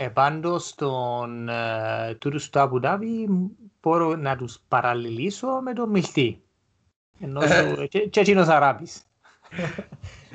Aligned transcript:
Ε, 0.00 0.08
πάντως, 0.08 0.68
στον 0.68 1.48
ε, 1.48 2.14
τούτους 2.18 2.44
στο 2.44 2.60
Αμπουδάβι 2.60 3.28
μπορώ 3.82 4.16
να 4.16 4.36
τους 4.36 4.58
παραλληλήσω 4.68 5.46
με 5.64 5.72
τον 5.72 5.90
Μιλτή. 5.90 6.42
Ενώ 7.20 7.40
σου- 7.40 7.88
και, 7.88 7.98
και 7.98 8.20
εκείνος 8.20 8.46
Αράπης. 8.48 9.02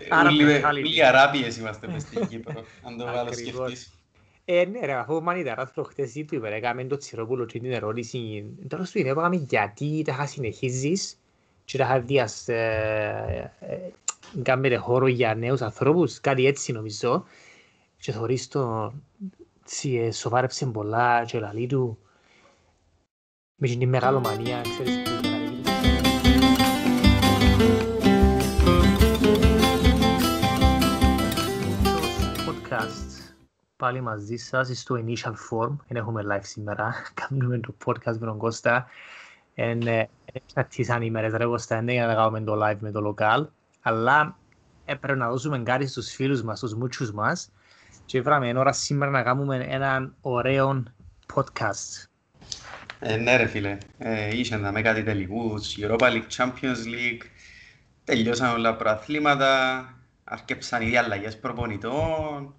Άρα, 0.10 0.29
Όλοι 0.29 0.44
mentality. 0.47 0.65
όλοι 0.68 1.05
Αράπιες 1.05 1.57
είμαστε 1.57 1.88
μες 1.88 2.02
στην 2.02 2.28
Κύπρο, 2.28 2.63
αν 2.84 2.97
το 2.97 3.04
βάλω 3.13 3.20
Ακριβώς. 3.20 3.54
σκεφτείς. 3.70 3.94
Ε, 4.46 4.65
ναι 4.65 4.79
ρε, 4.86 4.93
αφού 4.93 5.15
ο 5.15 5.21
Μανιταράς 5.21 5.71
προχτές 5.71 6.16
είπε, 6.16 6.50
ρε, 6.50 6.55
έκαμε 6.55 6.84
το 6.86 6.98
Τσιρόπουλο 6.98 7.45
και 7.45 7.59
την 7.59 7.71
ερώτηση, 7.71 8.45
τέλος 8.68 8.91
του 8.91 9.00
είπαμε 9.00 9.36
γιατί 9.36 10.02
τα 10.02 10.25
συνεχίζεις 10.25 11.20
και 11.66 11.77
τα 11.77 12.00
διας, 12.00 12.48
ε, 12.48 13.52
ε, 13.59 13.75
κάνετε 14.41 14.75
χώρο 14.75 15.07
για 15.07 15.36
νέους 15.36 15.61
ανθρώπους, 15.61 16.20
κάτι 16.21 16.45
έτσι 16.45 16.71
νομίζω. 16.71 17.23
Και 17.98 18.11
θωρείς 18.11 18.48
το, 18.48 18.93
τσι, 19.73 19.95
ε, 19.95 20.11
σοβάρεψε 20.11 20.65
πολλά 20.65 21.25
και 21.25 21.39
λαλεί 21.39 21.68
του, 21.68 21.97
με 23.55 23.68
την 23.68 23.89
μεγαλομανία, 23.89 24.61
ξέρεις 24.61 25.01
που 25.01 25.09
είχε 25.09 25.29
να 25.29 25.37
γίνει. 25.37 25.61
Μούτσος 31.64 32.45
podcast 32.47 33.33
πάλι 33.75 34.02
μαζί 34.02 34.36
σας 34.36 34.80
στο 34.80 34.95
initial 35.05 35.33
form. 35.50 35.75
Δεν 35.88 35.97
έχουμε 35.97 36.23
live 36.30 36.44
σήμερα. 36.44 36.94
Κάνουμε 37.28 37.59
το 37.59 37.75
podcast 37.86 38.17
με 38.17 38.25
τον 38.25 38.38
Κώστα. 38.38 38.88
Εν 39.53 39.81
εξαρτήσαν 40.25 41.02
οι 41.02 41.09
μέρες 41.09 41.33
ρε 41.33 41.45
Κώστα, 41.45 41.81
ναι, 41.81 41.92
για 41.92 42.05
να 42.05 42.14
κάνουμε 42.14 42.42
το 42.42 42.66
live 42.66 42.80
με 42.80 42.92
το 42.92 43.16
local. 43.16 43.45
Αλλά 43.81 44.38
έπρεπε 44.86 45.17
να 45.19 45.30
δώσουμε 45.30 45.59
κάτι 45.59 45.88
στους 45.88 46.09
φίλους 46.14 46.44
μας, 46.44 46.58
στους 46.58 46.73
μούτσους 46.73 47.11
μας. 47.11 47.52
Και 48.06 48.22
βράμε 48.22 48.58
ώρα 48.58 48.72
σήμερα 48.72 49.12
να 49.12 49.23
κάνουμε 49.23 49.66
έναν 49.70 50.16
ωραίο 50.22 50.84
podcast. 51.34 52.08
Ε, 53.00 53.16
ναι 53.16 53.36
ρε 53.36 53.45
φίλε, 53.45 53.78
ε, 53.98 54.38
είχε 54.38 54.56
να 54.56 54.72
με 54.72 54.82
κάτι 54.82 55.04
τελικούς, 55.04 55.78
Europa 55.80 56.06
League, 56.12 56.28
Champions 56.38 56.86
League, 56.86 57.22
τελειώσαν 58.04 58.54
όλα 58.54 58.76
προαθλήματα, 58.76 59.86
αρκέψαν 60.23 60.82
ήδη 60.82 60.98
αλλαγές 60.98 61.40
προπονητών, 61.40 62.56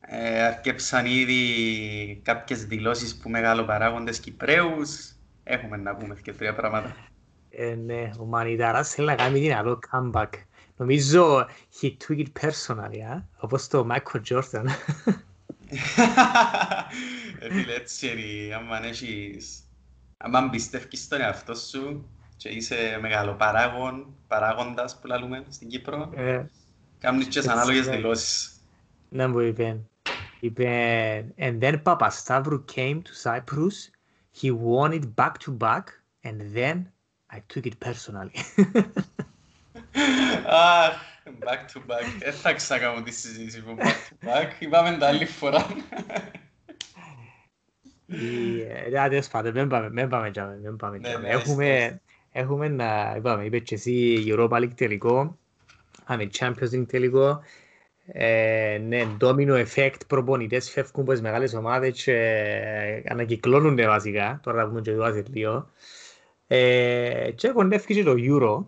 ε, 0.00 0.42
αρκέψαν 0.42 1.06
ήδη 1.06 2.20
κάποιες 2.24 2.64
δηλώσεις 2.64 3.16
που 3.16 3.28
μεγαλοπαράγοντες 3.28 4.20
Κυπρέους, 4.20 5.12
έχουμε 5.44 5.76
να 5.76 5.96
πούμε 5.96 6.16
και 6.22 6.32
τρία 6.32 6.54
πράγματα. 6.54 6.96
Ε, 7.50 7.74
ναι, 7.74 8.10
ο 8.18 8.24
Μανιταράς 8.24 8.94
θέλει 8.94 9.06
να 9.06 9.14
κάνει 9.14 9.40
την 9.40 9.54
άλλο 9.54 9.78
comeback. 9.90 10.28
Νομίζω 10.76 11.46
he 11.80 11.86
took 12.06 12.18
it 12.18 12.26
personally, 12.40 13.00
α; 13.12 13.22
όπως 13.36 13.68
το 13.68 13.86
Michael 13.90 14.20
Jordan. 14.28 14.64
Ε, 17.38 17.50
φίλε, 17.52 17.74
έτσι 17.74 18.08
είναι, 18.08 18.54
άμα 18.54 18.84
έχεις, 18.84 19.62
άμα 20.16 20.50
πιστεύεις 20.50 21.02
στον 21.02 21.20
εαυτό 21.20 21.54
σου 21.54 22.08
και 22.36 22.48
είσαι 22.48 22.98
μεγαλοπαράγον, 23.00 24.14
παράγοντας 24.28 24.98
που 24.98 25.06
λαλούμε 25.06 25.44
στην 25.48 25.68
Κύπρο, 25.68 26.10
Ε, 26.14 26.44
κάνεις 26.98 27.24
και 27.24 27.28
τις 27.28 27.36
Έτσι, 27.36 27.50
ανάλογες 27.50 27.86
ναι. 27.86 27.96
δηλώσεις. 27.96 28.52
Να 29.08 29.28
μου 29.28 29.38
είπε. 29.40 29.80
Είπε, 30.38 31.34
and 31.38 31.60
then 31.60 31.82
Papastavru 31.82 32.64
came 32.74 33.00
to 33.02 33.12
Cyprus, 33.22 33.90
he 34.40 34.50
won 34.50 34.92
it 34.92 35.14
back 35.14 35.32
to 35.44 35.56
back, 35.58 35.84
and 36.24 36.54
then 36.54 36.76
I 37.30 37.38
took 37.46 37.64
it 37.64 37.78
personally. 37.78 38.36
Αχ, 40.46 40.94
back 41.24 41.60
to 41.72 41.78
back. 41.90 42.04
Δεν 42.18 42.32
θα 42.32 42.52
ξανακάμω 42.52 43.02
τη 43.02 43.12
συζήτηση 43.12 43.62
που 43.62 43.76
back 43.78 43.82
to 43.82 44.28
back. 44.28 44.48
Είπαμε 44.58 44.96
τα 44.96 45.06
άλλη 45.06 45.26
φορά. 45.26 45.66
Ε, 48.06 49.08
τέλος 49.08 49.28
πάντων, 49.28 49.52
μην 49.52 49.68
πάμε, 49.68 49.90
μην 49.90 50.08
πάμε 50.08 50.30
τζάμε, 50.30 50.58
μην 50.62 50.76
πάμε 50.76 50.98
Ναι, 50.98 51.08
τζάμε. 51.08 51.26
ναι, 51.28 51.34
Έχουμε, 51.34 52.00
έχουμε 52.32 52.68
να, 52.68 53.14
είπαμε, 53.16 53.44
είπε 53.44 53.58
και 53.58 53.74
εσύ 53.74 54.24
Europa 54.28 54.48
League 54.56 54.74
τελικό, 54.74 55.38
είχαμε 56.02 56.30
Champions 56.38 56.70
League 56.72 56.86
τελικό, 56.88 57.40
ε, 58.06 58.80
ναι, 58.86 59.16
domino 59.20 59.64
effect, 59.66 60.06
προπονητές 60.06 60.70
φεύγουν 60.70 61.02
από 61.02 61.12
τις 61.12 61.20
μεγάλες 61.20 61.54
ομάδες 61.54 62.02
και 62.02 62.12
ε, 62.14 63.02
ανακυκλώνονται 63.12 63.86
βασικά, 63.86 64.40
τώρα 64.42 64.62
θα 64.62 64.68
πούμε 64.68 64.80
και 64.80 64.90
εδώ 64.90 65.12
σε 65.12 65.24
λίγο. 65.32 65.70
Ε, 66.46 67.30
και 67.34 67.48
κοντεύει 67.48 67.94
και 67.94 68.02
το 68.02 68.14
Euro, 68.16 68.64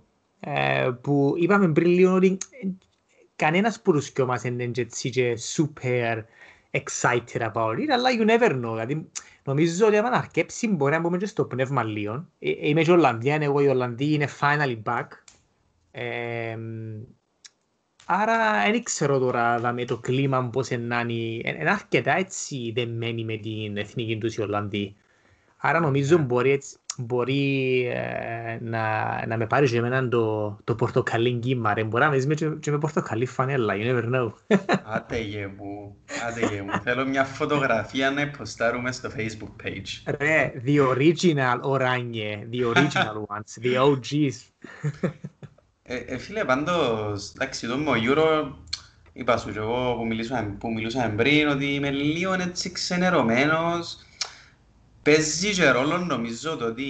ε, 0.47 0.91
που 1.01 1.35
είπαμε 1.37 1.73
πριν 1.73 1.89
λίγο 1.91 2.15
ότι 2.15 2.39
ε, 2.63 2.69
κανένας 3.37 3.81
που 3.81 3.93
τους 3.93 4.13
δυο 4.13 4.27
μας 4.27 4.43
δεν 4.43 4.53
είναι 4.53 4.67
και 4.67 4.81
έτσι 4.81 5.11
και 5.11 5.39
super 5.57 6.23
excited 6.71 7.41
about 7.53 7.77
it, 7.79 7.89
αλλά 7.93 8.11
you 8.19 8.29
never 8.29 8.51
know, 8.51 8.71
δηλαδή 8.71 9.09
νομίζω 9.45 9.87
ότι 9.87 9.97
άμα 9.97 10.11
να 10.11 10.17
αρκέψει 10.17 10.69
μπορεί 10.69 10.93
να 10.93 11.01
μπούμε 11.01 11.19
και 11.19 11.27
στο 11.27 11.45
πνεύμα 11.45 11.83
λίγο. 11.83 12.29
Ε, 12.39 12.51
ε, 12.51 12.69
Είμαι 12.69 12.83
και 12.83 12.93
Ολλανδία, 12.93 13.39
εγώ 13.41 13.61
η 13.61 13.69
Ολλανδία 13.69 14.15
είναι 14.15 14.29
finally 14.41 14.83
back. 14.83 15.07
Ε, 15.91 16.59
άρα 18.07 18.71
δεν 18.71 18.83
ξέρω 18.83 19.19
τώρα 19.19 19.59
δα, 19.59 19.73
με 19.73 19.85
το 19.85 19.99
κλίμα 19.99 20.49
πώς 20.49 20.69
είναι, 20.71 21.05
είναι 21.09 21.71
αρκετά 21.71 22.17
έτσι 22.17 22.73
δεμένοι 22.75 23.25
με 23.25 23.37
την 23.37 23.77
εθνική 23.77 24.19
τους 24.19 24.37
η 24.37 24.43
Ολλανδία. 24.43 24.93
Άρα 25.57 25.81
νομίζω 25.81 26.19
μπορεί, 26.19 26.51
έτσι, 26.51 26.77
μπορεί 26.99 27.85
ε, 27.95 28.59
να, 28.61 29.27
να 29.27 29.37
με 29.37 29.47
πάρει 29.47 29.69
και 29.69 29.79
εμένα 29.79 30.09
το, 30.09 30.57
το 30.65 30.75
πορτοκαλί 30.75 31.33
κύμα, 31.33 31.75
ρε. 31.75 31.85
Μπορεί 31.85 32.03
να 32.05 32.11
με 32.11 32.17
δεις 32.17 32.27
με, 32.27 32.35
και, 32.35 32.49
και 32.49 32.71
με 32.71 32.79
πορτοκαλί 32.79 33.27
φανέλα, 33.27 33.75
you 33.77 33.85
never 33.85 34.15
know. 34.15 34.33
Άτε 34.95 35.19
γε 35.19 35.47
μου, 35.47 35.97
άτε 36.27 36.47
γε 36.47 36.63
μου. 36.63 36.81
Θέλω 36.83 37.07
μια 37.07 37.25
φωτογραφία 37.25 38.11
να 38.11 38.21
υποστάρουμε 38.21 38.93
στο 38.93 39.11
facebook 39.17 39.67
page. 39.67 40.15
Ρε, 40.19 40.53
the 40.67 40.89
original 40.89 41.59
οράνιε, 41.63 42.49
the 42.53 42.75
original 42.75 43.17
ones, 43.37 43.65
the 43.65 43.81
OGs. 43.83 44.35
Ε, 45.83 45.97
ε, 45.97 46.19
φίλε, 46.19 46.45
πάντως, 46.45 47.33
εντάξει, 47.35 47.67
το 47.67 47.77
με 47.77 47.91
ο 47.91 47.95
Euro, 47.95 48.53
είπα 49.13 49.37
σου 49.37 49.53
και 49.53 49.59
εγώ 49.59 49.95
που 49.97 50.07
μιλούσαμε, 50.07 50.57
που 50.59 50.73
μιλούσαμε 50.73 51.15
πριν, 51.15 51.49
ότι 51.49 51.75
είμαι 51.75 51.91
λίγο 51.91 52.33
έτσι 52.33 52.73
ξενερωμένος. 52.73 53.99
Παίζει 55.05 55.53
και 55.53 55.71
ρόλο 55.71 55.99
νομίζω 55.99 56.57
το 56.57 56.65
ότι 56.67 56.85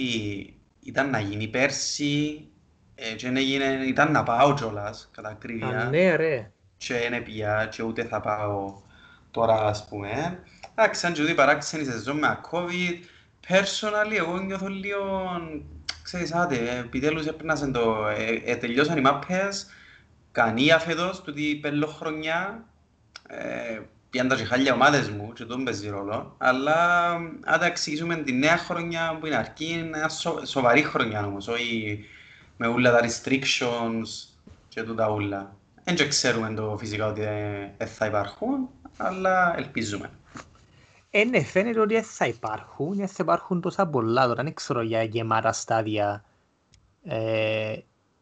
ήταν 0.79 1.09
να 1.09 1.19
γίνει 1.19 1.47
πέρσι 1.47 2.47
ε, 2.95 3.15
και 3.15 3.25
δεν 3.27 3.37
έγινε, 3.37 3.65
ήταν 3.87 4.11
να 4.11 4.23
πάω 4.23 4.53
κιόλας, 4.53 5.09
κατά 5.13 5.27
Α, 5.27 5.31
ακρίβεια. 5.31 5.87
ναι 5.89 6.15
ρε. 6.15 6.51
και 6.77 7.07
δεν 7.09 7.23
πήγα 7.23 7.65
και 7.65 7.83
ούτε 7.83 8.03
θα 8.03 8.21
πάω 8.21 8.81
τώρα 9.31 9.53
ας 9.67 9.87
πούμε. 9.87 10.39
Εντάξει, 10.75 11.05
αν 11.05 11.13
και 11.13 11.21
ούτε 11.21 11.31
η 11.31 11.35
παράξενη 11.35 11.85
σεζόν 11.85 12.17
με 12.17 12.39
COVID, 12.51 12.93
personally 13.47 14.17
εγώ 14.17 14.37
νιώθω 14.39 14.67
λίγο, 14.67 15.29
ξέρεις, 16.03 16.33
άντε, 16.33 16.77
επιτέλους 16.79 17.25
έπαιρνασαν 17.25 17.71
το, 17.71 18.07
ε, 18.07 18.51
ε, 18.51 18.55
τελειώσαν 18.55 18.97
οι 18.97 19.01
μάπες, 19.01 19.67
κανία 20.31 20.79
φέτος, 20.79 21.21
τούτη 21.21 21.59
πελοχρονιά, 21.61 22.65
ε, 23.27 23.79
πιάνε 24.15 24.29
τα 24.29 24.35
και 24.35 24.43
χάλια 24.43 24.73
ομάδες 24.73 25.09
μου 25.09 25.33
και 25.33 25.45
τον 25.45 25.63
παίζει 25.63 25.89
ρόλο, 25.89 26.35
αλλά 26.37 27.11
αν 27.43 27.59
τα 27.59 27.65
εξηγήσουμε 27.65 28.15
τη 28.15 28.33
νέα 28.33 28.57
χρονιά 28.57 29.17
που 29.19 29.25
είναι 29.25 29.35
αρκεί, 29.35 29.65
είναι 29.65 29.83
μια 29.83 30.09
σο, 30.09 30.45
σοβαρή 30.45 30.83
χρονιά 30.83 31.25
όμως, 31.25 31.47
όχι 31.47 31.99
με 32.57 32.67
όλα 32.67 32.91
τα 32.91 32.99
restrictions 33.07 34.07
και 34.67 34.83
τούτα 34.83 35.09
ούλα. 35.09 35.55
Δεν 35.83 35.95
και 35.95 36.07
ξέρουμε 36.07 36.53
το 36.53 36.75
φυσικά 36.79 37.07
ότι 37.07 37.21
δεν 37.77 37.87
θα 37.87 38.05
υπάρχουν, 38.05 38.69
αλλά 38.97 39.57
ελπίζουμε. 39.57 40.09
Ε, 41.09 41.23
ναι, 41.23 41.43
φαίνεται 41.43 41.79
ότι 41.79 41.93
δεν 41.93 42.03
θα 42.03 42.27
υπάρχουν, 42.27 42.95
δεν 42.95 43.07
θα 43.07 43.17
υπάρχουν 43.19 43.61
τόσα 43.61 43.87
πολλά 43.87 44.27
τώρα, 44.27 44.43
δεν 44.43 44.53
ξέρω 44.53 44.81
για 44.81 45.03
γεμάτα 45.03 45.51
στάδια, 45.51 46.23
ε, 47.03 47.77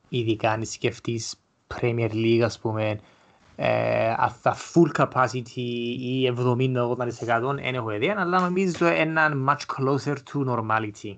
ειδικά 0.10 0.52
αν 0.52 0.66
σκεφτείς 0.66 1.36
Premier 1.76 2.12
League, 2.12 2.42
ας 2.44 2.60
πούμε, 2.60 3.00
ε, 3.56 4.14
αν 4.18 4.30
θα 4.42 4.56
full 4.74 5.04
capacity 5.04 5.56
ή 6.00 6.34
70-80%, 6.38 6.38
δεν 7.56 7.76
έχω 7.76 7.92
ιδέα, 7.92 8.16
αλλά 8.18 8.40
νομίζω 8.40 8.86
έναν 8.86 9.50
much 9.50 9.76
closer 9.76 10.16
to 10.16 10.46
normality. 10.48 11.18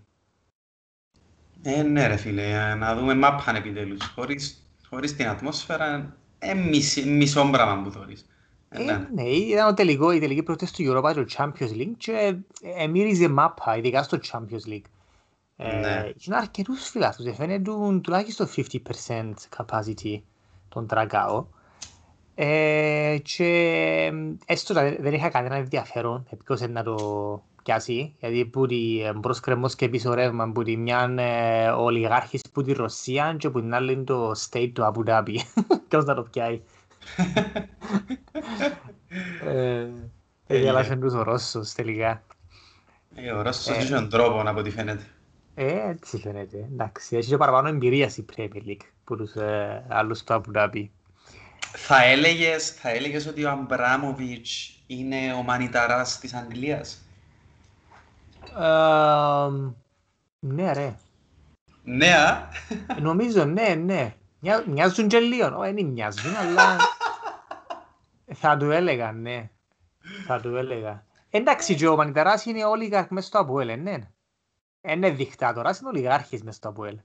Ε, 1.61 1.83
ναι 1.83 2.07
ρε 2.07 2.15
φίλε, 2.15 2.75
να 2.75 2.95
δούμε 2.95 3.15
μάπαν 3.15 3.55
επιτέλους. 3.55 4.11
Χωρίς, 4.15 4.67
χωρίς 4.89 5.15
την 5.15 5.27
ατμόσφαιρα, 5.27 6.15
ε, 6.39 6.53
μισή, 6.53 7.05
μισό 7.05 7.49
πράγμα 7.51 7.81
που 7.83 7.91
θωρείς. 7.91 8.25
Ε, 8.69 8.81
Ε, 8.81 8.83
ναι. 8.83 9.07
ναι, 9.13 9.23
ήταν 9.23 9.67
το 9.67 9.73
τελικό, 9.73 10.11
η 10.11 10.19
τελική 10.19 10.43
πρώτη 10.43 10.71
του 10.71 10.83
Europa 10.91 11.13
το 11.13 11.25
Champions 11.37 11.71
League 11.71 11.93
και 11.97 12.35
ε, 12.77 12.87
μύριζε 12.87 13.27
μάπα, 13.27 13.77
ειδικά 13.77 14.03
στο 14.03 14.19
Champions 14.31 14.69
League. 14.69 14.89
Ε, 15.57 15.79
Ναι. 15.79 16.09
Είναι 16.25 16.35
αρκετούς 16.35 16.89
φιλάθλους, 16.89 17.35
φαίνεται 17.35 17.71
τουλάχιστον 18.01 18.47
50% 18.55 19.33
capacity 19.57 20.21
τον 20.69 20.87
Τραγκάο. 20.87 21.45
Ε, 22.35 23.17
και 23.23 24.11
έστω 24.45 24.79
ότι 24.79 25.01
δεν 25.01 25.13
είχα 25.13 25.29
κανένα 25.29 25.55
ενδιαφέρον 25.55 26.27
ποιος 26.45 26.59
είναι 26.59 26.71
να 26.71 26.83
το 26.83 27.43
πιάσει, 27.63 28.15
γιατί 28.19 28.45
που 28.45 28.65
τη 28.65 29.01
ε, 29.01 29.13
μπρος 29.13 29.39
κρεμός 29.39 29.75
και 29.75 29.89
πίσω 29.89 30.13
ρεύμα 30.13 30.51
που 30.51 30.63
τη 30.63 30.77
μια 30.77 31.15
ε, 31.17 31.69
ο 31.69 31.83
ολιγάρχης 31.83 32.41
που 32.53 32.61
τη 32.61 32.73
Ρωσία 32.73 33.35
και 33.39 33.49
που 33.49 33.59
την 33.61 33.73
άλλη 33.73 33.91
είναι 33.93 34.03
το 34.03 34.31
state 34.31 34.71
του 34.73 34.91
Abu 34.93 35.09
Dhabi. 35.09 35.35
Ποιος 35.87 36.05
να 36.05 36.15
το 36.15 36.23
πιάει. 36.23 36.61
Ε, 39.45 39.87
Έγελασαν 40.47 40.99
τους 40.99 41.13
ο 41.13 41.23
Ρώσος 41.23 41.73
τελικά. 41.73 42.23
Ε, 43.15 43.31
ο 43.31 43.41
Ρώσος 43.41 43.67
Ε. 43.67 43.73
έχει 43.73 43.87
έναν 43.87 44.09
τρόπο 44.09 44.43
από 44.45 44.59
ό,τι 44.59 44.69
φαίνεται. 44.69 45.03
Ε, 45.55 45.89
έτσι 45.89 46.17
φαίνεται. 46.17 46.69
Εντάξει, 46.71 47.17
έχει 47.17 47.29
και 47.29 47.37
παραπάνω 47.37 47.67
εμπειρία 47.67 48.09
στην 48.09 48.25
Premier 48.35 48.67
League 48.67 48.85
που 49.03 49.15
τους 49.15 49.33
ε, 49.33 49.85
άλλους 49.89 50.23
του 50.23 50.33
Abu 50.33 50.57
Dhabi. 50.57 50.85
Θα 51.77 52.03
έλεγες, 52.03 52.69
θα 52.71 52.89
έλεγες 52.89 53.25
ότι 53.27 53.45
ο 53.45 53.49
Αμπράμοβιτς 53.49 54.73
είναι 54.87 55.33
ο 55.33 55.41
μανιταράς 55.43 56.19
της 56.19 56.33
Αγγλίας; 56.33 57.01
Ε, 58.57 59.49
ναι 60.39 60.73
ρε. 60.73 60.95
Ναι, 61.83 62.13
α. 62.15 62.47
Νομίζω 63.01 63.45
ναι, 63.45 63.67
ναι. 63.75 64.13
Μοια- 64.39 64.63
Μοιάζουν 64.67 65.07
και 65.07 65.19
λίγο. 65.19 65.57
Όχι, 65.59 65.71
δεν 65.73 65.85
μοιάζουν, 65.85 66.35
αλλά 66.35 66.77
θα 68.41 68.57
του 68.57 68.71
έλεγα, 68.71 69.11
ναι. 69.11 69.49
Θα 70.25 70.39
του 70.41 70.55
έλεγα. 70.55 71.03
Εντάξει, 71.29 71.75
και 71.75 71.87
ο 71.87 71.95
Μανιταράς 71.95 72.45
είναι 72.45 72.65
ολιγάρχ 72.65 73.09
μες 73.09 73.25
στο 73.25 73.39
Αποέλ, 73.39 73.69
ε, 73.69 73.75
ναι. 73.75 73.97
Ε, 74.81 74.91
Είναι 74.93 75.09
δικτάτορας, 75.09 75.79
είναι 75.79 75.89
ολιγάρχης 75.89 76.43
μες 76.43 76.55
στο 76.55 76.69
Αποέλ. 76.69 76.97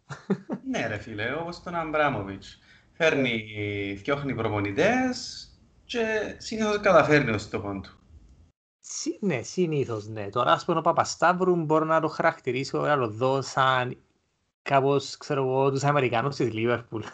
Ναι 0.70 0.86
ρε 0.86 0.98
φίλε, 0.98 1.34
όπως 1.34 1.62
τον 1.62 1.74
Αμπράμοβιτς. 1.74 2.58
Φέρνει, 3.02 3.96
φτιάχνει 3.98 4.34
προπονητές 4.34 5.48
και 5.84 6.34
συνήθως 6.38 6.80
καταφέρνει 6.80 7.30
ο 7.30 7.38
στόχο 7.38 7.80
του. 7.80 7.98
Συ- 8.80 9.22
Ναι, 9.22 9.42
συνήθως, 9.42 10.06
ναι. 10.08 10.28
Τώρα, 10.28 10.52
ας 10.52 10.64
πούμε, 10.64 10.78
ο 10.78 10.82
Παπασταύρου 10.82 11.56
μπορώ 11.56 11.84
να 11.84 12.00
το 12.00 12.08
χαρακτηρίσω, 12.08 12.80
να 12.80 12.98
το 12.98 13.08
δω 13.08 13.42
σαν 13.42 13.96
κάπως, 14.62 15.16
ξέρω 15.16 15.42
εγώ, 15.42 15.70
τους 15.70 15.84
Αμερικάνους 15.84 16.36
της 16.36 16.52
Λίβερπουλ. 16.52 17.02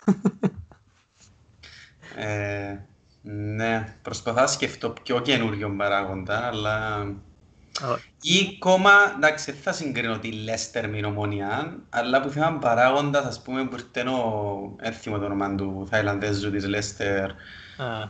Ε, 2.16 2.78
ναι, 3.22 3.96
προσπαθώ 4.02 4.40
να 4.40 4.46
σκεφτώ 4.46 4.90
πιο 4.90 5.20
καινούριο 5.20 5.74
παράγοντα, 5.76 6.46
αλλά... 6.46 7.06
Ή 8.22 8.56
ακόμα, 8.56 8.90
εντάξει, 9.16 9.52
δεν 9.52 9.60
θα 9.60 9.72
συγκρίνω 9.72 10.18
τη 10.18 10.32
Λέστερ 10.32 10.88
με 10.88 10.96
την 10.96 11.04
Ομόνια, 11.04 11.76
αλλά 11.90 12.20
που 12.20 12.28
θυμάμαι 12.28 12.58
παράγοντας, 12.58 13.24
ας 13.24 13.42
πούμε, 13.42 13.64
που 13.64 13.76
ήρθε 13.76 14.08
ο 14.10 14.76
έθιμο 14.80 15.18
το 15.18 15.24
όνομα 15.24 15.54
του 15.54 15.86
Θαϊλανδέζου 15.90 16.50
της 16.50 16.66
Λέστερ, 16.66 17.30
Α, 17.30 17.34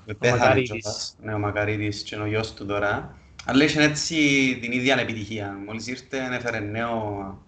που 0.05 0.11
Ο 0.11 0.15
πέθανε 0.19 0.41
Μακαρίτης. 0.41 0.71
κιόλας. 0.71 1.17
Ναι, 1.21 1.35
ο 1.35 1.39
Μακαρίτης 1.39 2.03
και 2.03 2.17
ο 2.17 2.27
γιος 2.27 2.55
του 2.55 2.67
τώρα. 2.67 3.15
Αλλά 3.45 3.65
είχε 3.65 3.83
έτσι 3.83 4.17
την 4.61 4.73
ίδια 4.73 4.97
επιτυχία. 4.99 5.59
Μόλις 5.67 5.87
ήρθε, 5.87 6.29
έφερε 6.33 6.59
νέο, 6.59 7.39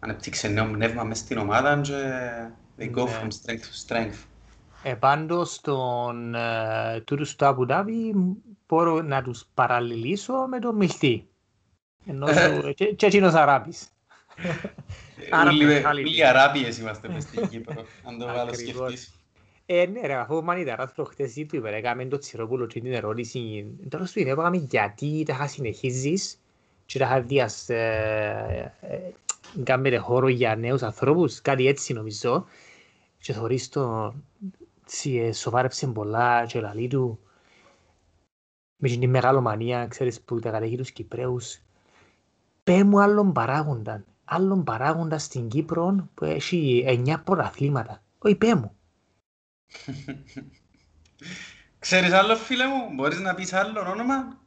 ανεπτύξε 0.00 0.48
νέο 0.48 0.64
πνεύμα 0.70 1.02
μες 1.02 1.18
στην 1.18 1.38
ομάδα 1.38 1.80
και 1.80 1.92
they 2.78 2.90
go 2.98 3.04
Ναι. 3.04 3.10
from 3.20 3.26
strength 3.26 3.64
to 3.64 3.94
strength. 3.96 4.24
Ε, 4.82 4.94
πάντως, 4.94 5.54
στον 5.54 6.34
ε, 6.34 7.00
τούτους 7.04 7.36
του 7.36 7.44
Abu 7.44 7.72
Dhabi 7.72 8.12
μπορώ 8.68 9.02
να 9.02 9.22
τους 9.22 9.44
παραλληλήσω 9.54 10.32
με 10.48 10.58
τον 10.58 10.76
Μιλτή. 10.76 11.28
Ενώ 12.06 12.26
σου- 12.26 12.74
και, 12.74 12.84
και 12.84 13.06
εκείνος 13.06 13.34
Αράπης. 13.34 13.88
Άρα 15.30 15.50
Ούλοι- 15.50 15.82
mentality. 15.84 16.04
ούλοι 16.06 16.24
Αράπιες 16.26 16.78
είμαστε 16.78 17.08
μες 17.08 17.22
στην 17.22 17.48
Κύπρο, 17.48 17.84
αν 18.04 18.18
το 18.18 18.26
βάλω 18.26 18.40
Ακριβώς. 18.50 18.90
σκεφτείς. 18.90 19.10
Ε, 19.66 19.86
ναι 19.86 20.00
ρε, 20.06 20.14
αφού 20.14 20.36
ο 20.36 20.42
Μανιταράς 20.42 20.92
προχτές 20.92 21.32
του 21.32 21.56
είπε, 21.56 21.70
ρε, 21.70 21.76
έκαμε 21.76 22.04
το 22.04 22.18
Τσιρόπουλο 22.18 22.66
και 22.66 22.80
την 22.80 22.92
ερώτηση, 22.92 23.66
τέλος 23.88 24.12
του 24.12 24.20
είναι, 24.20 24.30
είπαμε 24.30 24.56
γιατί 24.56 25.22
τα 25.22 25.46
συνεχίζεις 25.46 26.40
και 26.86 26.98
τα 26.98 27.20
διας, 27.20 27.68
ε, 27.68 28.72
ε, 28.80 28.98
κάνετε 29.62 29.96
χώρο 29.96 30.28
για 30.28 30.56
νέους 30.56 30.82
ανθρώπους, 30.82 31.40
κάτι 31.42 31.66
έτσι 31.66 31.92
νομίζω, 31.92 32.46
και 33.18 33.32
θωρείς 33.32 33.68
το, 33.68 34.14
τσι, 34.86 35.14
ε, 35.16 35.32
σοβάρεψε 35.32 35.86
πολλά 35.86 36.46
και 36.46 36.60
λαλεί 36.60 36.88
του, 36.88 37.18
με 38.76 38.88
την 38.88 39.10
μεγαλομανία, 39.10 39.86
ξέρεις, 39.86 40.20
που 40.20 40.38
τα 40.40 40.50
κατέχει 40.50 40.76
τους 40.76 40.90
Κυπρέους, 40.90 41.58
πέ 42.66 42.84
μου 42.84 43.00
άλλον 43.00 43.32
παράγοντα, 43.32 44.04
άλλον 44.24 44.64
παράγοντα 44.64 45.18
στην 45.18 45.48
Κύπρο 45.48 46.08
που 46.14 46.24
έχει 46.24 46.84
εννιά 46.86 47.20
πρωταθλήματα, 47.20 48.02
όχι 48.18 48.34
πέ 48.34 48.54
μου. 48.54 48.76
Ξέρεις 51.78 52.12
άλλο 52.12 52.36
φίλε 52.36 52.66
μου, 52.66 52.94
μπορείς 52.94 53.18
να 53.20 53.34
πεις 53.34 53.52
άλλο 53.52 53.80
όνομα; 53.90 54.38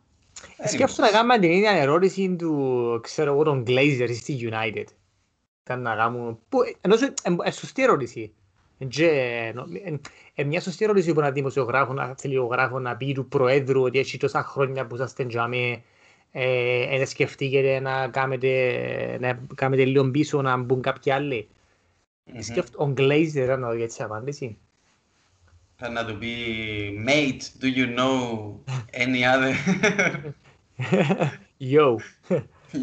Εσύ 0.58 0.74
Σκέφτομαι 0.74 1.08
να 1.08 1.14
κάνουμε 1.14 1.40
την 1.40 1.52
ίδια 1.52 1.72
ερώτηση 1.72 2.36
του, 2.36 3.00
ξέρω 3.04 3.34
εγώ, 3.34 3.44
των 3.44 3.64
Glazers 3.68 4.16
στη 4.16 4.50
United. 4.52 4.86
Ήταν 5.64 5.82
να 5.82 5.96
κάνουμε... 5.96 6.38
Που, 6.50 6.60
ενώ 6.82 6.98
σου, 6.98 7.14
ε, 7.24 7.36
ε, 7.44 7.52
σωστή 7.52 7.84
ερώτηση. 7.84 8.34
Και, 8.88 9.08
ε, 9.08 9.52
νο- 9.52 9.68
ε, 9.84 10.00
ε, 10.34 10.44
μια 10.44 10.62
σωστή 10.62 10.84
ερώτηση 10.84 11.14
που 11.14 11.20
ένα 11.20 11.32
δημοσιογράφο, 11.32 11.94
να 11.94 12.16
θελιογράφο 12.18 12.80
να 12.80 12.98
πει 12.98 13.14
του 13.14 13.28
Προέδρου 13.28 13.82
ότι 13.82 14.00
έχει 14.00 14.18
τόσα 14.18 14.44
χρόνια 14.44 14.88
που 14.88 14.96
σας 14.96 15.14
τεντζάμε 15.14 15.82
ε, 16.32 17.02
ε, 17.02 17.06
σκεφτείτε 17.06 17.80
να 17.80 18.08
κάνετε, 18.08 19.18
να 19.20 19.40
κάνετε 19.56 19.86
λίγο 19.86 20.12
πίσω 20.12 20.42
να 20.42 20.58
μπουν 20.58 20.82
κάποιοι 20.82 21.12
άλλοι. 21.12 21.48
Μμμ. 22.24 22.42
Σκέφτομαι, 22.42 22.92
ο 22.92 22.94
Glazer 22.98 23.58
να 23.60 23.68
δω 23.68 23.84
έτσι 23.84 24.04
απάντηση. 24.04 24.58
Θα 25.76 25.90
να 25.90 26.06
του 26.06 26.18
πει, 26.18 26.36
mate, 27.08 27.64
do 27.64 27.68
you 27.78 27.98
know 27.98 28.54
any 28.92 29.24
other... 29.34 29.54
Yo. 31.74 31.98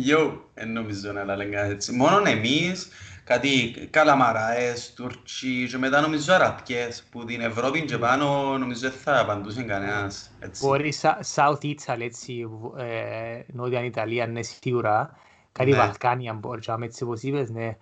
Yo, 0.08 0.38
δεν 0.54 0.72
νομίζω 0.72 1.12
να 1.12 1.36
λέγα 1.36 1.64
έτσι. 1.64 1.92
Μόνον 1.92 2.26
εμείς, 2.26 2.88
κάτι 3.26 3.74
καλαμαράες, 3.90 4.92
Τουρκοί 4.94 5.66
και 5.70 5.78
μετά 5.78 6.00
νομίζω 6.00 6.34
Αραπιές 6.34 7.02
που 7.10 7.24
την 7.24 7.40
Ευρώπη 7.40 7.84
και 7.84 7.98
πάνω 7.98 8.58
νομίζω 8.58 8.80
δεν 8.80 8.98
θα 8.98 9.20
απαντούσε 9.20 9.62
κανένας. 9.62 10.30
Έτσι. 10.38 10.66
Μπορεί 10.66 10.92
Sa- 11.02 11.20
South 11.34 11.60
Italy, 11.62 12.00
έτσι, 12.00 12.46
β- 12.46 12.78
ε, 12.80 13.44
Νότια 13.52 13.84
Ιταλία, 13.84 14.26
ναι, 14.26 14.42
σίγουρα. 14.42 15.16
Κάτι 15.52 15.70
Ναι. 15.70 15.76
Βαλκάνια, 15.76 16.32
μπορεί 16.32 16.60
να 16.66 16.84
έτσι 16.84 17.02
όπως 17.04 17.22
είπες, 17.22 17.50
ναι. 17.50 17.76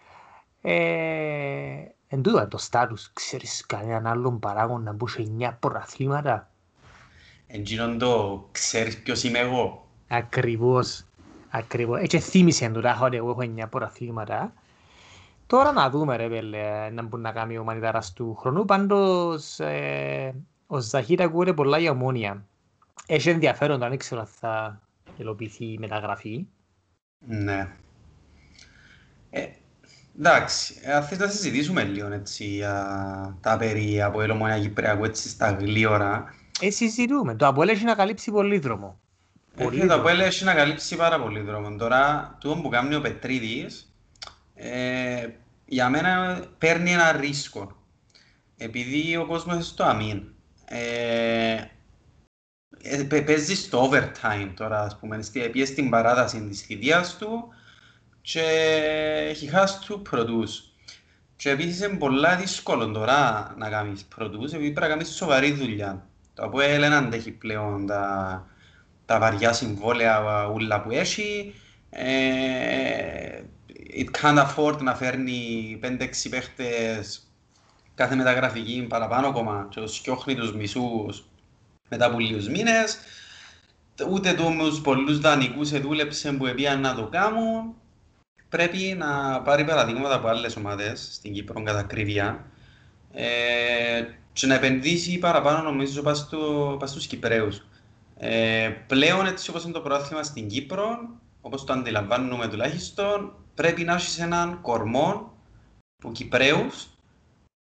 Ε, 0.62 0.75
εν 2.08 2.23
τούτο 2.23 2.38
είναι 2.38 2.46
το 2.46 2.58
στάτους. 2.58 3.11
Ξέρεις 3.12 3.67
κανέναν 3.67 4.06
άλλον 4.06 4.38
παράγοντα 4.38 4.93
που 4.94 5.06
έχει 5.08 5.23
9 5.38 5.56
πρωταθλήματα. 5.61 6.50
Εντζήνον 7.46 7.99
το 7.99 8.44
ξέρεις 8.52 8.99
ποιος 9.02 9.23
είμαι 9.23 9.38
εγώ. 9.38 9.88
Ακριβώς. 10.08 11.05
Ακριβώς. 11.50 12.00
Έτσι 12.00 12.19
θύμισε 12.19 12.69
του 12.69 12.81
τάχα 12.81 13.05
ότι 13.05 13.17
εγώ 13.17 13.31
έχω 13.31 13.41
9 13.43 13.69
πρωταθλήματα. 13.69 14.52
Τώρα 15.46 15.73
να 15.73 15.91
δούμε 15.91 16.17
ρε 16.17 16.29
πέλε, 16.29 16.91
να 16.91 17.02
μπορεί 17.02 17.23
να 17.23 17.32
κάνει 17.32 17.58
ο 17.58 17.64
μανιτάρας 17.64 18.12
του 18.12 18.35
χρονού. 18.35 18.64
Πάντως, 18.64 19.61
ε, 19.61 20.35
ο 20.67 20.79
Ζαχίρ 20.79 21.23
ακούγεται 21.23 21.52
πολλά 21.52 21.79
για 21.79 21.91
ομόνια. 21.91 22.44
Έχει 23.06 23.31
ενδιαφέρον, 23.31 23.79
δεν 23.79 23.99
ξέρω 23.99 24.20
αν 24.20 24.26
θα 24.26 24.81
υλοποιηθεί 25.17 25.64
η 25.64 25.79
μεταγραφή. 25.79 26.46
Ναι. 27.27 27.69
Ε, 29.31 29.46
εντάξει, 30.19 30.74
ε, 30.82 30.93
αν 30.93 31.03
θες 31.03 31.19
να 31.19 31.29
συζητήσουμε 31.29 31.82
λίγο 31.82 32.13
έτσι 32.13 32.44
για 32.44 33.36
τα 33.41 33.56
περί 33.56 34.03
από 34.03 34.20
Ελομονία 34.20 34.60
Κυπριακού 34.60 35.05
έτσι 35.05 35.29
στα 35.29 35.51
γλύωρα. 35.51 36.34
Ε, 36.60 36.70
συζητούμε. 36.70 37.34
Το 37.34 37.46
Αποέλ 37.46 37.69
έχει 37.69 37.84
να 37.84 37.94
καλύψει 37.94 38.31
πολύ 38.31 38.58
δρόμο. 38.58 39.01
Πολύ 39.56 39.77
Ε, 39.77 39.81
το 39.81 39.86
δρόμο. 39.86 40.01
Αποέλ 40.01 40.20
έχει 40.20 40.44
να 40.44 40.55
καλύψει 40.55 40.96
πάρα 40.96 41.20
πολύ 41.20 41.41
δρόμο. 41.41 41.77
Τώρα, 41.77 42.34
τούτο 42.41 42.60
που 42.60 42.69
κάνει 42.69 42.94
ο 42.94 43.01
Πετρίδης, 43.01 43.94
ε, 44.55 45.29
για 45.67 45.89
μένα 45.89 46.44
παίρνει 46.58 46.93
ένα 46.93 47.13
ρίσκο. 47.13 47.77
Επειδή 48.56 49.17
ο 49.17 49.27
κόσμος 49.27 49.55
είναι 49.55 49.63
στο 49.63 49.84
αμήν. 49.84 50.23
Ε, 50.65 51.56
ε, 52.82 53.03
παι- 53.03 53.27
παίζεις 53.27 53.58
στο 53.61 53.91
overtime 53.91 54.51
τώρα, 54.56 54.81
ας 54.81 54.99
πούμε, 54.99 55.23
στη- 55.23 55.49
πήγε 55.49 55.65
στην 55.65 55.91
παράταση 55.91 56.41
της 56.49 56.61
θητείας 56.61 57.17
του 57.17 57.49
και 58.20 58.43
he 59.41 59.55
has 59.55 59.67
to 59.89 60.03
produce. 60.13 60.73
Και 61.37 61.51
επίσης 61.51 61.79
είναι 61.87 61.96
πολλά 61.96 62.37
δύσκολο 62.37 62.91
τώρα 62.91 63.55
να 63.58 63.69
κάνεις 63.70 64.08
produce, 64.19 64.53
επειδή 64.53 64.70
πρέπει 64.70 64.81
να 64.81 64.89
κάνεις 64.89 65.08
σοβαρή 65.08 65.53
δουλειά. 65.53 66.06
Το 66.34 66.44
Αποέλ 66.44 66.81
δεν 66.81 66.93
αντέχει 66.93 67.31
πλέον 67.31 67.87
τα, 67.87 68.46
τα 69.06 69.19
βαριά 69.19 69.53
συμβόλαια 69.53 70.46
ούλα 70.53 70.82
που 70.82 70.91
έχει. 70.91 71.55
Ε, 71.91 73.43
it 73.91 74.06
can't 74.20 74.46
afford 74.46 74.81
να 74.82 74.94
φέρνει 74.94 75.81
5-6 75.82 75.96
παίχτες 76.31 77.29
κάθε 77.94 78.14
μεταγραφική 78.14 78.86
παραπάνω 78.88 79.26
ακόμα 79.26 79.67
και 79.70 79.81
τους 79.81 79.96
σκιώχνει 79.96 80.34
τους 80.34 80.55
μισούς 80.55 81.24
μετά 81.88 82.06
από 82.06 82.19
λίγους 82.19 82.48
μήνες. 82.48 82.98
Ούτε 84.10 84.32
τους 84.32 84.81
πολλούς 84.81 85.19
δανεικούς 85.20 85.72
εδούλεψε 85.72 86.32
που 86.32 86.46
επίαν 86.46 86.81
να 86.81 86.94
το 86.94 87.08
κάνουν. 87.08 87.74
Πρέπει 88.48 88.94
να 88.98 89.43
πάρει 89.43 89.64
παραδείγματα 89.64 90.14
από 90.14 90.29
άλλες 90.29 90.56
ομάδες 90.56 91.08
στην 91.12 91.32
Κύπρο 91.32 91.62
κατά 91.62 91.79
ακρίβεια 91.79 92.46
ε, 93.12 94.05
και 94.32 94.46
να 94.46 94.55
επενδύσει 94.55 95.19
παραπάνω 95.19 95.62
νομίζω 95.62 96.03
πας, 96.03 96.19
στο, 96.19 96.76
πας 96.79 96.91
στους 96.91 97.06
Κυπρέους. 97.06 97.67
Ε, 98.17 98.69
πλέον 98.86 99.26
έτσι 99.26 99.50
όπως 99.50 99.64
είναι 99.64 99.72
το 99.72 99.81
πρόθυμα 99.81 100.22
στην 100.22 100.48
Κύπρο, 100.48 100.98
όπως 101.41 101.64
το 101.64 101.72
αντιλαμβάνουμε 101.72 102.48
τουλάχιστον, 102.48 103.44
πρέπει 103.55 103.84
να 103.84 103.94
έχεις 103.94 104.19
έναν 104.19 104.58
κορμό 104.63 105.32
που 106.03 106.13
Κυπρέους 106.13 106.89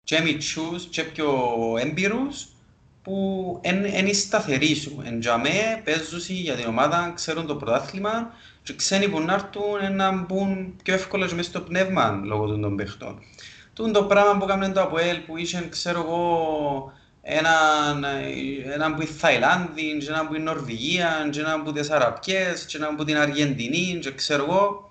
και 0.04 0.20
μητσούς 0.20 0.84
και 0.84 1.02
πιο 1.04 1.28
έμπειρους 1.78 2.46
που 3.02 3.60
είναι 3.64 4.12
σταθεροί 4.12 4.74
σου. 4.74 5.02
Εν 5.04 5.20
τζαμέ 5.20 5.82
παίζουν 5.84 6.20
για 6.26 6.54
την 6.54 6.66
ομάδα, 6.66 7.12
ξέρουν 7.14 7.46
το 7.46 7.56
πρωτάθλημα 7.56 8.32
και 8.62 8.74
ξένοι 8.74 9.08
που 9.08 9.20
να 9.20 9.32
έρθουν 9.32 9.96
να 9.96 10.12
μπουν 10.12 10.76
πιο 10.82 10.94
εύκολα 10.94 11.24
μέσα 11.24 11.42
στο 11.42 11.60
πνεύμα 11.60 12.22
λόγω 12.24 12.46
των, 12.46 12.60
των 12.60 12.76
παιχτών. 12.76 13.18
Τούν 13.72 13.92
το 13.92 14.04
πράγμα 14.04 14.38
που 14.38 14.44
έκαμε 14.44 14.68
το 14.68 14.80
ΑΠΟΕΛ 14.80 15.18
που 15.18 15.36
είχε, 15.36 15.68
ξέρω 15.70 16.00
εγώ, 16.00 16.92
έναν, 17.22 18.04
έναν 18.72 18.94
που 18.94 19.02
η 19.02 19.06
Θαϊλάνδη, 19.06 19.98
και 19.98 20.06
έναν 20.08 20.28
που 20.28 20.34
η 20.34 20.38
Νορβηγία, 20.38 21.28
και 21.30 21.40
έναν 21.40 21.62
που 21.62 21.72
τις 21.72 21.90
Αραπιές, 21.90 22.64
και 22.64 22.76
έναν 22.76 22.96
που 22.96 23.04
την 23.04 23.16
Αργεντινή, 23.16 23.98
και 24.00 24.12
ξέρω 24.12 24.44
εγώ, 24.44 24.88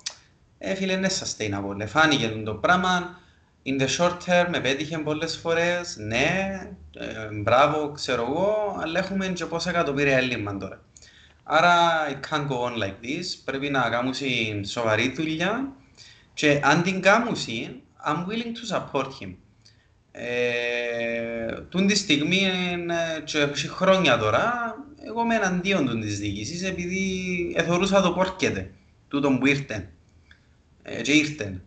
ε, 0.62 0.76
φίλε, 0.76 0.94
είναι 0.94 1.10
sustainable. 1.10 1.88
Φάνηκε 1.88 2.28
το 2.28 2.54
πράγμα, 2.54 3.20
in 3.66 3.82
the 3.82 3.88
short 3.98 4.18
term, 4.26 4.48
με 4.50 4.60
πέτυχε 4.60 4.98
πολλές 4.98 5.38
φορές, 5.38 5.98
ναι, 5.98 6.60
ε, 6.94 7.34
μπράβο, 7.34 7.92
ξέρω 7.92 8.22
εγώ, 8.22 8.80
αλλά 8.82 9.00
έχουμε 9.00 9.28
και 9.28 9.46
πόσα 9.46 9.70
εκατομμύρια 9.70 10.18
έλλειμμα 10.18 10.58
τώρα. 10.58 10.82
Άρα, 11.44 11.78
it 12.10 12.30
can't 12.30 12.48
go 12.48 12.58
on 12.64 12.78
like 12.84 13.06
this, 13.06 13.26
πρέπει 13.46 13.70
να 13.70 13.90
κάνουμε 13.90 14.16
σοβαρή 14.66 15.14
δουλειά 15.16 15.72
και 16.34 16.60
αν 16.64 16.82
την 16.82 17.02
κάνουμε, 17.02 17.38
I'm 18.06 18.26
willing 18.28 18.54
to 18.56 18.76
support 18.76 19.08
him. 19.22 19.36
Ε, 20.12 21.62
τούν 21.70 21.88
τη 21.88 21.96
στιγμή 21.96 22.42
και 23.24 23.40
έχει 23.40 23.68
χρόνια 23.68 24.18
τώρα, 24.18 24.76
εγώ 25.06 25.22
είμαι 25.22 25.36
εναντίον 25.36 25.86
του 25.86 26.00
της 26.00 26.20
διοίκησης 26.20 26.64
επειδή 26.64 27.54
εθωρούσα 27.58 28.02
το 28.02 28.12
πόρκεται, 28.12 28.72
τούτον 29.08 29.40
που 29.40 29.46
ήρθε. 29.46 29.90
Ε, 30.90 31.02
και 31.02 31.12
ήρθε. 31.12 31.62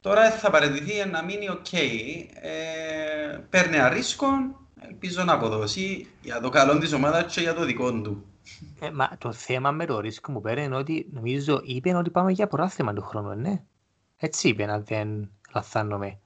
Τώρα 0.00 0.30
θα 0.30 0.50
παραιτηθεί 0.50 1.08
να 1.08 1.24
μείνει 1.24 1.48
OK. 1.48 1.66
Okay. 1.70 2.24
Ε, 2.40 3.38
παίρνει 3.50 3.76
ένα 3.76 3.88
ρίσκο, 3.88 4.26
ελπίζω 4.88 5.24
να 5.24 5.32
αποδώσει 5.32 6.06
για 6.22 6.40
το 6.40 6.48
καλό 6.48 6.78
της 6.78 6.92
ομάδας 6.92 7.34
και 7.34 7.40
για 7.40 7.54
το 7.54 7.64
δικό 7.64 7.92
του. 7.92 8.24
Ε, 8.80 8.90
μα 8.90 9.16
το 9.18 9.32
θέμα 9.32 9.70
με 9.70 9.86
το 9.86 10.00
ρίσκο 10.00 10.32
μου 10.32 10.40
πέρα 10.40 10.62
είναι 10.62 10.76
ότι 10.76 11.06
νομίζω 11.12 11.60
είπε 11.64 11.94
ότι 11.94 12.10
πάμε 12.10 12.32
για 12.32 12.46
πρωτάθλημα 12.46 12.92
του 12.92 13.02
χρόνου, 13.02 13.34
ναι. 13.34 13.62
Έτσι 14.16 14.48
είπε, 14.48 14.64
αν 14.64 14.84
δεν 14.84 15.30
λαθάνομαι. 15.54 16.18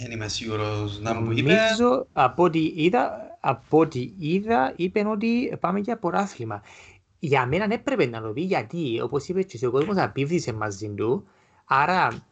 Δεν 0.00 0.10
είμαι 0.10 0.28
σίγουρος 0.28 1.00
να 1.00 1.14
μου 1.14 1.30
είπε. 1.30 1.52
Νομίζω, 1.52 2.06
από 2.12 2.42
ό,τι 2.42 2.72
είδα, 2.76 3.36
από 3.40 3.78
ό,τι 3.78 4.12
είδα, 4.18 4.72
είπε 4.76 5.06
ότι 5.06 5.56
πάμε 5.60 5.78
για 5.78 5.98
πρωτάθλημα. 5.98 6.62
Για 7.18 7.46
μένα 7.46 7.66
δεν 7.66 7.78
έπρεπε 7.78 8.06
να 8.06 8.20
το 8.20 8.28
πει 8.28 8.40
γιατί, 8.40 9.00
όπως 9.00 9.28
είπες 9.28 9.44
και 9.44 9.66
ο 9.66 9.70
κόσμος 9.70 9.96
απίβδησε 9.96 10.52
μαζί 10.52 10.88
του, 10.88 11.26
άρα 11.72 12.24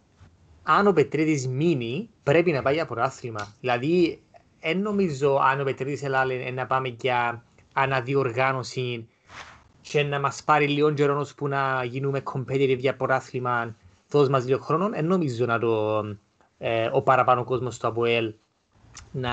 αν 0.62 0.86
ο 0.86 0.92
Πετρίδης 0.92 1.48
μείνει, 1.48 2.10
πρέπει 2.22 2.52
να 2.52 2.62
πάει 2.62 2.74
για 2.74 2.86
πρωτάθλημα. 2.86 3.54
Δηλαδή, 3.60 4.22
δεν 4.60 4.80
νομίζω 4.80 5.34
αν 5.34 5.60
ο 5.60 5.64
Πετρίδης 5.64 6.02
έλεγε 6.02 6.50
να 6.50 6.66
πάμε 6.66 6.88
για 6.88 7.44
αναδιοργάνωση 7.72 9.08
και 9.80 10.02
να 10.02 10.20
μας 10.20 10.42
πάρει 10.44 10.68
λίγο 10.68 10.92
καιρό 10.92 11.26
που 11.36 11.48
να 11.48 11.84
γίνουμε 11.84 12.22
competitive 12.32 12.78
για 12.78 12.96
πρωτάθλημα, 12.96 13.76
δώσ' 14.10 14.28
μας 14.28 14.46
λίγο 14.46 14.58
χρόνο, 14.58 14.88
δεν 14.88 15.06
νομίζω 15.06 15.46
να 15.46 15.58
το, 15.58 16.04
ε, 16.58 16.88
ο 16.92 17.02
παραπάνω 17.02 17.44
κόσμος 17.44 17.78
του 17.78 17.86
ΑΠΟΕΛ 17.86 18.34
να, 19.12 19.32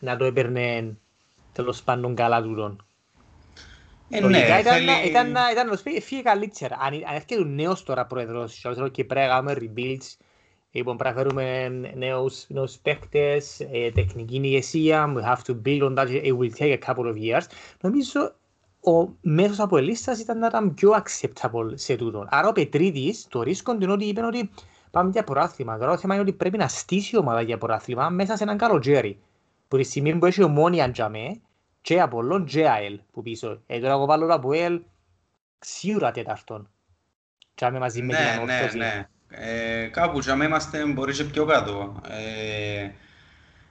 να 0.00 0.16
το 0.16 0.24
έπαιρνε 0.24 0.96
τέλος 1.52 1.82
πάντων 1.82 2.14
καλά 2.14 2.42
τούτον. 2.42 2.86
Ε, 4.10 4.20
ναι, 4.20 4.38
ήταν, 4.38 4.62
θέλει... 4.62 4.84
ήταν, 4.84 5.04
ήταν, 5.06 5.34
ήταν, 5.52 5.68
να 5.68 5.76
πει, 5.82 6.00
φύγε 6.00 6.22
καλύτερα. 6.22 6.76
Αν, 6.80 6.94
αν 6.94 7.14
έρχεται 7.14 7.36
ο 7.36 7.44
νέος 7.44 7.82
τώρα 7.82 8.06
πρόεδρος, 8.06 8.64
και 8.90 9.04
πρέπει 9.04 9.26
να 9.26 9.34
κάνουμε 9.34 9.56
rebuilds, 9.60 10.16
λοιπόν, 10.70 10.96
πρέπει 10.96 11.14
να 11.14 11.22
φέρουμε 11.22 11.68
νέους, 11.94 12.44
νέους 12.48 12.76
παίκτες, 12.76 13.60
ε, 13.60 13.90
τεχνική 13.90 14.36
ηγεσία, 14.36 15.14
we 15.16 15.20
have 15.22 15.52
to 15.52 15.60
build 15.64 15.82
on 15.82 15.94
that, 15.96 16.08
it 16.08 16.36
will 16.38 16.52
take 16.58 16.78
a 16.82 16.86
couple 16.86 17.04
of 17.04 17.14
years. 17.14 17.44
Νομίζω 17.80 18.34
ο 18.80 19.16
μέσος 19.20 19.60
αποελίστας 19.60 20.20
ήταν 20.20 20.38
να 20.38 20.46
ήταν 20.46 20.74
πιο 20.74 20.90
acceptable 20.90 21.70
σε 21.74 21.96
τούτον. 21.96 22.26
Άρα 22.30 22.48
ο 22.48 22.52
Πετρίδης, 22.52 23.26
το 23.28 23.42
ρίσκο 23.42 23.74
είναι 23.74 23.92
ότι 23.92 24.04
είπε 24.04 24.24
ότι 24.24 24.50
πάμε 24.90 25.10
για 25.10 25.24
πρωτάθλημα. 25.24 25.78
Τώρα 25.78 25.90
το 25.90 25.98
θέμα 25.98 26.14
είναι 26.14 26.22
ότι 26.22 26.32
πρέπει 26.32 26.58
να 26.58 26.68
στήσει 26.68 27.16
η 27.16 27.18
ομάδα 27.18 27.40
για 27.40 27.58
πρωτάθλημα 27.58 28.08
μέσα 28.08 28.36
σε 28.36 28.42
έναν 28.42 28.56
καλοτζέρι. 28.56 29.18
Που 29.68 29.76
τη 29.76 29.82
στιγμή 29.82 30.16
που 30.16 30.26
έχει 30.26 30.42
ομόνια 30.42 30.90
τζαμέ, 30.90 31.40
και 31.80 32.00
Απόλλων 32.00 32.44
και 32.44 32.68
ΑΕΛ 32.68 33.00
που 33.12 33.22
πίσω. 33.22 33.62
Ε, 33.66 33.78
τώρα 33.80 33.92
εγώ 33.92 34.06
βάλω 34.06 34.26
το 34.26 34.32
Αποέλ 34.32 34.80
σίγουρα 35.58 36.10
τέταρτον. 36.10 36.70
Τζαμέ 37.54 37.78
μαζί 37.78 38.02
με 38.02 38.14
την 38.14 38.24
ανόρθωση. 38.26 38.76
Ναι, 38.76 38.84
ναι, 38.84 38.94
ναι. 38.94 39.08
Ε, 39.30 39.86
κάπου 39.86 40.18
τζαμέ 40.18 40.44
είμαστε 40.44 40.84
μπορεί 40.84 41.12
και 41.12 41.24
πιο 41.24 41.44
κάτω. 41.44 42.00
Ε, 42.08 42.90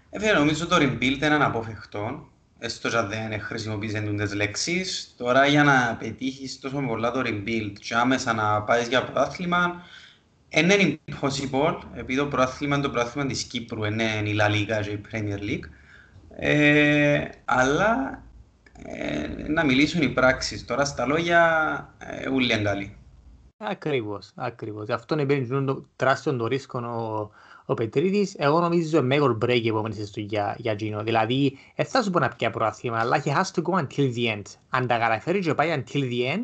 ε, 0.10 0.34
νομίζω 0.34 0.68
το 0.68 0.76
rebuild 0.76 1.02
είναι 1.02 1.26
αναπόφευκτο. 1.26 2.28
Έστω 2.60 2.90
και 2.90 3.02
δεν 3.02 3.42
χρησιμοποιήσει 3.42 4.02
τις 4.02 4.34
λέξεις. 4.34 5.14
Τώρα 5.18 5.46
για 5.46 5.64
να 5.64 5.96
πετύχεις 6.00 6.60
τόσο 6.60 6.82
πολλά 6.88 7.12
το 7.12 7.22
rebuild 7.26 7.74
και 7.80 7.96
άμεσα 7.96 8.34
να 8.34 8.62
πάεις 8.62 8.88
για 8.88 9.04
πρωτάθλημα, 9.04 9.84
είναι 10.50 11.00
impossible, 11.12 11.80
επειδή 11.94 12.20
το 12.20 12.26
πρόθλημα 12.26 12.76
είναι 12.76 12.86
το 12.86 12.92
πρόθλημα 12.92 13.28
της 13.28 13.44
Κύπρου, 13.44 13.84
είναι 13.84 14.04
η 14.04 14.38
La 14.40 14.50
Liga 14.52 14.82
και 14.82 14.90
η 14.90 15.02
Premier 15.12 15.40
League. 15.40 15.70
Ε, 16.40 17.30
αλλά 17.46 18.24
ε, 18.84 19.28
να 19.48 19.66
μιλήσουν 19.66 20.02
οι 20.02 20.10
πράξεις. 20.10 20.66
Τώρα 20.66 20.86
στα 20.86 21.06
λόγια 21.06 21.96
ε, 21.98 22.30
ούλοι 22.30 22.52
εγκαλεί. 22.52 22.96
Ακριβώς, 23.58 24.32
ακριβώς. 24.36 24.90
Αυτό 24.90 25.20
είναι 25.20 25.64
το 25.66 25.86
τεράστιο 25.96 26.36
το 26.36 26.48
ρίσκο 26.48 26.80
ο, 26.80 27.30
ο 27.66 27.74
Πετρίδης. 27.74 28.36
Εγώ 28.38 28.60
νομίζω 28.60 29.02
μέγορ 29.02 29.38
break 29.42 29.66
επόμενης 29.66 30.12
του 30.12 30.20
για, 30.20 30.56
για 30.58 30.74
Gino. 30.74 31.02
Δηλαδή, 31.04 31.58
δεν 31.76 31.86
θα 31.86 32.02
σου 32.04 32.10
πω 32.10 32.20
να 32.20 32.30
πια 32.30 32.50
προαθήμα, 32.50 33.00
αλλά 33.00 33.24
he 33.24 33.30
has 33.30 33.52
to 33.54 33.62
go 33.62 33.80
until 33.80 34.16
the 34.16 34.36
end. 34.36 34.44
Αν 34.70 34.88
τα 34.88 34.98
καταφέρει 34.98 35.40
και 35.40 35.54
πάει 35.54 35.84
until 35.84 36.02
the 36.02 36.36
end, 36.36 36.44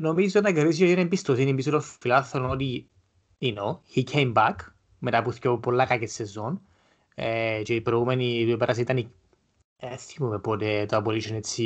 νομίζω 0.00 0.40
να 0.40 0.52
κερδίσει 0.52 0.86
την 0.86 0.98
εμπιστοσύνη 0.98 1.54
πίσω 1.54 1.70
των 1.70 1.80
φιλάθλων 1.80 2.50
ότι 2.50 2.90
you 3.38 3.54
know, 3.54 3.78
he 3.94 4.04
came 4.12 4.32
back 4.32 4.54
μετά 4.98 5.18
από 5.18 5.30
πιο 5.30 5.58
πολλά 5.58 5.86
κακές 5.86 6.12
σεζόν 6.12 6.60
ε, 7.18 7.60
και 7.64 7.74
η 7.74 7.80
προηγούμενη 7.80 8.46
που 8.50 8.56
πέρασε 8.56 8.80
ήταν 8.80 8.96
η 8.96 9.10
ε, 9.78 9.96
θυμούμε 9.96 10.38
πότε 10.38 10.86
το 10.88 10.96
Abolition 10.96 11.32
έτσι, 11.32 11.64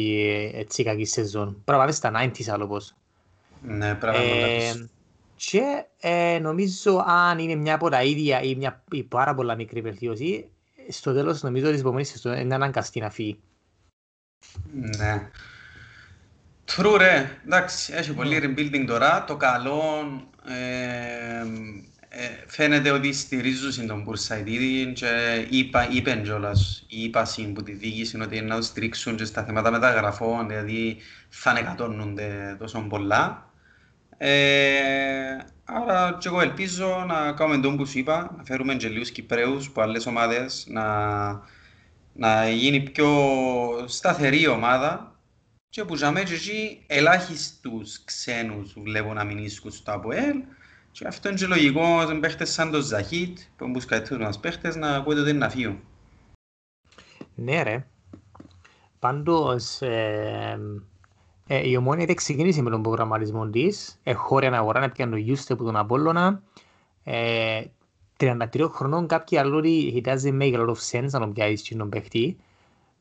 έτσι 0.55 0.85
κακή 0.85 1.05
σεζόν. 1.05 1.63
Πράγμα 1.65 1.93
στα 1.93 2.13
90's 2.15 2.49
άλλο 2.49 2.67
πως. 2.67 2.95
Ναι, 3.63 3.95
πράγμα 3.95 4.21
ε, 4.21 4.89
Και 5.37 5.85
ε, 6.01 6.39
νομίζω 6.39 7.05
αν 7.07 7.39
είναι 7.39 7.55
μια 7.55 7.75
από 7.75 7.89
τα 7.89 8.03
ίδια 8.03 8.43
ή 8.43 8.55
μια 8.55 8.85
ή 8.91 9.03
πάρα 9.03 9.35
πολλά 9.35 9.55
μικρή 9.55 9.81
βελτίωση, 9.81 10.49
στο 10.89 11.13
τέλος 11.13 11.43
νομίζω 11.43 11.67
ότι 11.67 11.77
η 11.77 11.81
επόμενη 11.81 12.05
σεζόν 12.05 12.39
είναι 12.39 12.55
αναγκαστή 12.55 13.01
να 13.01 13.11
φύγει. 13.11 13.39
Ναι. 14.73 15.31
True 16.67 16.97
ρε, 16.99 17.41
εντάξει, 17.45 17.93
έχει 17.93 18.13
πολύ 18.13 18.39
ναι. 18.39 18.47
rebuilding 18.47 18.85
τώρα. 18.87 19.25
Το 19.25 19.37
καλό 19.37 19.83
ε, 20.47 21.41
ε, 21.41 21.47
φαίνεται 22.47 22.91
ότι 22.91 23.13
στηρίζουν 23.13 23.87
τον 23.87 24.03
Μπουρσαϊτίδη 24.03 24.93
και 24.93 25.47
είπα, 25.51 25.89
είπεν 25.91 26.23
κιόλας 26.23 26.85
η 26.89 27.03
ύπαση 27.03 27.53
που 27.53 27.63
τη 27.63 27.73
διοίκηση 27.73 28.21
ότι 28.21 28.41
να 28.41 28.57
το 28.57 28.63
στηρίξουν 28.63 29.17
και 29.17 29.25
στα 29.25 29.45
θέματα 29.45 29.71
μεταγραφών, 29.71 30.49
δηλαδή 30.49 30.97
θα 31.29 31.51
ανεκατώνονται 31.51 32.57
τόσο 32.59 32.87
πολλά. 32.89 33.51
Ε, 34.17 35.37
άρα 35.65 36.17
και 36.21 36.29
εγώ 36.29 36.41
ελπίζω 36.41 37.05
να 37.09 37.33
κάνουμε 37.33 37.61
τον 37.61 37.77
που 37.77 37.87
σου 37.87 37.99
είπα, 37.99 38.35
να 38.37 38.45
φέρουμε 38.45 38.75
και 38.75 38.89
λίγους 38.89 39.11
Κυπρέους 39.11 39.67
από 39.67 39.81
άλλες 39.81 40.07
ομάδες, 40.07 40.67
να, 40.69 41.29
να 42.13 42.51
γίνει 42.51 42.81
πιο 42.81 43.09
σταθερή 43.87 44.47
ομάδα 44.47 45.19
και 45.69 45.85
που 45.85 45.95
για 45.95 46.13
και 46.13 46.35
εκεί 46.35 46.85
ελάχιστους 46.87 48.05
ξένους 48.05 48.75
βλέπω 48.77 49.13
να 49.13 49.25
μην 49.25 49.39
ίσκουν 49.39 49.71
στο 49.71 49.93
ΑΠΟΕΛ 49.93 50.37
και 50.93 51.07
αυτό 51.07 51.29
είναι 51.29 51.39
και 51.39 51.47
λογικό 51.47 52.07
σε 52.07 52.15
παίχτες 52.15 52.53
σαν 52.53 52.71
τον 52.71 52.83
Ζαχίτ, 52.83 53.39
που 53.57 53.65
είναι 53.65 54.01
τους 54.01 54.19
μας 54.19 54.39
παίχτες, 54.39 54.77
να 54.77 54.95
ακούτε 54.95 55.21
ότι 55.21 55.31
είναι 55.31 55.39
να 55.39 55.49
φύγουν. 55.49 55.79
Ναι 57.35 57.63
ρε. 57.63 57.87
Πάντως, 58.99 59.83
ε, 59.83 60.59
ε, 61.47 61.69
η 61.69 61.77
Ομόνια 61.77 62.07
δεν 62.07 62.15
ξεκίνησε 62.15 62.63
με 62.63 62.71
τον 62.71 62.83
προγραμματισμό 62.83 63.49
της. 63.49 64.01
Εχώρια 64.03 64.53
αγορά 64.53 64.81
να 64.81 64.91
πιάνε 64.91 65.11
το 65.11 65.17
Γιούστε 65.17 65.53
από 65.53 65.65
τον 65.65 65.77
Απόλλωνα. 65.77 66.43
Ε, 67.05 67.63
33 68.17 68.69
χρονών 68.71 69.07
κάποιοι 69.07 69.39
άλλοι 69.39 69.55
ότι 69.55 70.03
it 70.05 70.09
doesn't 70.09 70.41
make 70.41 70.55
a 70.55 70.59
lot 70.59 70.69
of 70.69 70.79
sense 70.91 71.11
να 71.11 71.19
τον 71.19 71.33
πιάσεις 71.33 71.77
τον 71.77 71.89
παίχτη. 71.89 72.37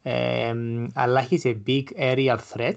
Ε, 0.01 0.53
αλλά 0.93 1.27
he's 1.29 1.43
a 1.43 1.55
big 1.67 1.83
aerial 1.97 2.37
threat 2.53 2.75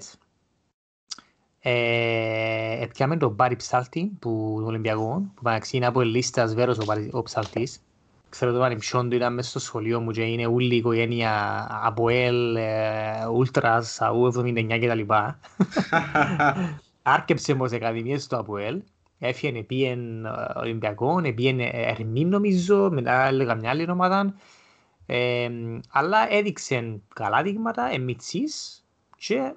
ε, 1.65 2.83
Επιάμε 2.83 3.17
τον 3.17 3.31
Μπάρι 3.31 3.55
Ψάλτη 3.55 4.11
που 4.19 4.53
τον 4.57 4.67
Ολυμπιακό, 4.67 5.31
που 5.35 5.41
παναξύ 5.41 5.77
είναι 5.77 5.85
από 5.85 6.01
λίστας 6.01 6.53
βέρος 6.53 6.77
ο, 6.77 6.83
ο 7.11 7.21
Ψάλτης. 7.21 7.81
Ξέρω 8.29 8.51
το 8.51 8.59
πανεπιστόν 8.59 9.09
του 9.09 9.15
ήταν 9.15 9.33
μέσα 9.33 9.49
στο 9.49 9.59
σχολείο 9.59 9.99
μου 9.99 10.11
και 10.11 10.21
είναι 10.21 10.47
όλη 10.47 10.73
η 10.73 10.77
οικογένεια 10.77 11.67
από 11.83 12.09
ελ, 12.09 12.57
Ούλτρας, 13.33 14.01
ΑΟΥ 14.01 14.31
79 14.35 14.79
κτλ. 14.81 15.13
Άρκεψε 17.01 17.51
όμως 17.51 17.71
ακαδημίες 17.71 18.27
του 18.27 18.37
ΑΠΟΕΛ, 18.37 18.81
έφυγε 19.19 19.63
πήγεν 19.63 20.25
Ολυμπιακό, 20.55 21.21
πήγεν 21.35 21.59
Ερμή 21.59 22.25
νομίζω, 22.25 22.89
μετά 22.91 23.25
έλεγα 23.25 23.55
μια 23.55 23.69
άλλη 23.69 23.89
ομάδα 23.89 24.33
Ε, 25.05 25.49
αλλά 25.91 26.33
έδειξε 26.33 27.01
καλά 27.15 27.41
δείγματα, 27.41 27.89
εμιτσής 27.93 28.83
και 29.17 29.53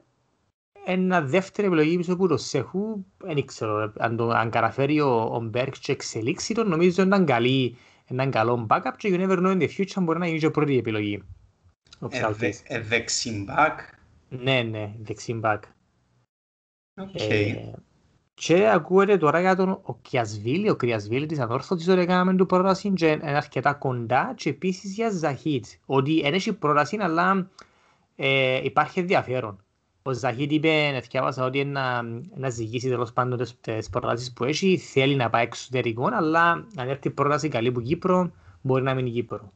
ένα 0.88 1.21
δεύτερη 1.21 1.66
επιλογή 1.66 1.97
πίσω 1.97 2.12
από 2.12 2.28
το 2.28 2.37
Σεχού, 2.37 3.07
δεν 3.16 3.47
ξέρω 3.47 3.93
αν, 3.99 4.16
το, 4.16 4.28
αν 4.28 4.50
καταφέρει 4.50 5.00
ο, 5.00 5.31
ο 5.33 5.40
Μπέρκ 5.40 5.75
και 5.81 5.93
εξελίξει 5.93 6.55
τον, 6.55 6.69
νομίζω 6.69 7.02
ήταν 7.02 7.25
καλή, 7.25 7.76
έναν 8.07 8.31
καλό 8.31 8.66
backup 8.71 8.93
και 8.97 9.09
you 9.12 9.21
never 9.21 9.38
know 9.38 9.52
in 9.52 9.61
the 9.61 9.69
future 9.76 10.02
μπορεί 10.02 10.19
να 10.19 10.26
γίνει 10.26 10.38
και 10.38 10.50
πρώτη 10.50 10.78
επιλογή. 10.78 11.23
Ε, 12.11 12.21
ε, 12.64 12.81
δεξιμπάκ. 12.81 13.81
Ναι, 14.28 14.62
ναι, 14.62 14.95
δεξιμπάκ. 15.02 15.62
Okay. 17.00 17.31
Ε, 17.31 17.55
και 18.35 18.69
ακούγεται 18.69 19.16
τώρα 19.16 19.40
για 19.40 19.57
τον 19.57 19.69
ο 19.83 19.99
Κιασβίλη, 20.02 20.71
ο 20.71 20.76
Κριασβίλη 20.76 21.26
της 21.26 21.38
Ανόρθωτης 21.38 21.88
ότι 21.88 22.00
έκαναμε 22.00 22.35
του 22.35 22.47
πρόταση 22.47 22.93
και 22.93 23.07
είναι 23.07 23.37
αρκετά 23.37 23.75
κοντά 23.75 24.33
και 24.37 24.49
επίσης 24.49 24.95
για 24.95 25.11
Ζαχίτ. 25.11 25.64
Ότι 25.87 26.21
δεν 26.21 26.35
έχει 26.35 26.52
πρόταση 26.52 26.97
αλλά 27.00 27.50
ε, 28.16 28.61
υπάρχει 28.64 29.00
ενδιαφέρον. 29.00 29.65
Ο 30.07 30.13
Ζαχίτ 30.13 30.53
είπε, 30.53 30.87
εθιάβασα 30.95 31.45
ότι 31.45 31.65
να, 31.65 32.03
να 32.35 32.51
ζυγίσει 32.51 32.89
τέλος 32.89 33.13
πάντων 33.13 33.39
τις, 33.39 33.61
τις 33.61 33.91
προτάσεις 33.91 34.33
που 34.33 34.45
έχει, 34.45 34.79
θέλει 34.79 35.15
να 35.15 35.31
πάει 35.31 35.43
εξωτερικό, 35.43 36.09
αλλά 36.13 36.51
αν 36.77 36.89
έρθει 36.89 37.11
πρόταση 37.11 37.49
καλή 37.49 37.73
που 37.73 37.81
Κύπρο, 37.81 38.31
μπορεί 38.61 38.83
να 38.83 38.95
μείνει 38.95 39.11
Κύπρο. 39.11 39.53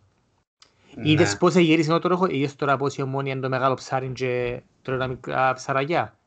Ναι. 0.94 1.10
Είδες 1.10 1.36
πώς 1.36 1.54
γύρισε 1.54 1.90
το 1.90 1.98
τρόπο, 1.98 2.26
είδες 2.26 2.56
τώρα 2.56 2.76
πώς 2.76 2.96
η 2.96 3.02
ομόνια 3.02 3.32
είναι 3.32 3.40
το 3.40 3.48
μεγάλο 3.48 3.74
ψάρι 3.74 4.08
και 4.08 4.62
τρώει 4.82 4.98
τα 4.98 5.06
μικρά 5.06 5.52
ψαραγιά. 5.52 6.18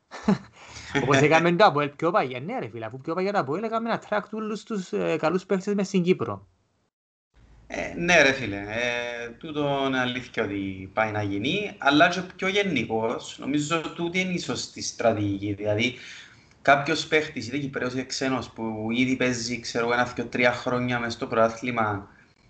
Όπως 1.03 1.18
έκαμε 1.18 1.51
το 1.51 1.65
Αποέλ 1.65 1.89
πιο 1.89 2.12
παγιά. 2.12 2.39
Ναι 2.39 2.60
ρε 2.60 2.68
φίλε, 2.68 2.86
αφού 2.86 2.98
πιο 2.98 3.13
παγιά 3.13 3.32
το 3.32 3.39
Αποέλ 3.39 3.63
έκαμε 3.63 3.89
ένα 3.89 4.00
τρακ 4.00 4.30
τους 4.30 4.63
τους 4.63 4.92
ε, 4.92 5.18
καλούς 5.18 5.46
παίχτες 5.46 5.74
μες 5.74 5.88
στην 5.88 6.03
Κύπρο. 6.03 6.48
Ε, 7.75 7.94
ναι 7.96 8.22
ρε 8.22 8.32
φίλε, 8.32 8.58
ε, 8.58 9.30
τούτο 9.38 9.84
είναι 9.88 10.00
αλήθεια 10.00 10.44
ότι 10.44 10.89
πάει 10.94 11.12
να 11.12 11.24
γίνει, 11.24 11.75
αλλά 11.77 12.08
και 12.08 12.22
πιο 12.36 12.48
γενικός, 12.48 13.38
νομίζω 13.39 13.82
τούτη 13.82 14.20
είναι 14.20 14.34
η 14.34 14.39
σωστή 14.39 14.82
στρατηγική. 14.82 15.53
Δηλαδή, 15.53 15.96
κάποιος 16.62 17.08
παίχτης, 17.08 17.48
είτε 17.48 17.58
Κυπρέος 17.58 17.94
είτε 17.94 18.03
ξένος, 18.03 18.50
που 18.50 18.88
ήδη 18.92 19.15
παίζει, 19.15 19.60
ξέρω, 19.60 19.94
ένα, 19.94 20.03
δύο, 20.03 20.25
τρία 20.25 20.51
χρόνια 20.51 21.00
μες 21.00 21.13
στο 21.13 21.27
πρωτάθλημα 21.27 22.08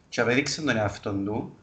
και 0.09 0.21
απέδειξε 0.21 0.61
τον 0.61 0.77
εαυτό 0.77 1.11
του, 1.11 1.57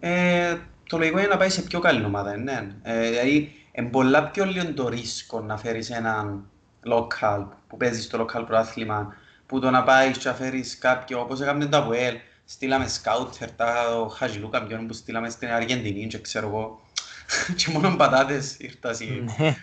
ε, 0.00 0.56
το 0.88 0.98
λογικό 0.98 1.18
είναι 1.18 1.28
να 1.28 1.36
πάει 1.36 1.50
σε 1.50 1.62
πιο 1.62 1.80
καλή 1.80 2.04
ομάδα, 2.04 2.36
ναι. 2.36 2.74
Ε, 2.82 3.08
δηλαδή, 3.08 3.52
είναι 3.72 3.88
πολλά 3.88 4.24
πιο 4.30 4.44
λίγο 4.44 4.74
το 4.74 4.88
ρίσκο 4.88 5.40
να 5.40 5.56
φέρεις 5.56 5.90
έναν 5.90 6.50
local 6.84 7.46
που 7.68 7.76
παίζει 7.76 8.02
στο 8.02 8.26
local 8.26 8.46
προάθλημα 8.46 9.14
που 9.46 9.60
το 9.60 9.70
να 9.70 9.82
πάεις 9.82 10.18
και 10.18 10.28
να 10.28 10.34
φέρεις 10.34 10.78
κάποιο, 10.78 11.20
όπως 11.20 11.40
έκαμε 11.40 11.66
το 11.66 11.76
Αβουέλ, 11.76 12.14
στείλαμε 12.44 12.88
σκάουτερ, 12.88 13.50
τα 13.50 13.86
χαζιλούκα 14.16 14.62
ποιον 14.62 14.86
που 14.86 14.92
στείλαμε 14.92 15.30
στην 15.30 15.48
Αργεντινή 15.48 16.06
και 16.06 16.18
ξέρω 16.18 16.46
εγώ 16.46 16.80
και 17.56 17.70
μόνο 17.70 17.96
πατάτες 17.96 18.56
ήρθασαν. 18.58 19.30
Ναι. 19.38 19.56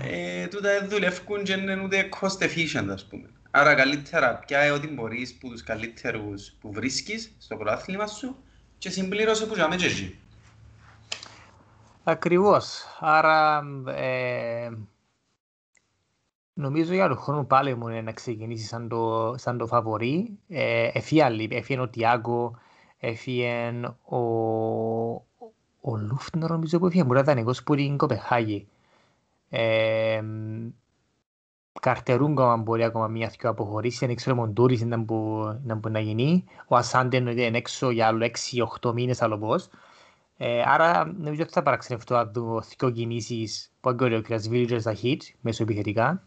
ε, 0.00 0.46
τούτα 0.46 0.86
δουλεύουν 0.88 1.42
και 1.42 1.52
είναι 1.52 1.82
ούτε 1.84 2.08
cost 2.20 2.44
efficient 2.44 2.88
ας 2.90 3.04
πούμε. 3.04 3.28
Άρα 3.50 3.74
καλύτερα 3.74 4.34
πια 4.34 4.72
ό,τι 4.72 4.88
μπορείς 4.88 5.34
που 5.34 5.48
τους 5.48 5.62
καλύτερους 5.62 6.56
που 6.60 6.72
βρίσκεις 6.72 7.34
στο 7.38 7.56
προάθλημα 7.56 8.06
σου 8.06 8.36
και 8.78 8.90
συμπλήρωσε 8.90 9.46
που 9.46 9.54
ζάμε 9.54 9.76
και 9.76 9.86
εσύ. 9.86 10.18
Ακριβώς. 12.04 12.84
Άρα 13.00 13.62
ε, 13.86 14.70
νομίζω 16.54 16.94
για 16.94 17.08
τον 17.08 17.16
χρόνο 17.16 17.44
πάλι 17.44 17.74
μου 17.74 17.88
είναι 17.88 18.00
να 18.00 18.12
ξεκινήσει 18.12 18.66
σαν 18.66 18.88
το, 18.88 19.34
σαν 19.36 19.58
το 19.58 19.66
φαβορή. 19.66 20.38
Ε, 20.48 20.90
εφία 20.92 21.30
εφιέν 21.50 21.80
ο 21.80 21.88
Τιάγκο, 21.88 22.58
εφιέν 22.98 23.84
ο, 24.04 24.18
ο 25.80 25.96
Λούφτνερ 25.96 26.50
νομίζω 26.50 26.78
που 26.78 26.86
έφυγε, 26.86 27.04
μπορεί 27.04 27.14
να 27.14 27.32
ήταν 27.32 27.38
εγώ 27.38 27.52
που 27.64 27.74
είναι 27.74 27.96
Κοπεχάγη. 27.96 28.68
Ε, 29.48 30.22
Καρτερούν 31.80 32.32
ακόμα 32.32 32.56
μπορεί 32.56 32.84
ακόμα 32.84 33.08
μια 33.08 33.28
δυο 33.38 33.50
αποχωρήσει, 33.50 34.06
δεν 34.06 34.14
ξέρω 34.14 34.36
Μοντούρης 34.36 34.82
να 34.82 34.96
μπορεί 34.96 35.90
να 35.90 36.00
γίνει. 36.00 36.44
Ο 36.66 36.76
Ασάντεν 36.76 37.26
είναι 37.26 37.58
έξω 37.58 37.90
για 37.90 38.06
άλλο 38.06 38.30
6-8 38.80 38.92
μήνες 38.92 39.22
άλλο 39.22 39.38
πώς. 39.38 39.68
Ε, 40.36 40.62
άρα 40.66 41.06
νομίζω 41.18 41.42
ότι 41.42 41.52
θα 41.52 41.62
παραξενευτώ 41.62 42.18
από 42.18 42.32
το 42.32 42.60
δύο 42.60 42.90
κινήσεις 42.90 43.72
που 43.80 43.88
έγκωρε 43.88 44.16
ο 44.16 44.22
Κρασβίλη 44.22 44.66
και 44.66 44.78
Ζαχίτ 44.78 45.22
μέσω 45.40 45.62
επιθετικά. 45.62 46.22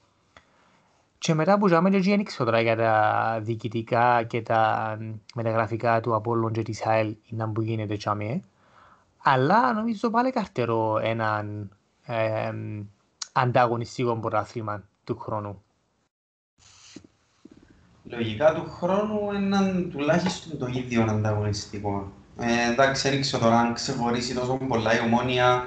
Και 1.19 1.33
μετά 1.33 1.57
που 1.57 1.67
ζάμε 1.67 1.89
και 1.89 1.99
δεν 1.99 2.25
τώρα 2.37 2.61
για 2.61 2.75
τα 2.75 3.39
διοικητικά 3.41 4.23
και 4.23 4.41
τα 4.41 4.97
μεταγραφικά 5.35 5.99
του 6.01 6.15
Απόλλων 6.15 6.51
και 6.51 6.61
της 6.61 6.85
ΑΕΛ 6.85 7.15
να 7.29 7.49
που 7.49 7.61
γίνεται 7.61 7.97
τσάμε. 7.97 8.41
Αλλά 9.23 9.73
νομίζω 9.73 10.09
πάλι 10.09 10.31
καρτερό 10.31 10.99
έναν 11.03 11.69
ε, 12.05 12.51
ανταγωνιστικό 13.31 14.15
πρωτάθλημα 14.15 14.83
του 15.03 15.17
χρόνου. 15.17 15.61
Λογικά 18.03 18.53
του 18.53 18.69
χρόνου 18.69 19.31
έναν 19.35 19.89
τουλάχιστον 19.91 20.57
το 20.59 20.67
ίδιο 20.67 21.01
ανταγωνιστικό. 21.03 22.11
Ε, 22.39 22.71
εντάξει, 22.71 23.07
έριξε 23.07 23.37
τώρα 23.37 23.59
αν 23.59 23.73
ξεχωρίσει 23.73 24.33
τόσο 24.33 24.57
πολλά 24.67 24.95
η 24.95 24.99
ομόνια, 25.05 25.63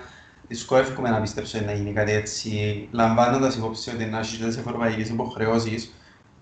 δυσκόλευκομαι 0.51 1.11
να 1.11 1.21
πιστέψω 1.21 1.61
να 1.61 1.73
γίνει 1.73 1.93
κάτι 1.93 2.13
έτσι, 2.13 2.89
λαμβάνοντας 2.91 3.57
υπόψη 3.57 3.91
ότι 3.91 4.05
να 4.05 4.19
έχει 4.19 4.45
τις 4.45 4.57
ευρωπαϊκές 4.57 5.09
υποχρεώσεις 5.09 5.95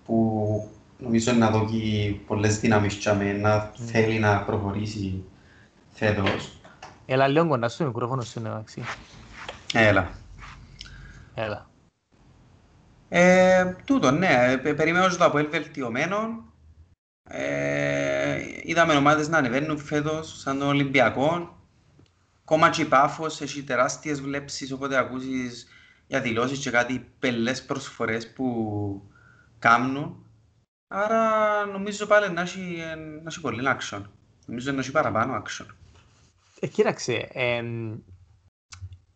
που 0.05 0.69
νομίζω 0.97 1.31
να 1.33 1.49
δώσει 1.49 2.21
πολλές 2.27 2.59
δυνάμεις 2.59 2.93
για 2.93 3.13
να 3.13 3.71
mm. 3.71 3.73
θέλει 3.75 4.19
να 4.19 4.41
προχωρήσει 4.41 5.23
φέτος. 5.93 6.59
Έλα 7.05 7.27
λίγο 7.27 7.47
κοντά 7.47 7.69
στο 7.69 7.85
μικρόφωνο 7.85 8.21
σου, 8.21 8.39
ναι, 8.39 8.49
εντάξει. 8.49 8.83
Έλα. 9.73 10.09
Έλα. 11.35 11.69
Ε, 13.09 13.75
τούτο, 13.85 14.11
ναι. 14.11 14.57
Περιμένω 14.57 15.07
το 15.07 15.25
Αποέλ 15.25 15.49
βελτιωμένο. 15.49 16.17
Ε, 17.23 18.39
είδαμε 18.63 18.95
ομάδες 18.95 19.27
να 19.29 19.37
ανεβαίνουν 19.37 19.77
φέτος, 19.77 20.39
σαν 20.39 20.59
τον 20.59 20.67
Ολυμπιακό. 20.67 21.57
Ακόμα 22.51 22.69
και 22.69 22.81
η 22.81 22.85
Πάφος 22.85 23.41
έχεις 23.41 23.65
τεράστιες 23.65 24.21
βλέψεις, 24.21 24.71
οπότε 24.71 24.97
ακούσεις 24.97 25.67
για 26.07 26.21
δηλώσεις 26.21 26.59
και 26.59 26.69
κάτι 26.69 27.11
πελές 27.19 27.65
προσφορές 27.65 28.33
που 28.33 28.47
κάνουν. 29.59 30.25
Άρα 30.87 31.65
νομίζω 31.65 32.05
πάλι 32.05 32.33
να 32.33 32.41
έχει, 32.41 32.77
να 33.23 33.29
έχει 33.29 33.41
πολύ 33.41 33.61
action. 33.63 34.01
Νομίζω 34.45 34.71
να 34.71 34.79
έχει 34.79 34.91
παραπάνω 34.91 35.43
action. 35.43 35.65
Ε, 36.59 36.67
κοίταξε, 36.67 37.29
ε, 37.33 37.63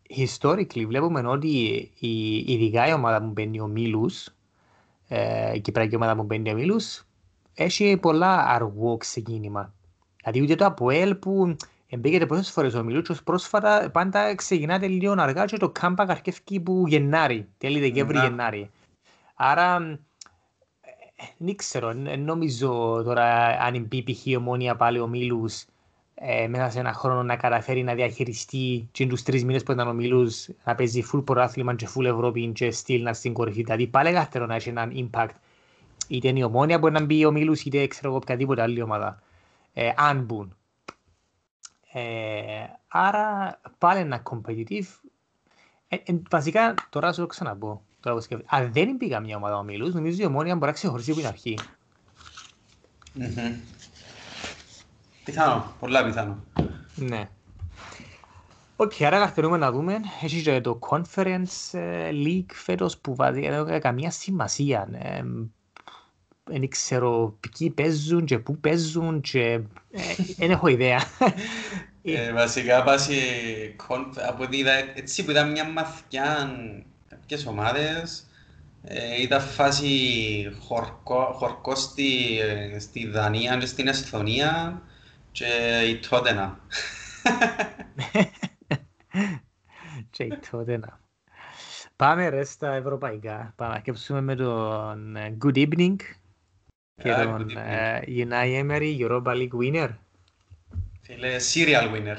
historically 0.08 0.84
βλέπουμε 0.86 1.26
ότι 1.26 1.48
η, 1.98 2.36
ειδικά 2.36 2.88
η 2.88 2.92
ομάδα 2.92 3.20
που 3.20 3.30
μπαίνει 3.30 3.60
ο 3.60 3.66
Μίλους, 3.66 4.28
ε, 5.08 5.54
η 5.54 5.60
κυπριακή 5.60 5.96
ομάδα 5.96 6.16
που 6.16 6.22
μπαίνει 6.22 6.50
ο 6.50 6.54
Μίλους, 6.54 7.04
έχει 7.54 7.96
πολλά 7.96 8.46
αργό 8.46 8.96
ξεκίνημα. 8.96 9.74
Δηλαδή 10.16 10.42
ούτε 10.42 10.54
το 10.54 10.64
ΑΠΟΕΛ 10.64 11.14
που 11.14 11.56
εμπέκεται 11.94 12.26
πολλές 12.26 12.50
φορές 12.50 12.74
ο 12.74 12.84
Μιλούτσος 12.84 13.22
πρόσφατα 13.22 13.90
πάντα 13.92 14.34
ξεκινάται 14.34 14.86
λίγο 14.86 15.14
αργά 15.18 15.44
και 15.44 15.56
το 15.56 15.70
κάμπα 15.70 16.06
καρκεύκει 16.06 16.60
που 16.60 16.84
Γενάρη, 16.86 17.48
τέλη 17.58 17.80
Δεκέμβρη 17.80 18.16
ναι. 18.16 18.24
Γενάρη. 18.24 18.70
Άρα 19.34 19.98
δεν 21.36 21.56
ξέρω, 21.56 21.92
νομίζω 22.18 23.02
τώρα 23.04 23.46
αν 23.46 23.74
η 23.74 24.04
η 24.24 24.36
ομόνια 24.36 24.76
πάλι 24.76 25.00
ο 25.00 25.06
Μίλους 25.06 25.64
ε, 26.14 26.48
μέσα 26.48 26.70
σε 26.70 26.78
ένα 26.78 26.92
χρόνο 26.92 27.22
να 27.22 27.36
καταφέρει 27.36 27.82
να 27.82 27.94
διαχειριστεί 27.94 28.88
και 28.92 29.06
τους 29.06 29.22
τρεις 29.22 29.44
μήνες 29.44 29.62
που 29.62 29.72
ήταν 29.72 29.88
ο 29.88 29.92
Μίλους 29.92 30.48
να 30.64 30.74
παίζει 30.74 31.04
full 31.12 31.24
πρωτάθλημα 31.24 31.74
και 31.74 31.88
full 31.94 32.04
Ευρώπη 32.04 32.52
και 32.52 32.70
στυλ 32.70 33.02
να 33.02 33.12
στην 33.12 33.32
κορυφή. 33.32 33.62
Δηλαδή 33.62 33.86
πάλι 33.86 34.12
καλύτερο 34.12 34.46
να 34.46 34.54
έχει 34.54 34.68
έναν 34.68 35.10
impact 35.10 35.34
είτε 36.08 36.28
είναι 36.28 36.38
η 36.38 36.42
ομόνια 36.42 36.78
μπορεί 36.78 36.92
να 36.92 37.04
μπει 37.04 37.24
ο 37.24 37.32
Μίλους 37.32 37.62
είτε 37.62 37.86
ξέρω 37.86 38.08
εγώ 38.08 38.16
οποιαδήποτε 38.16 38.62
άλλη 38.62 38.82
ομάδα. 38.82 39.22
Ε, 39.72 39.90
αν 39.96 40.22
μπουν. 40.22 40.56
Ε, 41.96 42.66
άρα 42.88 43.60
πάλι 43.78 44.00
ένα 44.00 44.22
competitive. 44.30 44.86
Ε, 45.88 45.96
ε, 45.96 46.20
βασικά 46.30 46.74
τώρα 46.90 47.12
σου 47.12 47.26
ξαναπώ. 47.26 47.82
Τώρα 48.00 48.22
Αν 48.46 48.72
δεν 48.72 48.96
πήγα 48.96 49.20
μια 49.20 49.36
ομάδα 49.36 49.58
ο 49.58 49.62
Μίλους, 49.62 49.94
νομίζω 49.94 50.22
η 50.22 50.26
ομόνια 50.26 50.54
μπορεί 50.54 50.66
να 50.66 50.72
ξεχωρίσει 50.72 51.10
από 51.10 51.20
την 51.20 51.28
αρχή. 51.28 51.58
Mm-hmm. 53.18 53.54
Πιθανό, 55.24 55.74
πολλά 55.80 56.04
πιθανό. 56.04 56.44
Ναι. 56.94 57.28
Οκ, 58.76 58.92
okay, 58.92 59.04
άρα 59.04 59.18
καθαρούμε 59.18 59.56
να 59.56 59.72
δούμε. 59.72 60.00
Έχει 60.22 60.42
και 60.42 60.60
το 60.60 60.78
Conference 60.90 61.78
ε, 61.78 62.10
League 62.12 62.52
φέτος 62.52 62.98
που 62.98 63.14
βάζει 63.14 63.48
καμία 63.80 64.10
σημασία. 64.10 64.88
Ε, 66.50 66.58
δεν 66.58 66.68
ξέρω 66.68 67.38
ποιοι 67.40 67.70
παίζουν 67.70 68.24
και 68.24 68.38
πού 68.38 68.58
παίζουν 68.58 69.20
και 69.20 69.60
δεν 70.36 70.50
έχω 70.50 70.66
ιδέα. 70.66 71.02
Ε, 72.06 72.32
βασικά 72.32 72.82
πάση 72.82 73.16
από 74.28 74.46
είδα, 74.50 74.72
έτσι 74.94 75.24
που 75.24 75.30
ήταν 75.30 75.50
μια 75.50 75.68
μαθηκιά 75.68 76.50
κάποιες 77.08 77.46
ομάδες 77.46 78.26
ε, 78.82 79.22
ήταν 79.22 79.40
φάση 79.40 80.56
χορκό, 80.60 81.32
χορκό 81.34 81.74
στη, 81.74 82.38
στη 82.78 83.06
Δανία 83.06 83.56
και 83.56 83.66
στην 83.66 83.88
Εσθονία 83.88 84.82
και 85.32 85.80
η 85.88 85.98
Τότενα. 86.08 86.58
Και 90.10 90.38
τότε 90.50 90.76
να. 90.76 91.00
Πάμε 91.96 92.28
ρε 92.28 92.44
στα 92.44 92.74
ευρωπαϊκά. 92.74 93.52
Πάμε 93.56 93.74
να 93.74 93.80
σκέψουμε 93.80 94.20
με 94.20 94.34
τον 94.34 95.16
ε, 95.16 95.36
Good 95.44 95.56
Evening 95.56 95.96
και 97.02 97.12
Α, 97.12 97.22
τον 97.22 97.46
Good 97.48 97.56
ε, 97.56 98.00
Unai 98.06 98.62
Emery 98.62 98.98
Europa 98.98 99.32
League 99.34 99.58
winner. 99.62 99.88
Φίλε, 101.02 101.36
serial 101.54 101.92
winner. 101.94 102.16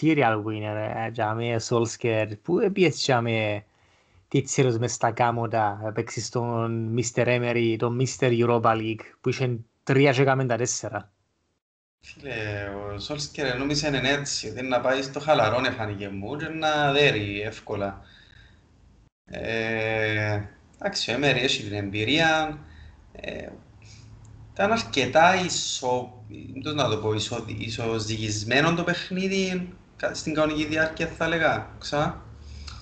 Serial 0.00 0.42
winner, 0.44 1.06
ε, 1.06 1.10
τζάμε 1.10 1.60
Solskjaer, 1.68 2.28
που 2.42 2.58
έπιες 2.58 2.96
τζάμε 2.96 3.64
τίτσερος 4.28 4.78
μες 4.78 4.92
στα 4.92 5.10
κάμωτα, 5.10 5.82
έπαιξες 5.86 6.26
στον 6.26 6.94
Mr. 6.98 7.26
Emery, 7.26 7.76
τον 7.78 8.00
Mr. 8.00 8.46
Europa 8.46 8.76
League, 8.76 9.00
που 9.20 9.28
είχε 9.28 9.58
τρία 9.82 10.12
και 10.12 10.20
έκαμε 10.20 10.46
τα 10.46 10.56
τέσσερα. 10.56 11.10
Φίλε, 12.00 12.68
ο 12.68 12.98
Σόλσκερ 12.98 13.58
νόμιζε 13.58 13.88
είναι 13.88 14.10
έτσι, 14.10 14.50
δεν 14.50 14.68
να 14.68 14.80
πάει 14.80 15.02
στο 15.02 15.20
χαλαρό 15.20 15.72
φάνηκε 15.72 16.08
μου 16.08 16.36
και 16.36 16.48
να 16.48 16.92
δέρει 16.92 17.40
εύκολα. 17.40 18.00
Ε, 19.24 20.40
εντάξει, 20.78 21.10
ο 21.10 21.14
Έμερι 21.14 21.40
έχει 21.40 21.62
την 21.62 21.72
εμπειρία. 21.72 22.58
Ε, 24.58 24.62
ήταν 24.64 24.72
αρκετά 24.72 25.44
ισο, 25.44 26.12
πώς 26.62 26.74
να 26.74 26.88
το 26.88 26.96
πω, 26.96 27.12
ισο, 27.12 27.44
ισοζυγισμένο 27.58 28.74
το 28.74 28.84
παιχνίδι 28.84 29.72
κα- 29.96 30.14
στην 30.14 30.34
κανονική 30.34 30.64
διάρκεια 30.64 31.06
θα 31.06 31.24
έλεγα. 31.24 31.70
Ξα. 31.78 32.20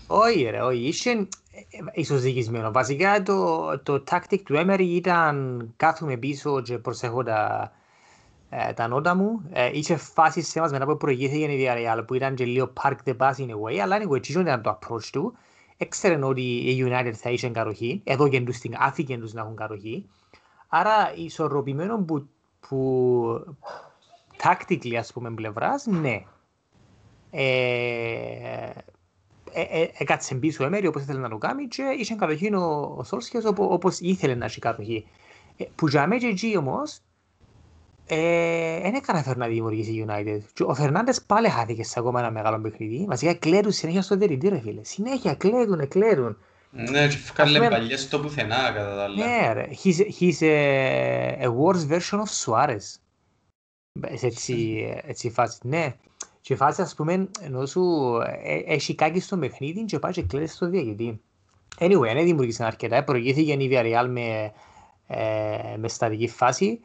Όχι 0.07 0.43
ρε, 0.43 0.61
όχι, 0.61 0.79
είχε 0.79 1.11
ε, 1.11 1.27
ισοζυγισμένο. 1.93 2.71
Βασικά 2.71 3.23
το, 3.23 3.69
το 3.83 4.05
tactic 4.11 4.39
του 4.45 4.55
Emery 4.57 4.81
ήταν 4.81 5.69
κάθομαι 5.77 6.17
πίσω 6.17 6.63
και 6.63 6.79
προσέχω 6.79 7.23
τα, 7.23 7.73
ε, 8.51 8.73
τα 8.73 8.89
νότα 8.89 9.15
μου. 9.15 9.43
Ε, 9.53 9.71
είχε 9.73 9.97
φάσεις 9.97 10.49
σε 10.49 10.61
μας 10.61 10.71
μετά 10.71 10.85
που 10.87 10.97
προηγήθηκε 10.97 11.45
η 11.45 11.67
Villarreal 11.67 12.05
που 12.07 12.15
ήταν 12.15 12.35
και 12.35 12.45
λίγο 12.45 12.73
park 12.83 12.97
the 13.05 13.17
bus 13.17 13.35
in 13.37 13.49
a 13.49 13.61
way, 13.65 13.77
αλλά 13.83 13.99
anyway, 13.99 14.17
έτσι 14.17 14.41
ήταν 14.41 14.63
το 14.63 14.79
approach 14.81 15.05
του. 15.13 15.37
Έξερε 15.77 16.25
ότι 16.25 16.43
η 16.43 16.87
United 16.89 17.13
θα 17.13 17.31
είχε 17.31 17.49
καροχή, 17.49 18.01
εδώ 18.05 18.29
και 18.29 18.41
τους 18.41 18.59
την 18.59 18.75
άφηκε 18.79 19.19
τους 19.19 19.33
να 19.33 19.41
έχουν 19.41 19.57
καροχή. 19.57 20.07
Άρα 20.77 21.13
ισορροπημένο 21.17 21.99
που, 21.99 22.29
που 22.69 23.57
tactically 24.43 24.95
ας 24.95 25.13
πούμε 25.13 25.31
πλευράς, 25.31 25.87
ναι. 25.87 26.25
Ε, 27.31 28.71
ε, 29.53 29.63
ε, 29.63 29.91
έκατσε 29.99 30.35
πίσω 30.35 30.65
ο 30.65 30.67
Έμερι 30.67 30.87
όπως 30.87 31.03
ήθελε 31.03 31.19
να 31.19 31.29
το 31.29 31.39
κάνει 31.39 31.67
και 31.69 31.83
είχε 31.99 32.15
κατοχή 32.15 32.55
ο, 32.55 32.95
ο 32.99 33.05
Σόλσκιος 33.05 33.45
οπο- 33.45 33.73
όπως 33.73 34.01
ήθελε 34.01 34.35
να 34.35 34.45
έχει 34.45 34.61
κατοχή. 34.61 35.07
Ε, 35.57 35.65
που 35.75 35.89
για 35.89 36.07
μένα 36.07 36.21
και 36.21 36.27
εκεί 36.27 36.57
όμως 36.57 36.99
ε, 38.07 38.81
δεν 38.81 38.95
έκανα 38.95 39.35
να 39.37 39.47
δημιουργήσει 39.47 39.91
η 39.91 40.07
United. 40.09 40.41
Και 40.53 40.63
ο 40.63 40.75
Φερνάντες 40.75 41.23
πάλι 41.23 41.49
χάθηκε 41.49 41.85
σε 41.85 41.99
ακόμα 41.99 42.21
ένα 42.21 42.31
μεγάλο 42.31 42.59
παιχνίδι. 42.61 43.05
Βασικά 43.09 43.35
κλαίρουν 43.35 43.73
συνέχεια 43.73 44.03
στο 44.03 44.17
διαιτητή 44.17 44.49
ρε 44.49 44.61
φίλε. 44.61 44.85
Συνέχεια 44.85 45.35
κλαίρουν, 45.35 45.89
κλαίρουν. 45.89 46.37
Ναι, 46.77 47.09
και 47.09 47.17
βγάλε 47.35 47.59
πούμε- 47.59 47.71
παλιές 47.71 48.01
στο 48.01 48.21
πουθενά 48.21 48.57
κατά 48.71 48.95
τα 48.97 49.03
άλλα. 49.03 49.27
Ναι 49.27 49.53
ρε, 49.53 49.69
he's, 49.85 49.97
he's 50.21 50.41
a, 50.43 51.47
a 51.47 51.53
worse 51.57 51.89
version 51.91 52.19
of 52.19 52.45
Suarez. 52.45 52.99
Σε 54.15 54.27
έτσι, 54.27 54.87
έτσι 55.05 55.31
φάση, 55.31 55.59
ναι. 55.63 55.95
Και 56.41 56.57
φάση 56.57 56.83
ας 56.83 56.95
πούμε, 56.95 57.29
ενώ 57.41 57.67
σου 57.67 57.83
ε, 58.43 58.59
έχει 58.67 58.95
κάτι 58.95 59.21
στο 59.21 59.37
παιχνίδι 59.39 59.85
και 59.85 59.99
πάει 59.99 60.13
και 60.13 60.23
κλαίει 60.23 60.47
στο 60.47 60.69
διαιτητή. 60.69 61.21
Anyway, 61.79 62.01
δεν 62.15 62.25
δημιουργήσαν 62.25 62.67
αρκετά. 62.67 63.05
Προηγήθηκε 63.05 63.53
η 63.53 63.69
Villarreal 63.73 64.07
με, 64.09 64.53
ε, 65.07 65.77
με 65.77 65.89
στατική 65.89 66.29
φάση. 66.29 66.81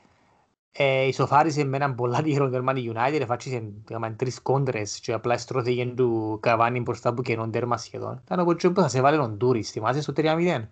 Ε, 0.71 1.07
ισοφάρισε 1.07 1.63
με 1.63 1.77
έναν 1.77 1.95
πολλά 1.95 2.21
τυχερό 2.21 2.49
τέρμα 2.49 2.73
η 2.75 2.91
United, 2.93 3.21
εφάτσισε 3.21 3.71
έκαναν 3.89 4.15
τρεις 4.15 4.41
κόντρες 4.41 4.99
και 4.99 5.13
απλά 5.13 5.37
στρώθηκε 5.37 5.85
του 5.85 6.37
Καβάνι 6.41 6.79
μπροστά 6.79 7.09
από 7.09 7.21
κενόν 7.21 7.51
τέρμα 7.51 7.77
σχεδόν. 7.77 8.21
Ήταν 8.25 8.39
από 8.39 8.51
εκεί 8.51 8.71
που 8.71 8.81
θα 8.81 8.87
σε 8.87 9.01
βάλει 9.01 9.17
τον 9.17 9.37
Τούρις, 9.37 9.71
θυμάσαι 9.71 10.01
στο 10.01 10.13
3-0. 10.15 10.67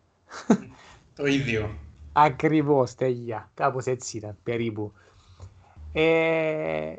Το 1.15 1.25
ίδιο. 1.25 1.69
Ακριβώς, 2.13 2.95
τέλεια. 2.95 3.49
Κάπως 3.53 3.86
έτσι 3.86 4.17
ήταν, 4.17 4.38
περίπου. 4.43 4.91
Ε, 5.93 6.93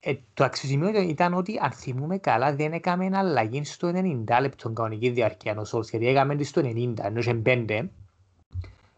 ε, 0.00 0.14
το 0.34 0.44
αξιοσημείωτο 0.44 1.00
ήταν 1.00 1.34
ότι, 1.34 1.58
αν 1.62 1.70
θυμούμε 1.70 2.18
καλά, 2.18 2.54
δεν 2.54 2.72
έκαμε 2.72 3.10
αλλαγή 3.12 3.64
στο 3.64 3.92
90 3.94 4.40
λεπτό 4.40 4.70
κανονική 4.70 5.08
διάρκεια. 5.10 5.56
Ο 5.58 5.64
Σόλσκερ 5.64 6.02
έκαμε 6.02 6.36
τη 6.36 6.44
στο 6.44 6.62
90, 6.64 6.94
ενώ 7.02 7.18
είχε 7.18 7.42
5. 7.44 7.88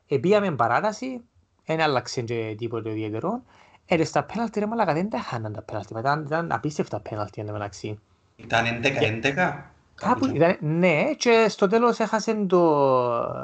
Επίαμε 0.08 0.54
παράταση, 0.54 1.20
δεν 1.68 1.80
άλλαξε 1.80 2.22
και 2.22 2.54
τίποτε 2.58 2.90
ιδιαίτερο. 2.90 3.42
Ε, 3.86 4.04
στα 4.04 4.24
πέναλτι 4.24 4.60
ρε 4.60 4.66
μαλάκα 4.66 4.92
δεν 4.92 5.10
τα 5.10 5.18
χάναν 5.18 5.52
τα 5.52 5.62
πέναλτι. 5.62 5.98
Ήταν, 5.98 6.24
ήταν 6.24 6.52
απίστευτα 6.52 7.00
πέναλτι 7.00 7.40
εν 7.40 7.46
τω 7.46 7.52
μεταξύ. 7.52 7.98
Ήταν 8.36 8.64
11-11. 8.82 9.62
Κάπου 9.94 10.24
εκεί. 10.24 10.36
ήταν, 10.36 10.56
ναι, 10.60 11.14
και 11.14 11.46
στο 11.48 11.66
τέλος 11.66 11.98
έχασε, 11.98 12.34
το, 12.34 12.60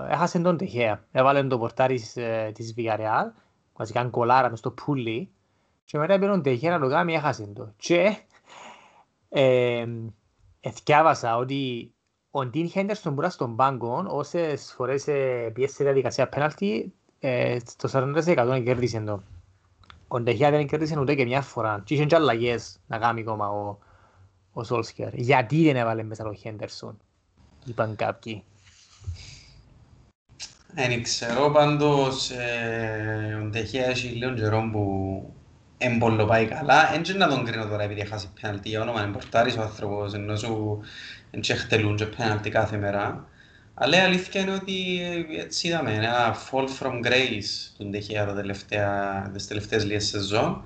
έχασε 0.09 0.39
τον 0.39 0.57
Τεχέα. 0.57 1.05
Έβαλε 1.13 1.43
το 1.43 1.59
πορτάρι 1.59 1.95
της, 1.95 2.17
ε, 2.17 2.51
της 2.55 2.75
Villarreal, 2.77 3.31
βασικά 3.77 4.05
κολάρα 4.05 4.51
μες 4.51 4.59
στο 4.59 4.71
πουλί, 4.71 5.31
και 5.85 5.99
μετά 5.99 6.19
πήρε 6.19 6.31
τον 6.31 6.43
Τεχέα 6.43 6.79
να 6.79 6.85
το 6.85 6.89
κάνει, 6.89 7.15
έχασε 7.15 7.47
το. 7.55 7.73
Και 7.77 8.17
ε, 9.29 9.87
εθιάβασα 10.61 11.37
ότι 11.37 11.93
ο 12.31 12.47
Ντίν 12.47 12.69
Χέντερσον 12.69 13.15
που 13.15 13.21
ήταν 13.21 13.31
στον 13.31 13.57
πάγκο, 13.57 14.05
όσες 14.09 14.73
φορές 14.77 15.09
ε, 15.09 15.51
πιέσε 15.55 15.77
τη 15.77 15.83
διαδικασία 15.83 16.29
πέναλτι, 16.29 16.95
ε, 17.27 17.57
το 17.77 17.91
40% 17.93 18.63
κέρδισε 18.65 19.01
το. 19.01 19.23
Ο 20.09 20.23
Τεχέα 20.23 20.51
δεν 20.51 20.67
κέρδισε 20.67 20.99
ούτε 20.99 21.15
και 21.15 21.25
μια 21.25 21.41
φορά. 21.41 21.83
Και 21.85 21.95
είχε 21.95 22.05
και 22.05 22.15
αλλαγές 22.15 22.81
να 22.87 22.99
κάνει 22.99 23.21
ακόμα 23.21 23.49
ο, 23.49 23.79
ο 24.53 24.65
Σόλσκερ. 24.65 25.15
Γιατί 25.15 25.65
δεν 25.65 25.77
έβαλε 25.77 26.03
μέσα 26.03 26.23
τον 26.23 26.37
Χέντερσον, 26.37 26.97
είπαν 27.65 27.97
κάποιοι. 27.97 28.45
Δεν 30.75 31.03
ξέρω, 31.03 31.51
πάντως 31.51 32.31
ε, 32.31 33.39
ο 33.43 33.45
Ντεχέα 33.45 33.87
έχει 33.87 34.07
λίγο 34.07 34.35
καιρό 34.35 34.69
που 34.73 35.35
έμπολο 35.79 36.25
πάει 36.25 36.47
καλά. 36.47 36.91
Δεν 36.91 37.03
ξέρω 37.03 37.19
να 37.19 37.29
τον 37.29 37.45
κρίνω 37.45 37.67
τώρα 37.67 37.83
επειδή 37.83 38.01
έχασε 38.01 38.29
πέναλτι 38.41 38.69
για 38.69 38.81
όνομα 38.81 39.03
είναι 39.03 39.13
πορτάρις 39.13 39.57
ο 39.57 39.63
άνθρωπος 39.63 40.15
ενώ 40.15 40.37
σου 40.37 40.81
δεν 41.31 41.41
και 41.41 41.55
χτελούν 41.55 41.97
και 41.97 42.07
πέναλτι 42.07 42.51
κάθε 42.51 42.77
μέρα. 42.77 43.29
Αλλά 43.75 43.97
η 43.97 44.01
αλήθεια 44.01 44.41
είναι 44.41 44.55
ότι 44.55 45.01
ε, 45.03 45.41
έτσι 45.41 45.69
είδαμε 45.69 45.95
ένα 45.95 46.35
fall 46.35 46.69
from 46.81 47.07
grace 47.07 47.73
του 47.79 47.89
Ντεχέα 47.89 48.27
τα 48.27 48.35
τελευταία, 48.35 49.31
τις 49.33 49.47
τελευταίες 49.47 49.85
λίγες 49.85 50.07
σεζόν 50.07 50.65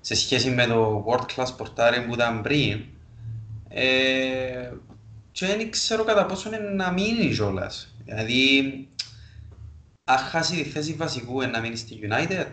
σε 0.00 0.14
σχέση 0.14 0.50
με 0.50 0.66
το 0.66 1.04
world 1.08 1.34
class 1.36 1.56
πορτάρι 1.56 2.06
που 2.06 2.14
ήταν 2.14 2.42
πριν. 2.42 2.84
Ε, 3.68 4.72
και 5.32 5.46
δεν 5.46 5.70
ξέρω 5.70 6.04
κατά 6.04 6.26
πόσο 6.26 6.48
είναι 6.48 6.58
να 6.58 6.92
μείνει 6.92 7.34
κιόλας. 7.34 7.94
Δηλαδή, 8.04 8.88
αν 10.04 10.18
χάσει 10.18 10.62
τη 10.62 10.68
θέση 10.68 10.92
βασικού 10.92 11.40
είναι 11.40 11.50
να 11.50 11.60
μείνει 11.60 11.76
στη 11.76 11.98
United. 12.02 12.48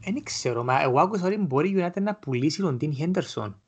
Δεν 0.00 0.22
ξέρω, 0.22 0.64
μα 0.64 0.82
εγώ 0.82 1.00
άκουσα 1.00 1.26
ότι 1.26 1.36
μπορεί 1.36 1.68
η 1.68 1.74
United 1.78 2.02
να 2.02 2.14
πουλήσει 2.14 2.60
τον 2.60 2.78
Τιν 2.78 2.94
Χέντερσον. 2.94 3.60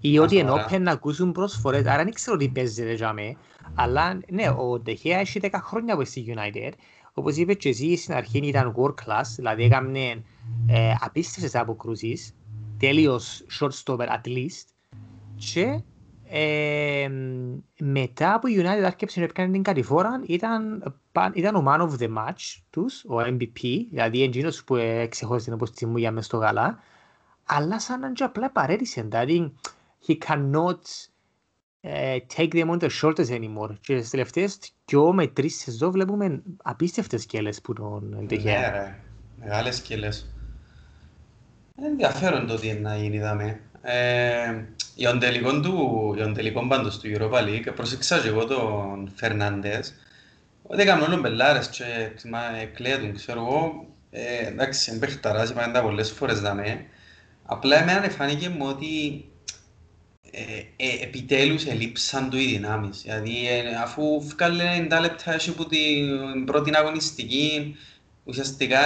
Ή 0.00 0.18
ότι 0.18 0.36
Καθαρά. 0.36 0.66
ενώ 0.70 0.84
να 0.84 0.90
ακούσουν 0.90 1.32
προσφορές, 1.32 1.86
άρα 1.86 2.04
δεν 2.04 2.12
ξέρω 2.12 2.36
τι 2.36 2.48
παίζεται 2.48 2.92
για 2.92 3.12
μέ. 3.12 3.36
Αλλά 3.74 4.20
ναι, 4.28 4.48
ο 4.48 4.78
Ντεχέα 4.80 5.18
έχει 5.18 5.40
10 5.42 5.48
χρόνια 5.62 5.94
που 5.94 6.00
είναι 6.00 6.10
στη 6.10 6.34
United. 6.36 6.72
Όπως 7.12 7.36
είπε 7.36 7.54
και 7.54 7.68
εσύ 7.68 7.96
στην 7.96 8.14
αρχή 8.14 8.38
ήταν 8.38 8.74
world 8.76 8.94
class, 9.06 9.24
δηλαδή 9.36 9.62
έκαμε 9.62 10.22
ε, 10.66 10.92
απίστευτες 11.00 11.54
αποκρούσεις, 11.54 12.34
τέλειος 12.78 13.44
shortstopper 13.60 14.06
at 14.06 14.26
least. 14.26 14.66
Και 15.34 15.82
ε, 16.30 17.08
μετά 17.80 18.38
που 18.40 18.46
η 18.46 18.56
United 18.58 18.82
άρχισε 18.84 19.20
να 19.20 19.24
έπαιρνε 19.26 19.52
την 19.52 19.62
κατηφόρα 19.62 20.20
ήταν, 20.26 20.82
πα- 21.12 21.32
ήταν 21.34 21.54
ο 21.56 21.64
man 21.66 21.80
of 21.80 22.02
the 22.02 22.08
match 22.16 22.56
τους, 22.70 23.04
ο 23.04 23.16
MVP, 23.20 23.60
δηλαδή 23.90 24.22
εκείνος 24.22 24.64
που 24.64 24.76
ε, 24.76 25.06
ξεχώρισε 25.06 25.44
την 25.44 25.54
αποστημούγια 25.54 26.12
μες 26.12 26.24
στο 26.24 26.36
γαλά, 26.36 26.78
αλλά 27.44 27.80
σαν 27.80 28.00
να 28.00 28.12
και 28.12 28.24
απλά 28.24 28.50
παρέτησε, 28.50 29.02
δηλαδή 29.02 29.52
he 30.06 30.16
cannot 30.26 30.80
ε, 31.80 32.16
take 32.36 32.48
them 32.52 32.70
on 32.70 32.78
the 32.78 32.88
shoulders 33.00 33.30
anymore. 33.30 33.74
Και 33.80 33.96
στις 33.98 34.10
τελευταίες 34.10 34.58
δυο 34.84 35.12
με 35.12 35.26
τρεις 35.26 35.56
σεζόν 35.58 35.90
βλέπουμε 35.90 36.42
απίστευτες 36.62 37.22
σκέλες 37.22 37.60
που 37.60 37.72
τον 37.72 38.16
Ναι 38.20 38.26
τυχαία. 38.26 38.70
ρε, 38.70 38.98
μεγάλες 39.40 39.76
σκέλες. 39.76 40.26
Ενδιαφέρον 41.82 42.46
το 42.46 42.54
τι 42.54 42.68
είναι 42.68 42.78
να 42.78 42.96
γίνει 42.96 43.18
δάμε. 43.18 43.60
Ε, 43.82 44.64
για 44.94 45.10
τον 45.10 45.18
τελικό 45.18 45.60
του, 45.60 46.12
για 46.14 46.24
τον 46.24 46.34
τελικό 46.34 46.66
πάντως 46.66 46.98
του 46.98 47.10
Europa 47.14 47.42
League, 47.42 47.72
πρόσεξα 47.74 48.20
και 48.20 48.28
εγώ 48.28 48.44
τον 48.44 49.12
Φερνάντες, 49.14 49.94
ότι 50.62 50.82
έκαναν 50.82 51.02
όλων 51.02 51.22
πελάρες 51.22 51.68
και 51.68 51.84
μα, 52.28 52.40
κλαίτουν, 52.74 53.14
ξέρω 53.14 53.40
εγώ, 53.40 53.86
ε, 54.10 54.46
εντάξει, 54.46 54.90
είναι 54.90 54.98
παιχταράς, 54.98 55.50
είπαμε 55.50 55.72
τα 55.72 55.82
πολλές 55.82 56.10
φορές 56.10 56.40
δάμε. 56.40 56.86
Απλά 57.44 57.76
εμένα 57.76 58.08
φάνηκε 58.08 58.48
μου 58.48 58.66
ότι 58.68 59.24
ε, 60.30 60.86
ε, 60.86 61.02
επιτέλους 61.02 61.66
ελείψαν 61.66 62.30
του 62.30 62.36
οι 62.36 62.46
δυνάμεις. 62.46 63.02
Δηλαδή, 63.02 63.48
ε, 63.48 63.74
αφού 63.82 64.20
βγάλε 64.20 64.86
90 64.90 65.00
λεπτά 65.00 65.32
έτσι 65.32 65.52
που 65.52 65.66
την 65.66 66.44
πρώτη 66.44 66.70
αγωνιστική, 66.76 67.76
ουσιαστικά 68.24 68.80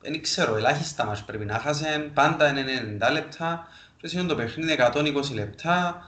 δεν 0.00 0.22
ξέρω, 0.22 0.56
ελάχιστα 0.56 1.04
μας 1.04 1.24
πρέπει 1.24 1.44
να 1.44 1.58
χάσουν, 1.58 2.12
πάντα 2.14 2.48
είναι 2.48 2.64
90 3.00 3.12
λεπτά. 3.12 3.68
και 3.96 4.10
είναι 4.12 4.28
το 4.28 4.34
παιχνίδι 4.34 4.72
120 4.72 5.34
λεπτά, 5.34 6.02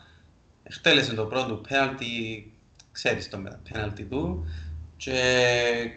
εκτέλεσε 0.62 1.14
το 1.14 1.24
πρώτο 1.24 1.54
πέναλτι, 1.54 2.52
ξέρεις 2.92 3.28
το 3.28 3.42
πέναλτι 3.72 4.02
του, 4.02 4.46
και 5.04 5.20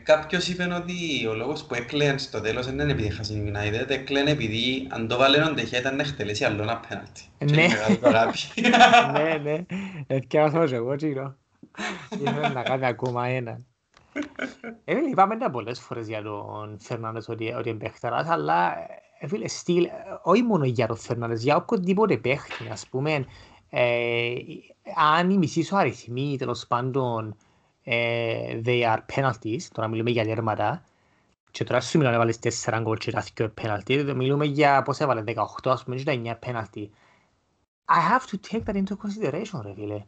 κάποιος 0.04 0.48
είπε 0.48 0.64
ότι 0.64 1.28
ο 1.28 1.34
λόγος 1.34 1.64
που 1.64 1.74
έκλαιγαν 1.74 2.20
στο 2.20 2.42
τέλος 2.42 2.66
δεν 2.66 2.80
είναι 2.80 2.92
επειδή 2.92 3.08
έχασε 3.08 3.34
η 3.34 3.52
United, 3.54 3.90
έκλαιγαν 3.90 4.28
επειδή 4.28 4.88
αν 4.90 5.08
το 5.08 5.18
βάλε 5.18 5.44
ο 5.44 5.54
Ντεχέ 5.54 5.78
ήταν 5.78 5.96
να 5.96 6.02
εκτελέσει 6.02 6.44
άλλο 6.44 6.62
ένα 6.62 6.78
πέναλτι. 6.88 7.22
Ναι, 7.52 7.68
ναι, 9.12 9.38
ναι, 9.44 9.66
έτσι 10.08 10.38
όσο 10.38 10.66
και 10.66 10.76
εγώ 10.76 10.96
τσίρο. 10.96 11.36
Ήθελα 12.10 12.50
να 12.50 12.64
κάνει 12.64 12.86
ακόμα 12.86 13.28
ένα. 13.28 13.60
Ε, 14.86 14.96
είπαμε 15.12 15.38
τα 15.38 15.50
πολλές 15.50 15.80
φορές 15.80 16.08
για 16.08 16.22
τον 16.22 16.78
Φερνάντες 16.80 17.30
ότι, 17.30 17.54
ότι 17.54 17.70
είναι 17.70 17.78
παίχταρας, 17.78 18.28
αλλά 18.28 18.74
ε, 19.20 19.28
φίλε, 19.28 19.48
στυλ, 19.48 19.88
όχι 20.24 20.42
μόνο 20.42 20.66
για 20.66 20.88
τον 20.88 20.98
Φερνάντες, 20.98 21.44
για 21.44 21.56
οποιοδήποτε 21.56 22.18
παίχτη, 22.18 22.70
ας 22.72 22.88
πούμε, 22.88 23.26
ε, 23.70 24.34
αν 25.16 25.30
οι 25.30 25.38
μισοί 25.38 25.62
σου 25.62 25.78
αριθμοί, 25.78 26.36
τέλος 26.38 26.66
πάντων, 26.68 27.36
ε, 27.88 28.62
they 28.66 28.82
are 28.82 29.00
penalties, 29.16 29.62
τώρα 29.72 29.88
μιλούμε 29.88 30.10
για 30.10 30.26
λέρματα, 30.26 30.84
και 31.52 31.64
τώρα 31.64 31.82
σου 31.82 31.98
μιλάνε 31.98 32.18
βάλεις 32.18 32.40
4 32.64 32.80
γκολ 32.82 32.98
και 32.98 33.12
τα 33.12 33.24
2 33.38 33.50
penalty, 33.62 34.14
μιλούμε 34.16 34.46
για 34.46 34.82
πώς 34.82 35.00
έβαλε 35.00 35.24
18, 35.26 35.72
ας 35.72 35.84
πούμε, 35.84 35.96
και 35.96 36.04
τα 36.04 36.12
9 36.12 36.40
penalty. 36.46 36.88
I 37.86 38.00
have 38.10 38.26
to 38.32 38.38
take 38.52 38.64
that 38.66 38.76
into 38.76 38.96
consideration, 38.98 39.62
ρε 39.62 39.74
φίλε. 39.74 40.06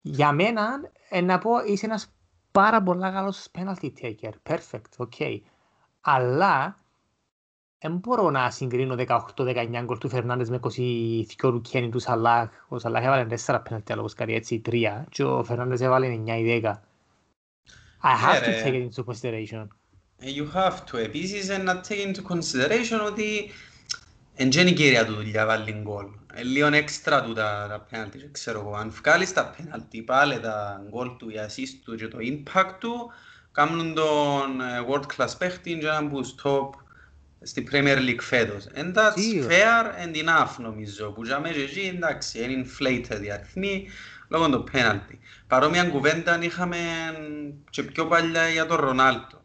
Για 0.00 0.32
μένα, 0.32 0.90
ε, 1.08 1.20
να 1.20 1.38
πω, 1.38 1.50
είσαι 1.66 1.86
ένας 1.86 2.12
πάρα 2.52 2.82
πολλά 2.82 3.10
καλός 3.10 3.48
penalty 3.58 3.90
taker. 4.00 4.32
Perfect, 4.42 4.96
ok. 4.96 5.40
Αλλά 6.00 6.83
δεν 7.86 7.96
μπορώ 7.96 8.30
να 8.30 8.50
συγκρίνω 8.50 8.96
18-19 8.98 9.82
γκολ 9.84 9.98
του 9.98 10.08
Φερνάντες 10.08 10.50
με 10.50 10.60
22 10.62 11.24
του 11.38 11.60
Κένι 11.60 11.88
του 11.88 11.98
Σαλάχ. 11.98 12.48
Ο 12.68 12.78
Σαλάχ 12.78 13.04
έβαλε 13.04 13.26
4 13.46 13.54
penalty, 13.54 13.90
αλλά 13.90 14.04
κάτι 14.16 14.34
έτσι 14.34 14.62
3 14.66 15.04
και 15.10 15.24
ο 15.24 15.44
Φερνάντες 15.44 15.80
έβαλε 15.80 16.06
9 16.26 16.38
ή 16.38 16.62
10. 16.64 16.70
I 18.02 18.14
have 18.24 18.42
to 18.44 18.64
take 18.64 18.74
it 18.74 18.82
into 18.88 19.04
consideration. 19.04 19.68
You 20.20 20.46
have 20.54 20.78
to. 20.90 20.98
Επίσης, 20.98 21.58
να 21.58 21.80
take 21.88 22.06
into 22.06 22.34
consideration 22.34 23.06
ότι 23.06 23.50
εν 24.34 24.48
γένει 24.48 24.72
κυρία 24.72 25.06
του 25.06 25.14
δουλειά 25.14 25.46
βάλει 25.46 25.72
γκολ. 25.72 26.06
Λίγο 26.42 26.66
έξτρα 26.66 27.22
του 27.22 27.32
τα, 27.32 27.66
τα 27.68 27.86
πέναλτι, 27.90 28.28
ξέρω 28.32 28.60
εγώ. 28.60 28.74
Αν 28.74 28.90
βγάλεις 28.90 29.32
τα 29.32 29.54
πέναλτι 29.56 30.02
πάλι 30.02 30.40
τα 30.40 30.84
γκολ 30.88 31.16
του, 31.16 31.30
η 31.30 31.34
assist 31.46 31.80
του 31.84 31.96
και 31.96 32.08
το 32.08 32.18
impact 32.20 32.74
του, 32.78 33.12
κάνουν 33.52 33.94
τον 33.94 34.60
world 34.90 35.06
class 35.16 35.38
παίχτη 35.38 35.78
και 35.78 35.86
έναν 35.86 36.12
boost 36.12 36.48
top 36.48 36.83
στη 37.44 37.68
Premier 37.72 37.96
League 37.96 38.20
φέτος. 38.20 38.66
And 38.74 38.94
that's 38.94 39.48
fair 39.48 39.84
and 40.04 40.14
enough 40.16 40.56
νομίζω, 40.58 41.10
που 41.10 41.24
για 41.24 41.38
μέσα 41.38 41.60
εκεί 41.60 41.92
εντάξει, 41.94 42.42
είναι 42.42 42.66
inflated 42.66 43.24
οι 43.24 43.30
αριθμοί 43.30 43.86
λόγω 44.28 44.50
του 44.50 44.64
πέναλτι. 44.72 45.18
Παρόμοια 45.46 45.84
κουβέντα 45.84 46.38
είχαμε 46.42 46.76
και 47.70 47.82
πιο 47.82 48.06
παλιά 48.06 48.48
για 48.48 48.66
τον 48.66 48.76
Ρονάλτο. 48.76 49.42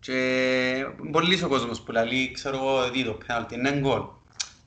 Και 0.00 0.86
πολλοί 1.10 1.44
ο 1.44 1.48
κόσμος 1.48 1.80
που 1.80 1.92
λέει, 1.92 2.30
ξέρω 2.32 2.56
εγώ, 2.56 2.90
δει 2.90 3.04
το 3.04 3.18
πέναλτι, 3.26 3.54
είναι 3.54 3.78
γκολ. 3.78 4.02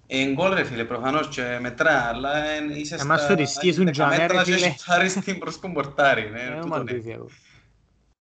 Είναι 0.08 0.32
γκολ 0.32 0.54
ρε 0.54 0.63
φίλε, 0.63 0.84
προφανώς 0.84 1.28
και 1.28 1.58
μετρά, 1.62 2.10
αλλά 2.13 2.32
είσαι 2.76 2.95
στα... 2.95 3.04
Εμάς 3.04 3.21
σου 3.21 3.36
ρισκίζουν 3.36 3.91
και 3.91 4.04
αμέρα 4.04 4.43
φίλε. 4.43 4.58
Και 4.58 4.73
σάρεις 4.78 5.13
την 5.13 5.39
προς 5.39 5.60
τον 5.60 5.73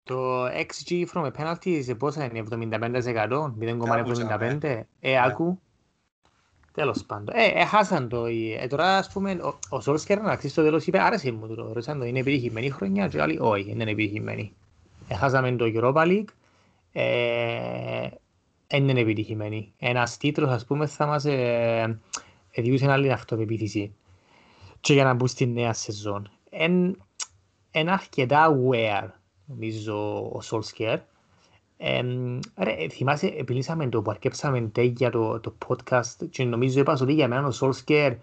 το 0.05 0.15
Το 0.15 0.45
XG 0.47 1.05
from 1.13 1.31
a 1.31 1.31
penalty 1.37 1.83
σε 1.83 1.95
πόσα 1.95 2.23
είναι, 2.25 2.43
75%, 2.49 3.53
0,75%. 3.59 4.81
Ε, 4.99 5.21
άκου. 5.23 5.59
Τέλος 6.71 7.03
πάντων. 7.05 7.35
Ε, 7.37 7.45
έχασαν 7.45 8.09
το. 8.09 8.25
Ε, 8.25 8.67
τώρα, 8.67 8.97
ας 8.97 9.11
πούμε, 9.11 9.31
ο, 9.31 9.59
ο 9.69 9.81
Σόλσκερ 9.81 10.21
να 10.21 10.31
αξίσει 10.31 10.51
στο 10.51 10.63
τέλος 10.63 10.87
είπε, 10.87 11.01
άρεσε 11.01 11.31
μου 11.31 11.47
το. 11.47 11.67
Ρωτήσαν 11.67 11.99
το, 11.99 12.05
είναι 12.05 12.19
επιτυχημένη 12.19 12.65
η 12.65 12.69
χρονιά 12.69 13.07
και 13.07 13.21
άλλοι, 13.21 13.37
όχι, 13.41 13.63
δεν 13.63 13.79
είναι 13.79 13.91
επιτυχημένη. 13.91 14.53
Έχασαμε 15.07 15.51
το 15.51 15.65
Europa 15.75 16.05
League, 16.07 16.27
ε, 16.91 18.09
δεν 18.67 18.89
είναι 18.89 18.99
επιτυχημένη. 18.99 19.73
Ένας 19.77 20.17
τίτλος, 20.17 20.49
ας 20.49 20.65
πούμε, 20.65 20.85
θα 20.85 21.05
μας 21.05 21.25
ε, 21.25 21.99
διούσε 22.55 22.91
άλλη 22.91 23.11
αυτοπεποίθηση. 23.11 23.95
Και 24.79 24.93
για 24.93 25.03
να 25.03 25.13
μπουν 25.13 25.27
στη 25.27 25.47
νέα 25.47 25.73
σεζόν. 25.73 26.31
Εν, 26.49 27.01
εν 27.71 27.89
αρκετά 27.89 28.55
aware, 28.55 29.09
νομίζω, 29.45 30.17
ο 30.17 30.39
Solskjaer. 30.49 30.97
Ε, 31.77 32.01
ρε, 32.57 32.89
θυμάσαι, 32.89 33.27
επιλύσαμε 33.27 33.89
το 33.89 34.01
που 34.01 34.11
αρκέψαμε 34.11 34.71
για 34.75 35.11
το, 35.11 35.39
το 35.39 35.55
podcast 35.67 36.29
και 36.29 36.43
νομίζω 36.43 36.79
είπα 36.79 36.97
ότι 37.01 37.13
για 37.13 37.27
μένα 37.27 37.47
ο 37.47 37.51
Solskjaer 37.61 38.15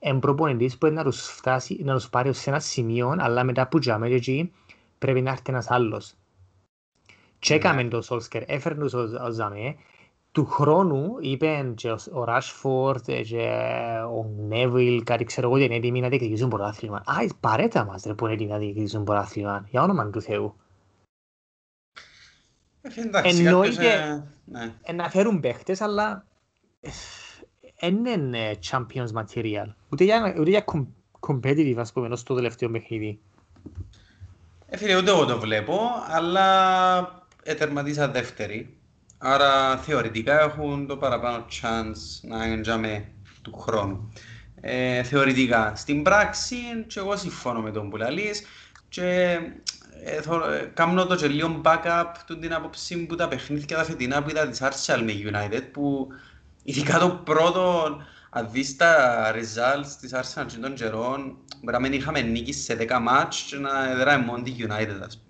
είναι 0.00 0.18
προπονητής 0.18 0.78
που 0.78 0.86
να 0.86 1.04
τους, 1.04 1.26
φτάσει, 1.26 1.80
να 1.84 1.94
τους 1.94 2.08
πάρει 2.10 2.34
σε 2.34 2.50
ένα 2.50 2.60
σημείο, 2.60 3.14
αλλά 3.18 3.44
μετά 3.44 3.68
που 3.68 3.78
τζάμε 3.78 4.08
εκεί 4.08 4.52
πρέπει 4.98 5.20
να 5.20 5.30
έρθει 5.30 5.42
ένας 5.46 5.70
άλλος. 5.70 6.14
Και 7.38 7.54
έκαμε 7.54 7.84
το 7.84 8.02
Solskjaer, 8.08 8.42
έφερνε 8.46 8.82
τους 8.82 8.94
ο, 8.94 9.08
ο 9.26 9.30
Ζαμέ, 9.30 9.76
του 10.32 10.46
χρόνου 10.46 11.16
είπε 11.20 11.72
και 11.76 11.90
ο, 11.90 11.98
ο 12.12 12.24
Rashford 12.28 13.22
και 13.22 13.48
ο 14.10 14.46
Neville, 14.50 15.00
κάτι 15.04 15.24
ξέρω 15.24 15.46
εγώ, 15.48 15.56
είναι 15.56 15.74
έτοιμοι 15.74 16.00
να 16.00 16.08
διεκδικήσουν 16.08 16.48
πρωτάθλημα. 16.48 16.96
Α, 16.96 17.14
παρέτα 17.40 17.84
μας 17.84 18.02
ρε 18.04 18.14
που 18.14 18.24
είναι 18.24 18.34
έτοιμοι 18.34 18.50
να 18.50 18.58
διεκδικήσουν 18.58 19.04
πρωτάθλημα, 19.04 19.66
για 19.70 19.82
όνομα 19.82 20.10
του 20.10 20.22
Θεού. 20.22 20.54
Ε, 22.82 23.00
εντάξει, 23.00 23.36
Εννοείται- 23.44 23.74
κάποιος, 23.74 23.94
ε, 23.94 24.24
ναι. 24.44 24.74
Ε, 24.82 24.92
να 24.92 25.10
φέρουν 25.10 25.40
παίχτες, 25.40 25.80
αλλά 25.80 26.26
δεν 27.80 28.04
είναι 28.04 28.58
champions 28.70 29.08
material. 29.14 29.74
Ούτε 29.88 30.04
για, 30.04 30.34
ούτε 30.38 30.50
για 30.50 30.64
com- 30.72 30.86
competitive, 31.28 31.76
ας 31.78 31.92
πούμε, 31.92 32.08
ως 32.08 32.22
το 32.22 32.34
τελευταίο 32.34 32.70
παιχνίδι. 32.70 33.20
Ε, 34.66 34.76
φίλε, 34.76 34.96
ούτε 34.96 35.10
εγώ 35.10 35.24
το 35.24 35.38
βλέπω, 35.40 35.78
αλλά 36.08 37.26
ετερματίσα 37.42 38.08
δεύτερη. 38.08 38.74
Άρα 39.22 39.76
θεωρητικά 39.76 40.40
έχουν 40.40 40.86
το 40.86 40.96
παραπάνω 40.96 41.44
chance 41.62 42.28
να 42.28 42.44
εντζάμε 42.44 43.08
του 43.42 43.56
χρόνου. 43.58 44.12
Ε, 44.60 45.02
θεωρητικά. 45.02 45.72
Στην 45.76 46.02
πράξη, 46.02 46.56
και 46.86 46.98
εγώ 46.98 47.16
συμφώνω 47.16 47.60
με 47.60 47.70
τον 47.70 47.90
που 47.90 47.96
λαλείς, 47.96 48.42
και 48.88 49.38
ε, 50.04 50.20
θω- 50.22 50.44
ε, 50.50 50.70
κάνω 50.74 51.06
το 51.06 51.16
και 51.16 51.26
λίγο 51.28 51.60
backup 51.64 52.04
του 52.26 52.38
την 52.38 52.54
άποψη 52.54 53.06
που 53.06 53.14
τα 53.14 53.28
παιχνίδια 53.28 53.76
τα 53.76 53.84
φετινά 53.84 54.22
που 54.22 54.30
είδα 54.30 54.48
της 54.48 54.62
Arsenal 54.62 55.02
με 55.04 55.12
United, 55.30 55.62
που 55.72 56.08
ειδικά 56.62 56.98
το 56.98 57.10
πρώτο, 57.10 57.96
αν 58.30 58.48
δεις 58.50 58.76
τα 58.76 59.32
results 59.34 59.86
της 60.00 60.14
Arsenal 60.14 60.46
και 60.46 60.56
των 60.56 60.74
καιρών, 60.74 61.36
μπορεί 61.62 61.72
να 61.72 61.80
μην 61.80 61.92
είχαμε 61.92 62.20
νίκη 62.20 62.52
σε 62.52 62.74
10 62.74 62.98
μάτς 63.00 63.40
και 63.42 63.56
να 63.56 63.90
έδραμε 63.90 64.24
μόνο 64.24 64.42
τη 64.42 64.54
United, 64.58 65.00
ας 65.06 65.18
πούμε. 65.18 65.29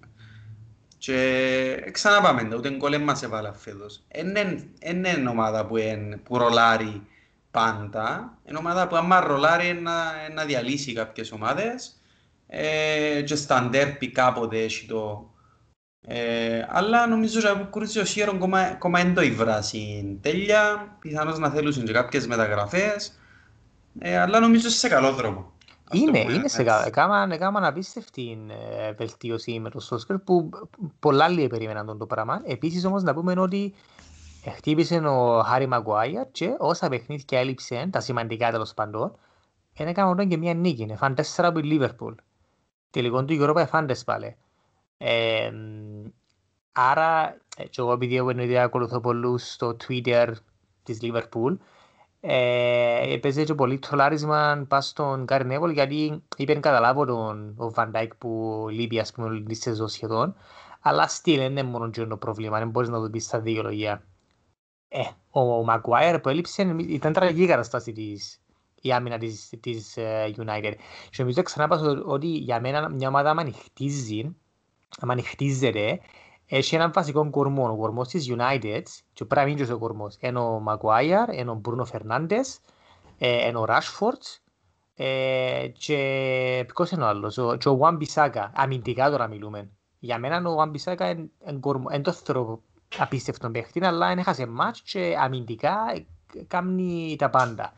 Και 1.01 1.91
ξαναπάμε, 1.91 2.45
τα, 2.45 2.57
ούτε 2.57 2.71
γκολ 2.71 2.91
δεν 2.91 3.03
μας 3.03 3.23
έβαλα 3.23 3.53
φέτος. 3.53 4.03
Εν 4.09 4.37
είναι 4.81 5.29
ομάδα 5.29 5.67
που, 5.67 5.77
εν, 5.77 6.23
που 6.23 6.39
ρολάρει 6.39 7.03
πάντα. 7.51 8.39
Είναι 8.45 8.59
ομάδα 8.59 8.89
που 8.89 8.97
άμα 8.97 9.21
ρολάρει 9.21 9.67
εν 9.67 9.83
να, 9.83 10.25
εν 10.27 10.35
να 10.35 10.45
διαλύσει 10.45 10.93
κάποιες 10.93 11.33
ομάδες. 11.33 12.01
Ε, 12.47 13.23
και 13.23 13.35
στα 13.35 13.69
ντέρπι 13.69 14.11
κάποτε 14.11 14.59
έχει 14.59 14.87
το... 14.87 15.31
Ε, 16.07 16.67
αλλά 16.69 17.07
νομίζω 17.07 17.39
ότι 17.39 17.49
από 17.49 17.65
κουρίζει 17.65 17.99
ο 17.99 18.05
Σίερον 18.05 18.55
ακόμα 18.55 19.03
δεν 19.03 19.15
το 19.15 19.23
υβράσει 19.23 20.19
τέλεια. 20.23 20.97
Πιθανώς 20.99 21.39
να 21.39 21.51
θέλουν 21.51 21.85
και 21.85 21.93
κάποιες 21.93 22.27
μεταγραφές. 22.27 23.21
Ε, 23.99 24.19
αλλά 24.19 24.41
νομίζω 24.41 24.69
σε 24.69 24.89
καλό 24.89 25.13
δρόμο. 25.13 25.53
Ας 25.93 25.99
το 25.99 26.05
Είναι, 26.07 26.21
πούμε 26.23 26.33
είναι 26.33 26.49
σε 26.49 26.63
έτσι. 26.63 26.65
κα- 26.65 26.87
έκαναν, 26.87 27.33
έκαναν 27.33 27.65
απίστευτη 27.65 28.39
ε, 28.49 28.93
βελτίωση 28.93 29.59
με 29.59 29.71
το 29.71 29.87
Solskjaer 29.91 30.21
που 30.25 30.51
πολλά 30.99 31.25
άλλοι 31.25 31.47
περίμεναν 31.47 31.87
τον 31.87 31.99
το 31.99 32.07
πράγμα. 32.07 32.43
Επίσης 32.45 32.85
όμως 32.85 33.03
να 33.03 33.15
πούμε 33.15 33.41
ότι 33.41 33.75
χτύπησε 34.57 34.97
ο 34.97 35.43
Χάρι 35.43 35.67
Μαγκουάιερ 35.67 36.31
και 36.31 36.55
όσα 36.59 36.89
παιχνίδια 36.89 37.39
έλειψε, 37.39 37.89
τα 37.93 38.01
σημαντικά 38.01 38.51
τέλος 38.51 38.75
πάντων, 38.75 39.17
δεν 39.75 39.87
έκαναν 39.89 40.11
όταν 40.11 40.29
και 40.29 40.37
μια 40.37 40.55
νίκη. 40.55 40.87
Εφάν 40.91 41.15
τέσσερα 41.15 41.49
από 41.49 41.59
η 41.59 41.63
Λίβερπουλ. 41.63 42.15
Τελικόν 42.91 43.27
του 43.27 43.37
Europa 43.41 43.57
εφάντες 43.57 44.05
πάλι. 44.05 44.37
Ε, 44.97 45.51
άρα, 46.73 47.37
ε, 47.57 47.65
και 47.65 47.81
εγώ 47.81 47.93
επειδή 47.93 48.17
εγώ 48.17 48.31
εννοείται 48.31 48.59
ακολουθώ 48.59 49.01
πολλούς 49.01 49.53
στο 49.53 49.77
Twitter 49.89 50.33
της 50.83 50.99
Liverpool, 51.03 51.57
ε, 52.21 53.13
έπαιζε 53.13 53.45
και 53.45 53.55
πολύ 53.55 53.79
τρολάρισμα 53.79 54.65
πας 54.69 54.87
στον 54.87 55.23
Γκάρι 55.23 55.45
Νέβολ 55.45 55.71
γιατί 55.71 56.23
είπε 56.37 56.55
καταλάβω 56.55 57.05
τον 57.05 57.55
ο 57.59 57.73
Van 57.77 57.91
Dijk 57.93 58.09
που 58.19 58.67
λείπει 58.71 58.99
ας 58.99 59.13
πούμε 59.13 59.27
όλη 59.27 59.43
τη 59.43 59.55
σεζόν 59.55 59.89
σχεδόν 59.89 60.35
αλλά 60.81 61.07
στυλ 61.07 61.39
δεν 61.39 61.51
είναι 61.51 61.63
μόνο 61.63 61.91
και 61.91 62.05
το 62.05 62.17
πρόβλημα, 62.17 62.59
δεν 62.59 62.69
μπορείς 62.69 62.89
να 62.89 63.01
το 63.01 63.11
πεις 63.11 63.25
στα 63.25 63.41
δικαιολογία. 63.41 64.05
Ε, 64.89 65.01
ο 65.31 65.65
Maguire 65.69 66.19
που 66.23 66.29
έλειψε 66.29 66.77
ήταν 66.89 67.13
τραγική 67.13 67.43
η 67.43 67.47
καταστάση 67.47 67.93
της 67.93 68.41
η 68.81 68.93
άμυνα 68.93 69.19
της, 69.19 69.53
της 69.61 69.97
ε, 69.97 70.35
United. 70.37 70.73
Και 71.11 71.17
νομίζω 71.19 71.43
ξανά 71.43 71.69
πας 71.69 71.81
ότι 72.05 72.27
για 72.27 72.61
μένα 72.61 72.89
μια 72.89 73.09
ομάδα 73.09 73.31
άμα 73.31 73.53
χτίζει, 73.65 74.37
άμα 75.01 75.23
χτίζεται, 75.23 76.01
έχει 76.51 76.75
έναν 76.75 76.93
βασικό 76.93 77.31
κορμό. 77.31 77.71
Ο 77.71 77.77
κορμός 77.77 78.09
της 78.09 78.35
United, 78.37 78.83
και 79.13 79.25
πρέπει 79.25 79.35
να 79.35 79.45
μην 79.45 79.57
είναι 79.57 79.67
και 79.67 79.73
ο 79.73 79.79
κορμός, 79.79 80.17
είναι 80.21 80.39
ο 80.39 80.63
Maguire, 80.67 81.35
είναι 81.35 81.51
ο 81.51 81.61
Bruno 81.65 81.85
Fernandes, 81.93 82.59
ε, 83.19 83.49
είναι 83.49 83.59
ο 83.59 83.65
Ράσφορτ 83.65 84.23
ε, 84.95 85.69
και 85.79 86.65
ποιος 86.75 86.91
είναι 86.91 87.03
ο 87.03 87.07
άλλος, 87.07 87.39
ο, 87.39 87.57
και 87.57 87.69
ο 87.69 87.73
Ουάν 87.73 87.97
Μπισάκα, 87.97 88.53
αμυντικά 88.55 89.11
τώρα 89.11 89.27
μιλούμε. 89.27 89.71
Για 89.99 90.19
μένα 90.19 90.49
ο 90.49 90.53
Ουάν 90.53 90.71
Μπισάκα 90.71 91.11
είναι 91.11 92.01
το 92.03 92.13
θεωρώ 92.13 92.63
απίστευτο 92.99 93.51
παίχτη, 93.51 93.85
αλλά 93.85 94.11
έχασε 94.11 94.47
μάτς 94.47 94.83
και 94.83 95.17
αμυντικά 95.19 95.77
κάνει 96.47 97.17
τα 97.19 97.31
πάντα. 97.31 97.73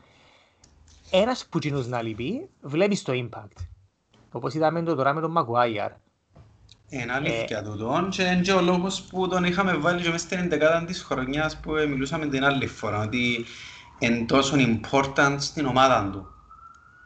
Ένας 1.11 1.45
που 1.45 1.59
κοινούς 1.59 1.87
να 1.87 2.01
λείπει, 2.01 2.49
βλέπεις 2.61 3.01
το 3.01 3.13
impact. 3.15 3.63
Όπως 4.31 4.53
είδαμε 4.53 4.83
το 4.83 4.95
τώρα 4.95 5.13
με 5.13 5.21
τον 5.21 5.31
Μαγουάιαρ. 5.31 5.91
Είναι 6.93 7.13
αλήθεια 7.13 7.63
τούτο 7.63 8.07
και 8.09 8.23
είναι 8.23 8.41
και 8.41 8.53
ο 8.53 8.61
λόγος 8.61 9.01
που 9.01 9.27
τον 9.27 9.43
είχαμε 9.43 9.73
βάλει 9.75 10.01
και 10.01 10.09
μέσα 10.09 10.25
στην 10.25 10.49
δεκάδα 10.49 10.85
της 10.85 11.03
χρονιάς 11.03 11.57
που 11.57 11.71
μιλούσαμε 11.71 12.27
την 12.27 12.43
άλλη 12.43 12.67
φορά, 12.67 13.01
ότι 13.01 13.45
είναι 13.99 14.25
τόσο 14.25 14.55
important 14.57 15.35
στην 15.39 15.65
ομάδα 15.65 16.09
του. 16.11 16.27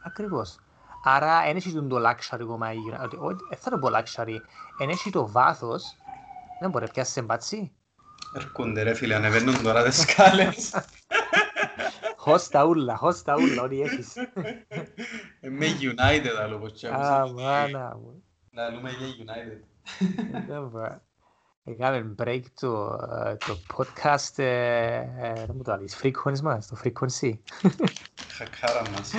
Ακριβώς. 0.04 0.56
Άρα 1.04 1.42
δεν 1.46 1.56
έχει 1.56 1.72
το 1.72 1.96
luxury 1.96 2.38
ακόμα, 2.40 2.66
δεν 3.48 3.58
θα 3.58 3.70
το 3.70 3.78
πω 3.78 3.88
luxury, 3.88 4.36
δεν 4.78 4.88
έχει 4.88 5.10
το 5.10 5.30
βάθος, 5.30 5.96
δεν 6.60 6.70
μπορεί 6.70 6.84
να 6.84 6.90
πιάσει 6.90 7.12
σε 7.12 7.22
μπάτσι. 7.22 7.72
Έρχονται 8.36 8.82
ρε 8.82 8.94
φίλε, 8.94 9.14
ανεβαίνουν 9.14 9.62
τώρα 9.62 9.82
τις 9.82 10.00
σκάλες. 10.00 10.74
Χώστα 12.16 12.64
ούλα, 12.64 12.96
χώστα 12.96 13.34
ούλα, 13.34 13.62
ό,τι 13.62 13.80
έχεις. 13.80 14.12
Με 15.40 15.66
United 15.80 16.42
άλλο 16.42 16.58
πως 16.58 16.84
Α, 16.84 17.26
μάνα 17.34 17.96
μου. 18.02 18.22
Να 18.58 18.70
λέμε 18.70 18.90
για 18.90 19.08
United. 19.24 19.60
Έκαμε 21.64 22.14
break 22.18 22.42
το, 22.60 22.96
το 23.46 23.58
podcast, 23.76 24.34
δεν 24.34 25.50
μου 25.54 25.62
το 25.62 25.72
άλλεις, 25.72 26.00
frequency 26.02 26.40
μας, 26.40 26.66
το 26.66 26.76
frequency. 26.84 27.32
Χακάρα 28.28 28.90
μας. 28.90 29.12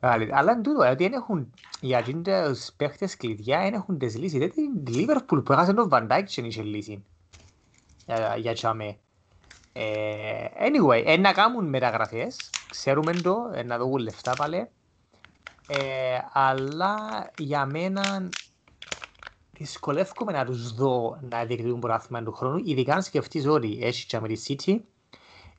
Αλλά 0.00 0.52
είναι 0.52 0.62
τούτο, 0.62 0.90
ότι 0.90 1.04
έχουν, 1.04 1.52
για 1.80 2.04
τους 2.04 2.70
παίχτες 2.76 3.16
κλειδιά 3.16 3.60
δεν 3.60 3.74
έχουν 3.74 3.98
τις 3.98 4.16
λύσεις. 4.16 4.38
Δεν 4.38 4.50
την 4.50 4.82
Liverpool 4.86 5.44
που 5.44 5.52
έχασε 5.52 5.72
τον 5.72 5.88
Van 5.92 6.06
Dijk 6.10 6.22
και 6.26 6.40
δεν 6.40 6.44
είχε 6.44 6.62
λύση. 6.62 7.04
Για 8.36 8.52
τσάμε. 8.52 8.96
Anyway, 10.60 11.18
να 11.20 11.32
κάνουν 11.32 11.68
μεταγραφές, 11.68 12.50
ξέρουμε 12.70 13.12
το, 13.12 13.36
να 13.64 13.78
δούμε 13.78 14.00
λεφτά 14.00 14.32
πάλι. 14.36 14.68
Αλλά 16.32 16.96
για 17.38 17.66
μένα 17.66 18.28
δυσκολεύομαι 19.52 20.32
να 20.32 20.44
τους 20.44 20.74
δω 20.74 21.18
να 21.30 21.44
διεκδικούν 21.44 21.80
πρωτάθλημα 21.80 22.22
του 22.22 22.32
χρόνου, 22.32 22.60
ειδικά 22.64 22.94
αν 22.94 23.02
σκεφτείς 23.02 23.46
ότι 23.46 23.78
έχεις 23.82 24.04
και 24.04 24.20
με 24.20 24.28
τη 24.28 24.42
City, 24.46 24.78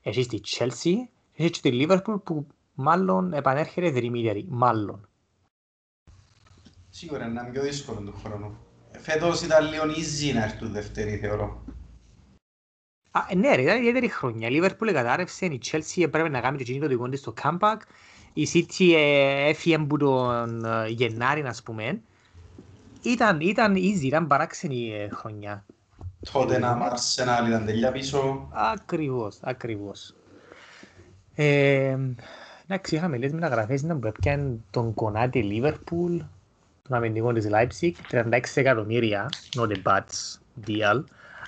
έχεις 0.02 0.26
τη 0.26 0.40
Chelsea, 0.46 0.94
έχεις 1.32 1.60
και 1.60 1.70
τη 1.70 1.86
Liverpool 1.88 2.22
που 2.24 2.46
μάλλον 2.74 3.32
επανέρχεται 3.32 3.90
δρυμύτερη, 3.90 4.46
μάλλον. 4.48 5.08
Σίγουρα 6.90 7.26
είναι 7.26 7.48
πιο 7.52 7.62
δύσκολο 7.62 8.00
του 8.00 8.14
χρόνου. 8.24 8.56
Φέτος 8.98 9.42
ήταν 9.42 9.68
λίγο 9.68 9.82
easy 9.82 10.34
να 10.34 10.44
έρθουν 10.44 10.72
δεύτερη, 10.72 11.16
θεωρώ. 11.16 11.64
Α, 13.10 13.20
ναι 13.36 13.54
ρε, 13.54 13.62
ήταν 13.62 13.76
ιδιαίτερη 13.76 14.08
χρονιά. 14.08 14.48
Η 14.48 14.60
Liverpool 14.60 14.90
κατάρρευσε, 14.92 15.46
η 15.46 15.60
Chelsea 15.70 16.02
έπρεπε 16.02 16.28
να 16.28 16.40
κάνει 16.40 16.58
το 16.58 16.64
κινήτο 16.64 16.86
δικό 16.86 17.08
της 17.08 17.20
στο 17.20 17.34
comeback, 17.42 17.76
η 18.36 18.48
City 18.52 18.92
ε, 18.94 19.48
έφυγε 19.48 19.74
από 19.74 19.98
τον 19.98 20.64
ε, 20.64 20.88
Γενάρη, 20.88 21.42
να 21.42 21.54
πούμε. 21.64 22.00
Ήταν, 23.02 23.40
ήταν 23.40 23.74
easy, 23.74 24.02
ήταν 24.02 24.26
παράξενη 24.26 24.92
ε, 24.94 25.08
χρονιά. 25.08 25.64
Τότε 26.32 26.58
να 26.58 26.92
Arsenal 26.92 27.46
ήταν 27.48 27.64
τελειά 27.64 27.92
πίσω. 27.92 28.48
Ακριβώς, 28.52 29.38
ακριβώς. 29.40 30.14
Ε, 31.34 31.96
εντάξει, 32.66 32.94
είχαμε 32.94 33.16
λίγες 33.16 33.32
μεταγραφές 33.32 33.82
να 33.82 33.96
που 33.96 34.06
έπιαν 34.06 34.64
τον 34.70 34.94
κονάτι 34.94 35.62
Liverpool, 35.62 36.18
τον 36.82 36.96
αμυντικό 36.96 37.32
της 37.32 37.48
Leipzig, 37.50 37.92
36 38.10 38.40
εκατομμύρια, 38.54 39.28
not 39.54 39.68
a 39.68 39.82
bad 39.82 40.04
deal. 40.66 41.04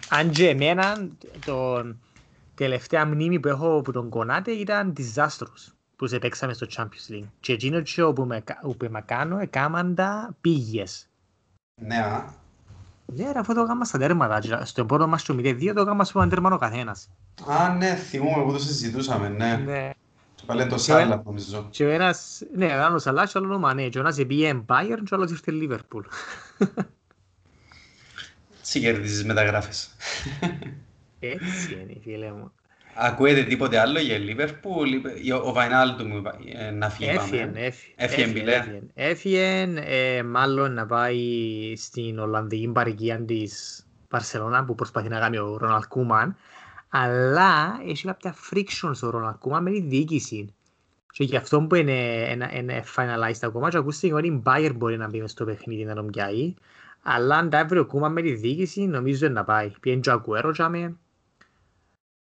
Αν 0.09 0.31
και 0.31 0.49
εμένα, 0.49 1.09
το 1.45 1.85
τελευταία 2.55 3.07
μνήμη 3.07 3.41
που 3.41 3.49
έχω 3.49 3.79
από 3.79 3.93
τον 3.93 4.09
κονάτι 4.09 4.51
ήταν 4.51 4.93
disastrous 4.97 5.78
που 5.99 6.07
σε 6.07 6.19
παίξαμε 6.19 6.53
στο 6.53 6.67
Champions 6.77 7.13
League. 7.13 7.29
Και 7.41 7.53
εκείνο 7.53 7.83
που 8.15 8.25
με, 8.25 8.43
που 8.63 8.77
με 8.91 9.03
κάνω, 9.07 9.39
έκαναν 9.39 9.95
τα 9.95 10.37
πήγες. 10.41 11.09
Ναι, 11.81 11.97
α. 11.97 12.33
Ναι, 13.07 13.33
ρε, 13.33 13.39
αφού 13.39 13.55
το 13.55 13.61
έκανα 13.61 13.85
στα 13.85 13.99
τέρματα. 13.99 14.65
Στο 14.65 14.85
πρώτο 14.85 15.07
μας 15.07 15.23
το 15.23 15.35
0-2 15.35 15.73
το 15.75 15.81
έκανα 15.81 16.05
στο 16.05 16.29
τέρμα 16.29 16.55
ο 16.55 16.59
καθένας. 16.59 17.09
Α, 17.47 17.75
ναι, 17.75 17.95
θυμούμαι 17.95 18.45
που 18.45 18.53
το 18.53 18.59
συζητούσαμε, 18.59 19.29
ναι. 19.29 19.57
Ναι. 19.57 19.91
Και 20.35 20.43
πάλι 20.47 20.67
το 20.67 20.79
Σάλα, 20.79 21.23
νομίζω. 21.25 21.67
Και 21.71 21.85
ο 21.85 21.91
ένας, 21.91 22.43
ναι, 22.55 22.67
ήταν 22.67 22.95
ο 22.95 22.99
Σαλάς 22.99 23.33
και 23.33 23.39
άλλος 23.39 23.57
ο 23.57 23.59
Μανέ. 23.59 23.89
Και 23.89 23.99
ο 23.99 24.01
ένας 24.01 24.19
επίε 24.19 24.63
Bayern 24.67 25.01
και 25.05 25.15
ο 25.15 25.17
άλλος 25.17 25.31
ήρθε 25.31 25.53
Liverpool. 25.55 26.03
Τι 28.73 28.81
κερδίζεις 28.81 29.25
μεταγράφες. 29.25 29.91
Έτσι 31.19 31.73
είναι, 31.73 32.01
φίλε 32.03 32.33
μου. 32.33 32.53
Ακούετε 32.95 33.43
τίποτε 33.43 33.79
άλλο 33.79 33.99
για 33.99 34.19
Λίβερπουλ, 34.19 34.89
ο 35.45 35.53
Βαϊνάλτου 35.53 36.07
μου 36.07 36.23
να 36.75 36.91
φύγει 36.91 37.11
Έφυγε, 37.11 37.51
έφυγε. 37.97 38.81
Έφυγε, 38.95 39.67
ε, 39.85 40.23
μάλλον 40.23 40.73
να 40.73 40.87
πάει 40.87 41.23
στην 41.77 42.19
Ολλανδική 42.19 42.69
παροικία 42.69 43.25
της 43.25 43.83
Βαρσελόνα 44.09 44.65
που 44.65 44.75
προσπαθεί 44.75 45.09
να 45.09 45.19
κάνει 45.19 45.39
ο 45.39 45.57
Ροναλ 45.57 45.83
Κούμαν, 45.89 46.37
αλλά 46.89 47.81
έχει 47.89 48.07
κάποια 48.07 48.35
friction 48.51 48.91
στο 48.93 49.11
Ροναλ 49.11 49.35
Κούμαν 49.39 49.63
με 49.63 49.71
τη 49.71 49.81
διοίκηση. 49.81 50.55
Και 51.11 51.25
γι' 51.25 51.37
αυτό 51.37 51.61
που 51.61 51.75
είναι, 51.75 52.29
είναι, 52.31 52.51
είναι 52.55 52.85
finalized 52.97 53.41
ακόμα 53.43 53.71
και 53.71 53.77
ακούστηκε 53.77 54.15
ότι 54.15 54.27
η 54.27 54.43
Bayern 54.47 54.73
μπορεί 54.77 54.97
να 54.97 55.09
μπει 55.09 55.23
στο 55.27 55.45
παιχνίδι 55.45 55.85
να 55.85 55.95
τον 55.95 56.07
πιάει, 56.11 56.55
αλλά 57.03 57.37
αν 57.37 57.51
τα 57.51 57.59
έβρει 57.59 57.79
ο 57.79 57.87
Κούμαν 57.87 58.13
με 58.13 58.23
τη 58.23 58.33
διοίκηση 58.33 58.87
νομίζω 58.87 59.29
να 59.29 59.45
πάει. 59.45 59.71
Πιένει 59.81 60.01
και 60.01 60.11
ο 60.11 60.13
Ακουέρο 60.13 60.55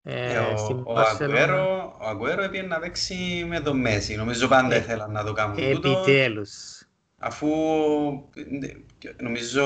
ε, 0.09 0.37
ο, 0.83 0.99
Αγκουέρο, 0.99 1.95
ο 1.99 2.07
Αγκουέρο 2.07 2.43
έπιε 2.43 2.61
να 2.61 2.79
παίξει 2.79 3.45
με 3.47 3.59
τον 3.59 3.79
Μέση. 3.79 4.15
Νομίζω 4.15 4.47
πάντα 4.47 4.75
ε, 4.75 4.77
ήθελα 4.77 5.07
να 5.07 5.23
το 5.23 5.33
κάνουν 5.33 5.57
Επιτέλους. 5.57 6.51
Αφού 7.17 7.47
νομίζω, 9.21 9.65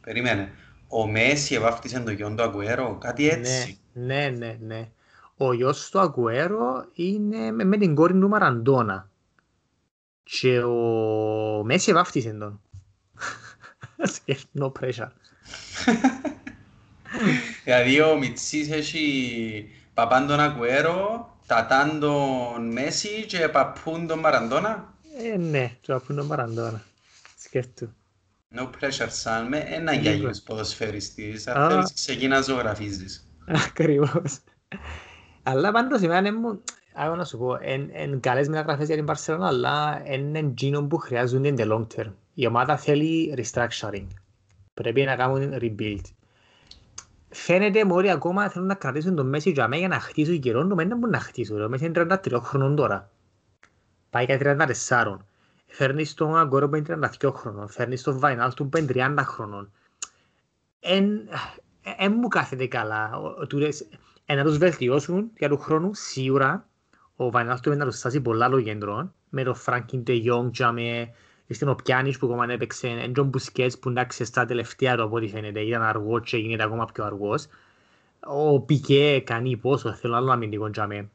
περίμενε, 0.00 0.52
ο 0.88 1.06
Μέση 1.06 1.54
ευάφτισε 1.54 2.00
το 2.00 2.10
γιο 2.10 2.34
του 2.34 2.42
Αγκουέρο, 2.42 2.98
κάτι 3.00 3.22
ναι, 3.22 3.32
έτσι. 3.32 3.78
Ναι, 3.92 4.28
ναι, 4.28 4.56
ναι. 4.60 4.88
Ο 5.36 5.52
γιος 5.52 5.90
του 5.90 6.00
Αγκουέρο 6.00 6.84
είναι 6.92 7.50
με, 7.50 7.64
με 7.64 7.76
την 7.76 7.94
κόρη 7.94 8.18
του 8.18 8.28
Μαραντόνα. 8.28 9.10
Και 10.22 10.62
ο 10.62 11.62
Μέση 11.64 11.90
ευάφτισε 11.90 12.30
τον. 12.30 12.60
no 14.60 14.72
pressure. 14.80 15.06
Δηλαδή 17.66 18.00
ο 18.00 18.18
Μιτσής 18.18 18.70
έχει 18.70 19.68
παπάν 19.94 20.26
τον 20.26 20.40
Ακουέρο, 20.40 21.30
τατάν 21.46 22.00
τον 22.00 22.72
Μέση 22.72 23.24
και 23.26 23.48
παππούν 23.48 24.06
τον 24.06 24.18
Μαραντώνα. 24.18 24.94
Ε, 25.32 25.36
ναι, 25.36 25.76
και 25.80 25.92
παππούν 25.92 26.16
τον 26.16 26.26
Μαραντώνα. 26.26 26.82
Σκέφτου. 27.38 27.88
No 28.56 28.62
pressure, 28.62 29.06
σαν 29.08 29.48
με 29.48 29.58
ένα 29.58 29.92
για 29.92 30.12
γίνεις 30.12 30.42
ποδοσφαιριστής. 30.42 31.46
Αν 31.46 31.70
θέλεις 31.70 31.92
ξεκινά 31.92 32.40
ζωγραφίζεις. 32.40 33.28
Ακριβώς. 33.66 34.38
Αλλά 35.42 35.72
πάντως 35.72 36.02
εμένα 36.02 36.38
μου, 36.38 36.62
άγω 36.94 37.14
να 37.14 37.24
σου 37.24 37.38
πω, 37.38 37.58
εν 37.92 38.20
καλές 38.20 38.48
μεταγραφές 38.48 38.86
για 38.86 38.96
την 38.96 39.04
Παρσελόνα, 39.04 39.46
αλλά 39.46 40.02
είναι 40.04 40.38
εκείνο 40.38 40.82
που 40.82 40.96
χρειάζονται 40.96 41.54
in 41.56 41.60
the 41.60 41.72
long 41.72 41.86
term. 41.96 42.12
Η 42.34 42.46
ομάδα 42.46 42.76
θέλει 42.76 43.34
restructuring. 43.36 44.06
Πρέπει 44.74 45.02
να 45.02 45.16
κάνουν 45.16 45.54
rebuild 45.60 46.00
φαίνεται 47.36 47.84
μου 47.84 47.96
ότι 47.96 48.10
ακόμα 48.10 48.48
θέλουν 48.48 48.66
να 48.66 48.74
κρατήσουν 48.74 49.14
τον 49.14 49.28
Μέση 49.28 49.50
για 49.50 49.68
μένα 49.68 49.80
για 49.80 49.88
να 49.88 50.00
χτίσουν 50.00 50.40
καιρό, 50.40 50.66
το 50.66 50.74
δεν 50.74 50.86
μπορούν 50.86 51.10
να 51.10 51.20
χτίσουν. 51.20 51.62
Ο 51.62 51.68
Μέση 51.68 51.84
είναι 51.84 52.06
33 52.24 52.40
χρονών 52.42 52.76
τώρα. 52.76 53.10
Πάει 54.10 54.24
για 54.24 54.38
34. 54.88 55.16
Φέρνεις 55.66 56.14
τον 56.14 56.36
Αγκόρο 56.36 56.68
που 56.68 56.76
είναι 56.76 56.98
32 57.20 57.32
χρονών. 57.32 57.68
Φέρνεις 57.68 58.02
τον 58.02 58.18
Βαϊνάλ 58.18 58.54
του 58.54 58.68
που 58.68 58.78
είναι 58.78 58.92
30 58.94 59.14
χρονών. 59.18 59.72
Εν, 60.80 61.28
εν 61.96 62.12
μου 62.12 62.28
κάθεται 62.28 62.66
καλά. 62.66 63.10
Εν 64.26 64.36
να 64.36 64.44
τους 64.44 64.58
βελτιώσουν 64.58 65.30
για 65.38 65.48
τους 65.48 65.64
χρόνους 65.64 65.98
σίγουρα. 65.98 66.66
Ο 67.16 67.30
Βαϊνάλ 67.30 67.60
του 67.60 67.68
είναι 67.68 67.78
να 67.78 67.84
τους 67.90 67.98
στάσει 67.98 68.20
πολλά 68.20 68.44
άλλο 68.44 68.60
κέντρο. 68.60 69.12
Με 69.28 69.42
το 69.42 69.54
Φρανκίν 69.54 70.04
Τε 70.04 70.12
Γιόγκ, 70.12 70.50
Είστε 71.46 71.70
ο 71.70 71.74
Πιάνης 71.74 72.18
που 72.18 72.26
ακόμα 72.26 72.52
έπαιξε, 72.52 72.88
εν 72.88 73.12
τον 73.12 73.26
Μπουσκέτς 73.26 73.78
που 73.78 73.88
εντάξει 73.88 74.24
στα 74.24 74.44
τελευταία 74.44 74.96
του 74.96 75.02
από 75.02 75.16
ό,τι 75.16 75.28
φαίνεται, 75.28 75.60
ήταν 75.60 75.82
αργός 75.82 76.30
και 76.30 76.36
γίνεται 76.36 76.62
ακόμα 76.62 76.84
πιο 76.92 77.04
αργός. 77.04 77.46
Ο 78.20 78.60
Πικέ 78.60 79.20
κάνει 79.20 79.56
πόσο, 79.56 79.92
θέλω 79.92 80.16
άλλο 80.16 80.26
να 80.26 80.36
μην 80.36 80.50
την 80.50 80.58
κοντζάμε. 80.58 81.10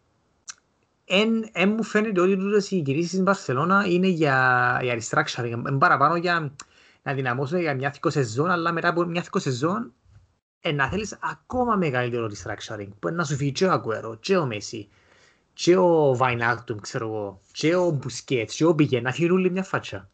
Εν, 1.05 1.49
εν 1.51 1.69
μου 1.69 1.83
φαίνεται 1.83 2.21
ότι 2.21 2.37
τούτες 2.37 2.71
οι 2.71 2.81
κινήσεις 2.81 3.11
στην 3.11 3.23
Παρσελώνα 3.23 3.85
είναι 3.87 4.07
για, 4.07 4.79
για 4.81 4.99
restructuring, 4.99 5.61
εν 5.67 5.77
παραπάνω 5.77 6.15
για 6.15 6.53
να 7.03 7.13
δυναμώσουν 7.13 7.59
για 7.59 7.75
μια 7.75 7.91
θήκο 7.91 8.09
σεζόν, 8.09 8.49
αλλά 8.49 8.71
μετά 8.71 8.87
από 8.87 9.05
μια 9.05 9.21
θήκο 9.21 9.39
σεζόν 9.39 9.93
ε, 10.61 10.71
να 10.71 10.89
θέλεις 10.89 11.17
ακόμα 11.21 11.75
μεγαλύτερο 11.75 12.29
restructuring, 12.29 12.89
που 12.99 13.09
να 13.09 13.23
σου 13.23 13.35
φύγει 13.35 13.51
και 13.51 13.65
ο 13.65 13.71
Αγκουέρο 13.71 14.15
και 14.15 14.37
ο 14.37 14.45
Μέση 14.45 14.89
και 15.53 15.77
ο 15.77 16.15
Βαϊνάλτουμ, 16.15 16.77
ξέρω 16.79 17.07
εγώ, 17.07 17.39
και 17.51 17.75
ο 17.75 17.89
Μπουσκέτς, 17.89 18.55
και 18.55 18.65
ο 18.65 18.71
Μπικέ, 18.71 19.01
να 19.01 19.11
φύγουν 19.11 19.37
όλοι 19.37 19.51
μια 19.51 19.63
φάτσα. 19.63 20.09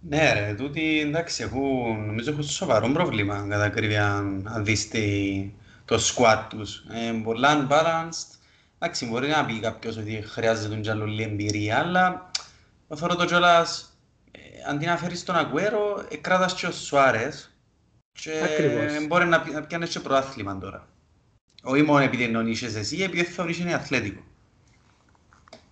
Ναι 0.00 0.32
ρε, 0.32 0.54
τούτοι 0.54 1.00
εντάξει 1.00 1.42
έχουν, 1.42 2.04
νομίζω 2.06 2.30
έχουν 2.30 2.42
σοβαρό 2.42 2.88
πρόβλημα 2.92 3.46
κατά 3.48 3.64
ακρίβεια 3.64 4.14
αν 4.44 4.64
δεις 4.64 4.88
τι, 4.88 5.52
το 5.84 5.98
squad 6.00 6.46
τους. 6.48 6.76
Ε, 6.76 7.12
πολλά 7.24 7.66
unbalanced. 7.68 8.38
Εντάξει, 8.78 9.06
μπορεί 9.06 9.28
να 9.28 9.44
πει 9.44 9.60
κάποιος 9.60 9.96
ότι 9.96 10.22
χρειάζεται 10.26 10.68
τον 10.68 10.80
τζαλολή 10.82 11.22
εμπειρία, 11.22 11.78
αλλά 11.78 12.30
θεωρώ 12.94 13.16
το 13.16 13.24
κιόλας, 13.24 13.98
ε, 14.30 14.38
αντί 14.70 14.86
να 14.86 14.96
φέρεις 14.96 15.24
τον 15.24 15.36
Αγκουέρο, 15.36 16.04
ε, 16.10 16.16
κράτας 16.16 16.54
και 16.54 16.66
ο 16.66 16.70
Σουάρες 16.70 17.54
και 18.12 18.30
Ακριβώς. 18.44 19.06
μπορεί 19.06 19.26
να, 19.26 19.40
πι- 19.40 19.52
να 19.54 19.62
πιάνεις 19.62 19.88
και 19.90 20.00
πρωτάθλημα 20.00 20.58
τώρα. 20.58 20.88
Όχι 21.62 21.82
μόνο 21.82 21.98
επειδή 21.98 22.22
εννοείσαι 22.22 22.78
εσύ, 22.78 22.96
επειδή 23.02 23.24
θεωρείς 23.24 23.58
είναι 23.58 23.74
αθλέτικο. 23.74 24.22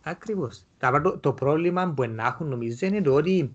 Ακριβώς. 0.03 0.63
Απλά 0.81 1.01
το, 1.01 1.19
το 1.19 1.33
πρόβλημα 1.33 1.89
που 1.97 2.05
να 2.05 2.27
έχουν 2.27 2.49
νομίζω 2.49 2.87
είναι 2.87 3.03
το 3.03 3.15
ότι 3.15 3.55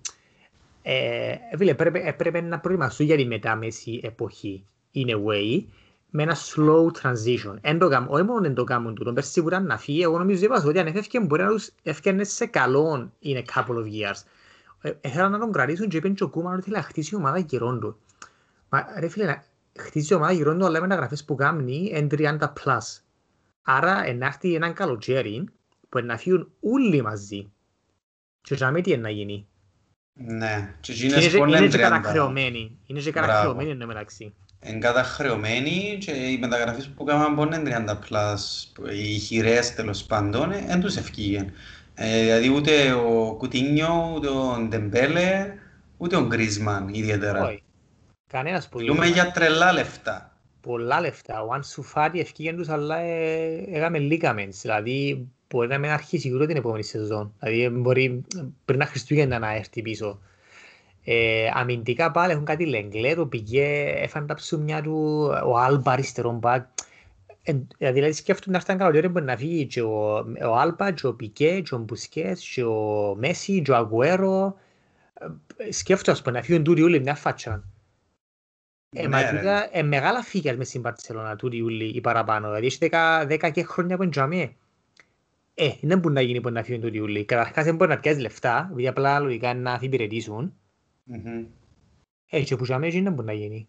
ε, 0.85 1.35
φίλε, 1.57 1.71
έπρεπε, 1.71 2.01
έπρεπε 2.05 2.41
να 2.41 2.59
προετοιμαστούν 2.59 3.05
για 3.05 3.15
τη 3.15 3.25
μετάμεση 3.25 3.99
εποχή 4.03 4.65
in 4.95 5.07
a 5.07 5.25
way 5.25 5.63
με 6.09 6.23
ένα 6.23 6.35
slow 6.35 6.87
transition. 7.01 7.55
Εν 7.61 7.79
το 7.79 7.89
κάνουν, 7.89 8.07
όχι 8.11 8.23
μόνο 8.23 8.45
εν 8.45 8.53
το 8.53 8.63
κάνουν 8.63 8.95
τούτο, 8.95 9.13
πες 9.13 9.27
σίγουρα 9.27 9.59
να 9.59 9.77
φύγει, 9.77 10.01
εγώ 10.01 10.17
νομίζω 10.17 10.45
είπα 10.45 10.63
ότι 10.65 10.79
αν 10.79 10.87
έφευκε 10.87 11.19
μπορεί 11.19 11.43
να 11.43 11.49
τους 11.49 11.69
έφτιανε 11.83 12.23
σε 12.23 12.45
καλό 12.45 13.11
in 13.23 13.35
a 13.35 13.43
couple 13.53 13.75
of 13.75 13.85
years. 13.85 14.21
Ε, 14.81 14.91
Ήθελα 15.01 15.29
να 15.29 15.39
τον 15.39 15.51
κρατήσουν 15.51 15.89
και 15.89 15.97
είπαν 15.97 16.13
και 16.13 16.23
ο 16.23 16.29
Κούμαν 16.29 16.53
ότι 16.53 16.63
θέλει 16.63 16.75
να 16.75 16.81
χτίσει 16.81 17.15
η 17.15 17.17
ομάδα 17.17 17.37
γυρών 17.37 17.79
του. 17.79 17.97
Μα 18.69 18.85
ρε 18.99 19.07
φίλε, 19.07 19.25
να 19.25 19.43
χτίσει 19.79 20.13
η 20.13 20.15
ομάδα 20.15 20.31
γυρών 20.31 20.59
του 20.59 20.65
αλλά 20.65 20.79
με 20.79 20.87
μεταγραφές 20.87 21.23
που 21.23 21.35
κάνει 21.35 21.91
εν 21.93 22.07
30 22.11 22.37
plus. 22.39 23.01
Άρα 23.61 24.05
ε, 24.05 24.13
να 24.13 24.25
έρθει 24.25 24.55
έναν 24.55 24.73
καλοκαίρι 24.73 25.45
που 25.89 25.99
να 25.99 26.17
φύγουν 26.17 26.51
όλοι 26.59 27.01
μαζί. 27.01 27.51
Και 28.41 28.55
να 28.59 28.71
μην 28.71 28.83
τι 28.83 28.91
είναι 28.91 29.01
να 29.01 29.09
γίνει. 29.09 29.47
Ναι, 30.13 30.73
και 30.79 30.93
Και 30.93 31.03
εκείνες 31.03 31.25
είναι, 31.25 31.37
που 31.37 31.45
και- 31.45 31.49
είναι 31.49 31.57
είναι 31.57 31.67
και 31.67 31.77
30. 31.77 31.79
καταχρεωμένοι. 31.89 32.77
Είναι 32.85 32.99
και 32.99 33.11
Μπράβο. 33.11 33.27
καταχρεωμένοι 33.27 33.69
εν 33.71 33.79
τω 33.79 33.85
μεταξύ. 33.85 34.33
Είναι 34.65 34.77
καταχρεωμένοι 34.79 35.97
και 35.99 36.11
οι 36.11 36.37
μεταγραφές 36.37 36.87
που 36.89 37.03
κάναν 37.03 37.35
πόνε 37.35 37.57
30 37.59 37.95
πλάς, 38.07 38.71
οι 38.93 39.17
χειρές 39.17 39.73
τέλος 39.75 40.03
πάντων, 40.03 40.51
δεν 40.67 40.79
τους 40.81 40.95
ευκήγεν. 40.95 41.51
Ε, 41.95 42.21
δηλαδή 42.21 42.49
ούτε 42.49 42.91
ο 42.91 43.35
Κουτίνιο, 43.37 44.13
ούτε 44.15 44.27
ο 44.27 44.57
Ντεμπέλε, 44.69 45.53
ούτε 45.97 46.15
ο 46.15 46.25
Γκρίσμαν 46.27 46.87
ιδιαίτερα. 46.91 47.45
Όχι. 47.47 47.63
Κανένας 48.27 48.69
που 48.69 48.77
Μιλούμε 48.79 49.07
για 49.07 49.31
τρελά 49.31 49.73
λεφτά. 49.73 50.37
πολλά 50.61 51.01
λεφτά. 51.01 51.41
Ο 51.43 51.53
Αν 51.53 51.63
Σουφάτη 51.63 52.19
ευκήγεν 52.19 52.55
τους, 52.57 52.69
αλλά 52.69 52.97
ε, 52.97 53.63
έκαμε 53.71 53.99
λίγαμενς. 53.99 54.61
Δηλαδή, 54.61 55.27
μπορεί 55.53 55.67
να 55.67 55.77
μην 55.77 55.89
αρχίσει 55.89 56.33
ούτε 56.33 56.45
την 56.45 56.55
επόμενη 56.55 56.83
σεζόν. 56.83 57.33
Δηλαδή, 57.39 57.69
μπορεί 57.77 58.23
πριν 58.65 58.79
να 58.79 58.85
Χριστούγεννα 58.85 59.39
να 59.39 59.55
έρθει 59.55 59.81
πίσω. 59.81 60.19
Ε, 61.03 61.49
αμυντικά 61.53 62.11
πάλι 62.11 62.31
έχουν 62.31 62.45
κάτι 62.45 62.65
Λεγκλέ, 62.65 63.15
το 63.15 63.25
Πικέ, 63.25 63.93
έφανε 63.95 64.25
τα 64.25 64.33
ψούμια 64.33 64.81
του, 64.81 65.27
ο 65.45 65.57
Άλμπα 65.57 65.91
αριστερό 65.91 66.31
μπακ. 66.31 66.67
Ε, 67.77 67.91
δηλαδή 67.91 68.13
σκέφτομαι 68.13 68.51
να 68.51 68.57
έρθει 68.57 68.71
ένα 68.71 68.81
καλοκαίρι 68.81 69.09
που 69.09 69.19
να 69.19 69.37
φύγει 69.37 69.65
και 69.65 69.81
ο, 69.81 70.15
ο 70.45 70.55
Άλμπα, 70.55 70.91
και 70.91 71.07
ο 71.07 71.13
Πικέ, 71.13 71.61
και 71.61 71.75
ο 71.75 71.77
Μπουσκέτς, 71.77 72.49
και 72.53 72.63
ο 72.63 73.15
Μέση, 73.17 73.61
και 73.61 73.71
ο 73.71 73.75
Αγουέρο. 73.75 74.55
Ε, 75.57 75.71
Σκέφτομαι 75.71 76.17
ας 76.17 76.23
πούμε, 76.23 76.37
να 76.37 76.43
φύγουν 76.43 76.63
τούτοι 76.63 76.81
όλοι 76.81 76.99
μια 76.99 77.15
φάτσα. 77.15 77.63
Ε, 78.95 79.01
Ναι, 79.01 79.07
μα 79.07 79.31
ρε. 79.31 79.37
τούτα, 79.37 79.77
ε, 79.77 79.83
μεγάλα 79.83 80.21
φύγια 80.21 80.55
μες 80.57 80.67
στην 80.67 80.81
Παρτσελώνα 80.81 81.35
τούτοι 81.35 81.61
όλοι 81.61 81.85
οι 81.85 82.01
παραπάνω. 82.01 82.47
Δηλαδή 82.47 82.65
έχεις 82.65 82.77
δέκα, 82.77 83.25
δέκα 83.25 83.49
και 83.49 83.63
χρόνια 83.63 83.95
που 83.95 84.01
είναι 84.03 84.11
τζαμί. 84.11 84.57
Ε, 85.55 85.71
δεν 85.81 85.99
μπορεί 85.99 86.13
να 86.13 86.21
γίνει 86.21 86.41
που 86.41 86.49
να 86.49 86.63
φύγουν 86.63 86.81
τούτοι 86.81 86.99
όλοι. 86.99 87.25
Καταρχάς 87.25 87.65
δεν 87.65 87.75
μπορεί 87.75 87.89
να 87.89 87.99
πιάσεις 87.99 88.21
λεφτά, 88.21 88.67
επειδή 88.71 88.87
απλά 88.87 89.19
λογικά 89.19 89.49
είναι 89.49 89.59
να 89.59 89.79
υπηρετήσουν. 89.81 90.53
Μμμ. 91.03 91.45
Ε, 92.29 92.41
και 92.43 92.55
που 92.55 92.63
τζαμί 92.63 93.01
δεν 93.01 93.13
μπορεί 93.13 93.27
να 93.27 93.33
γίνει. 93.33 93.67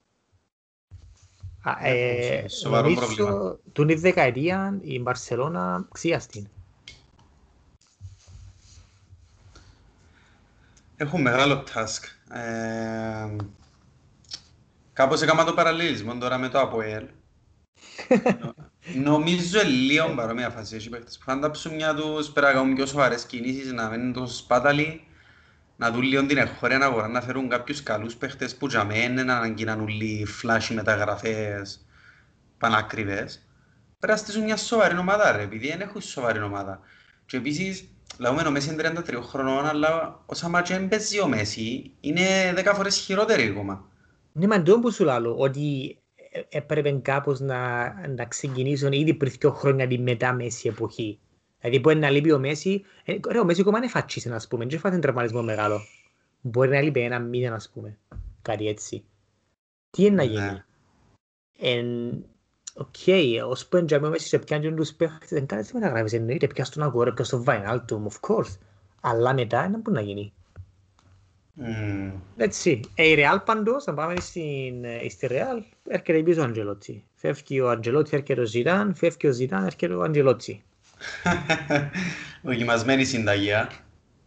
Α, 1.63 1.73
Ε, 1.83 2.27
ε, 2.37 2.49
σοβαρό 2.49 2.89
νομίζω, 2.89 3.07
πρόβλημα. 3.07 3.59
τούτη 3.73 3.95
δεκαετία 3.95 4.79
η 4.83 5.01
Μπαρσελώνα 5.01 5.89
ξίαστη. 5.93 6.49
Έχουν 10.97 11.21
μεγάλο 11.21 11.65
task. 11.75 12.35
Ε, 12.37 13.37
κάπως 14.93 15.23
έκανα 15.23 15.45
το 15.45 15.55
παραλληλισμό 15.55 16.19
τώρα 16.19 16.39
με 16.39 16.49
το 16.49 16.59
ΑΠΟΕΛ. 16.59 17.07
Νομίζω 18.93 19.61
λίγο 19.63 20.09
παρόμοια 20.17 20.51
φάση. 20.51 20.77
Έχει 20.77 20.89
παίχτες 20.89 21.19
που 21.19 21.25
φάνε 21.25 21.41
τα 21.41 21.51
ψουμιά 21.51 21.95
τους, 21.95 22.29
πέρα 22.29 22.47
να 22.47 22.53
κάνουν 22.53 22.75
πιο 22.75 22.87
σοβαρές 22.87 23.25
κινήσεις, 23.25 23.73
να 23.73 23.89
μένουν 23.89 24.13
τόσο 24.13 24.35
σπάταλοι, 24.35 25.07
να 25.77 25.91
δουν 25.91 26.03
λίγο 26.03 26.27
την 26.27 26.37
εγχώρια 26.37 26.79
αγορά, 26.79 27.09
να 27.09 27.21
φέρουν 27.21 27.49
κάποιους 27.49 27.83
καλούς 27.83 28.17
παίχτες 28.17 28.57
που 28.57 28.67
για 28.67 28.85
μένα 28.85 29.25
να 29.25 29.47
γίνουν 29.47 29.81
όλοι 29.81 30.25
φλάσι 30.27 30.75
μεταγραφές 30.75 31.87
πανάκριβες. 32.59 33.49
Πρέπει 33.99 34.13
να 34.13 34.17
στήσουν 34.17 34.43
μια 34.43 34.57
σοβαρή 34.57 34.97
ομάδα 34.99 35.33
ρε, 35.33 35.43
επειδή 35.43 35.69
δεν 35.69 35.81
έχουν 35.81 36.01
σοβαρή 36.01 36.43
ομάδα. 36.43 36.81
Και 37.27 37.37
επίσης, 37.37 37.89
λαούμε 38.19 38.43
ο 38.43 38.51
Μέση 38.51 38.73
είναι 38.73 38.93
33 39.09 39.23
χρονών, 39.23 39.67
αλλά 39.67 40.21
όσα 40.27 40.49
μάτια 40.49 40.79
δεν 40.79 40.89
παίζει 40.89 41.21
ο 41.21 41.29
Μέση, 41.29 41.93
είναι 42.01 42.55
10 42.57 42.73
φορές 42.75 42.97
χειρότερη 42.97 43.43
ακόμα. 43.43 43.89
Ναι, 44.33 44.47
μα 44.47 44.55
εντός 44.55 44.79
που 44.81 44.93
σου 44.93 45.05
λέω, 45.05 45.37
ότι 45.37 45.97
ε, 45.99 46.04
έπρεπε 46.49 46.91
κάπως 46.93 47.41
να, 47.41 47.93
να 48.09 48.25
ξεκινήσουν 48.25 48.93
ήδη 48.93 49.15
πριν 49.15 49.33
δύο 49.39 49.51
χρόνια 49.53 49.87
τη 49.87 49.99
μετάμεση 49.99 50.69
εποχή. 50.69 51.19
Δηλαδή 51.61 51.81
μπορεί 51.81 51.99
να 51.99 52.11
λείπει 52.11 52.33
ο 52.33 52.39
Μέση, 52.39 52.85
ε, 53.05 53.17
ρε, 53.31 53.39
ο 53.39 53.45
Μέση 53.45 53.61
ακόμα 53.61 53.79
είναι 53.79 53.89
φατσίσε, 53.89 54.35
ας 54.35 54.49
πούμε, 54.49 54.65
και 54.67 54.79
φάτε 54.79 54.99
τραυματισμό 54.99 55.43
μεγάλο. 55.43 55.81
Μπορεί 56.41 56.71
να 56.71 56.81
λείπει 56.81 57.01
ένα 57.01 57.19
μήνα, 57.19 57.55
ας 57.55 57.71
πούμε, 57.75 57.99
κάτι 58.43 58.69
έτσι. 58.69 59.05
Τι 59.91 60.05
είναι 60.05 60.15
να 60.15 60.23
γίνει; 60.23 60.41
Ναι. 60.41 60.65
Εν, 61.59 61.87
οκ, 62.75 62.95
ως 63.49 63.67
που 63.67 63.77
εντιαμε 63.77 64.07
ο 64.07 64.11
Μέση 64.11 64.29
σε 64.29 64.39
πιάνουν 64.39 64.77
τους 64.77 64.93
παίχτες, 64.93 65.29
δεν 65.29 65.47
κάνεις 65.47 65.67
τι 65.67 65.75
μεταγράφεις, 65.75 66.13
εννοείται, 66.13 66.47
πιάσεις 66.47 66.75
τον 66.75 66.83
Αγουέρο, 66.83 67.13
πιάσεις 67.13 67.33
τον 67.33 67.45
Βαϊνάλτουμ, 67.45 68.07
of 68.07 68.29
course. 68.29 68.59
Αλλά 69.01 69.35
μετά 69.35 69.69
δεν 69.71 69.81
μπορεί 69.81 69.97
να 69.97 70.03
γίνει. 70.03 70.33
Μμμ. 71.55 72.13
Έτσι. 72.37 72.81
Ε, 72.95 73.09
η 73.09 73.17
Real 73.19 73.39
πάντως, 73.45 73.85
να 73.85 73.95
πάμε 73.95 74.15
στην, 74.21 74.85
ε, 74.85 75.09
στη 75.09 75.27
Real, 75.31 75.63
έρχεται 75.89 76.23
πίσω 76.23 76.41
ο 76.41 76.45
Αντζελότσι. 76.45 77.05
Φεύγει 77.15 77.61
ο 77.61 77.71
Αντζελότσι, 77.71 78.17
έρχεται 78.17 78.41
ο 78.41 78.45
Ζιντάν, 78.45 78.95
φεύγει 78.95 79.27
ο 79.27 79.33
Ζιντάν, 79.33 79.65
έρχεται 79.65 79.95
ο 79.95 80.03
Αντζελότσι. 80.03 80.63
Δοκιμασμένη 82.43 83.05
συνταγή. 83.15 83.51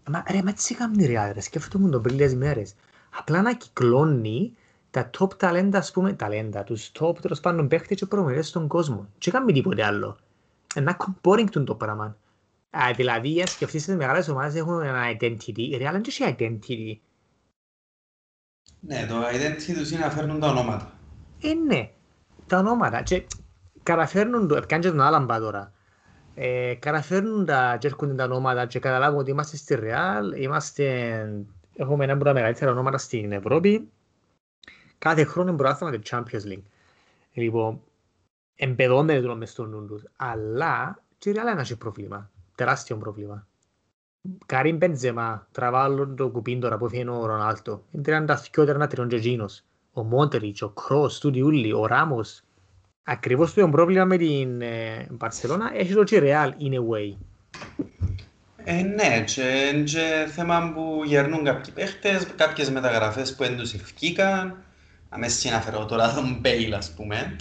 Μα 0.09 0.23
ρε, 0.31 0.41
μα 0.43 0.49
έτσι 0.49 0.75
κάνει 0.75 1.03
η 1.03 1.07
Real, 1.09 1.31
ρε, 1.33 1.41
σκέφτομαι 1.41 1.89
το 1.89 1.99
πριν 1.99 2.15
λίγες 2.15 2.35
μέρες. 2.35 2.75
Απλά 3.19 3.41
να 3.41 3.53
κυκλώνει 3.53 4.53
τα 4.91 5.09
top 5.19 5.37
ταλέντα, 5.37 5.77
ας 5.77 5.91
πούμε, 5.91 6.13
ταλέντα, 6.13 6.63
τους 6.63 6.91
top 6.99 7.15
τέλος 7.21 7.39
πάντων 7.39 7.67
παίχτες 7.67 7.97
και 7.97 8.05
προμονητές 8.05 8.47
στον 8.47 8.67
κόσμο. 8.67 9.07
Και 9.17 9.31
κάνει 9.31 9.53
τίποτε 9.53 9.85
άλλο. 9.85 10.17
Ένα 10.75 10.97
boring 11.21 11.49
του 11.51 11.63
το 11.63 11.75
πράγμα. 11.75 12.17
Α, 12.69 12.91
δηλαδή, 12.95 13.39
αν 13.39 13.47
σκεφτείς 13.47 13.85
τις 13.85 13.95
μεγάλες 13.95 14.27
ομάδες 14.27 14.55
έχουν 14.55 14.81
ένα 14.81 15.03
identity, 15.19 15.57
η 15.57 15.77
Real 15.81 15.91
δεν 15.91 16.03
έχει 16.07 16.35
identity. 16.37 17.06
Ναι, 18.79 19.05
το 19.09 19.15
identity 19.27 19.73
τους 19.73 19.91
είναι 19.91 20.05
να 20.05 20.09
φέρνουν 20.09 20.39
τα 20.39 20.47
ονόματα. 20.47 20.91
Ε, 21.41 21.53
ναι, 21.53 21.91
τα 22.47 22.57
ονόματα. 22.57 23.01
Και 23.01 23.23
καταφέρνουν 23.83 24.47
το, 24.47 24.55
έπιαν 24.55 24.81
και 24.81 24.87
τον 24.89 25.01
Άλαμπα 25.01 25.39
τώρα. 25.39 25.71
Ε, 26.35 26.73
καταφέρνουν 26.79 27.45
τα 27.45 27.77
και 27.79 27.87
έρχονται 27.87 28.13
τα 28.13 28.23
ονόματα 28.23 28.65
και 28.65 28.79
καταλάβουν 28.79 29.19
ότι 29.19 29.31
είμαστε 29.31 29.57
στη 29.57 29.77
Real, 29.79 30.39
είμαστε, 30.41 30.85
έχουμε 31.75 32.03
ένα 32.03 32.13
από 32.13 32.23
τα 32.23 32.33
μεγαλύτερα 32.33 32.71
ονόματα 32.71 32.97
στην 32.97 33.31
Ευρώπη. 33.31 33.89
Κάθε 34.97 35.23
χρόνο 35.23 35.55
προάθαμε 35.55 35.97
το 35.97 36.01
Champions 36.09 36.51
League. 36.51 36.63
Λοιπόν, 37.33 37.81
εμπεδώνεται 38.55 39.27
το 39.27 39.35
μες 39.35 39.49
στο 39.49 39.65
νου 39.65 39.85
τους. 39.85 40.03
Αλλά 40.15 41.03
και 41.17 41.29
η 41.29 41.33
Real 41.35 41.57
έχει 41.57 41.77
πρόβλημα, 41.77 42.29
τεράστιο 42.55 42.97
πρόβλημα. 42.97 43.47
Καρίν 44.45 44.77
Μπεντζεμά, 44.77 45.47
τραβάλλον 45.51 46.15
το 46.15 46.29
κουπίν 46.29 46.59
τώρα 46.59 46.77
που 46.77 46.85
έφυγε 46.85 47.09
ο 47.09 47.25
Ρονάλτο. 47.25 47.83
Είναι 47.91 48.25
32-33 48.55 49.07
και 49.07 49.15
εκείνος. 49.15 49.63
Ο 49.93 50.03
Μόντεριτς, 50.03 50.61
ο 50.61 50.69
Κρός, 50.69 51.19
τούτοι 51.19 51.41
ούλοι, 51.41 51.73
ο 51.73 51.85
Ράμος. 51.85 52.41
Ακριβώς 53.03 53.53
το 53.53 53.69
πρόβλημα 53.69 54.05
με 54.05 54.17
την 54.17 54.61
ε, 54.61 55.07
Μπαρσελώνα 55.09 55.71
έχει 55.73 55.93
το 55.93 56.03
και 56.03 56.19
Real 56.23 56.49
in 56.63 56.73
a 56.73 56.79
way. 56.89 57.15
Ε, 58.63 58.81
ναι, 58.81 59.23
και 59.25 59.71
είναι 59.73 59.83
και 59.83 60.27
θέμα 60.31 60.71
που 60.75 61.01
γερνούν 61.05 61.43
κάποιοι 61.43 61.73
παίχτες, 61.73 62.27
κάποιες 62.35 62.69
μεταγραφές 62.69 63.35
που 63.35 63.43
δεν 63.43 63.57
τους 63.57 63.73
ευκήκαν. 63.73 64.63
Αμέσως 65.09 65.51
να 65.51 65.61
φέρω 65.61 65.85
τώρα 65.85 66.13
τον 66.13 66.37
Μπέιλ, 66.39 66.73
ας 66.73 66.93
πούμε. 66.93 67.35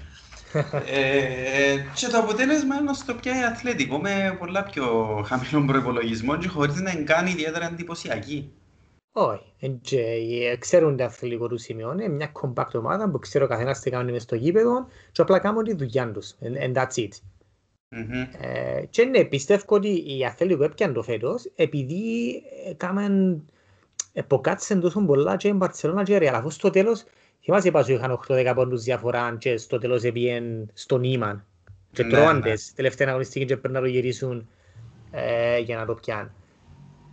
Ε, 0.86 1.76
και 1.94 2.06
το 2.06 2.18
αποτέλεσμα 2.18 2.76
είναι 2.76 2.92
στο 2.92 3.14
πια 3.14 3.36
είναι 3.36 3.46
αθλητικό 3.46 3.98
με 3.98 4.36
πολλά 4.38 4.62
πιο 4.62 4.86
χαμηλό 5.26 5.64
προϋπολογισμό 5.66 6.38
και 6.38 6.48
χωρίς 6.48 6.80
να 6.80 6.94
κάνει 6.94 7.30
ιδιαίτερα 7.30 7.66
εντυπωσιακή. 7.66 8.52
Όχι. 9.12 9.52
Εν 9.60 9.80
και, 9.80 10.00
ε, 10.50 10.56
ξέρουν 10.56 10.96
τα 10.96 11.04
αθλητικό 11.04 11.48
του 11.48 11.58
σημείο. 11.58 11.92
Είναι 11.92 12.08
μια 12.08 12.32
compact 12.40 12.74
ομάδα 12.74 13.10
που 13.10 13.18
ξέρω 13.18 13.44
ο 13.44 13.48
καθένας 13.48 13.80
τι 13.80 13.90
κάνει 13.90 14.12
μες 14.12 14.22
στο 14.22 14.34
γήπεδο 14.34 14.86
και 15.12 15.22
απλά 15.22 15.38
κάνουν 15.38 15.64
τη 15.64 15.74
δουλειά 15.74 16.12
τους. 16.12 16.34
And, 16.42 16.62
and 16.62 16.74
that's 16.74 16.94
it. 16.94 17.08
Ε, 18.40 18.84
και 18.90 19.04
ναι, 19.04 19.24
πιστεύω 19.24 19.64
ότι 19.68 20.18
η 20.18 20.24
Αθλητικό 20.24 20.64
έπιαν 20.64 20.92
το 20.92 21.02
φέτος 21.02 21.52
επειδή 21.54 22.42
έκαναν 22.68 23.42
εποκάτσε 24.12 24.76
τόσο 24.76 25.00
πολλά 25.00 25.36
και 25.36 25.48
η 25.48 25.52
Μπαρτσελώνα 25.56 26.02
και 26.02 26.14
η 26.14 26.18
Ρεάλ. 26.18 26.34
Αφού 26.34 26.50
στο 26.50 26.70
τέλος, 26.70 27.04
θυμάσαι 27.46 27.68
είπα 27.68 27.82
σου 27.82 27.92
είχαν 27.92 28.20
8-10 28.28 28.52
πόντους 28.54 28.82
διαφορά 28.82 29.36
και 29.38 29.56
στο 29.56 29.78
τέλος 29.78 30.02
έπιεν 30.02 30.70
στον 30.72 31.04
Ήμαν 31.04 31.44
και 31.92 32.02
ναι, 32.02 32.10
τρώαντες 32.10 32.66
ναι. 32.68 32.74
τελευταία 32.74 33.08
αγωνιστική 33.08 33.44
και 33.44 33.56
πρέπει 33.56 33.74
να 33.74 33.80
το 33.80 33.86
γυρίσουν 33.86 34.48
ε, 35.10 35.58
για 35.58 35.76
να 35.76 35.84
το 35.84 35.94
πιάνουν. 35.94 36.30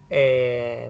Ε, 0.07 0.89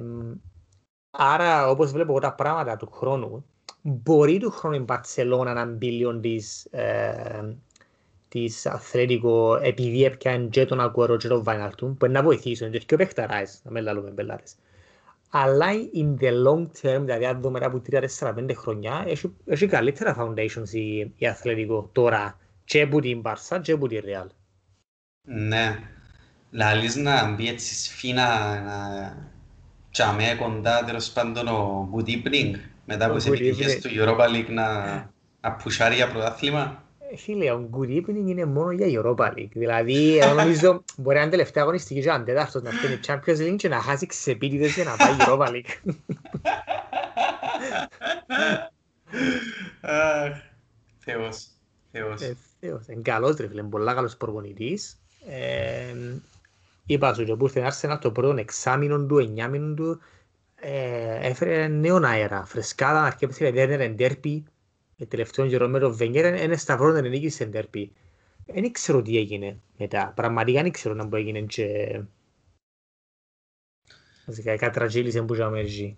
άρα, 1.11 1.69
όπως 1.69 1.91
βλέπω 1.91 2.11
εγώ 2.11 2.19
τα 2.19 2.33
πράγματα 2.33 2.77
του 2.77 2.91
χρόνου, 2.91 3.45
μπορεί 3.81 4.37
του 4.37 4.51
χρόνου 4.51 4.75
η 4.75 4.79
Μπαρτσελώνα 4.79 5.53
να 5.53 5.65
μπει 5.65 5.91
λίγο 5.91 6.19
της, 6.19 6.65
ε, 6.65 7.55
της 8.27 8.65
Αθλέτικο 8.65 9.55
επειδή 9.61 10.03
έπιαν 10.03 10.49
και 10.49 10.65
τον 10.65 10.79
Αγκουαρό 10.79 11.17
και 11.17 11.27
τον 11.27 11.43
Βαϊναλτούν, 11.43 11.97
που 11.97 12.07
να 12.07 12.23
βοηθήσουν 12.23 12.71
και 12.71 12.79
και 12.79 12.93
ο 12.93 12.97
παιχταράες, 12.97 13.61
να 13.63 13.71
με 13.71 13.81
λαλούμε 13.81 14.09
μπελάρες. 14.09 14.55
Αλλά 15.35 15.67
in 15.93 16.23
the 16.23 16.31
long 16.45 16.65
term, 16.81 17.01
δηλαδή 17.01 17.25
αν 17.25 17.41
δούμε 17.41 17.59
από 17.59 17.81
3-4-5 18.19 18.49
χρόνια, 18.55 19.03
έχει, 19.07 19.35
έχει 19.45 19.67
καλύτερα 19.67 20.15
foundations 20.19 20.69
η, 20.71 20.97
η 21.15 21.27
Αθλέτικο 21.27 21.89
τώρα 21.91 22.37
και 22.65 22.81
από 22.81 22.99
την 22.99 23.19
Μπαρσά 23.19 23.59
και 23.59 23.71
από 23.71 23.87
την 23.87 24.01
Ρεάλ. 24.05 24.27
Ναι. 25.27 25.79
Λαλείς 26.51 26.95
να 26.95 27.31
μπει 27.31 27.47
έτσι 27.47 27.75
σφίνα, 27.75 28.59
να 28.61 28.77
τσάμε 29.91 30.35
κοντά 30.39 30.83
τέλος 30.83 31.11
πάντων 31.11 31.47
ο 31.47 31.89
good 31.95 32.07
evening, 32.07 32.55
μετά 32.85 33.05
από 33.05 33.15
τις 33.15 33.25
επιτυχίες 33.25 33.79
του 33.79 33.89
Europa 33.93 34.27
League 34.35 34.49
να, 34.49 34.83
να 35.41 35.51
πουσάρει 35.51 35.95
για 35.95 36.07
πρωτάθλημα. 36.07 36.83
Φίλε, 37.17 37.51
ο 37.51 37.69
good 37.71 37.89
evening 37.89 38.25
είναι 38.27 38.45
μόνο 38.45 38.71
για 38.71 39.01
Europa 39.01 39.33
League. 39.33 39.51
Δηλαδή, 39.53 40.17
εγώ 40.17 40.33
νομίζω 40.43 40.83
μπορεί 40.97 41.15
να 41.15 41.21
είναι 41.21 41.31
τελευταία 41.31 41.63
αγωνιστική 41.63 42.01
και 42.01 42.11
αν 42.11 42.25
τέταρτος 42.25 42.61
να 42.61 42.71
φταίνει 42.71 42.99
Champions 43.07 43.49
League 43.49 43.55
και 43.57 43.67
να 43.67 43.79
χάσει 43.79 44.05
ξεπίτητες 44.05 44.75
για 44.75 44.83
να 44.83 44.95
πάει 44.95 45.15
Europa 45.19 45.47
League. 45.47 45.93
Θεός. 50.97 51.47
Θεός. 51.91 52.21
Ε, 52.21 52.35
Θεός. 52.59 52.87
Είναι 52.87 53.01
καλός 53.01 53.35
ρε 53.35 53.47
φίλε, 53.47 53.61
είναι 53.61 53.69
πολλά 53.69 53.93
καλός 53.93 54.17
προπονητής. 54.17 54.99
Ε, 55.27 55.95
είπα 56.85 57.13
σου 57.13 57.23
και 57.23 57.35
που 57.35 57.45
ήρθε 57.45 57.71
Arsenal 57.71 57.97
το 58.01 58.11
πρώτο 58.11 58.39
εξάμεινο 58.39 59.05
του, 59.05 59.17
εννιάμινο 59.17 59.73
του, 59.73 60.01
ε, 60.55 61.27
έφερε 61.27 61.67
νέον 61.67 62.05
αέρα, 62.05 62.45
φρεσκάδα, 62.45 62.99
να 62.99 63.05
αρκέψει 63.05 63.43
να 63.43 63.61
έδινε 63.61 63.83
εντέρπι, 63.83 64.43
τελευταίο 65.07 65.47
καιρό 65.47 65.67
με 65.67 65.79
τον 65.79 65.95
Βέγγερ, 65.95 66.43
είναι 66.43 66.55
σταυρός 66.55 66.93
να 66.93 67.01
νίκησε 67.01 67.43
εντέρπι. 67.43 67.91
Δεν 68.45 68.71
ξέρω 68.71 69.01
τι 69.01 69.17
έγινε 69.17 69.59
μετά, 69.77 70.11
πραγματικά 70.15 70.61
δεν 70.61 70.71
ξέρω 70.71 70.93
να 70.93 71.03
μπορεί 71.03 71.21
έγινε 71.21 71.41
και... 71.41 71.99
Βασικά, 74.25 74.55
κατραγίλησε 74.55 75.21
που 75.21 75.33
είχαμε 75.33 75.59
εκεί. 75.59 75.97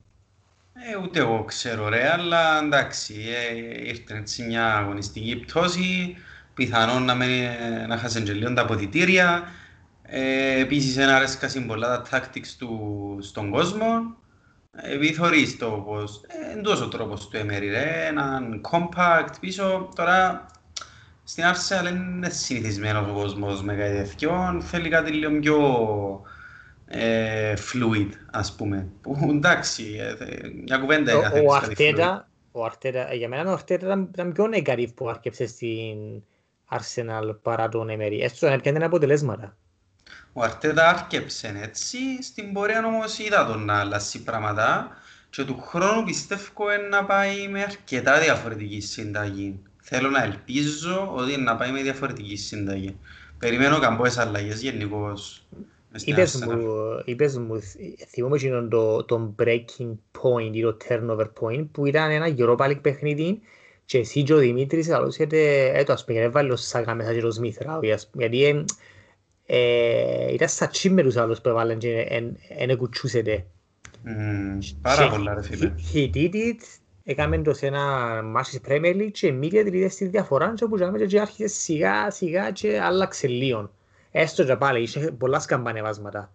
Ε, 0.73 1.03
ούτε 1.03 1.19
εγώ 1.19 1.43
ξέρω 1.43 1.89
ρε, 1.89 2.09
αλλά 2.11 2.59
εντάξει, 2.63 3.13
ε, 3.13 3.87
ήρθε 3.87 4.17
έτσι 4.17 4.43
μια 4.43 4.77
αγωνιστική 4.77 5.35
πτώση, 5.35 6.15
πιθανόν 6.53 7.03
να, 7.03 7.15
με, 7.15 7.85
να 7.87 7.97
χάσουν 7.97 8.23
και 8.23 8.33
λίγο 8.33 8.53
τα 8.53 8.61
αποδητήρια. 8.61 9.43
Ε, 10.01 10.59
επίσης 10.59 10.97
ένα 10.97 11.15
αρέσκασαν 11.15 11.65
πολλά 11.65 12.01
τα 12.01 12.03
tactics 12.11 12.47
του 12.57 13.17
στον 13.21 13.49
κόσμο. 13.49 14.15
Επειδή 14.81 15.13
θωρείς 15.13 15.57
το 15.57 15.69
πως, 15.69 16.21
ε, 16.27 16.57
εντός 16.57 16.81
ο 16.81 16.87
τρόπος 16.87 17.27
του 17.27 17.37
Emery 17.37 17.67
ρε, 17.69 18.05
έναν 18.07 18.61
compact 18.71 19.33
πίσω, 19.39 19.89
τώρα 19.95 20.45
στην 21.23 21.43
Arsenal 21.43 21.89
είναι 21.89 22.29
συνηθισμένος 22.29 23.09
ο 23.09 23.13
κόσμος 23.13 23.63
με 23.63 23.75
κάτι 23.75 23.95
τέτοιο, 23.95 24.61
θέλει 24.61 24.89
κάτι 24.89 25.11
λίγο 25.11 25.39
πιο 25.39 25.59
ε, 26.85 27.53
fluid, 27.53 28.09
ας 28.31 28.55
πούμε. 28.55 28.87
Που 29.01 29.17
εντάξει, 29.29 29.97
ε, 29.99 30.47
μια 30.65 30.77
κουβέντα 30.77 31.11
είναι 31.11 31.21
να 31.21 31.29
θέλεις 31.29 31.59
κάτι 31.59 31.75
fluid. 31.77 32.19
Ο 32.51 32.65
Αρτέτα, 32.65 33.13
για 33.13 33.27
μένα 33.27 33.49
ο 33.49 33.53
Αρτέτα 33.53 33.85
ήταν, 33.85 34.09
ήταν 34.13 34.31
πιο 34.31 34.49
negative 34.53 34.93
που 34.95 35.09
άρκεψε 35.09 35.47
στην 35.47 36.23
Arsenal 36.69 37.37
παρά 37.41 37.69
τον 37.69 37.87
Emery. 37.89 38.19
Έστω 38.21 38.45
να 38.45 38.53
έρχεται 38.53 38.85
αποτελέσματα. 38.85 39.57
Ο 40.37 40.41
Αρτέτα 40.41 40.89
άρκεψε 40.89 41.59
έτσι, 41.63 41.97
στην 42.23 42.53
πορεία 42.53 42.85
όμως 42.85 43.19
είδα 43.19 43.45
τον 43.45 43.65
να 43.65 43.79
αλλάσει 43.79 44.23
πράγματα 44.23 44.97
και 45.29 45.43
του 45.43 45.61
χρόνου 45.61 46.03
πιστεύω 46.03 46.65
να 46.89 47.05
πάει 47.05 47.47
με 47.47 47.61
αρκετά 47.61 48.19
διαφορετική 48.19 48.79
συνταγή. 48.79 49.59
Θέλω 49.81 50.09
να 50.09 50.23
ελπίζω 50.23 51.11
ότι 51.15 51.37
να 51.37 51.55
πάει 51.55 51.71
με 51.71 51.81
διαφορετική 51.81 52.35
συνταγή. 52.35 52.97
Περιμένω 53.39 53.79
καμπόες 53.79 54.17
αλλαγές 54.17 54.61
γενικώς. 54.61 55.47
Είπες 56.03 56.35
μου, 56.35 56.57
είπες 57.05 57.37
μου, 57.37 57.61
θυμόμαι 58.09 58.35
εκείνον 58.35 58.69
το, 58.69 59.03
το 59.03 59.35
breaking 59.39 59.95
point 60.21 60.51
ή 60.51 60.61
το 60.61 60.77
turnover 60.87 61.27
point 61.39 61.65
που 61.71 61.85
ήταν 61.85 62.11
ένα 62.11 62.35
Europa 62.37 62.69
League 62.69 62.81
παιχνίδι 62.81 63.39
και 63.85 63.97
εσύ 63.97 64.23
και 64.23 64.33
ο 64.33 64.37
Δημήτρης 64.37 64.89
αλούσιατε, 64.89 65.65
έτω 65.73 65.93
ας 65.93 66.05
πούμε, 66.05 66.19
έβαλε 66.19 66.51
ο 66.51 66.55
Σάκα 66.55 66.95
μέσα 66.95 67.13
και 67.13 67.21
το 67.21 67.31
Σμίθρα, 67.31 67.79
γιατί 68.13 68.65
ε, 69.45 70.33
ήταν 70.33 70.47
στα 70.47 70.67
τσίμερους 70.67 71.15
άλλους 71.15 71.41
που 71.41 71.49
έβαλαν 71.49 71.77
και 71.77 72.07
δεν 72.65 72.77
κουτσούσετε. 72.77 73.45
Πάρα 74.81 75.09
πολλά 75.09 75.33
ρε 75.33 75.43
φίλε. 75.43 75.71
He 75.93 76.15
did 76.15 76.33
it, 76.33 76.59
έκαμε 77.03 77.41
το 77.41 77.53
σε 77.53 77.65
ένα 77.65 77.81
μάτσι 78.23 78.59
της 78.59 78.71
Premier 78.71 78.95
League 78.95 79.11
και 79.11 79.33
immediately 79.33 79.73
είδες 79.73 79.95
τη 79.95 80.07
διαφορά 80.07 80.53
και 80.55 80.65
που 80.65 80.77
και 81.07 81.19
άρχισε 81.19 81.47
σιγά 81.47 82.11
σιγά 82.11 82.51
και 82.51 82.79
άλλαξε 82.79 83.27
λίγο. 83.27 83.71
Έστω 84.11 84.43
και 84.43 84.55
πάλι, 84.55 84.81
είχε 84.81 84.99
πολλά 84.99 85.39
σκαμπανεβάσματα. 85.39 86.31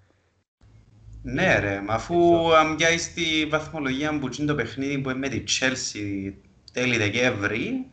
Ναι 1.23 1.59
ρε, 1.59 1.81
μα 1.87 1.95
αφού 1.95 2.17
αν 2.55 2.77
πιάσεις 2.77 3.15
τη 3.15 3.47
βαθμολογία 3.47 4.19
που 4.19 4.29
είναι 4.39 4.47
το 4.47 4.55
παιχνίδι 4.55 4.99
που 4.99 5.11
είναι 5.11 5.19
με 5.19 5.29
τη 5.29 5.43
Chelsea 5.47 6.33
τέλη 6.73 6.97
Δεκέμβρη, 6.97 7.87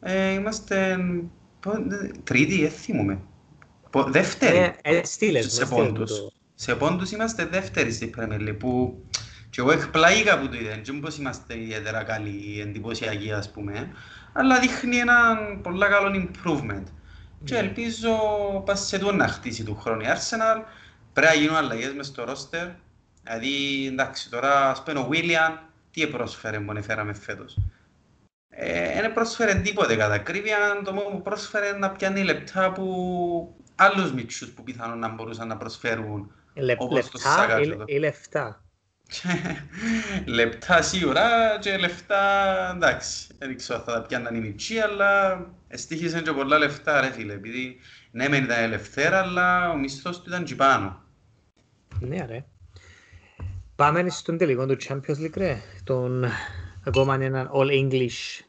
ε, 0.00 0.32
είμαστε 0.32 0.98
τρίτη, 2.24 2.60
δεν 2.60 2.70
θυμούμαι. 2.70 3.20
Δεύτερη. 4.02 4.56
Ε, 4.56 4.72
ε, 4.82 5.04
στήλες, 5.04 5.52
σε 5.52 5.66
πόντους. 5.66 6.10
Το... 6.10 6.32
Σε 6.54 6.74
πόντους 6.74 7.10
είμαστε 7.10 7.44
δεύτεροι 7.46 7.92
στην 7.92 8.14
Premier 8.18 8.48
League 8.48 8.56
που 8.58 9.02
και 9.50 9.60
εγώ 9.60 9.72
εκπλάγηκα 9.72 10.38
που 10.38 10.48
το 10.48 10.56
είδα, 10.56 10.80
δεν 10.84 11.00
πως 11.00 11.18
είμαστε 11.18 11.58
ιδιαίτερα 11.58 12.02
καλοί, 12.02 12.60
εντυπωσιακοί 12.60 13.32
ας 13.32 13.50
πούμε, 13.50 13.88
αλλά 14.32 14.58
δείχνει 14.58 14.96
έναν 14.96 15.60
πολύ 15.62 15.86
καλό 15.88 16.28
improvement. 16.28 16.84
Και 17.44 17.56
ελπίζω 17.56 18.16
πας 18.66 18.86
σε 18.86 18.98
τούτο 18.98 19.12
να 19.12 19.28
χτίσει 19.28 19.64
του 19.64 19.76
χρόνου 19.76 20.00
η 20.00 20.06
Arsenal. 20.08 20.62
Πρέπει 21.12 21.34
να 21.34 21.40
γίνουν 21.40 21.56
αλλαγές 21.56 21.92
μες 21.92 22.06
στο 22.06 22.24
ρόστερ. 22.24 22.66
Δηλαδή, 23.22 23.86
εντάξει, 23.86 24.30
τώρα 24.30 24.70
ας 24.70 24.82
πούμε 24.82 24.98
ο 24.98 25.08
William, 25.12 25.58
τι 25.90 26.06
πρόσφερε 26.06 26.58
μόνο 26.58 26.82
φέραμε 26.82 27.14
φέτος. 27.14 27.58
Δεν 28.94 29.04
ε, 29.04 29.08
πρόσφερε 29.14 29.54
τίποτε 29.54 29.96
κατά 29.96 30.14
ακρίβεια, 30.14 30.56
το 30.84 30.92
μόνο 30.92 31.08
που 31.08 31.22
πρόσφερε 31.22 31.72
να 31.72 31.90
πιάνει 31.90 32.22
λεπτά 32.22 32.72
που 32.72 33.54
άλλους 33.74 34.12
μητσούς 34.12 34.48
που 34.48 34.62
πιθανόν 34.62 34.98
να 34.98 35.08
μπορούσαν 35.08 35.48
να 35.48 35.56
προσφέρουν 35.56 36.32
Λε, 36.54 36.74
όπως 36.78 37.10
το 37.10 37.18
Σάκα. 37.18 37.60
Ή 37.86 37.98
λεφτά. 37.98 38.64
λεπτά 40.26 40.82
σίγουρα 40.82 41.58
και 41.60 41.76
λεφτά 41.76 42.22
εντάξει. 42.74 43.34
Δεν 43.38 43.56
ξέρω 43.56 43.80
θα 43.80 43.92
τα 43.92 44.02
πιάνναν 44.02 44.34
οι 44.34 44.40
μητσοί, 44.40 44.78
αλλά 44.78 45.40
στήχησαν 45.68 46.22
και 46.22 46.32
πολλά 46.32 46.58
λεφτά 46.58 47.00
ρε 47.00 47.10
φίλε. 47.10 47.32
Επειδή 47.32 47.76
ναι 48.10 48.28
μεν 48.28 48.44
ήταν 48.44 48.62
ελευθέρα, 48.62 49.20
αλλά 49.20 49.70
ο 49.70 49.76
μισθός 49.76 50.22
του 50.22 50.28
ήταν 50.28 50.44
και 50.44 50.54
πάνω. 50.54 51.02
Ναι 52.00 52.24
ρε. 52.26 52.44
Πάμε 53.76 54.08
στον 54.08 54.38
τελικό 54.38 54.66
του 54.66 54.76
Champions 54.88 55.18
League 55.18 55.36
ρε. 55.36 55.60
Τον 55.84 56.24
ακόμα 56.84 57.14
έναν 57.14 57.50
All 57.54 57.70
English 57.70 58.40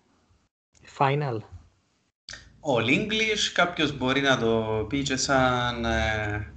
Final. 0.98 1.38
All 2.68 2.88
English, 2.88 3.52
κάποιος 3.54 3.98
μπορεί 3.98 4.22
να 4.22 4.38
το 4.38 4.86
πει 4.90 5.04
και 5.04 5.16
σαν 5.16 5.86
ε, 5.86 6.54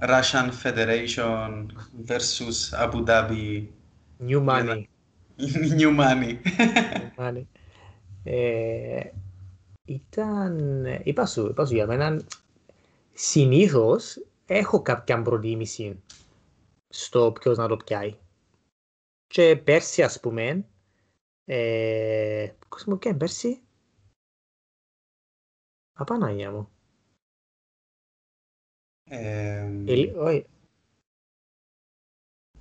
Russian 0.00 0.50
Federation 0.62 1.66
versus 2.06 2.84
Abu 2.84 3.04
Dhabi. 3.04 3.66
New 4.28 4.44
money. 4.44 4.82
New 5.78 5.98
money. 5.98 6.36
money. 7.16 7.42
Ε, 8.24 9.00
ήταν, 9.84 10.84
είπα 11.02 11.26
σου, 11.26 11.46
είπα 11.46 11.66
σου 11.66 11.74
για 11.74 11.86
μένα, 11.86 12.20
συνήθως 13.12 14.24
έχω 14.46 14.82
κάποια 14.82 15.22
προτίμηση 15.22 16.02
στο 16.88 17.32
ποιος 17.40 17.56
να 17.56 17.68
το 17.68 17.76
πιάει. 17.76 18.16
Και 19.26 19.56
πέρσι 19.56 20.02
ας 20.02 20.20
πούμε, 20.20 20.64
ε, 21.44 22.48
ποιος 22.68 22.84
μου 22.84 22.98
πιάει 22.98 23.14
πέρσι, 23.14 23.60
Απανάγια 26.00 26.50
μου. 26.50 26.68
Όχι. 30.16 30.46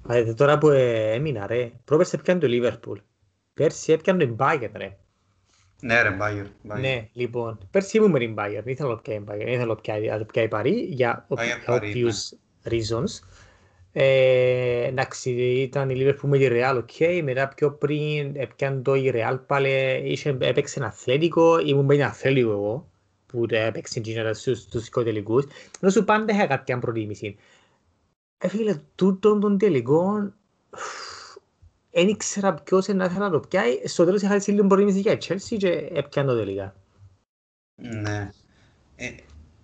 Αλλά 0.07 0.33
τώρα 0.33 0.57
που 0.57 0.69
έμεινα 0.69 1.47
ρε, 1.47 1.71
πρόπερσε 1.85 2.15
έπιανε 2.15 2.39
το 2.39 2.47
Λίβερπουλ. 2.47 2.99
Πέρσι 3.53 3.91
έπιανε 3.91 4.25
το 4.25 4.33
Μπάγεν 4.33 4.71
ρε. 4.75 4.97
Ναι 5.81 6.01
ρε, 6.01 6.17
Bayern. 6.21 6.71
Bayern. 6.71 6.79
Ναι, 6.79 7.09
λοιπόν, 7.13 7.67
πέρσι 7.71 7.97
ήμουν 7.97 8.11
με 8.11 8.19
την 8.19 8.35
Bayern, 8.37 8.61
δεν 8.63 8.67
ήθελα 8.73 8.89
να 8.89 8.97
πιάει 8.97 9.23
Bayern, 9.27 9.37
δεν 9.37 9.47
ήθελα 9.47 9.65
να 9.65 9.75
πιάει- 9.75 10.07
να 10.09 10.25
πιάει 10.25 10.47
Παρί 10.47 10.79
για 10.79 11.27
Bayern 11.29 11.43
για 11.43 11.63
Paris, 11.67 11.81
obvious 11.81 12.37
reasons. 12.63 13.27
Ε, 13.91 14.83
εντάξει, 14.83 15.31
ήταν 15.61 15.89
η 15.89 15.95
Liverpool 15.97 16.27
με 16.27 16.37
τη 16.37 16.47
Real, 16.49 16.75
οκ. 16.77 17.23
Μετά 17.23 17.47
πιο 17.47 17.71
πριν 17.73 18.35
έπιαν 18.35 18.83
το 18.83 18.95
η 18.95 19.11
Real 19.13 19.39
πάλι, 19.47 20.01
είχε, 20.11 20.37
έπαιξε 20.39 20.79
ένα 20.79 20.87
αθλέτικο, 20.87 21.59
ήμουν 21.59 21.85
με 21.85 21.93
την 21.95 22.03
αθλέτικο 22.03 22.49
εγώ, 22.51 22.89
που 23.27 23.45
το 23.45 23.55
έπαιξε 23.55 23.99
την 23.99 24.33
στους, 24.33 24.59
στους 24.59 24.87
οικοτελικούς. 24.87 25.45
Ενώ 25.79 25.91
σου 25.91 26.03
πάντα 26.03 26.33
είχα 26.33 26.47
κάποια 26.47 26.79
προτίμηση. 26.79 27.37
Ε, 28.37 28.47
φίλε, 28.47 28.81
τούτον 28.95 29.39
των 29.39 29.57
τελικών, 29.57 30.35
δεν 31.91 32.07
ήξερα 32.07 32.53
ποιος 32.53 32.87
να 32.87 33.05
ήθελα 33.05 33.19
να 33.19 33.29
το 33.29 33.39
πιάει. 33.39 33.87
Στο 33.87 34.05
τέλος 34.05 34.21
είχα 34.21 34.33
έτσι 34.33 34.51
λίγο 34.51 34.67
προτίμηση 34.67 34.99
για 34.99 35.11
η 35.11 35.17
Chelsea 35.27 35.57
και 35.57 35.89
έπιαν 35.93 36.25
το 36.25 36.35
τελικά. 36.35 36.75
Ναι. 37.81 38.29
Ε, 38.95 39.15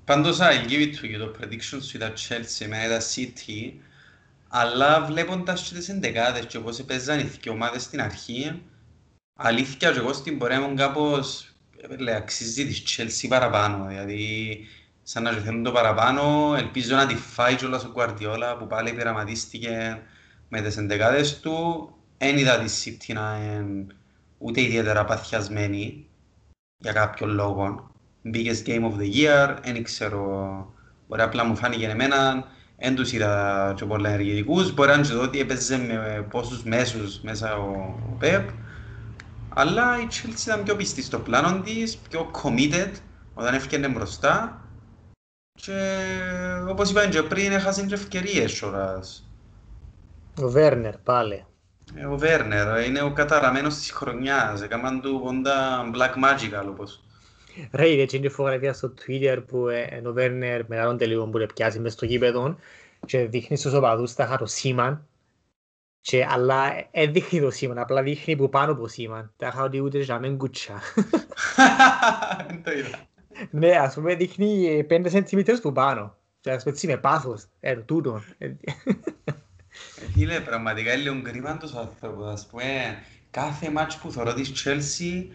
πάντως, 0.05 0.37
I'll 0.41 0.69
give 0.69 0.79
it 0.79 0.93
to 1.01 1.15
you, 1.15 1.17
το 1.19 1.33
prediction 1.39 1.79
σου 1.81 1.91
ήταν 1.97 2.13
Chelsea 2.13 2.67
με 2.67 2.87
τα 2.89 3.01
City, 3.15 3.73
αλλά 4.47 5.05
βλέποντας 5.05 5.67
και 5.67 5.75
τις 5.75 5.89
εντεκάδες 5.89 6.45
και 6.45 6.59
πώς 6.59 6.83
παίζαν 6.83 7.19
οι 7.19 7.23
δύο 7.23 7.51
ομάδες 7.51 7.83
στην 7.83 8.01
αρχή, 8.01 8.61
αλήθεια 9.33 9.91
και 9.91 9.99
εγώ 9.99 10.13
στην 10.13 10.37
πορεία 10.37 10.61
μου 10.61 10.75
κάπως 10.75 11.41
ε, 11.41 11.52
λέει, 11.97 12.15
αξίζει 12.15 12.65
της 12.65 12.83
Chelsea 12.87 13.27
παραπάνω, 13.29 13.85
δηλαδή 13.87 14.57
σαν 15.03 15.23
να 15.23 15.33
και 15.33 15.39
θέλουν 15.39 15.63
το 15.63 15.71
παραπάνω, 15.71 16.55
ελπίζω 16.57 16.95
να 16.95 17.07
τη 17.07 17.15
φάει 17.15 17.55
κιόλας 17.55 17.83
ο 17.83 17.91
Guardiola 17.95 18.55
που 18.59 18.67
πάλι 18.67 18.93
πειραματίστηκε 18.93 20.01
με 20.49 20.61
τις 20.61 20.77
εντεκάδες 20.77 21.39
του, 21.39 21.89
εν 22.17 22.37
είδα 22.37 22.59
τη 22.59 22.71
City 22.83 23.13
να 23.13 23.39
είναι 23.43 23.85
ούτε 24.37 24.61
ιδιαίτερα 24.61 25.05
παθιασμένη 25.05 26.05
για 26.77 26.91
κάποιον 26.91 27.29
λόγο. 27.29 27.91
Biggest 28.33 28.67
game 28.67 28.83
of 28.83 28.97
the 28.99 29.13
year, 29.15 29.57
δεν 29.63 29.83
ξέρω, 29.83 30.73
μπορεί 31.07 31.21
απλά 31.21 31.45
μου 31.45 31.55
φάνηκε 31.55 31.87
εμένα, 31.87 32.47
δεν 32.77 32.95
τους 32.95 33.11
είδα 33.11 33.73
και 33.77 33.85
πολλά 33.85 34.09
ενεργητικούς, 34.09 34.73
μπορεί 34.73 34.89
να 34.89 34.95
είναι 34.95 35.07
και 35.07 35.13
το 35.13 35.21
ότι 35.21 35.39
έπαιζε 35.39 35.77
με 35.77 36.27
πόσους 36.29 36.63
μέσους 36.63 37.21
μέσα 37.21 37.55
ο, 37.55 37.69
ο 38.09 38.17
Pep, 38.21 38.43
αλλά 39.53 39.99
η 40.01 40.07
Chelsea 40.11 40.45
ήταν 40.45 40.63
πιο 40.63 40.75
πιστή 40.75 41.01
στο 41.01 41.19
πλάνο 41.19 41.61
της, 41.61 41.97
πιο 41.97 42.31
committed 42.43 42.91
όταν 43.33 43.53
έφυγε 43.53 43.87
μπροστά 43.87 44.61
και 45.51 45.73
όπως 46.69 46.89
είπαν 46.89 47.09
και 47.09 47.21
πριν 47.21 47.51
έχασαν 47.51 47.87
και 47.87 47.93
ευκαιρίες 47.93 48.61
ώρας. 48.61 49.27
Ο 50.41 50.49
Βέρνερ 50.49 50.97
πάλι. 50.97 51.45
Ε, 51.95 52.05
Ο 52.05 52.17
Βέρνερ 52.17 52.85
είναι 52.85 53.01
ο 53.01 53.11
καταραμένος 53.13 53.75
της 53.75 53.91
χρονιάς, 53.91 54.61
έκαναν 54.61 55.01
του 55.01 55.21
πόντα 55.23 55.81
Black 55.95 56.23
Magical 56.23 56.65
όπως. 56.67 57.03
Ρε, 57.71 57.89
είδε 57.89 58.05
και 58.05 58.19
την 58.19 58.31
φωτογραφία 58.31 58.73
στο 58.73 58.93
Twitter 59.01 59.43
που 59.47 59.67
ε, 59.67 59.95
είναι 59.97 60.07
ο 60.07 60.13
Βέρνερ 60.13 60.67
με 60.67 60.75
έναν 60.75 60.97
τελικό 60.97 61.25
που 61.25 61.45
πιάσει 61.53 61.79
μες 61.79 61.93
στο 61.93 62.05
γήπεδο 62.05 62.57
και 63.05 63.25
δείχνει 63.25 63.57
στους 63.57 63.73
οπαδούς 63.73 64.13
τα 64.13 64.35
το 64.39 64.45
σήμαν 64.45 65.07
και, 66.03 66.25
αλλά 66.29 66.71
δεν 66.93 67.13
δείχνει 67.13 67.39
το 67.39 67.51
σήμαν, 67.51 67.77
απλά 67.77 68.01
δείχνει 68.03 68.35
που 68.35 68.49
πάνω 68.49 68.71
από 68.71 68.87
σήμαν. 68.87 69.33
Τα 69.37 69.47
είχα 69.47 69.63
ότι 69.63 69.79
ούτε 69.79 69.99
για 69.99 70.19
μεν 70.19 70.37
κουτσά. 70.37 70.81
Δεν 72.47 72.63
το 72.63 72.71
είδα. 72.71 73.07
ναι, 73.51 73.71
ας 73.71 73.93
πούμε 73.93 74.15
δείχνει 74.15 74.85
5 74.89 75.05
cm 75.11 75.43
που 75.61 75.71
πάνω. 75.71 76.17
Και 76.39 76.51
ας 76.51 76.63
πούμε 76.63 76.75
έτσι 76.75 76.87
με 76.87 76.97
πάθος, 76.97 77.45
ε, 77.59 77.75
τούτον. 77.75 78.23
Ε, 78.37 78.45
Ε, 78.45 80.05
Φίλε, 80.13 80.39
πραγματικά 80.39 80.93
είναι 80.93 81.01
λίγο 81.01 81.21
κρίμα 81.21 81.57
τους 81.57 81.73
άνθρωπος. 81.73 82.31
Ας 82.31 82.47
πούμε, 82.47 82.63
κάθε 83.31 83.69
μάτς 83.69 83.97
που 83.97 84.11
θωρώ 84.11 84.33
της 84.33 84.51
Chelsea 84.65 85.25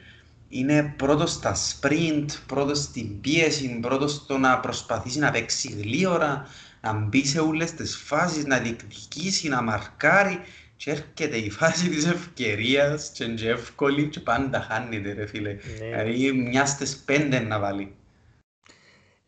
είναι 0.49 0.95
πρώτος 0.97 1.33
στα 1.33 1.55
sprint, 1.57 2.27
πρώτος 2.47 2.79
στην 2.79 3.21
πίεση, 3.21 3.79
πρώτος 3.81 4.13
στο 4.13 4.39
να 4.39 4.59
προσπαθήσει 4.59 5.19
να 5.19 5.31
παίξει 5.31 5.69
γλίωρα, 5.71 6.47
να 6.81 6.93
μπει 6.93 7.27
σε 7.27 7.41
όλες 7.41 7.73
τις 7.73 7.97
φάσεις, 7.97 8.47
να 8.47 8.59
διεκδικήσει, 8.59 9.49
να 9.49 9.63
μαρκάρει 9.63 10.41
και 10.77 10.91
έρχεται 10.91 11.37
η 11.37 11.51
φάση 11.51 11.89
της 11.89 12.07
ευκαιρίας 12.07 13.11
και 13.15 13.25
είναι 13.25 13.35
και 13.35 13.49
εύκολη 13.49 14.09
και 14.09 14.21
πάντα 14.21 14.61
χάνεται 14.61 15.13
ρε 15.13 15.27
φίλε. 15.27 15.53
Ναι. 15.53 15.59
Δηλαδή 15.87 16.33
μιας 16.33 16.71
στις 16.71 16.97
πέντε 16.97 17.41
να 17.41 17.59
βάλει. 17.59 17.95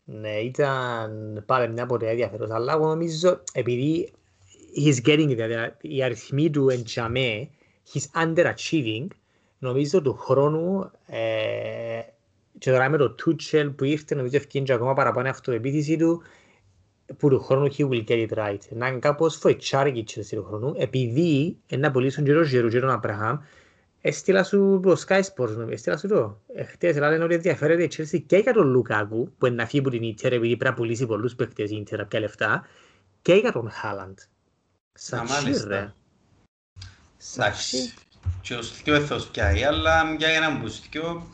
Ναι, 0.03 0.29
ήταν 0.29 1.43
πάλι 1.45 1.69
μια 1.69 1.85
πορεία 1.85 2.09
ενδιαφέρουσα, 2.09 2.55
αλλά 2.55 2.73
εγώ 2.73 2.87
νομίζω 2.87 3.43
επειδή 3.53 4.11
he's 4.85 5.07
getting 5.07 5.29
it, 5.29 5.35
δηλαδή 5.35 5.73
οι 5.81 6.03
αριθμοί 6.03 6.49
του 6.49 6.69
εν 6.69 6.83
τζαμέ, 6.83 7.49
he's 7.93 8.23
underachieving, 8.23 9.07
νομίζω 9.59 10.01
του 10.01 10.13
χρόνου 10.13 10.91
ε, 11.07 12.01
και 12.57 12.71
τώρα 12.71 12.89
με 12.89 12.97
το 12.97 13.15
Tuchel 13.25 13.73
που 13.75 13.83
ήρθε 13.83 14.15
νομίζω 14.15 14.35
ευκαιρία 14.35 14.67
και 14.67 14.73
ακόμα 14.73 14.93
παραπάνω 14.93 15.27
η 15.27 15.29
αυτοεπίθεση 15.29 15.97
του 15.97 16.21
που 17.17 17.29
του 17.29 17.39
χρόνου 17.39 17.67
he 17.77 17.89
will 17.89 18.03
get 18.07 18.27
it 18.29 18.37
right. 18.37 18.59
Να 18.69 18.87
είναι 18.87 18.99
κάπως 18.99 19.35
φοητσάρικη 19.35 19.99
η 19.99 20.05
Chelsea 20.09 20.35
του 20.35 20.43
χρόνου 20.43 20.73
επειδή 20.77 21.57
να 21.77 21.91
πουλήσουν 21.91 22.23
και 22.23 22.33
τον 22.33 22.43
Ζερού 22.43 22.67
και 22.67 22.79
τον 22.79 22.89
Αμπραχάμ 22.89 23.37
Έστειλα 24.01 24.43
σου 24.43 24.79
το 24.83 25.03
Sky 25.07 25.21
Sports, 25.21 25.49
νομίζω. 25.49 25.71
έστειλα 25.71 25.97
σου 25.97 26.07
το. 26.07 26.41
Εχθές 26.55 26.97
λένε 26.97 27.23
ότι 27.23 27.33
ενδιαφέρεται 27.33 27.83
η 27.83 27.91
Chelsea 27.97 28.21
και 28.25 28.37
για 28.37 28.53
τον 28.53 28.67
Λουκάκου, 28.67 29.33
που 29.37 29.45
είναι 29.45 29.55
να 29.55 29.65
φύγει 29.65 29.79
από 29.79 29.89
την 29.89 30.03
Ίντερ 30.03 30.33
επειδή 30.33 30.57
πρέπει 30.57 30.71
να 30.71 30.73
πουλήσει 30.73 31.05
πολλούς 31.05 31.35
παίχτες 31.35 31.71
η 31.71 31.75
Ίντερ 31.75 31.99
από 31.99 32.07
ποια 32.09 32.19
λεφτά, 32.19 32.67
και 33.21 33.33
για 33.33 33.51
τον 33.51 33.69
Χάλαντ. 33.69 34.17
Σατσί 34.93 35.33
μάλιστα. 35.33 35.67
ρε. 35.67 35.93
Σατσί. 37.17 37.77
Εντάξει. 37.77 37.93
Και 38.41 38.55
ο 38.55 38.61
Στυκιό 38.61 38.97
δεν 38.97 39.05
θα 39.05 39.15
τους 39.15 39.25
πιάει, 39.25 39.63
αλλά 39.63 40.15
για 40.17 40.27
έναν 40.27 40.61
που 40.61 40.67
Στυκιό, 40.67 41.27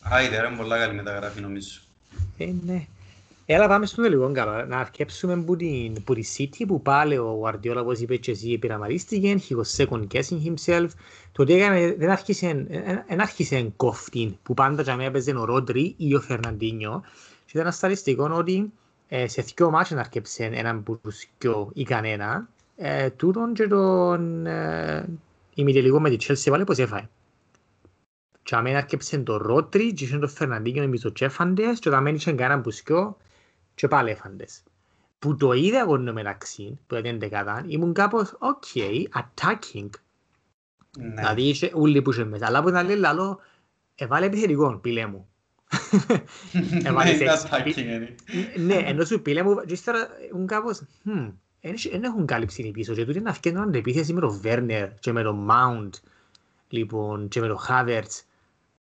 άιτε 0.00 0.40
ρε, 0.40 0.46
είναι 0.46 0.56
πολλά 0.56 0.78
καλή 0.78 0.94
μεταγραφή 0.94 1.40
νομίζω. 1.40 1.80
Ε, 2.38 2.52
ναι. 2.64 2.86
Έλα 3.46 3.68
πάμε 3.68 3.86
στον 3.86 4.04
τελικό 4.04 4.32
καλά. 4.32 4.64
Να 4.64 4.78
αρκέψουμε 4.78 5.36
που 5.36 5.56
την, 5.56 6.04
που 6.04 6.14
τη 6.14 6.22
City 6.38 6.64
που 6.66 6.82
πάλι 6.82 7.16
ο 7.18 7.42
Guardiola 7.44 7.76
όπως 7.76 8.00
είπε 8.00 8.16
και 8.16 8.30
εσύ 8.30 8.58
πειραματίστηκε. 8.58 9.40
He 9.48 9.56
was 9.56 9.84
second 9.84 10.06
guessing 10.12 10.40
himself. 10.44 10.88
Το 11.32 11.42
ότι 11.42 11.52
έκανε 11.52 11.94
δεν 11.98 12.10
άρχισε, 12.10 12.66
δεν 13.08 13.20
άρχισε 13.20 13.72
κόφτην 13.76 14.36
που 14.42 14.54
πάντα 14.54 14.82
για 14.82 14.96
μένα 14.96 15.08
έπαιζε 15.08 15.34
ο 15.36 15.44
Ρόντρι 15.44 15.94
ή 15.96 16.14
ο 16.14 16.20
Φερναντίνιο. 16.20 17.02
Και 17.44 17.50
ήταν 17.52 17.62
ένα 17.62 17.70
στατιστικό 17.70 18.30
ότι 18.32 18.72
ε, 19.08 19.28
σε 19.28 19.42
δύο 19.42 19.70
μάτια 19.70 19.96
να 19.96 20.02
αρκέψε 20.02 20.44
έναν 20.52 20.82
που 20.82 21.00
τους 21.02 21.26
δυο 21.38 21.70
ή 21.74 21.82
κανένα. 21.82 22.48
Ε, 22.76 23.10
τούτον 23.10 23.52
και 23.52 23.66
τον 23.66 24.46
ε, 24.46 25.08
ημιτελικό 25.54 26.00
με 26.00 26.10
τη 26.10 26.26
Chelsea 26.28 26.50
πάλι 26.50 26.64
πως 26.64 26.78
έφαγε. 26.78 27.08
Και 28.42 28.54
αμένα 28.54 28.78
αρκέψε 28.78 29.18
το 29.18 29.36
Ρότρι 29.36 29.92
και 29.92 30.04
είχε 30.04 30.18
τον 30.18 30.28
Φερναντίνιο 30.28 30.82
εμείς 30.82 31.00
το 31.00 31.12
τσέφαντες 31.12 31.78
και 31.78 31.88
όταν 31.88 32.02
μένει 32.02 32.18
κανέναν 32.18 32.62
που 32.62 32.70
σκιώ 32.70 33.16
και 33.74 33.88
πάλι 33.88 34.10
έφαντες. 34.10 34.62
Που 35.18 35.36
το 35.36 35.52
είδα 35.52 35.78
εγώ 35.78 35.94
ενώ 35.94 36.12
μεταξύ, 36.12 36.78
που 36.86 36.94
ήταν 36.94 37.18
δεκατά, 37.18 37.64
ήμουν 37.66 37.92
κάπως, 37.92 38.38
ok, 38.38 39.04
attacking. 39.14 39.88
Ναι. 40.98 41.14
Δηλαδή 41.14 41.42
είχε 41.42 41.72
ούλοι 41.74 42.02
που 42.02 42.10
είχε 42.10 42.24
μέσα. 42.24 42.46
Αλλά 42.46 42.62
που 42.62 42.68
ήταν 42.68 42.86
λέει 42.86 42.96
λαλό, 42.96 43.40
έβαλε 43.94 44.26
επιθετικό, 44.26 44.76
πήλε 44.76 45.06
μου. 45.06 45.26
Ναι, 46.52 46.88
έβαλες 46.88 47.20
είναι 47.20 47.32
έξι. 47.32 47.46
attacking, 47.50 47.76
είναι. 47.76 48.14
Ναι, 48.56 48.74
ενώ 48.74 49.04
σου 49.04 49.22
πήλε 49.22 49.42
μου, 49.42 49.64
και 49.66 49.72
ύστερα 49.72 50.08
ήμουν 50.32 50.46
κάπως, 50.46 50.82
hm, 51.04 51.32
δεν 51.90 52.02
έχουν 52.02 52.26
κάλυψη 52.26 52.70
πίσω. 52.70 52.94
Και 52.94 53.04
τούτοι 53.04 53.20
να 53.20 53.32
φτιάχνουν 53.32 53.62
αντεπίθεση 53.62 54.12
με 54.12 54.20
τον 54.20 54.40
Βέρνερ 54.40 54.94
και 54.94 55.12
με 55.12 55.22
τον 55.22 55.48
Mount, 55.50 55.90
λοιπόν, 56.68 57.28
και 57.28 57.40
με 57.40 57.46
τον 57.46 57.58
Havertz. 57.68 58.22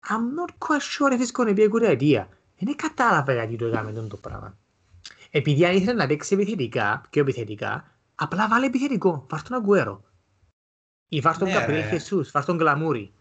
I'm 0.09 0.33
not 0.35 0.51
quite 0.57 0.81
sure 0.81 1.11
if 1.13 1.21
it's 1.21 1.31
gonna 1.31 1.53
be 1.53 1.63
a 1.63 1.69
good 1.69 1.99
idea. 1.99 2.25
Δεν 2.59 2.75
κατάλαβα 2.75 3.33
γιατί 3.33 3.55
το 3.55 3.65
έκαμε 3.65 4.07
το 4.09 4.17
πράγμα. 4.17 4.57
Επειδή 5.33 5.65
αν 5.65 5.75
ήθελε 5.75 5.93
να 5.93 6.07
παίξει 6.07 6.33
επιθετικά, 6.33 7.01
πιο 7.09 7.21
επιθετικά, 7.21 7.91
απλά 8.15 8.47
βάλε 8.47 8.65
επιθετικό. 8.65 9.25
Βάρ' 9.29 9.43
τον 9.43 9.57
Αγκουέρο. 9.57 10.03
Ή 11.09 11.19
βάρ' 11.19 11.37
τον 11.37 11.47
Ναι, 11.47 11.53
Καπρίλ 11.53 11.75
ρε. 11.75 11.87
Χεσούς, 11.89 12.31
βάρ' 12.31 12.45
τον 12.45 12.57
Γκλαμούρι. 12.57 13.13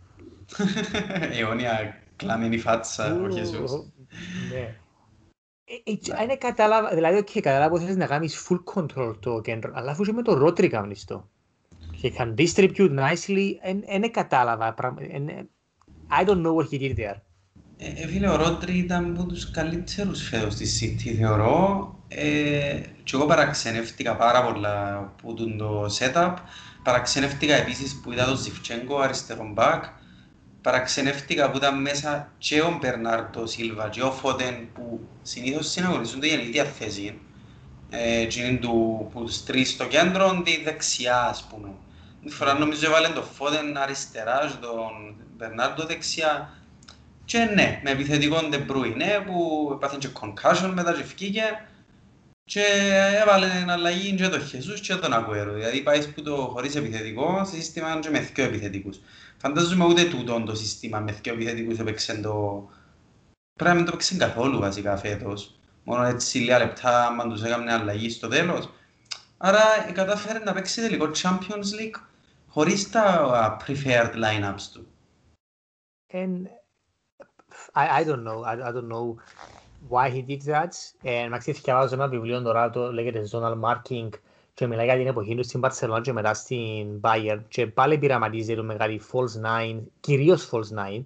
Αιώνια 1.32 2.02
κλαμμένη 2.16 2.58
φάτσα 2.58 3.14
ο 3.14 3.30
Χεσούς. 3.30 3.70
Ναι. 4.52 4.76
Ε, 5.64 5.90
ε, 5.90 6.22
Είναι 6.22 6.36
κατάλαβα, 6.36 6.94
δηλαδή, 6.94 7.18
οκ, 7.18 7.30
κατάλαβα 7.34 7.72
ότι 7.74 7.82
θέλεις 7.82 7.96
να 7.96 8.06
κάνεις 8.06 8.48
full 8.48 8.62
control 8.74 9.14
το 9.20 9.40
κέντρο, 9.40 9.72
αλλά 9.74 9.90
αφού 9.90 10.02
είσαι 10.02 10.12
με 10.12 10.22
το 10.22 10.34
Ρόντρι 10.34 10.68
κάνεις 10.68 11.04
το. 11.04 11.28
He 12.02 12.10
can 12.16 12.34
distribute 12.34 12.98
nicely, 12.98 13.52
δεν 14.00 14.10
κατάλαβα. 14.12 14.74
πραγμα- 14.74 15.02
εν- 15.10 15.48
I 16.20 16.24
don't 16.26 16.42
know 16.46 16.54
what 16.54 16.68
he 16.70 16.78
did 16.80 16.96
there. 16.96 17.16
Ε, 17.82 18.02
ε, 18.02 18.06
φίλε, 18.06 18.28
ο 18.28 18.36
Ρόντρι 18.36 18.78
ήταν 18.78 19.16
από 19.16 19.28
τους 19.28 19.50
καλύτερους 19.50 20.28
φέτος 20.28 20.54
στη 20.54 20.66
City, 20.80 21.14
θεωρώ. 21.18 21.94
Ε, 22.08 22.80
και 23.02 23.16
εγώ 23.16 23.26
παραξενεύτηκα 23.26 24.16
πάρα 24.16 24.44
πολλά 24.44 25.12
που 25.22 25.34
τον 25.34 25.58
το 25.58 25.86
setup. 25.98 26.34
Παραξενεύτηκα 26.82 27.54
επίσης 27.54 28.00
που 28.02 28.12
είδα 28.12 28.24
τον 28.24 28.36
Ζιντσένγκο 28.36 28.98
αριστερόν 28.98 29.52
μπακ. 29.52 29.84
Παραξενεύτηκα 30.60 31.50
που 31.50 31.56
ήταν 31.56 31.80
μέσα 31.80 32.32
και 32.38 32.60
ο 32.60 32.78
Μπερνάρτο 32.80 33.46
Σίλβα 33.46 33.88
και 33.88 34.02
ο 34.02 34.12
Φώτεν 34.12 34.54
που 34.74 35.00
συνήθως 35.22 35.70
συναγωνίζονται 35.70 36.26
για 36.26 36.38
την 36.38 36.46
ίδια 36.46 36.64
θέση. 36.64 37.18
Ε, 37.90 38.24
και 38.24 38.40
είναι 38.40 38.58
του, 38.58 39.08
που 39.12 39.24
τους 39.24 39.44
τρεις 39.44 39.70
στο 39.70 39.84
κέντρο, 39.84 40.42
τη 40.44 40.62
δεξιά 40.62 41.22
ας 41.22 41.46
πούμε. 41.50 41.68
Τη 42.24 42.30
φορά 42.30 42.58
νομίζω 42.58 42.86
έβαλε 42.86 43.08
τον 43.08 43.24
Φώτεν 43.24 43.76
αριστερά 43.76 44.38
και 44.50 44.66
τον 44.66 45.16
Μπερνάρτο 45.36 45.86
δεξιά. 45.86 46.54
Και 47.30 47.44
ναι, 47.44 47.80
με 47.84 47.90
επιθετικό 47.90 48.36
De 48.52 48.70
Bruyne 48.70 49.24
που 49.26 49.70
έπαθε 49.72 49.96
και 50.00 50.08
concussion 50.20 50.70
μετά 50.74 50.92
και 50.92 51.00
ευκήκε 51.00 51.66
και 52.44 52.64
έβαλε 53.22 53.48
την 53.48 53.70
αλλαγή 53.70 54.14
και 54.14 54.28
τον 54.28 54.46
Χεσούς 54.46 54.80
και 54.80 54.94
τον 54.94 55.12
Ακουέρο. 55.12 55.52
Δηλαδή 55.52 55.82
πάει 55.82 56.08
που 56.08 56.22
το 56.22 56.36
χωρίς 56.36 56.74
επιθετικό 56.74 57.44
σε 57.44 57.54
σύστημα 57.54 57.98
και 57.98 58.10
με 58.10 58.20
δύο 58.20 58.44
επιθετικούς. 58.44 59.00
Φαντάζομαι 59.36 59.84
ούτε 59.84 60.04
τούτο 60.04 60.42
το 60.42 60.54
σύστημα 60.54 61.00
με 61.00 61.12
δύο 61.12 61.32
επιθετικούς 61.32 61.78
έπαιξε 61.78 62.20
το... 62.20 62.68
Πρέπει 63.52 63.70
να 63.70 63.74
μην 63.74 63.84
το 63.84 63.90
έπαιξε 63.92 64.16
καθόλου 64.16 64.58
βασικά 64.58 64.96
φέτος. 64.96 65.58
Μόνο 65.84 66.02
έτσι 66.02 66.38
λίγα 66.38 66.58
λεπτά 66.58 67.06
αν 67.06 67.30
τους 67.30 67.42
έκαμε 67.42 67.72
αλλαγή 67.72 68.10
στο 68.10 68.28
τέλος. 68.28 68.70
Άρα 69.36 69.62
κατάφερε 69.92 70.38
να 70.38 70.52
παίξει 70.52 70.80
τελικό 70.80 71.10
Champions 71.22 71.80
League 71.80 72.00
χωρίς 72.48 72.90
τα 72.90 73.56
preferred 73.66 74.14
lineups 74.14 74.62
του. 74.72 74.86
And 76.12 76.59
I, 77.74 78.00
I 78.00 78.04
don't 78.04 78.24
know, 78.24 78.42
I, 78.44 78.68
I 78.68 78.72
don't 78.72 78.88
know 78.88 79.16
why 79.88 80.10
he 80.10 80.22
did 80.22 80.42
that. 80.52 80.72
Ε, 81.02 81.24
εντάξει, 81.24 81.52
διαβάζω 81.52 81.94
ένα 81.94 82.08
βιβλίο 82.08 82.42
τώρα, 82.42 82.70
το 82.70 82.92
λέγεται 82.92 83.28
Zonal 83.32 83.60
Marking 83.60 84.08
και 84.54 84.66
μιλάει 84.66 84.84
για 84.84 84.96
την 84.96 85.06
εποχή 85.06 85.34
του 85.34 85.44
στην 85.44 85.60
Barcelona 85.64 86.00
και 86.02 86.12
μετά 86.12 86.34
στην 86.34 87.00
Bayern 87.00 87.40
και 87.48 87.66
πάλι 87.66 87.98
πειραματίζεται 87.98 88.54
το 88.54 88.64
μεγάλη 88.64 89.00
false 89.12 89.46
nine, 89.46 89.80
κυρίως 90.00 90.50
false 90.52 90.78
nine, 90.78 91.04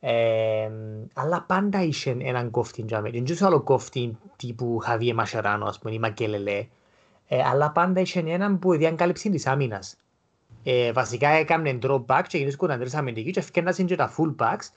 ε, 0.00 0.70
αλλά 1.14 1.42
πάντα 1.42 1.82
είχε 1.82 2.16
έναν 2.20 2.50
κόφτη 2.50 2.84
για 2.88 3.00
μένα. 3.00 3.22
Δεν 3.24 3.46
άλλο 3.46 3.60
κόφτη 3.60 4.18
τύπου 4.36 4.78
Χαβίε 4.78 5.14
Μασεράνο, 5.14 5.64
ας 5.64 5.78
πούμε, 5.78 5.94
ή 5.94 5.98
Μακέλελε, 5.98 6.66
ε, 7.28 7.42
αλλά 7.42 7.70
πάντα 7.70 8.00
είχε 8.00 8.20
έναν 8.26 8.58
που 8.58 8.76
διαγκάλυψε 8.76 9.28
της 9.28 9.46
άμυνας. 9.46 9.96
Ε, 10.62 10.92
βασικά 10.92 11.28
έκανε 11.28 11.78
drop 11.82 12.04
back 12.06 12.22
και 12.28 12.38
γίνεις 12.38 12.56
κονταντρές 12.56 12.94
αμυντικοί 12.94 13.30
και 13.30 13.38
ευκένασαν 13.38 13.86
και 13.86 13.96
τα 13.96 14.14
full 14.16 14.34
backs 14.36 14.68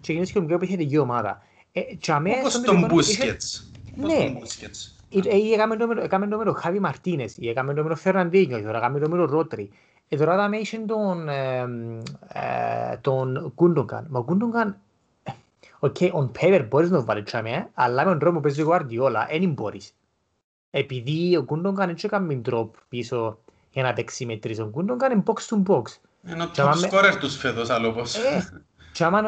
και 0.00 0.12
γίνεις 0.12 0.32
και 0.32 0.40
μια 0.40 0.54
επιθετική 0.54 0.98
ομάδα. 0.98 1.42
Ε, 1.72 1.80
Όπως 2.38 2.60
τον 2.60 2.86
Μπούσκετς. 2.86 3.70
Ναι. 3.94 4.32
Έκαμε 5.52 5.76
το 6.28 6.36
με 6.36 6.44
τον 6.44 6.56
Χάβι 6.56 6.80
Μαρτίνες, 6.80 7.36
ή 7.36 7.48
έκαμε 7.48 7.74
το 7.74 7.82
με 7.82 7.88
τον 7.88 7.96
Φερναντίνιο, 7.96 8.62
τώρα 8.62 8.78
έκαμε 8.78 8.98
το 8.98 9.08
με 9.08 9.16
τον 9.16 9.26
Ρόντρι. 9.26 9.70
Ε, 10.08 10.16
τώρα 10.16 10.36
θα 10.36 10.48
με 10.48 10.56
είχε 10.56 10.78
τον, 10.78 11.28
τον 13.00 13.52
Γκούντογκαν. 13.54 14.06
Μα 14.10 14.18
ο 14.18 14.22
Γκούντογκαν, 14.22 14.78
οκ, 15.78 15.96
on 16.00 16.30
paper 16.40 16.66
μπορείς 16.68 16.90
να 16.90 16.98
το 16.98 17.04
βάλεις 17.04 17.24
τζιαμέ, 17.24 17.68
αλλά 17.74 18.04
με 18.04 18.10
τον 18.10 18.18
τρόπο 18.18 18.36
που 18.36 18.42
παίζει 18.42 18.62
ο 18.62 18.64
Γουαρδιόλα, 18.64 19.28
δεν 19.30 19.50
μπορείς. 19.50 19.94
Επειδή 20.70 21.36
ο 21.36 21.44
Γκούντογκαν 21.44 21.88
έτσι 21.88 22.06
έκαμε 22.06 22.40
drop 22.50 22.68
πίσω 22.88 23.38
για 23.70 23.82
να 23.82 23.92
παίξει 23.92 24.26
με 24.26 24.36
τρεις. 24.36 24.60
Ο 24.60 24.66
Γκούντογκαν 24.66 25.12
είναι 25.12 25.22
box 25.26 25.34
to 25.34 25.62
box. 25.72 25.82
Είναι 26.30 26.42
ο 26.42 26.50
top 26.54 26.72
scorer 26.72 27.16
τους 27.20 27.36
φέτος, 27.36 27.70
άλλωσπως. 27.70 28.16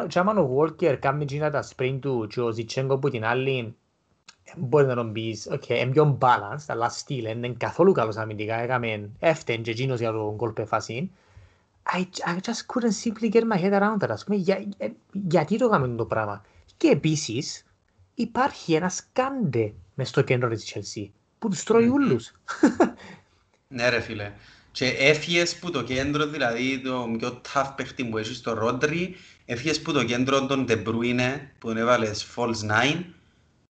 Και 0.07 0.19
άμα 0.19 0.33
ο 0.33 0.57
Walker 0.59 0.97
κάνει 0.99 1.25
γίνα 1.27 1.49
τα 1.49 1.67
sprint 1.75 1.97
του 2.01 2.27
και 2.29 2.41
ο 2.41 2.51
Ζιντσένγκο 2.51 2.97
που 2.97 3.09
την 3.09 3.25
άλλη 3.25 3.75
μπορεί 4.57 4.85
να 4.85 4.95
τον 4.95 5.11
πεις, 5.11 5.47
οκ, 5.51 5.69
είναι 5.69 5.91
πιο 5.91 6.17
balanced, 6.21 6.65
αλλά 6.67 6.89
στυλ, 6.89 7.25
είναι 7.25 7.53
καθόλου 7.57 7.91
καλός 7.91 8.15
αμυντικά, 8.15 8.55
έκαμε 8.55 9.09
έφτεν 9.19 9.61
και 9.61 9.71
εκείνος 9.71 9.99
για 9.99 10.11
τον 10.11 10.37
κόλπε 10.37 10.65
φασίν. 10.65 11.09
I, 11.93 11.99
I 11.99 12.33
just 12.33 12.65
couldn't 12.73 12.95
simply 13.03 13.31
get 13.31 13.43
my 13.43 13.61
head 13.63 13.81
around 13.81 14.03
that, 14.03 14.09
ας 14.09 14.23
πούμε, 14.23 14.37
για, 14.37 14.67
γιατί 15.11 15.57
το 15.57 15.65
έκαμε 15.65 15.95
το 15.95 16.05
πράγμα. 16.05 16.45
Και 16.77 16.87
επίσης 16.87 17.65
υπάρχει 18.13 18.73
ένα 18.73 18.89
Καντέ 18.89 19.73
μες 19.95 20.09
στο 20.09 20.21
κέντρο 20.21 20.49
της 20.49 20.73
Chelsea, 20.73 21.05
που 21.39 21.49
τους 21.49 21.63
τρώει 21.63 21.87
ούλους. 21.87 22.31
Ναι 23.67 23.89
ρε 23.89 23.99
φίλε. 23.99 24.31
Και 24.71 24.85
έφυγες 24.85 25.59
που 25.59 25.71
το 25.71 25.83
κέντρο, 25.83 26.25
δηλαδή 26.25 26.81
το 26.81 27.15
πιο 27.17 27.41
tough 27.53 27.73
παίχτη 27.75 28.05
που 28.05 28.17
έχεις 28.17 28.37
στο 28.37 28.53
Ρόντρι, 28.53 29.15
έφυγες 29.45 29.81
που 29.81 29.91
το 29.91 30.03
κέντρο 30.03 30.45
των 30.45 30.65
De 30.69 30.83
Bruyne 30.85 31.39
που 31.59 31.67
τον 31.67 31.77
έβαλες 31.77 32.27
false 32.35 32.71
nine 32.71 33.03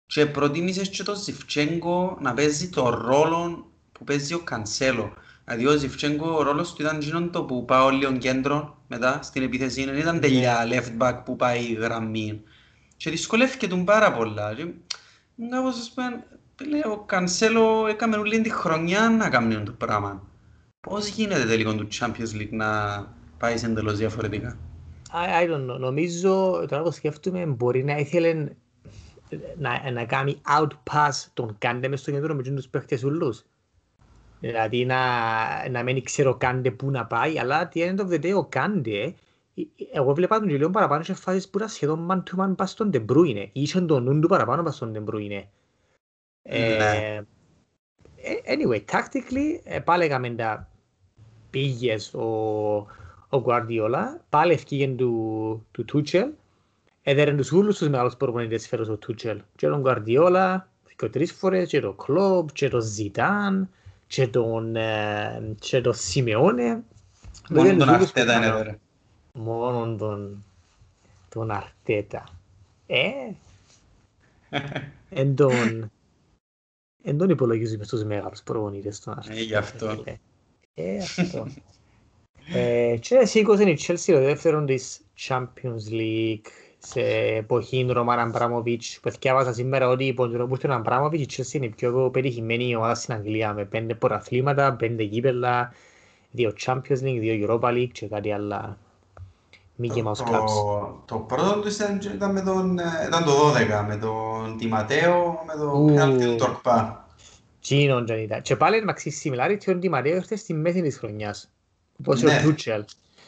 και 0.07 0.27
προτίμησες 0.27 0.89
και 0.89 1.03
τον 1.03 1.17
Ζιφτσέγκο 1.17 2.19
να 2.21 2.35
παίζει 2.35 2.69
το 2.69 2.89
ρόλο 2.89 3.71
που 3.93 4.05
παίζει 4.05 4.35
ο 4.35 4.39
Κανσέλο. 4.39 5.12
Δηλαδή 5.45 5.67
ο 5.67 5.77
Ζιφτσέγκο 5.77 6.37
ο 6.37 6.43
ρόλος 6.43 6.73
του 6.73 6.83
ήταν 6.83 7.01
γίνον 7.01 7.31
το 7.31 7.43
που 7.43 7.64
πάει 7.64 7.93
λίγο 7.93 8.17
κέντρο 8.17 8.77
μετά 8.89 9.23
στην 9.23 9.43
επίθεση, 9.43 9.85
δεν 9.85 9.97
ήταν 9.97 10.21
τελειά 10.21 10.67
ναι. 10.69 10.79
left 10.79 11.03
back 11.03 11.21
που 11.25 11.37
πάει 11.37 11.73
γραμμή. 11.73 12.43
Και 12.97 13.11
δυσκολεύτηκε 13.11 13.67
τον 13.67 13.85
πάρα 13.85 14.12
πολλά. 14.12 14.55
Και, 14.55 14.67
κάπως, 15.51 15.79
ας 15.79 15.93
πούμε, 15.95 16.25
ο 16.93 16.99
Κανσέλο 16.99 17.87
έκαμε 17.87 18.17
όλη 18.17 18.41
τη 18.41 18.51
χρονιά 18.51 19.11
να 19.11 19.29
κάνει 19.29 19.62
το 19.62 19.73
πράγμα. 19.73 20.23
Πώς 20.81 21.07
γίνεται 21.07 21.45
τελικό 21.45 21.75
του 21.75 21.89
Champions 21.93 22.41
League 22.41 22.51
να 22.51 22.69
πάει 23.39 23.57
σε 23.57 23.67
εντελώς 23.67 23.99
διαφορετικά; 23.99 24.59
I, 25.17 25.43
I 25.43 25.51
don't 25.51 25.71
know. 25.71 25.79
Νομίζω, 25.79 26.64
τώρα 26.69 26.83
που 26.83 26.91
σκέφτομαι, 26.91 27.47
μπορεί 27.47 27.85
να 27.85 27.97
ήθελε 27.97 28.49
να, 29.59 29.91
να 29.91 30.05
κάνει 30.05 30.41
outpass 30.59 31.25
τον 31.35 31.57
Κάντε 31.59 31.89
μες 31.89 32.01
στο 32.01 32.11
κέντρο 32.11 32.35
με 32.35 32.43
τους 32.43 32.69
παίχτες 32.69 33.03
ούλους. 33.03 33.45
Δηλαδή 34.41 34.85
να, 34.85 34.99
να 35.69 35.83
μην 35.83 36.05
ξέρω 36.05 36.37
Κάντε 36.37 36.71
πού 36.71 36.91
να 36.91 37.07
πάει, 37.07 37.39
αλλά 37.39 37.69
τι 37.69 37.81
είναι 37.81 37.95
το 37.95 38.07
βδετέ 38.07 38.35
ο 38.35 38.45
Κάντε, 38.45 39.14
εγώ 39.93 40.14
βλέπα 40.14 40.39
τον 40.39 40.49
λίγο 40.49 40.71
παραπάνω 40.71 41.03
σε 41.03 41.14
φάσεις 41.14 41.49
που 41.49 41.59
ήταν 41.59 41.69
σχεδόν 41.69 42.07
man 42.11 42.23
to 42.23 42.45
man 42.45 42.57
πας 42.57 42.71
στον 42.71 42.91
De 42.93 43.05
Bruyne. 43.07 43.49
Είχε 43.53 43.81
τον 43.81 44.03
νου 44.03 44.21
του 44.21 44.29
παραπάνω 44.29 44.62
πας 44.62 44.75
στον 44.75 44.93
De 44.95 45.11
Bruyne. 45.11 45.45
Ναι. 46.43 47.21
anyway, 48.47 48.81
tactically, 48.93 49.81
πάλι 49.85 50.05
έκαμε 50.05 50.31
τα 50.31 50.71
πήγες 51.51 52.14
ο, 52.14 52.87
ο 53.29 53.43
Guardiola, 53.47 54.05
πάλι 54.29 54.53
ευκήγεν 54.53 54.97
του, 54.97 55.66
του 55.70 55.85
Tuchel, 55.93 56.29
έδερε 57.03 57.35
τους 57.35 57.53
ούλους 57.53 57.79
τους 57.79 57.89
μεγάλους 57.89 58.16
προπονητές 58.16 58.68
φέρος 58.68 58.89
ο 58.89 58.99
Tuchel. 59.07 59.37
Και 59.57 59.66
τον 59.66 59.83
Guardiola, 59.87 60.57
και 60.97 61.09
τρεις 61.09 61.33
φορές, 61.33 61.68
και 61.68 61.81
τον 61.81 61.97
Klopp, 62.07 62.45
και 62.53 62.68
τον 62.68 62.83
Zidane, 62.97 63.66
και 64.07 64.29
τον, 64.29 64.77
και 65.59 65.81
τον 65.81 65.95
Simeone. 65.95 66.81
Μόνο 67.51 67.77
τον 67.77 67.89
Αρτέτα 67.89 68.37
είναι 68.37 68.47
εδώ. 68.47 68.79
Μόνο 69.33 69.97
τον, 69.97 70.45
τον 71.29 71.51
Αρτέτα. 71.51 72.24
Ε, 72.87 73.11
εν 75.20 75.35
τον, 75.35 75.91
εν 77.03 77.18
τον 77.18 77.31
υπολογίζουμε 77.31 77.85
στους 77.85 78.05
μεγάλους 78.05 78.43
προπονητές 78.43 79.01
τον 79.01 79.18
Αρτέτα. 79.18 79.39
Ε, 79.39 79.43
γι' 79.43 79.55
αυτό. 79.55 80.05
Ε, 80.74 80.97
αυτό. 80.97 81.47
Ε, 82.53 82.97
και 83.01 83.24
σήκωσε 83.24 83.62
η 83.62 83.78
Chelsea 83.86 84.12
το 84.12 84.20
δεύτερο 84.20 84.64
της 84.64 85.01
Champions 85.28 85.92
League 85.92 86.47
σε 86.78 87.01
εποχή 87.36 87.86
Ρωμάν 87.90 88.18
Αμπράμοβιτς 88.18 88.99
που 89.03 89.11
διάβασα 89.20 89.53
σήμερα 89.53 89.88
ότι 89.88 90.05
υπό 90.05 90.28
τον 90.28 90.49
που 90.49 90.59
Αμπράμοβιτς 90.68 91.36
η 91.36 91.42
Chelsea 91.42 91.55
είναι 91.55 91.66
η 91.66 91.68
πιο 91.68 92.11
πετυχημένη 92.12 92.76
ομάδα 92.76 92.94
στην 92.94 93.14
Αγγλία 93.14 93.53
με 93.53 93.64
πέντε 93.64 93.94
ποραθλήματα, 93.94 94.72
πέντε 94.72 95.03
γήπεδα, 95.03 95.72
δύο 96.30 96.53
Champions 96.66 97.03
League, 97.03 97.18
δύο 97.18 97.49
Europa 97.49 97.68
League 97.68 97.90
και 97.92 98.07
κάτι 98.07 98.32
άλλα 98.32 98.78
Mickey 99.82 100.03
Mouse 100.05 100.24
Clubs. 100.30 100.94
Το 101.05 101.16
πρώτο 101.16 101.61
του 101.61 101.68
ήταν, 102.14 102.32
με 102.32 102.40
τον, 102.40 102.78
ήταν 103.07 103.24
το 103.24 103.32
12 103.82 103.84
με 103.86 103.97
τον 103.97 104.57
Τιματέο, 104.59 105.38
με 105.47 105.64
τον 105.64 105.86
Πέναλτι 105.86 106.24
του 106.24 106.36
Τορκπά. 106.36 107.07
Τζίνον 107.61 108.07
δεν 108.07 108.18
ήταν. 108.18 108.42
Και 108.42 108.57
πάλι 108.57 108.76
είναι 108.76 108.92
maxi 108.97 109.11
similarity 109.22 109.74
ότι 109.74 109.86
η 109.86 109.88
Μαρία 109.88 110.14
ήρθε 110.14 110.36
στη 110.36 110.55
μέση 110.55 110.82
της 110.82 110.99
χρονιάς. 110.99 111.51
Όπως 111.99 112.22
ναι. 112.22 112.38
ο 112.38 112.42
Τούτσελ. 112.42 112.84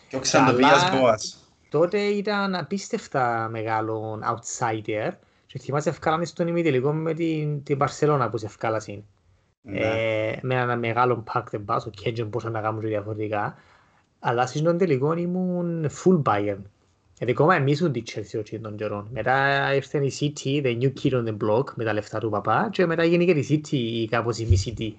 Και 0.09 0.17
ο 0.17 0.19
Ξαντοβίας 0.19 0.91
Μπόας. 0.91 1.53
Τότε 1.69 1.99
ήταν 1.99 2.55
απίστευτα 2.55 3.49
μεγάλο 3.51 4.21
outsider 4.25 5.11
και 5.47 5.59
θυμάσαι 5.59 5.89
ευκάλαμε 5.89 6.25
στον 6.25 6.49
ημιτελικό 6.49 6.93
με 6.93 7.15
την, 7.15 7.63
την 7.63 7.79
Barcelona 7.81 8.29
που 8.31 8.39
σε 8.39 8.47
ευκάλασαν. 8.47 9.05
Ναι. 9.63 9.79
Ε, 9.79 10.39
με 10.43 10.55
ένα 10.55 10.77
μεγάλο 10.77 11.25
pack 11.33 11.43
δεν 11.51 11.65
πας, 11.65 11.87
ο 11.87 11.91
Κέντζον 11.91 12.31
πώς 12.31 12.45
να 12.45 12.61
κάνουμε 12.61 12.89
διαφορετικά. 12.89 13.57
Αλλά 14.19 14.47
στον 14.47 14.79
τελικό 14.79 15.13
ήμουν 15.17 15.91
full 15.91 16.23
Bayern. 16.23 16.63
Γιατί 17.19 17.33
ακόμα 17.33 17.55
εμείς 17.55 17.81
ήμουν 17.81 17.93
της 17.93 18.15
Chelsea 18.15 18.41
όχι 18.41 18.59
των 18.59 18.77
καιρών. 18.77 19.09
Μετά 19.13 19.75
ήρθε 19.75 20.05
η 20.05 20.13
City, 20.21 20.63
the 20.65 20.79
new 20.79 20.93
kid 21.03 21.13
on 21.13 21.25
the 21.25 21.37
block, 21.37 21.65
με 21.75 21.85
τα 21.85 21.93
λεφτά 21.93 22.19
του 22.19 22.31
παπά 22.31 22.69
και 22.73 22.87
μετά 22.87 23.05
γίνει 23.05 23.25
και 23.25 23.31
η 23.31 23.47
City 23.49 24.07
κάπως 24.11 24.39
η 24.39 24.47
μη 24.47 24.59
City. 24.65 24.93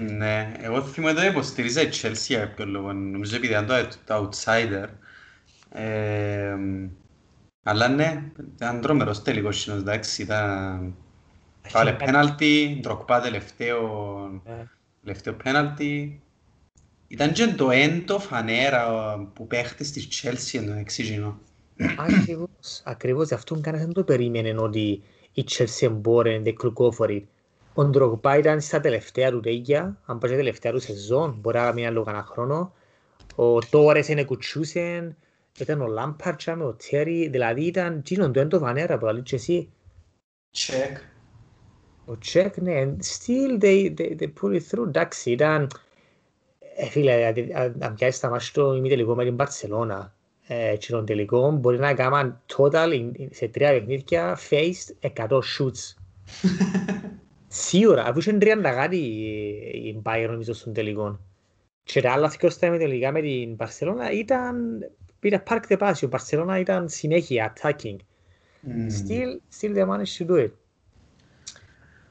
Ναι, 0.00 0.52
εγώ 0.60 0.82
θυμάμαι 0.82 1.20
το 1.20 1.26
υποστηρίζα 1.26 1.82
η 1.82 1.88
Chelsea 1.92 2.26
για 2.26 2.38
κάποιο 2.38 2.66
λόγο. 2.66 2.92
Νομίζω 2.92 3.36
επειδή 3.36 3.52
ήταν 3.52 3.88
το 4.04 4.30
outsider. 4.30 4.86
Ε, 5.72 6.56
αλλά 7.62 7.88
ναι, 7.88 8.22
ήταν 8.54 8.80
τρομερός 8.80 9.22
τελικός 9.22 9.60
συνός, 9.60 9.80
εντάξει, 9.80 10.22
ήταν... 10.22 10.94
Πάλε 11.72 11.92
πέναλτι, 11.92 12.78
ντροκπά 12.80 13.20
τελευταίο, 13.20 14.42
τελευταίο 15.02 15.34
πέναλτι. 15.34 16.22
Ήταν 17.08 17.32
και 17.32 17.46
το 17.46 17.70
έντο 17.70 18.18
φανέρα 18.18 18.86
που 19.32 19.46
παίχτες 19.46 19.90
της 19.90 20.22
Chelsea 20.22 20.60
ενώ 20.60 20.74
εξήγηνο. 20.74 21.38
Ακριβώς, 21.98 22.82
ακριβώς, 22.84 23.28
γι' 23.28 23.34
αυτόν 23.34 23.62
κανένας 23.62 23.86
δεν 23.86 23.94
το 23.94 24.04
περίμενε 24.04 24.54
ότι 24.56 25.02
η 25.32 25.44
Chelsea 25.50 25.90
μπορεί 25.90 26.42
να 26.42 26.70
go 26.76 26.88
for 26.98 27.08
it. 27.08 27.22
Ο 27.74 27.84
Ντρογπά 27.84 28.38
ήταν 28.38 28.60
στα 28.60 28.80
τελευταία 28.80 29.30
του 29.30 29.40
τέγια, 29.40 29.98
αν 30.06 30.18
πάει 30.18 30.30
στα 30.30 30.38
τελευταία 30.38 30.72
του 30.72 30.80
σεζόν, 30.80 31.36
μπορεί 31.40 31.58
να 31.58 31.72
μείνει 31.72 31.86
άλλο 31.86 32.02
κανένα 32.02 32.24
χρόνο. 32.24 32.72
Ο 33.34 33.58
Τόρες 33.58 34.08
είναι 34.08 34.24
κουτσούσεν, 34.24 35.16
ήταν 35.58 35.80
ο 35.80 35.86
Λάμπαρτσα 35.86 36.56
με 36.56 36.64
ο 36.64 36.76
Τέρι, 36.90 37.28
δηλαδή 37.28 37.64
ήταν 37.64 37.96
εκείνον 37.98 38.32
το 38.32 38.40
έντο 38.40 38.58
φανέρα 38.58 38.98
που 38.98 39.06
λέει 39.06 39.22
και 39.22 39.34
εσύ. 39.34 39.68
Check. 40.56 41.00
Ο 42.04 42.18
Τσεκ, 42.18 42.56
ναι, 42.56 42.96
still 43.02 43.62
they, 43.62 43.94
they, 43.98 44.16
they 44.18 44.32
put 44.40 44.52
it 44.52 44.62
through, 44.70 44.86
εντάξει, 44.86 45.30
ήταν, 45.30 45.70
ε, 46.76 46.86
φίλε, 46.86 47.32
δηλαδή, 47.32 47.54
αν 47.78 47.94
πιάσεις 47.94 48.20
τα 48.20 48.28
μάτια 48.28 48.52
του 48.52 48.72
ημιτελικό 48.72 49.14
με 49.14 49.24
την 49.24 49.34
Μπαρτσελώνα, 49.34 50.14
ε, 50.46 50.76
και 50.76 50.92
τον 50.92 51.04
τελικό, 51.04 51.50
μπορεί 51.50 51.78
να 51.78 51.94
κάνουν 51.94 52.40
total 52.56 53.10
σε 53.30 53.48
τρία 53.48 53.70
παιχνίδια 53.70 54.38
faced 54.50 55.10
100 55.14 55.28
shoots. 55.28 55.94
Σίγουρα, 57.52 58.04
αφού 58.04 58.18
είχε 58.18 58.38
30 58.40 58.60
κάτι 58.62 58.96
η 59.72 60.02
Bayern 60.04 60.28
νομίζω 60.30 60.54
στον 60.54 60.72
τελικό. 60.72 61.20
Και 61.82 62.00
τα 62.00 62.12
άλλα 62.12 62.28
δύο 62.28 62.50
στα 62.50 62.76
τελικά 62.76 63.12
με 63.12 63.20
την 63.20 63.54
Μπαρσελόνα 63.54 64.10
ήταν 64.10 64.78
πήρε 65.18 65.42
park 65.48 65.60
the 65.68 65.78
pass, 65.78 65.94
η 66.00 66.06
Μπαρσελόνα 66.06 66.58
ήταν 66.58 66.88
συνέχεια 66.88 67.52
attacking. 67.52 67.96
Mm. 67.96 68.90
Still, 68.90 69.40
still 69.58 69.74
they 69.74 69.86
managed 69.86 70.16
to 70.18 70.26
do 70.26 70.36
it. 70.36 70.50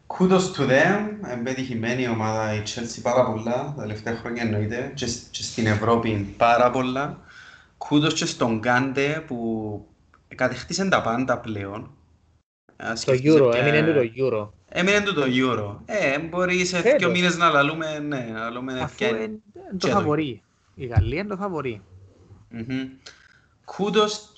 Kudos 0.07 0.51
to 0.57 0.67
them, 0.67 1.29
εμπετυχημένη 1.31 2.07
ομάδα 2.07 2.53
η 2.53 2.61
Chelsea 2.65 2.99
πάρα 3.01 3.25
πολλά, 3.25 3.73
τα 3.75 3.81
τελευταία 3.81 4.15
χρόνια 4.15 4.41
εννοείται, 4.41 4.91
και, 4.93 5.05
και 5.31 5.43
στην 5.43 5.67
Ευρώπη 5.67 6.33
πάρα 6.37 6.71
πολλά. 6.71 7.19
Kudos 7.77 8.13
και 8.13 8.25
στον 8.25 8.59
Κάντε 8.59 9.23
που 9.27 9.87
κατεχτήσε 10.35 10.89
τα 10.89 11.01
πάντα 11.01 11.39
πλέον. 11.39 11.91
Το 13.05 13.13
Euro, 13.23 13.53
έμεινε 13.55 13.83
του 13.83 13.93
το 13.93 14.01
Euro. 14.17 14.58
Έμεινε 14.69 15.01
του 15.01 15.13
το 15.13 15.23
Euro. 15.25 15.77
Ε, 15.85 16.19
μπορεί 16.19 16.65
σε 16.65 16.81
δύο 16.81 17.09
μήνες 17.09 17.37
να 17.37 17.49
λαλούμε, 17.49 17.99
ναι, 17.99 18.29
να 18.33 18.39
λαλούμε 18.39 18.79
Αφού 18.81 19.05
είναι 19.05 19.39
το 19.77 19.87
φαβορεί. 19.87 20.41
Η 20.75 20.85
Γαλλία 20.85 21.19
είναι 21.19 21.29
το 21.29 21.37
φαβορεί. 21.37 21.81
Κούντος 23.65 24.31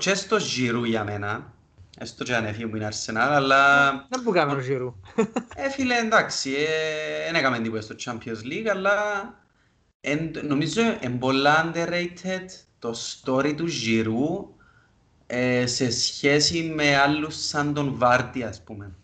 και 0.00 0.14
στο 0.14 0.36
Giroud 0.36 0.84
για 0.84 1.04
μένα. 1.04 1.52
Έστω 1.98 2.24
και 2.24 2.34
αν 2.34 2.44
έφυγε 2.44 2.66
που 2.66 2.76
είναι 2.76 2.88
Arsenal, 2.90 3.16
αλλά... 3.16 3.90
Δεν 4.08 4.22
που 4.22 4.30
κάνουμε 4.30 4.62
ο 4.62 4.64
Giroud. 4.68 5.24
Ε, 5.56 5.70
φίλε, 5.70 5.98
εντάξει, 5.98 6.50
δεν 7.26 7.34
έκαμε 7.34 7.58
τίποτα 7.58 7.82
στο 7.82 7.94
Champions 7.98 8.46
League, 8.46 8.68
αλλά 8.70 8.94
νομίζω 10.42 10.82
είναι 11.00 11.16
πολλά 11.18 11.70
underrated 11.70 12.46
το 12.78 12.94
story 12.94 13.54
του 13.56 13.68
Giroud 13.68 14.64
ε, 15.26 15.66
σε 15.66 15.90
σχέση 15.90 16.72
με 16.74 16.96
άλλους 16.96 17.46
σαν 17.46 17.74
τον 17.74 17.94
Βάρτι, 17.96 18.42
ας 18.42 18.62
πούμε. 18.62 18.94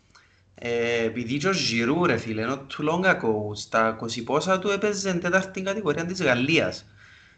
Ε, 0.61 1.05
επειδή 1.05 1.37
και 1.37 1.49
ο 1.49 1.51
Giroud, 1.51 2.07
ρε 2.07 2.17
φίλε, 2.17 2.43
ενώ 2.43 2.59
του 2.59 2.83
Λόγκακο, 2.83 3.55
στα 3.55 3.99
20 4.03 4.25
πόσα 4.25 4.59
του 4.59 4.69
έπαιζε 4.69 5.15
τέταρτη 5.15 5.63
κατηγορία 5.63 6.07
της 6.07 6.23
Γαλλίας. 6.23 6.87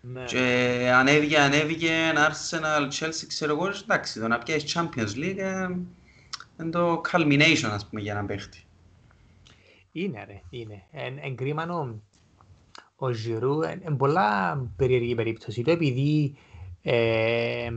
Ναι. 0.00 0.24
Και 0.24 0.90
ανέβηκε, 0.94 1.38
ανέβηκε, 1.38 1.90
Arsenal, 2.14 2.88
Chelsea, 3.00 3.24
ξέρω 3.26 3.52
εγώ, 3.52 3.66
εντάξει, 3.82 4.20
το 4.20 4.28
να 4.28 4.38
πιέσεις 4.38 4.76
Champions 4.76 5.16
League 5.16 5.36
ε, 5.36 5.68
είναι 6.60 6.70
το 6.70 7.00
culmination, 7.12 7.68
ας 7.70 7.86
πούμε, 7.88 8.00
για 8.00 8.14
να 8.14 8.24
παίχτη. 8.24 8.64
Είναι, 9.92 10.24
ρε, 10.26 10.40
είναι. 10.50 10.82
Εν 11.22 11.36
κρίμα 11.36 11.66
ο 12.96 13.12
Ζιρού, 13.12 13.62
είναι 13.62 13.96
πολλά 13.96 14.58
περίεργη 14.76 15.14
περίπτωση 15.14 15.62
του, 15.62 15.70
επειδή 15.70 16.36
ε, 16.82 17.70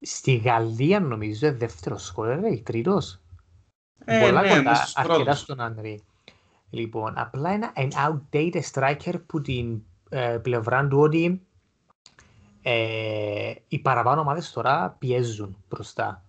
στη 0.00 0.36
Γαλλία 0.36 1.00
νομίζω 1.00 1.46
είναι 1.46 1.56
δεύτερος 1.56 2.04
σκόρερ, 2.04 2.62
τρίτος. 2.62 3.21
Ε, 4.04 4.20
πολλά 4.20 4.42
ναι, 4.42 4.56
κοντά, 4.56 4.88
αρκετά 4.94 5.34
στον 5.34 5.60
Ανδρή. 5.60 6.02
Λοιπόν, 6.70 7.12
απλά 7.16 7.52
είναι 7.52 7.70
ένα 7.74 8.22
outdated 8.32 8.62
striker 8.72 9.14
που 9.26 9.40
την 9.40 9.82
ε, 10.08 10.38
πλευρά 10.42 10.88
του 10.88 10.98
ότι 10.98 11.42
ε, 12.62 13.52
οι 13.68 13.78
παραπάνω 13.78 14.20
ομάδες 14.20 14.52
τώρα 14.52 14.96
πιέζουν 14.98 15.56
μπροστά. 15.68 16.22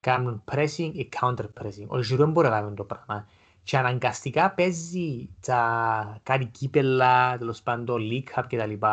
Κάνουν 0.00 0.42
pressing 0.50 0.90
ή 0.92 1.08
counter 1.20 1.46
pressing. 1.60 1.86
Ο 1.86 2.02
Ζιρού 2.02 2.26
μπορεί 2.26 2.48
να 2.48 2.60
κάνει 2.60 2.74
το 2.74 2.84
πράγμα. 2.84 3.26
Και 3.64 3.78
αναγκαστικά 3.78 4.50
παίζει 4.50 5.28
τα 5.46 6.20
κάτι 6.22 6.44
κύπελα, 6.44 7.38
τέλος 7.38 7.62
πάντων, 7.62 8.02
league 8.10 8.38
cup 8.38 8.44
κτλ. 8.48 8.86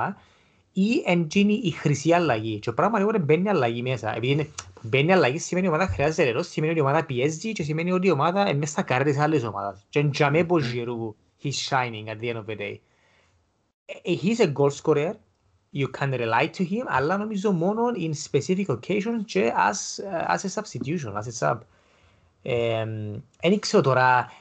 Ή 0.82 1.03
εντζίνει 1.05 1.53
η 1.53 1.71
χρυσή 1.71 2.13
αλλαγή. 2.13 2.59
Και 2.59 2.69
ο 2.69 2.73
πράγμα 2.73 2.99
λίγο 2.99 3.11
μπαίνει 3.21 3.49
αλλαγή 3.49 3.82
μέσα. 3.82 4.15
Επειδή 4.15 4.34
είναι, 4.34 4.49
μπαίνει 4.82 5.13
αλλαγή 5.13 5.38
σημαίνει 5.38 5.67
ότι 5.67 5.75
η 5.75 5.80
ομάδα 5.80 5.93
χρειάζεται 5.93 6.23
ρερός, 6.23 6.47
σημαίνει 6.47 6.71
ότι 6.71 6.82
η 6.82 6.84
ομάδα 6.84 7.05
πιέζει 7.05 7.51
και 7.51 7.63
σημαίνει 7.63 7.91
ότι 7.91 8.07
η 8.07 8.11
ομάδα 8.11 8.41
είναι 8.41 8.57
μέσα 8.57 8.71
στα 8.71 8.82
καρέ 8.82 9.03
της 9.03 9.17
άλλης 9.19 9.43
ομάδας. 9.43 9.86
Και 9.89 9.99
εντζαμέ 9.99 10.43
πως 10.43 10.63
Ζιρού, 10.63 11.15
he's 11.43 11.69
shining 11.69 12.07
at 12.07 12.19
the 12.21 12.34
end 12.34 12.38
of 12.38 12.45
the 12.45 12.57
day. 12.57 12.75
he's 14.03 14.39
a 14.39 14.51
goal 14.53 14.69
scorer. 14.69 15.13
You 15.73 15.88
can 15.99 16.11
rely 16.11 16.45
to 16.57 16.63
him, 16.63 16.86
αλλά 16.88 17.17
νομίζω 17.17 17.51
μόνο 17.51 17.82
in 17.97 18.11
specific 18.32 18.65
occasions 18.65 19.23
και 19.25 19.51
as, 19.69 20.03
uh, 20.03 20.36
as 20.36 20.39
a 20.39 20.61
substitution, 20.61 21.13
as 21.13 21.27
a 21.27 21.47
sub. 21.47 21.57
Δεν 23.41 23.59
ξέρω 23.59 23.84
τώρα 23.84 24.32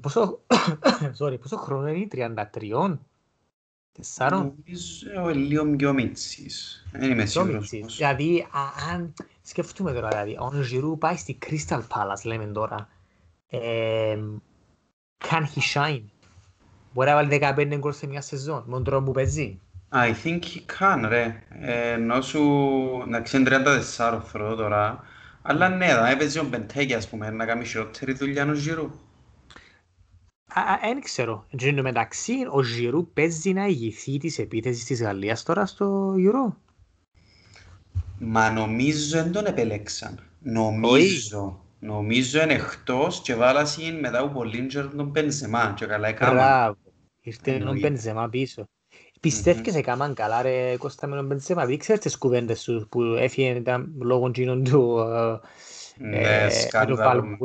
πόσο, 0.00 0.40
sorry, 1.18 1.40
πόσο 1.40 1.56
χρόνο 1.56 1.88
είναι, 1.88 2.08
33, 2.10 2.98
τεσσάρων; 3.98 4.40
Νομίζω 4.40 5.34
λίγο 5.34 5.76
πιο 5.76 5.92
μίτσις. 5.92 6.86
Δεν 6.92 7.10
είμαι 7.10 7.26
σίγουρος. 7.26 7.70
Δηλαδή, 7.96 8.46
αν 8.92 9.14
σκεφτούμε 9.42 9.92
τώρα, 9.92 10.08
δηλαδή, 10.08 10.36
ο 10.38 10.62
Ζιρού 10.62 10.98
πάει 10.98 11.16
στη 11.16 11.38
Crystal 11.46 11.78
Palace, 11.78 12.24
λέμε 12.24 12.44
τώρα, 12.44 12.88
can 15.28 15.42
he 15.42 15.74
shine? 15.74 16.04
Μπορεί 16.92 17.08
να 17.08 17.14
βάλει 17.14 17.40
15 17.56 17.76
γκολ 17.78 17.92
σε 17.92 18.06
μια 18.06 18.20
σεζόν, 18.20 18.62
με 18.66 18.72
τον 18.72 18.84
τρόπο 18.84 19.04
που 19.04 19.12
παίζει; 19.12 19.60
I 19.92 20.12
think 20.24 20.38
he 20.38 20.60
can, 20.78 21.04
ρε. 21.08 21.42
Ενώ 21.60 22.20
σου, 22.20 22.42
να 23.06 23.20
ξέρει 23.20 23.44
34 23.46 24.20
θέλω 24.24 24.54
τώρα, 24.54 25.04
αλλά 25.42 25.68
ναι, 25.68 25.86
θα 25.86 26.08
έπαιζε 26.08 26.40
ο 26.40 26.44
Μπεντέκη, 26.44 26.94
ας 26.94 27.08
πούμε, 27.08 27.30
να 27.30 27.46
κάνει 27.46 27.64
χειρότερη 27.64 28.12
δουλειά 28.12 28.48
ο 28.48 28.52
Ζιρού. 28.52 28.90
Δεν 30.80 31.00
ξέρω. 31.02 31.46
Εν 31.60 31.80
μεταξύ, 31.80 32.34
ο 32.50 32.62
Ζιρού 32.62 33.12
παίζει 33.12 33.52
να 33.52 33.66
ηγηθεί 33.66 34.18
της 34.18 34.38
επίθεσης 34.38 34.84
της 34.84 35.02
Γαλλίας 35.02 35.42
τώρα 35.42 35.66
στο 35.66 36.14
Euro; 36.16 36.54
Μα 38.18 38.50
νομίζω 38.50 39.22
δεν 39.22 39.32
τον 39.32 39.46
επέλεξαν. 39.46 40.22
Νομίζω. 40.42 41.60
Νομίζω 41.80 42.42
είναι 42.42 42.52
εκτός 42.52 43.20
και 43.20 43.34
βάλασαν 43.34 43.98
μετά 44.00 44.20
από 44.20 44.44
Λίντζερ 44.44 44.94
τον 44.94 45.06
Μπενζεμά 45.06 45.74
και 45.76 45.86
καλά 45.86 46.08
έκαναν. 46.08 46.34
Μπράβο. 46.34 46.76
Ήρθε 47.20 47.58
τον 47.58 47.78
Μπενζεμά 47.78 48.28
πίσω. 48.28 48.64
Πιστεύεις 49.20 49.74
έκαναν 49.74 50.14
καλά 50.14 50.42
ρε 50.42 50.76
Κώστα 50.76 51.06
με 51.06 51.16
τον 51.16 51.26
Μπενζεμά; 51.26 51.66
Δεν 51.66 51.78
ξέρεις 51.78 52.02
τις 52.02 52.18
κουβέντες 52.18 52.60
σου 52.60 52.86
που 52.90 53.02
έφυγε 53.02 53.62
λόγω 54.00 54.30
γίνον 54.34 54.64
του 54.64 54.98
ναι, 55.96 56.18
ε, 56.18 56.50
σκάνδαλο. 56.50 57.38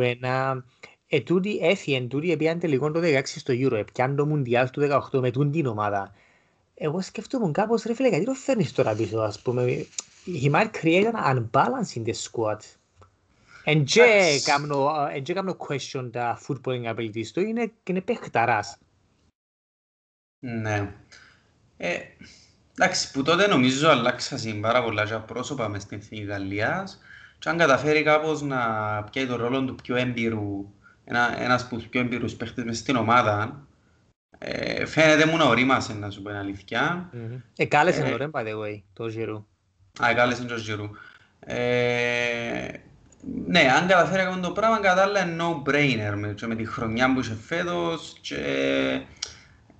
Ε, 1.14 1.22
τούτη 1.22 1.60
έφυγε, 1.62 2.02
τούτη 2.02 2.32
έπιαν 2.32 2.60
τελικό 2.60 2.92
το 2.92 3.00
16 3.04 3.22
στο 3.26 3.54
Euro, 3.58 3.72
έπιαν 3.72 4.16
το 4.16 4.26
Μουντιάλ 4.26 4.70
του 4.70 4.82
18 5.12 5.20
με 5.20 5.32
τούν 5.32 5.52
την 5.52 5.66
ομάδα. 5.66 6.14
Εγώ 6.76 7.02
σκεφτόμουν 7.02 7.52
κάπως, 7.52 7.84
ρε 7.84 7.94
φίλε, 7.94 8.08
γιατί 8.08 8.26
το 8.26 8.34
φέρνεις 8.34 8.74
τώρα 8.74 8.96
πίσω, 8.96 9.20
ας 9.20 9.42
πούμε. 9.42 9.86
He 10.44 10.52
might 10.52 10.70
create 10.82 11.12
an 11.14 11.36
unbalance 11.36 11.96
in 11.96 12.04
the 12.06 12.14
squad. 12.14 12.58
Εν 13.64 13.84
και 13.84 15.34
κάνω 15.34 15.58
question 15.68 16.10
τα 16.12 16.42
footballing 16.48 16.96
abilities 16.96 17.28
του, 17.34 17.40
είναι, 17.40 17.72
είναι 17.84 18.02
παιχταράς. 18.02 18.78
Ναι. 20.40 20.96
Ε, 21.78 21.98
εντάξει, 22.78 23.12
που 23.12 23.24
τότε 23.24 23.48
νομίζω 23.48 23.90
αλλάξασαν 23.90 24.62
πάρα 24.62 24.84
πολλά 24.84 25.06
και 25.06 25.16
πρόσωπα 25.16 25.68
μες 25.68 25.82
στην 25.82 25.98
Εθνική 25.98 26.24
Γαλλίας 26.24 27.00
και 27.40 27.50
αν 27.50 27.58
καταφέρει 27.58 28.04
κάπως 28.04 28.42
να 28.42 28.60
πιάει 29.12 29.28
το 29.28 29.36
ρόλο 29.36 29.64
του 29.64 29.76
πιο 29.76 29.96
έμπειρου 29.96 30.74
ένα, 31.06 31.42
ένας 31.42 31.64
από 31.64 31.76
τους 31.76 31.88
πιο 31.88 32.02
εμπειρούς 32.02 32.34
παίχτες 32.34 32.64
μες 32.64 32.78
στην 32.78 32.96
ομάδα. 32.96 33.68
Ε, 34.38 34.86
φαίνεται 34.86 35.26
μου 35.26 35.38
να 35.38 35.46
ορίμασε, 35.46 35.94
να 35.94 36.10
σου 36.10 36.22
πω 36.22 36.30
την 36.30 36.38
αλήθεια. 36.38 37.10
Mm-hmm. 37.14 37.42
Ε, 37.56 37.66
κάλεσε 37.66 38.04
ε, 38.04 38.18
το 38.18 38.30
by 38.34 38.40
the 38.40 38.60
way, 38.64 38.82
το 38.94 39.08
Ζιρού. 39.08 39.46
Α, 40.00 40.10
ε, 40.10 40.14
κάλεσε 40.14 40.44
το 40.44 40.58
Ζιρού. 40.58 40.90
Ε, 41.40 42.68
ναι, 43.48 43.60
αν 43.60 43.88
καταφέρει 43.88 44.30
να 44.30 44.40
το 44.40 44.52
πράγμα, 44.52 44.80
κατά 44.80 45.02
άλλα 45.02 45.26
είναι 45.26 45.44
no-brainer 45.44 46.14
με, 46.16 46.36
με 46.48 46.56
τη 46.56 46.66
χρονιά 46.66 47.14
που 47.14 47.20
είσαι 47.20 47.38
φέτος 47.42 48.18
και, 48.22 49.02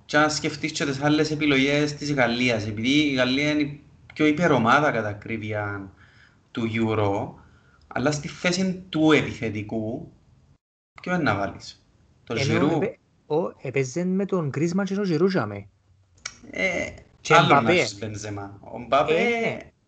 και 0.04 0.16
αν 0.16 0.30
σκεφτείς 0.30 0.72
και 0.72 0.84
τις 0.84 1.02
άλλες 1.02 1.30
επιλογές 1.30 1.94
της 1.94 2.12
Γαλλίας, 2.12 2.66
επειδή 2.66 2.88
η 2.88 3.14
Γαλλία 3.14 3.50
είναι 3.50 3.62
η 3.62 3.80
πιο 4.14 4.26
υπερομάδα 4.26 4.90
κατά 4.90 5.08
ακρίβεια 5.08 5.90
του 6.50 6.70
Euro, 6.74 7.42
αλλά 7.86 8.10
στη 8.10 8.28
θέση 8.28 8.84
του 8.88 9.12
επιθετικού 9.12 10.12
Ποιο 11.04 11.14
είναι 11.14 11.22
να 11.22 11.34
βάλεις. 11.34 11.84
Το 12.24 12.36
Ζιρού. 12.36 12.78
Έπαιζε 13.62 14.04
με 14.04 14.24
τον 14.24 14.48
Γκρίσμαν 14.48 14.86
και 14.86 14.94
τον 14.94 15.04
Ζιρού 15.04 15.26
τζάμε. 15.26 15.68
Άλλο 17.28 17.60
να 17.60 17.72
έχεις 17.72 17.98
Μπενζεμά. 17.98 18.58
Ο 18.60 18.84
Μπαπέ 18.88 19.22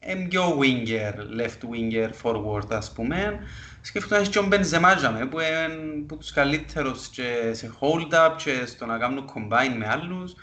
είναι 0.06 0.28
πιο 0.28 0.58
winger, 0.58 1.12
left 1.40 1.60
winger, 1.70 2.10
forward 2.22 2.70
ας 2.70 2.92
πούμε. 2.92 3.38
Σκέφτομαι 3.80 4.14
να 4.14 4.20
έχεις 4.20 4.32
και 4.32 4.38
ο 4.38 4.46
Μπενζεμά 4.46 4.94
τζάμε 4.94 5.26
που 5.26 5.40
είναι 5.40 6.00
από 6.02 6.16
τους 6.16 6.32
καλύτερους 6.32 7.08
και 7.08 7.50
σε 7.52 7.72
hold-up 7.80 8.34
και 8.44 8.66
στο 8.66 8.86
να 8.86 8.98
κάνουν 8.98 9.24
combine 9.34 9.76
με 9.78 9.88
άλλους. 9.88 10.34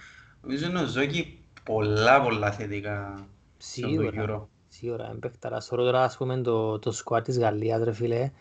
Νομίζω 0.42 0.66
είναι 0.66 0.80
ο 0.80 0.86
Ζόκι 0.86 1.40
πολλά 1.64 2.22
πολλά 2.22 2.52
θετικά 2.52 3.26
Σίγουρα. 3.58 4.48
σίγουρα, 4.70 5.06
είναι 5.06 5.20
παιχταράς. 5.20 5.68
Θεωρώ 5.68 5.84
τώρα, 5.84 6.04
ας 6.04 6.18
πούμε, 6.18 6.38
το, 6.38 6.80
το 6.80 6.92
σκουάτ 6.92 7.24
της 7.26 7.40
Γαλλίας, 7.40 7.84
ρε 7.84 7.94
φίλε, 7.94 8.32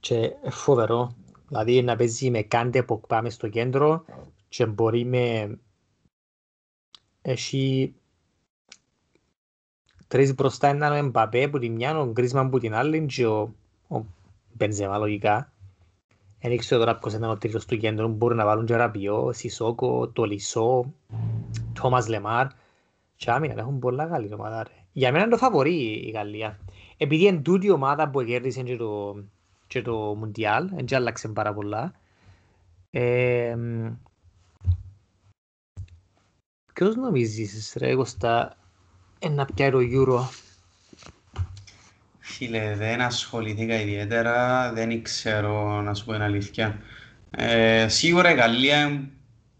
και 0.00 0.30
φοβερό. 0.50 1.14
Δηλαδή, 1.48 1.82
να 1.82 1.96
παίζει 1.96 2.30
με 2.30 2.42
κάντε 2.42 2.82
που 2.82 3.00
πάμε 3.00 3.30
στο 3.30 3.48
κέντρο 3.48 4.04
και 4.48 4.66
μπορεί 4.66 5.04
με... 5.04 5.58
Έχει 7.22 7.94
τρεις 10.08 10.34
μπροστά 10.34 10.68
έναν 10.68 10.92
ο 10.92 10.94
Εμπαπέ 10.94 11.48
που 11.48 11.58
τη 11.58 11.68
μια, 11.68 11.98
ο 11.98 12.10
Γκρίσμαν 12.10 12.50
που 12.50 12.58
την 12.58 12.74
άλλη 12.74 13.06
και 13.06 13.26
ο, 13.26 13.54
ο 13.88 14.00
Μπενζεμά 14.52 14.98
λογικά. 14.98 15.52
Δεν 16.40 16.52
ήξερα 16.52 16.80
τώρα 16.80 16.98
ποιος 16.98 17.14
ήταν 17.14 17.30
ο 17.30 17.36
τρίτος 17.38 17.66
του 17.66 17.76
κέντρου, 17.76 18.08
μπορεί 18.08 18.34
να 18.34 18.44
βάλουν 18.44 18.66
και 18.66 18.76
Ραπιό, 18.76 19.32
Σισόκο, 19.32 20.08
Τολισό, 20.08 20.94
Τόμας 21.72 22.08
Λεμάρ. 22.08 22.46
Και 23.16 23.30
άμυνα 23.30 23.54
έχουν 23.56 23.78
πολλά 23.78 24.06
καλή 24.06 24.32
ομάδα 24.34 24.62
ρε. 24.62 24.70
Για 24.92 25.12
μένα 25.12 25.24
είναι 25.24 25.32
το 25.32 25.38
φαβορεί 25.38 26.06
η 26.06 26.10
Γαλλία. 26.10 26.58
Επειδή 26.96 27.24
είναι 27.24 27.40
τούτη 27.40 27.66
η 27.66 27.70
ομάδα 27.70 28.10
που 28.10 28.24
κέρδισε 28.24 28.62
και 28.62 28.76
το, 28.76 29.16
και 29.68 29.82
το 29.82 30.14
Μουντιάλ, 30.18 30.68
δεν 30.74 30.86
άλλαξε 30.96 31.28
πάρα 31.28 31.54
πολλά. 31.54 31.92
Ε, 32.90 33.56
ποιος 36.72 36.96
νομίζεις 36.96 37.74
ρε 37.76 37.94
Κωστά 37.94 38.56
να 39.30 39.44
πιάει 39.44 39.70
το 39.70 39.78
Euro; 39.80 40.28
Φίλε, 42.18 42.74
δεν 42.74 43.00
ασχοληθήκα 43.00 43.80
ιδιαίτερα, 43.80 44.72
δεν 44.72 45.02
ξέρω 45.02 45.80
να 45.82 45.94
σου 45.94 46.04
πω 46.04 46.12
την 46.12 46.22
αλήθεια. 46.22 46.80
Ε, 47.30 47.88
σίγουρα 47.88 48.30
η 48.30 48.34
Γαλλία 48.34 49.10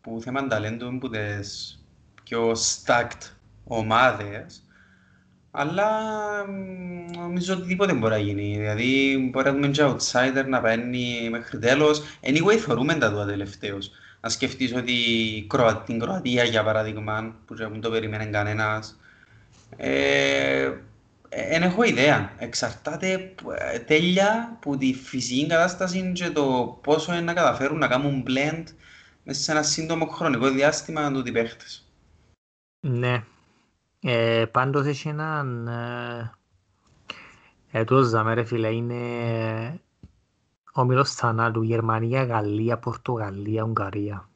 που 0.00 0.20
θέμα 0.22 0.46
ταλέντου 0.46 0.86
είναι 0.86 0.98
που 0.98 1.09
τις 1.09 1.78
πιο 2.24 2.52
stacked 2.52 3.30
ομάδες, 3.64 4.67
αλλά 5.61 5.88
νομίζω 7.16 7.54
ότι 7.54 7.66
τίποτε 7.66 7.92
μπορεί 7.92 8.12
να 8.12 8.18
γίνει. 8.18 8.56
Δηλαδή, 8.56 9.18
μπορεί 9.30 9.46
να 9.46 9.52
δούμε 9.52 9.68
και 9.68 9.84
outsider 9.84 10.44
να 10.48 10.61
παίρνει 10.61 11.28
μέχρι 11.30 11.59
τέλος. 11.59 12.02
Anyway, 12.22 12.56
θεωρούμε 12.56 12.94
τα 12.94 13.12
του 13.12 13.26
τελευταίους. 13.26 13.90
Να 14.20 14.28
σκεφτείς 14.28 14.74
ότι 14.74 14.94
την 15.86 15.98
Κροατία, 15.98 16.44
για 16.44 16.64
παράδειγμα, 16.64 17.34
που 17.46 17.54
δεν 17.54 17.80
το 17.80 17.90
περίμενε 17.90 18.24
κανένας, 18.24 18.98
δεν 19.76 21.62
ε, 21.62 21.66
έχω 21.66 21.82
ιδέα. 21.82 22.32
Εξαρτάται 22.38 23.34
ε, 23.72 23.78
τέλεια 23.78 24.50
από 24.52 24.76
τη 24.76 24.94
φυσική 24.94 25.46
κατάσταση 25.46 26.12
και 26.14 26.30
το 26.30 26.78
πόσο 26.82 27.12
είναι 27.12 27.22
να 27.22 27.32
καταφέρουν 27.32 27.78
να 27.78 27.86
κάνουν 27.86 28.24
blend 28.26 28.64
μέσα 29.24 29.40
σε 29.40 29.52
ένα 29.52 29.62
σύντομο 29.62 30.06
χρονικό 30.06 30.50
διάστημα 30.50 31.12
του 31.12 31.22
οι 31.26 31.32
παίχτες. 31.32 31.88
Ναι. 32.80 33.22
Ε, 34.01 34.44
πάντως 34.51 34.86
έχει 34.86 35.09
έναν... 35.09 35.66
Ε, 35.68 36.32
ε, 37.70 37.84
το 37.84 38.03
ζάμε 38.03 38.34
ρε 38.34 38.44
φίλε, 38.44 38.68
είναι 38.68 39.80
ο 40.72 40.84
μήλος 40.84 41.12
θανάτου, 41.12 41.62
Γερμανία, 41.62 42.24
Γαλλία, 42.24 42.78
Πορτογαλία, 42.78 43.62
Ουγγαρία. 43.62 44.28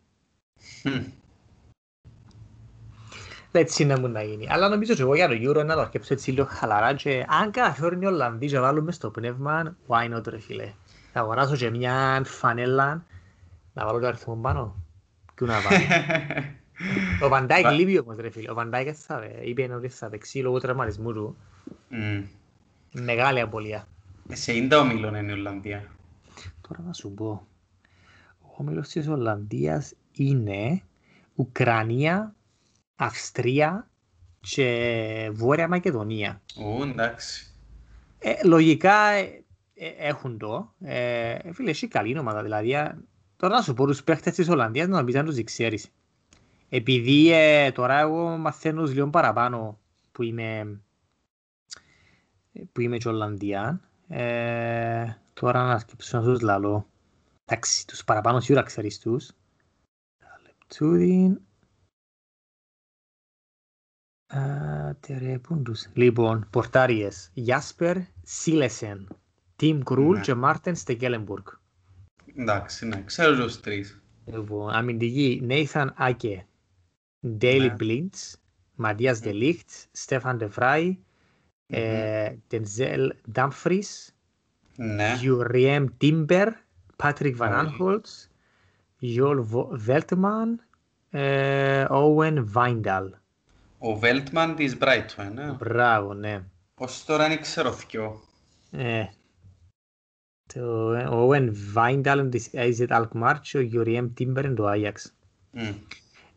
έτσι 3.53 3.85
να 3.85 4.01
μου 4.01 4.09
να 4.09 4.23
γίνει. 4.23 4.47
Αλλά 4.51 4.69
νομίζω 4.69 4.95
και 4.95 5.03
εγώ 5.03 5.15
για 5.15 5.29
το 5.29 5.35
Euro 5.35 5.65
να 5.67 5.75
το 5.75 5.81
αρκέψω 5.81 6.15
έτσι 6.15 6.31
λίγο 6.31 6.47
χαλαρά 6.51 6.95
και 6.95 7.27
αν 7.29 7.51
καταφέρουν 7.51 8.03
οι 8.03 8.07
Ολλανδοί 8.07 8.47
και 8.47 8.61
βάλουμε 8.61 8.93
στο 8.93 9.11
πνεύμα, 9.11 9.77
why 9.87 10.17
not 10.17 10.27
ρε 10.27 10.39
φίλε. 10.39 10.73
Θα 11.13 11.21
αγοράσω 11.21 11.57
και 11.57 11.71
μια 11.71 12.23
φανέλα 12.25 13.05
να 13.73 13.85
βάλω 13.85 13.99
το 13.99 14.07
αριθμό 14.07 14.35
πάνω. 14.35 14.75
Και 15.35 15.45
να 15.45 15.61
βάλω. 15.61 15.79
Ο 17.23 17.29
Βαν 17.29 17.45
Ντάικ 17.45 17.71
λείπει 17.71 17.99
όμως 17.99 18.17
ρε 18.17 18.31
φίλε. 18.31 18.51
Ο 18.51 18.55
Βαν 18.55 18.70
Ντάικ 18.70 18.95
εν 18.99 19.23
είπε 19.45 19.75
ότι 19.75 19.89
θα 19.89 20.09
παίξει 20.09 20.39
λόγω 20.39 20.59
τραυματισμού 20.59 21.13
του. 21.13 21.37
Μεγάλη 22.93 23.41
απώλεια. 23.41 23.89
Σε 24.33 24.53
ίντα 24.53 24.79
όμιλον 24.79 25.15
είναι 25.15 25.33
η 25.33 25.35
Ολλανδία. 25.35 25.91
Τώρα 26.69 26.83
να 26.83 26.93
σου 26.93 27.11
πω. 27.15 27.47
Ο 28.41 28.55
όμιλος 28.57 28.89
της 28.89 29.09
Ολλανδίας 29.09 29.95
είναι 30.13 30.83
Ουκρανία, 31.35 32.35
Αυστρία 32.97 33.89
και 34.41 35.31
Βόρεια 35.33 35.69
Μακεδονία. 35.69 36.43
Ού, 36.57 36.83
εντάξει. 36.83 37.47
Ε, 38.19 38.33
λογικά 38.45 39.09
ε, 39.09 39.45
ε, 39.75 39.89
έχουν 39.99 40.39
το. 40.39 40.75
Ε, 40.81 41.53
φίλε, 41.53 41.71
έχει 41.71 41.89
καλή 41.89 42.19
ομάδα. 42.19 42.43
Δηλαδή, 42.43 42.75
τώρα 43.37 43.55
να 43.55 43.63
σου 43.63 43.75
πω 43.75 43.87
τους 43.87 44.03
παίχτες 44.03 44.35
της 44.35 44.49
Ολλανδίας 44.49 44.89
να 44.89 45.05
πεις 45.05 45.15
αν 45.15 45.25
τους 45.25 45.45
ξέρεις. 45.45 45.93
Επειδή 46.75 47.33
ε, 47.33 47.73
τώρα 47.73 47.99
εγώ 47.99 48.37
μαθαίνω 48.37 48.83
λίγο 48.83 49.11
παραπάνω 49.11 49.79
που 50.13 50.23
είμαι, 50.23 50.81
που 52.73 52.81
είμαι 52.81 52.99
και 52.99 53.09
Ολλανδία, 53.09 53.81
ε, 54.09 55.15
τώρα 55.33 55.67
να 55.67 55.79
σκέψω 55.79 56.19
να 56.19 56.25
τους 56.25 56.41
λαλώ. 56.41 56.89
Εντάξει, 57.45 57.87
τους 57.87 58.05
παραπάνω 58.05 58.41
σίγουρα 58.41 58.65
ξέρεις 58.65 58.99
τους. 58.99 59.31
Λεπτούδιν, 60.43 61.41
Τερεπούντους. 65.01 65.87
Λοιπόν, 65.93 66.47
πορτάρηες. 66.51 67.31
Γιάσπερ 67.35 67.97
Σίλεσεν. 68.23 69.09
Τιμ 69.57 69.81
Κρούλ 69.83 70.21
και 70.21 70.35
Μάρτεν 70.35 70.77
Στεκέλεμπουργκ. 70.77 71.47
Εντάξει, 72.37 72.87
ναι. 72.87 73.03
Ξέρω 73.05 73.37
τους 73.37 73.61
τρεις. 73.61 74.03
Λοιπόν, 74.25 74.73
αμυντική. 74.75 75.41
Νέιθαν 75.45 75.95
Άκε. 75.97 76.47
Ντέιλι 77.29 77.71
Μπλιντ. 77.71 78.37
Ματάις 78.75 79.19
Ντε 79.19 79.36
Λιχτ. 79.36 79.69
Στέφαν 79.93 80.37
Ντε 80.37 80.58
Φράι. 80.58 80.99
Τενζέλ 82.47 83.15
Ντάμφρις. 83.33 84.17
Γιουριέμ 85.19 85.87
Τίμπερ. 85.97 86.49
Πάτρικ 86.97 87.37
Βαν 87.37 87.60
Άανχολτ. 87.60 88.31
Γιόελ 88.99 89.45
Βέλτμαν. 89.71 90.61
Όουεν 91.91 92.47
Βάινταλ. 92.47 93.15
Ο 93.79 93.95
Βέλτμαν 93.95 94.55
της 94.55 94.77
Brighton, 94.81 95.31
ναι. 95.35 95.53
Μπράβο, 95.53 96.15
ναι. 96.15 96.45
Ως 96.75 97.05
τώρα 97.05 97.27
είναι 97.27 97.37
ξέρω 97.37 97.73
θκιο. 97.73 98.21
Ε, 98.71 99.05
το, 100.55 100.89
ο 100.91 101.29
Owen 101.29 101.49
Βάινταλ 101.73 102.29
της 102.29 102.51
AZ 102.53 102.87
Alkmaar 102.89 103.35
και 103.43 103.59
ο 103.59 103.61
Γιουριέμ 103.61 104.13
Τίμπερ 104.13 104.45
είναι 104.45 104.55
το 104.55 104.71
Ajax. 104.71 104.95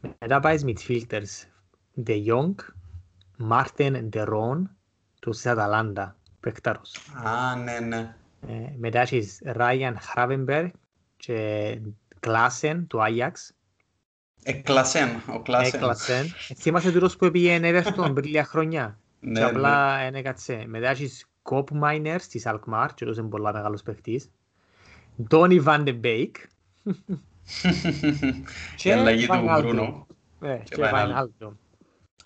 Mm. 0.06 0.16
Μετά 0.20 0.40
πάει 0.40 0.58
midfielders. 0.66 1.48
De 2.06 2.26
Jong, 2.26 2.56
Μάρτεν 3.38 4.10
De 4.14 4.28
Roon, 4.28 4.62
τους 5.20 5.46
Αταλάντα, 5.46 6.16
παιχτάρος. 6.40 6.96
Α, 7.24 7.56
ναι, 7.56 7.80
ναι. 7.80 8.16
Ε, 8.48 8.74
μετά 8.78 9.00
έχεις 9.00 9.42
Ράιαν 9.46 10.00
Χράβενμπεργκ 10.00 10.70
και 11.18 11.80
Κλάσεν 12.20 12.88
του 12.88 13.00
Ajax. 13.00 13.32
Εκλασέν, 14.44 15.22
ο 15.28 15.42
Κλασέν. 15.42 15.80
Εκλασέν. 15.80 16.26
Θυμάσαι 16.56 16.92
τούτος 16.92 17.16
που 17.16 17.32
πήγε 17.32 17.60
Everton 17.62 18.12
πριν 18.14 18.26
λίγα 18.26 18.46
χρόνια; 18.46 19.00
Ναι, 19.20 19.40
και 19.40 19.46
απλά 19.46 20.10
ναι. 20.10 20.20
έκατσε. 20.20 20.64
Μετά 20.68 20.90
έχεις 20.90 21.30
Κοπμάινερς 21.42 22.28
της 22.28 22.46
Αλκμάρ, 22.46 22.94
και 22.94 23.06
είναι 23.06 23.30
πολλά 23.30 23.54
μεγάλος 23.54 23.84
παίχτης. 23.84 24.30
Ντόνι 25.28 25.60
Βαν 25.60 25.72
ντε 25.72 25.84
Μπέικ. 27.64 28.48
Και 28.76 28.94
αλλαγή 28.94 29.28
του 29.28 29.44
Μπρούνο. 29.60 30.08
Και 30.64 30.76
Βαϊνάλντουμ. 30.76 31.58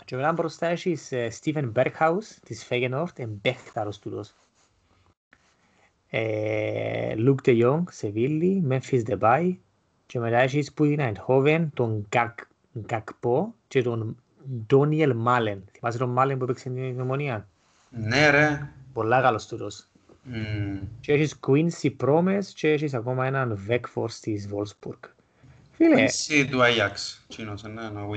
Και 0.04 0.16
μετά 0.16 0.32
μπροστά 0.32 0.66
έχεις 0.66 1.12
Στίβεν 1.30 1.70
Μπέρκχαους 1.70 2.28
της 2.28 2.64
Φέγενορντ, 2.64 3.18
εν 3.18 3.31
παίχταρος 3.31 3.98
τούτος. 3.98 4.34
Λουκ 7.16 7.40
Τε 7.40 7.52
Ιόγκ, 7.52 7.86
Σεβίλη, 7.90 8.66
Memphis 8.70 9.02
Depay, 9.06 9.56
και 10.06 10.18
μετά 10.18 10.38
έχεις 10.38 10.72
που 10.72 10.84
είναι 10.84 11.12
Eindhoven, 11.12 11.68
τον 11.74 12.06
Γκακπό 12.78 13.54
και 13.68 13.82
τον 13.82 14.16
Ντόνιελ 14.66 15.16
Μάλεν. 15.16 15.64
Θυμάσαι 15.72 15.98
τον 15.98 16.10
Μάλεν 16.10 16.38
που 16.38 16.44
έπαιξε 16.44 16.70
την 16.70 17.00
ομονία; 17.00 17.48
Ναι 17.90 18.30
ρε. 18.30 18.70
Πολλά 18.92 19.20
καλός 19.20 19.46
τούτος. 19.46 19.89
Mm. 20.26 20.78
Και 21.00 21.12
έχεις 21.12 21.38
Quincy 21.46 21.90
Promes 22.04 22.44
και 22.54 22.72
έχεις 22.72 22.94
ακόμα 22.94 23.26
έναν 23.26 23.66
Vekfors 23.68 24.12
της 24.20 24.48
Wolfsburg. 24.52 25.10
Φίλε. 25.72 26.04
Quincy 26.04 26.46
του 26.50 26.58
Ajax. 26.58 27.18
Τσίνος, 27.28 27.62
ναι, 27.62 28.00
ο 28.00 28.10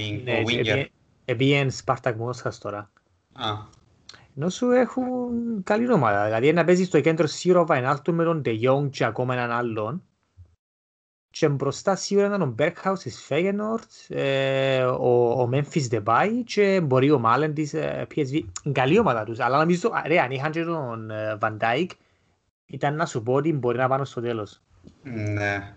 Winger. 0.47 0.85
Επίεν 1.25 1.71
Σπάρτακ 1.71 2.17
Μόσχας 2.17 2.57
τώρα. 2.57 2.91
Α. 3.33 3.51
Ενώ 4.37 4.49
σου 4.49 4.71
έχουν 4.71 5.31
καλή 5.63 5.91
ομάδα. 5.91 6.25
Δηλαδή 6.25 6.53
να 6.53 6.63
παίζεις 6.63 6.87
στο 6.87 7.01
κέντρο 7.01 7.27
Σίρο 7.27 7.65
Βαϊνάλτου 7.65 8.13
με 8.13 8.23
τον 8.23 8.41
De 8.45 8.61
Jong 8.61 8.89
και 8.89 9.05
ακόμα 9.05 9.33
έναν 9.33 9.51
άλλον 9.51 10.03
και 11.33 11.47
μπροστά 11.49 11.95
σίγουρα 11.95 12.27
ήταν 12.27 12.41
ο 12.41 12.45
Μπέρκχαους 12.45 12.99
της 12.99 13.23
Φέγενορτς, 13.23 14.09
ε, 14.09 14.83
ο, 14.83 15.41
ο 15.41 15.49
Memphis 15.51 15.87
Depay 15.91 16.29
και 16.45 16.81
μπορεί 16.83 17.11
ο 17.11 17.19
Μάλεν 17.19 17.53
της 17.53 17.73
ε, 17.73 18.07
PSV. 18.15 18.39
Καλή 18.71 18.99
ομάδα 18.99 19.23
τους, 19.23 19.39
αλλά 19.39 19.57
νομίζω, 19.57 19.91
ρε, 20.05 20.19
αν 20.19 20.31
είχαν 20.31 20.51
και 20.51 20.63
τον 20.63 21.11
Van 21.39 21.57
Dijk, 21.57 21.87
ήταν 22.65 22.95
να 22.95 23.05
σου 23.05 23.23
πω 23.23 23.33
ότι 23.33 23.53
μπορεί 23.53 23.77
να 23.77 23.87
πάνε 23.87 24.05
στο 24.05 24.21
τέλος. 24.21 24.61
Ναι. 25.03 25.73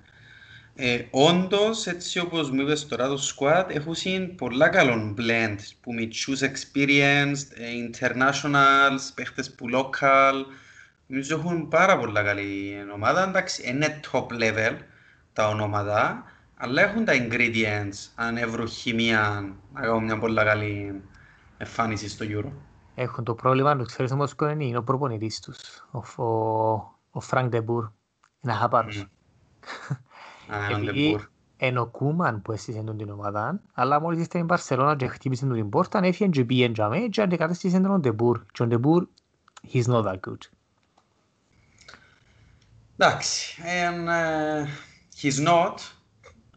Ε, 0.74 1.04
όντως, 1.11 1.86
έτσι 1.86 2.18
όπως 2.18 2.50
μου 2.50 2.61
είπες 2.61 2.86
τώρα 2.86 3.09
το 3.09 3.18
squad, 3.20 3.64
έχουν 3.68 4.34
πολλά 4.34 4.68
καλό 4.68 5.14
blend 5.18 5.59
που 5.80 5.92
μητσούς 5.92 6.40
experienced, 6.42 7.48
ε, 7.54 7.90
internationals, 7.90 9.12
παίχτες 9.14 9.54
που 9.54 9.66
local. 9.74 10.34
Νομίζω 11.07 11.36
έχουν 11.36 11.68
πάρα 11.68 11.98
πολλά 11.98 12.22
καλή 12.22 12.76
ομάδα. 12.94 13.28
Εντάξει, 13.28 13.62
είναι 13.68 14.00
top 14.12 14.26
level 14.26 14.76
τα 15.37 15.49
ονόματα, 15.49 16.24
αλλά 16.57 16.82
έχουν 16.82 17.05
τα 17.05 17.12
ingredients, 17.14 18.11
αν 18.14 18.37
έβρουν 18.37 18.68
χημία, 18.68 19.55
να 19.72 19.80
κάνουν 19.80 20.05
μια 20.05 20.18
πολλά 20.18 20.45
καλή 20.45 21.03
εμφάνιση 21.59 22.09
στο 22.09 22.26
Euro. 22.28 22.51
Έχουν 22.95 23.24
το 23.24 23.34
πρόβλημα, 23.34 23.76
το 23.76 23.84
ξέρεις 23.84 24.12
όμως 24.12 24.34
ποιο 24.34 24.49
είναι, 24.49 24.64
είναι 24.64 24.78
ο 24.78 24.82
προπονητής 24.82 25.41
τους, 25.41 25.87
ο, 25.91 26.22
ο, 26.22 26.28
ο 27.11 27.20
Φρανκ 27.20 27.49
Ντε 27.48 27.62
Μπουρ. 27.62 27.88
Είναι 28.41 28.53
αχαπάρος. 28.53 29.07
Επειδή 30.70 31.26
είναι 31.57 31.80
ο 31.80 31.87
Κούμαν 31.87 32.43
που 32.43 32.53
έστησε 32.53 32.84
την 32.97 33.11
ομάδα, 33.11 33.61
αλλά 33.72 34.01
μόλις 34.01 34.20
ήρτε 34.20 34.36
στην 34.37 34.49
Μπαρσελόνα 34.48 34.96
και 34.97 35.07
χτύπησε 35.07 35.47
την 35.47 35.68
πόρτα, 35.68 36.01
έφυγε 36.03 36.30
και 36.30 36.45
πήγαινε 36.45 36.72
τζιαμέ 36.72 36.98
και 36.99 37.22
αντικατέστησε 37.22 37.80
τον 37.80 38.01
Ντε 38.00 38.14
Μπουρ. 38.14 38.42
Και 38.53 38.62
ο 38.62 38.66
Ντε 38.66 38.80
Μπουρ, 38.80 39.07
he's 39.72 39.84
not 39.84 40.05
that 40.05 40.20
good. 40.28 40.39
Εντάξει, 42.99 43.62
he's 45.22 45.46
not, 45.46 45.74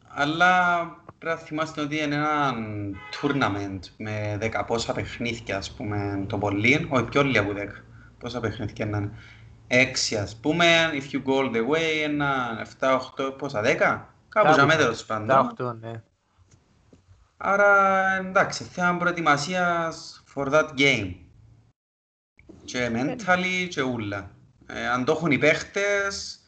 αλλά 0.07 0.83
πρέπει 1.17 1.39
να 1.39 1.45
θυμάστε 1.45 1.81
ότι 1.81 2.01
είναι 2.01 2.15
ένα 2.15 2.53
tournament 3.21 3.79
με 3.97 4.37
δέκα 4.39 4.65
πόσα 4.65 4.93
παιχνίδια, 4.93 5.57
ας 5.57 5.71
πούμε, 5.71 6.25
το 6.27 6.37
πολύ, 6.37 6.87
όχι 6.89 7.03
πιο 7.03 7.23
λίγα 7.23 7.41
από 7.41 7.53
δέκα. 7.53 7.83
Πόσα 8.17 8.39
παιχνίδια 8.39 8.85
να 8.85 8.97
είναι. 8.97 9.11
Έξι, 9.67 10.17
ας 10.17 10.35
πούμε, 10.35 10.89
if 10.93 11.15
you 11.15 11.23
go 11.25 11.37
all 11.37 11.55
the 11.55 11.67
way, 11.69 12.03
ένα 12.03 12.61
7-8, 12.79 12.99
πόσα, 13.37 13.61
δέκα; 13.61 14.13
Κάπου 14.29 14.53
για 14.53 14.65
μέτρος 14.65 15.05
πάντων. 15.05 15.55
8, 15.57 15.73
ναι. 15.79 16.03
Άρα, 17.37 18.05
εντάξει, 18.15 18.63
θέμα 18.63 18.97
προετοιμασίας 18.97 20.23
for 20.35 20.51
that 20.51 20.69
game. 20.77 21.15
Και 22.65 22.91
mentally 22.93 23.67
και 23.69 23.81
ούλα. 23.81 24.31
Ε, 24.65 24.87
αν 24.87 25.05
το 25.05 25.11
έχουν 25.11 25.31
οι 25.31 25.37
παίχτες, 25.37 26.38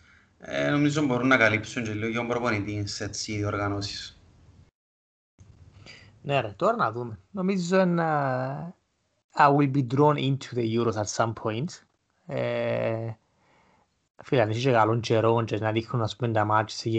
ε, 0.44 0.70
νομίζω 0.70 1.06
μπορούν 1.06 1.28
να 1.28 1.38
καλύψουν 1.38 1.84
και 1.84 1.94
λίγο 1.94 2.26
προπονητή 2.26 2.88
σε 2.88 3.04
έτσι 3.04 3.38
διοργανώσεις. 3.38 4.22
Ναι 6.22 6.42
ρε, 6.42 6.54
τώρα 6.56 6.76
να 6.76 6.92
δούμε. 6.92 7.20
Νομίζω 7.32 7.86
να... 7.86 8.80
I 9.36 9.56
will 9.56 9.72
be 9.72 9.88
drawn 9.96 10.16
into 10.16 10.56
the 10.56 10.66
Euros 10.78 10.96
at 10.96 11.08
some 11.16 11.34
point. 11.44 11.66
Ε, 12.26 13.12
φίλε, 14.24 14.42
αν 14.42 14.50
είσαι 14.50 14.72
καλόν 14.72 15.00
καιρό 15.00 15.44
και 15.44 15.58
να 15.58 15.72
δείχνουν 15.72 16.04
ας 16.04 16.16
πούμε 16.16 16.32
τα 16.32 16.46
μάτια 16.46 16.76
σε 16.76 16.90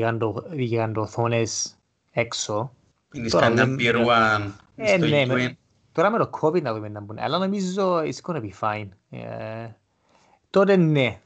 γιγαντοθόνες 0.53 1.79
έξω. 2.11 2.73
Πίνεις 3.09 3.35
κανένα 3.35 3.77
πυρουάν 3.77 4.55
ε, 4.77 4.97
ναι, 4.97 5.27
με, 5.27 5.59
τώρα 5.93 6.11
με 6.11 6.19
το 6.19 6.31
COVID 6.41 6.63
να 6.63 6.75
δούμε 6.75 6.89
να 6.89 7.01
μπουν. 7.01 7.19
Αλλά 7.19 7.39
νομίζω 7.39 7.99
it's 7.99 8.21
gonna 8.23 8.41
be 8.41 8.51
fine. 8.61 8.89
Ε, 9.11 9.69
τότε 10.51 10.77
ναι. 10.77 11.21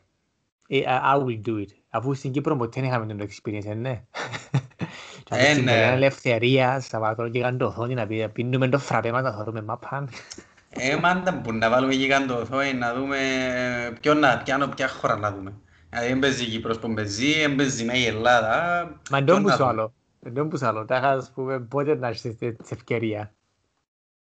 Ε, 0.67 0.81
I 1.15 1.19
will 1.19 1.49
do 1.49 1.61
it. 1.61 1.71
Αφού 1.91 2.15
στην 2.15 2.33
Κύπρο 2.33 2.57
ποτέ 2.57 2.81
δεν 2.81 2.89
είχαμε 2.89 3.07
την 3.07 3.29
experience, 3.29 3.77
ναι. 3.77 4.05
Ε, 5.31 5.55
ναι. 5.55 5.93
ελευθερία, 5.93 6.81
Σαββατό 6.81 7.25
γιγαντοθόνη 7.27 7.95
να 7.95 8.07
πίνουμε 8.33 8.69
το 8.69 8.79
φραπέ 8.79 9.13
μας 9.13 9.23
να 9.23 9.33
θεωρούμε 9.33 9.63
μαπάν. 9.63 10.09
Ε, 10.69 10.97
μάντα 10.97 11.41
που 11.41 11.53
να 11.53 11.71
βάλουμε 11.71 11.95
γιγαντοθόνη 11.95 12.75
να 12.75 12.95
δούμε 12.95 13.19
ποιον 14.01 14.19
να 14.19 14.39
πιάνω, 14.39 14.67
ποια 14.69 14.89
χώρα 14.89 15.17
να 15.17 15.33
δούμε. 15.33 15.53
Δηλαδή 15.89 16.09
δεν 16.09 16.19
παίζει 16.19 16.45
η 16.45 16.47
Κύπρος 16.47 16.79
που 16.79 16.95
παίζει, 16.95 17.41
δεν 17.41 17.55
παίζει 17.55 17.85
με 17.85 17.99
η 17.99 18.05
Ελλάδα. 18.05 18.91
Μα 19.11 19.21
δεν 19.21 19.43
πούς 19.43 19.61
άλλο. 19.61 19.93
Δεν 20.21 20.49
πούς 20.49 20.63
άλλο. 20.63 20.85
Τα 20.85 20.97
είχα 20.97 21.29
πούμε 21.35 21.61
πότε 21.61 21.95
να 21.95 22.09
έχεις 22.09 22.21
την 22.21 22.57
ευκαιρία. 22.71 23.35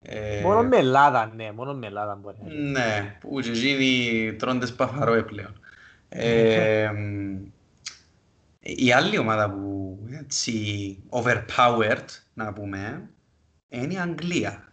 Ε... 0.01 0.41
Μόνο 0.43 0.63
με 0.63 0.77
Ελλάδα, 0.77 1.33
ναι. 1.37 1.53
Μόνο 1.53 1.75
με 1.75 1.87
Ελλάδα 1.87 2.15
μπορεί. 2.15 2.37
Ναι, 2.71 3.17
που 3.21 3.41
και 3.41 3.51
εκείνοι 3.51 4.33
τρώνε 4.33 4.67
σπαθαρό 4.67 5.23
πλέον. 5.23 5.61
Ε, 6.17 6.91
η 8.61 8.93
άλλη 8.93 9.19
ομάδα 9.19 9.51
που 9.51 9.99
έτσι 10.11 10.99
overpowered, 11.11 12.07
να 12.35 12.53
πούμε, 12.53 13.11
είναι 13.69 13.93
η 13.93 13.99
Αγγλία. 13.99 14.73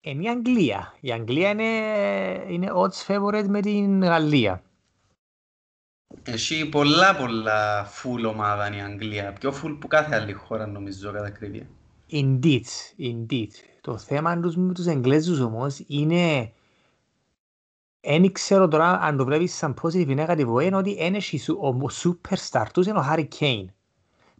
Είναι 0.00 0.22
η 0.22 0.28
Αγγλία. 0.28 0.94
Η 1.00 1.12
Αγγλία 1.12 1.50
είναι, 1.50 1.62
είναι 2.48 2.68
odds 2.74 3.06
favorite 3.06 3.46
με 3.48 3.60
την 3.60 4.02
Γαλλία. 4.04 4.62
Έχει 6.22 6.68
πολλά 6.68 7.16
πολλά 7.16 7.86
full 7.86 8.24
ομάδα 8.28 8.66
είναι 8.66 8.76
η 8.76 8.80
Αγγλία. 8.80 9.32
Πιο 9.32 9.52
full 9.62 9.76
που 9.80 9.88
κάθε 9.88 10.14
άλλη 10.16 10.32
χώρα 10.32 10.66
νομίζω 10.66 11.12
κατά 11.12 11.30
κρύβια. 11.30 11.66
Indeed, 12.10 12.66
indeed. 12.98 13.50
Το 13.80 13.98
θέμα 13.98 14.40
τους 14.40 14.56
με 14.56 14.72
τους 14.72 14.86
Εγγλέζους 14.86 15.40
όμως 15.40 15.84
είναι 15.86 16.52
δεν 18.04 18.32
ξέρω 18.32 18.68
τώρα 18.68 19.00
αν 19.00 19.16
το 19.16 19.24
βλέπεις 19.24 19.54
σαν 19.54 19.74
positive 19.82 20.08
ή 20.08 20.14
negative 20.18 20.54
way, 20.54 20.62
είναι 20.64 20.76
ότι 20.76 20.96
είναι 20.98 21.18
ο 21.60 21.90
superstar 22.02 22.66
τους 22.72 22.86
είναι 22.86 22.98
ο 22.98 23.04
Harry 23.10 23.28
Kane. 23.38 23.64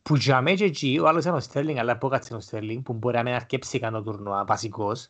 Που 0.03 0.17
για 0.17 0.41
μένα 0.41 0.57
και 0.57 0.65
εκεί, 0.65 0.99
ο 1.03 1.09
άλλος 1.09 1.25
είναι 1.25 1.37
ο 1.37 1.41
Sterling, 1.53 1.77
αλλά 1.79 1.99
πω 1.99 2.09
κάτσε 2.09 2.35
ο 2.35 2.41
Sterling, 2.51 2.81
που 2.85 2.93
μπορεί 2.93 3.17
να 3.17 3.23
μην 3.23 3.35
αρκέψει 3.35 3.79
καν 3.79 4.05
τουρνουά, 4.05 4.45
βασικός. 4.45 5.09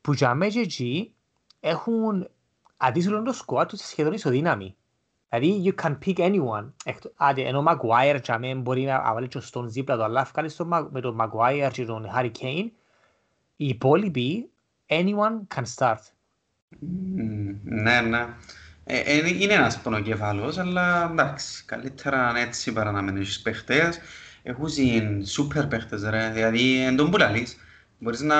Που 0.00 0.12
για 0.12 0.34
μένα 0.34 0.52
και 0.52 0.60
εκεί 0.60 1.14
έχουν 1.60 2.28
αντίστοιχο 2.76 3.22
το 3.22 3.32
σκουά 3.32 3.66
τους 3.66 3.80
σχεδόν 3.80 4.12
ισοδύναμη. 4.12 4.76
Δηλαδή, 5.28 5.62
you 5.64 5.82
can 5.82 5.98
pick 6.04 6.18
anyone. 6.18 6.72
Άντε, 7.16 7.42
ενώ 7.42 7.58
ο 7.58 7.64
Maguire 7.66 8.20
για 8.24 8.38
μένα 8.38 8.60
μπορεί 8.60 8.82
να 8.82 9.12
βάλει 9.12 9.28
και 9.28 9.40
στον 9.40 9.68
ζήπλα 9.68 9.96
το, 9.96 10.04
αλλά 10.04 10.20
ευκάλεις 10.20 10.60
με 10.90 11.00
τον 11.00 11.18
Maguire 11.20 11.70
και 11.72 11.84
τον 11.84 12.10
Harry 12.14 12.30
Kane, 12.40 12.68
οι 13.56 13.66
υπόλοιποι, 13.68 14.50
anyone 14.88 15.54
can 15.54 15.64
start. 15.76 16.13
Ναι, 17.64 18.00
ναι. 18.00 18.26
Ε, 18.84 18.98
ε, 18.98 19.28
είναι 19.28 19.52
ένας 19.52 19.80
πονοκεφάλος, 19.80 20.58
αλλά 20.58 21.08
εντάξει, 21.10 21.64
καλύτερα 21.64 22.36
έτσι 22.36 22.72
παρά 22.72 22.90
να 22.90 23.02
μην 23.02 23.16
έχεις 23.16 23.40
παίχτες. 23.40 23.98
Έχουν 24.42 24.68
σούπερ 25.26 25.66
παίχτες, 25.66 26.02
ρε. 26.02 26.30
Δηλαδή, 26.30 26.84
εν 26.84 26.96
τον 26.96 27.10
που 27.10 27.16
λαλείς, 27.16 27.56
μπορείς 27.98 28.20
να 28.20 28.36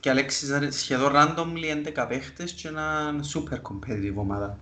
διαλέξεις 0.00 0.52
σχεδόν 0.70 1.12
randomly 1.14 1.70
11 1.70 2.06
παίχτες 2.08 2.52
και 2.52 2.68
ένα 2.68 3.14
super 3.34 3.56
competitive 3.56 4.14
ομάδα. 4.14 4.58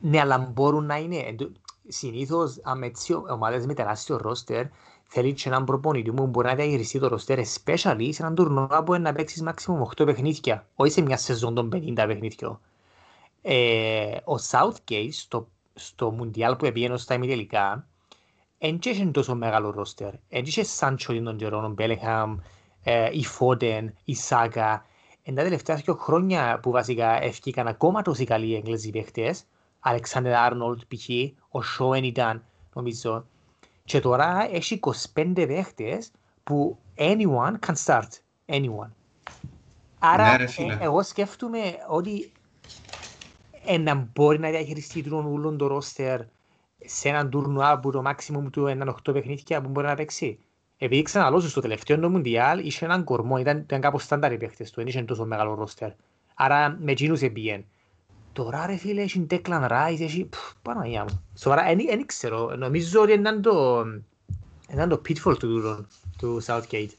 Ναι, 0.00 0.20
αλλά 0.20 0.38
μπορούν 0.38 0.86
να 0.86 0.96
είναι. 0.96 1.34
Συνήθως, 1.88 2.60
ομάδες 3.30 3.66
με 3.66 3.74
τεράστιο 3.74 4.16
ρόστερ, 4.16 4.64
θέλει 5.06 5.32
και 5.32 5.48
έναν 5.48 5.64
προπονητή 5.64 6.12
που 6.12 6.26
μπορεί 6.26 6.46
να 6.46 6.54
διαχειριστεί 6.54 6.98
το 6.98 7.08
ροστέρ, 7.08 7.38
especially 7.38 8.08
σε 8.10 8.22
έναν 8.22 8.34
τουρνουά 8.34 8.82
που 8.82 8.94
να 8.94 9.12
παίξεις 9.12 9.42
maximum 9.46 10.02
8 10.02 10.06
παιχνίδια, 10.06 10.66
όχι 10.74 10.92
σε 10.92 11.00
μια 11.00 11.16
σεζόν 11.16 11.54
των 11.54 11.70
50 11.72 11.94
παιχνίδια. 11.94 12.60
Ε, 13.42 14.16
ο 14.24 14.34
Southgate 14.50 15.08
στο, 15.10 15.48
στο 15.74 16.10
Μουντιάλ 16.10 16.56
που 16.56 16.72
πήγαινε 16.72 16.96
στα 16.96 17.14
ημιτελικά, 17.14 17.86
δεν 18.58 18.78
είχε 18.84 19.04
τόσο 19.04 19.34
μεγάλο 19.34 19.70
ρόστερ. 19.70 20.10
Δεν 20.28 20.44
είχε 20.44 20.64
Σάντσο 20.64 21.22
τον 21.22 21.36
καιρό, 21.36 21.64
ο 21.64 21.68
Μπέλεχαμ, 21.68 22.38
ε, 22.82 23.08
η 23.12 23.24
Φόντεν, 23.24 23.94
η 24.04 24.14
Σάκα. 24.14 24.84
Εν 25.22 25.34
τα 25.34 25.42
τελευταία 25.42 25.76
δύο 25.76 25.94
χρόνια 25.94 26.58
που 26.62 26.70
βασικά 26.70 27.22
ευκήκαν 27.22 27.66
ακόμα 27.66 28.02
τόσοι 28.02 28.24
καλοί 28.24 28.54
Εγγλέζοι 28.54 28.90
παίχτες, 28.90 29.44
Αλεξάνδρ 29.80 30.32
Άρνολτ 30.32 30.80
π.χ., 30.88 31.08
ο 31.48 31.62
Σόεν 31.62 32.04
ήταν, 32.04 32.44
νομίζω, 32.74 33.26
και 33.84 34.00
τώρα 34.00 34.48
έχει 34.52 34.80
25 35.14 35.32
παίχτες 35.34 36.10
που 36.44 36.78
anyone 36.98 37.54
can 37.66 37.74
start. 37.84 38.08
Anyone. 38.46 38.90
Άρα 39.98 40.38
ναι, 40.38 40.44
ε, 40.44 40.78
εγώ 40.80 41.02
σκέφτομαι 41.02 41.60
ότι 41.88 42.32
ένα 43.64 44.08
μπορεί 44.14 44.38
να 44.38 44.50
διαχειριστεί 44.50 45.02
τον 45.02 45.26
ούλον 45.26 45.58
το 45.58 45.66
ρόστερ 45.66 46.20
σε 46.84 47.08
έναν 47.08 47.30
τουρνουά 47.30 47.78
που 47.78 47.90
το 47.90 48.02
maximum 48.06 48.50
του 48.52 48.66
έναν 48.66 48.96
8 49.08 49.12
παιχνίδια 49.12 49.60
που 49.60 49.68
μπορεί 49.68 49.86
να 49.86 49.94
παίξει. 49.94 50.38
Επειδή 50.78 51.02
ξαναλώσω 51.02 51.48
στο 51.48 51.60
τελευταίο 51.60 51.98
το 51.98 52.10
Μουντιάλ 52.10 52.66
είχε 52.66 52.84
έναν 52.84 53.04
κορμό, 53.04 53.38
ήταν, 53.38 53.58
ήταν 53.58 53.80
κάπως 53.80 54.02
στάνταρ 54.02 54.32
οι 54.32 54.36
παίχτες 54.36 54.70
του, 54.70 54.76
δεν 54.76 54.86
είχε 54.86 55.02
τόσο 55.02 55.24
μεγάλο 55.24 55.54
ρόστερ. 55.54 55.90
Άρα 56.34 56.76
με 56.80 56.90
εκείνους 56.90 57.22
εμπήγεν. 57.22 57.64
Τώρα 58.34 58.66
ρε 58.66 58.76
φίλε 58.76 59.02
έχει 59.02 59.26
Declan 59.30 59.68
Rice, 59.68 60.00
έχει 60.00 60.28
Παναγιά 60.62 61.02
μου. 61.02 61.22
Σοβαρά, 61.38 61.62
δεν 61.64 62.06
ξέρω, 62.06 62.56
νομίζω 62.56 63.00
ότι 63.00 63.12
ήταν 63.12 63.42
το, 63.42 63.84
ήταν 64.72 64.88
το 64.88 65.02
pitfall 65.08 65.38
του, 65.38 65.86
του 66.18 66.42
Southgate. 66.46 66.90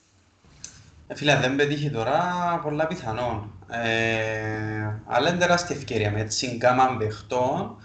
Ε, 1.07 1.15
φίλε, 1.15 1.37
δεν 1.39 1.55
πετύχει 1.55 1.89
τώρα, 1.89 2.19
πολλά 2.63 2.87
πιθανόν. 2.87 3.51
Ε, 3.67 5.01
αλλά 5.05 5.29
είναι 5.29 5.37
τεράστια 5.37 5.75
ευκαιρία 5.75 6.11
με 6.11 6.19
έτσι 6.19 6.47
γκάμα 6.47 6.97
παιχτών. 6.97 7.77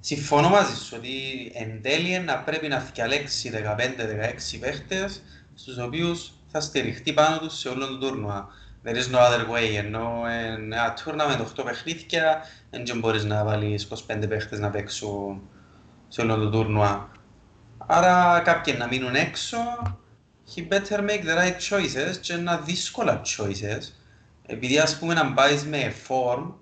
Συμφωνώ 0.00 0.48
μαζί 0.48 0.76
σου 0.76 0.94
ότι 0.98 1.10
εν 1.54 1.82
τέλει 1.82 2.18
να 2.18 2.38
πρέπει 2.38 2.68
να 2.68 2.78
διαλέξει 2.78 3.50
15-16 4.56 4.58
παίχτες 4.60 5.22
στους 5.54 5.78
οποίους 5.78 6.32
θα 6.46 6.60
στηριχτεί 6.60 7.12
πάνω 7.12 7.38
τους 7.38 7.58
σε 7.58 7.68
όλο 7.68 7.86
το 7.86 7.98
τούρνουα. 7.98 8.48
There 8.82 8.96
is 8.96 9.10
no 9.10 9.18
other 9.18 9.46
way, 9.50 9.74
ενώ 9.76 10.22
ένα 10.26 10.94
tournament 11.04 11.46
8 11.56 11.64
παιχνίδια 11.64 12.42
δεν 12.70 12.98
μπορείς 12.98 13.24
να 13.24 13.44
βάλεις 13.44 13.88
25 14.08 14.28
παίχτες 14.28 14.58
να 14.58 14.70
παίξουν 14.70 15.48
σε 16.08 16.20
όλο 16.20 16.36
το 16.36 16.50
τουρνουά. 16.50 17.10
Άρα 17.78 18.40
κάποιοι 18.40 18.74
να 18.78 18.86
μείνουν 18.86 19.14
έξω, 19.14 19.56
he 20.54 20.72
better 20.72 20.98
make 20.98 21.24
the 21.24 21.36
right 21.38 21.56
choices 21.70 22.16
και 22.20 22.36
να 22.36 22.56
δύσκολα 22.56 23.20
choices. 23.24 23.92
Επειδή 24.46 24.78
ας 24.78 24.98
πούμε 24.98 25.14
να 25.14 25.30
μπάεις 25.30 25.64
με 25.64 25.92
form, 26.08 26.52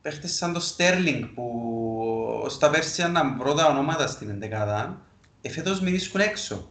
παίχτες 0.00 0.34
σαν 0.34 0.52
το 0.52 0.60
Sterling 0.76 1.30
που 1.34 2.46
στα 2.48 2.70
πέρσια 2.70 3.08
ήταν 3.08 3.38
πρώτα 3.38 3.68
ονόματα 3.68 4.06
στην 4.06 4.30
εντεκάδα, 4.30 5.00
εφέτος 5.40 5.80
μυρίσκουν 5.80 6.20
έξω. 6.20 6.70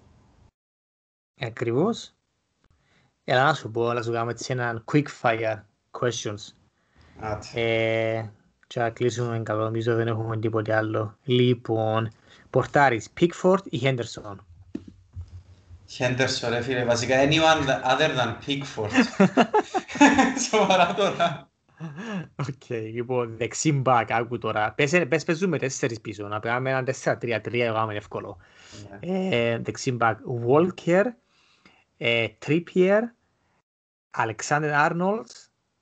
Ακριβώς. 1.42 2.19
Έλα 3.32 3.44
να 3.44 3.54
σου 3.54 3.72
πω, 3.72 3.94
να 3.94 4.02
σου 4.02 4.12
κάνουμε 4.12 4.32
έτσι 4.32 4.52
έναν 4.52 4.84
quick 4.92 5.06
fire 5.22 5.60
questions. 6.00 6.54
Άτε. 7.20 7.62
Ε, 7.62 8.30
και 8.68 8.80
να 8.80 8.90
κλείσουμε 8.90 9.40
καλό, 9.40 9.64
νομίζω 9.64 9.96
δεν 9.96 10.08
έχουμε 10.08 10.38
τίποτε 10.38 10.76
άλλο. 10.76 11.18
Λοιπόν, 11.24 12.12
πορτάρης, 12.50 13.10
Pickford 13.20 13.64
ή 13.64 13.80
Henderson; 13.84 14.36
Henderson 15.98 16.50
ρε 16.50 16.62
φίλε, 16.62 16.86
βασικά 16.86 17.16
anyone 17.24 17.66
other 17.92 18.10
than 18.18 18.36
Pickford. 18.48 18.90
Σοβαρά 20.50 20.94
τώρα. 20.94 21.50
Οκ, 22.36 22.70
λοιπόν, 22.70 23.38
δεξί 23.38 23.72
μπακ, 23.72 24.12
άκου 24.12 24.38
τώρα. 24.38 24.72
Πες, 24.72 25.02
πες 25.08 25.24
παίζουμε 25.24 25.58
τέσσερις 25.58 26.02
πίσω, 26.02 26.28
να 26.28 26.40
πάμε 26.40 26.70
έναν 26.70 26.88
4-3-3, 27.04 27.54
εγώ 27.54 27.82
είμαι 27.82 27.96
εύκολο. 27.96 28.38
Ναι. 29.06 29.30
Ε, 29.32 29.58
δεξί 29.58 29.92
μπακ, 29.92 30.20
Walker, 30.48 31.04
ε, 31.98 32.28
Trippier, 32.46 33.00
Alexander 34.18 34.90
Arnold 34.90 35.30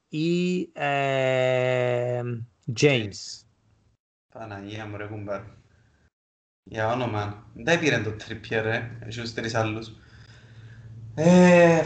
ή 0.09 0.59
ε, 0.73 2.21
James. 2.79 3.43
Παναγία 4.33 4.85
μου 4.85 4.97
ρε 4.97 5.05
κουμπάρ. 5.05 5.41
Για 6.63 6.91
όνομα. 6.91 7.43
Δεν 7.53 7.79
πήρε 7.79 7.99
το 7.99 8.09
Trippier 8.09 8.59
ρε, 8.61 8.97
έχει 9.05 9.33
τρεις 9.33 9.55
άλλους. 9.55 9.91
Ε, 11.15 11.83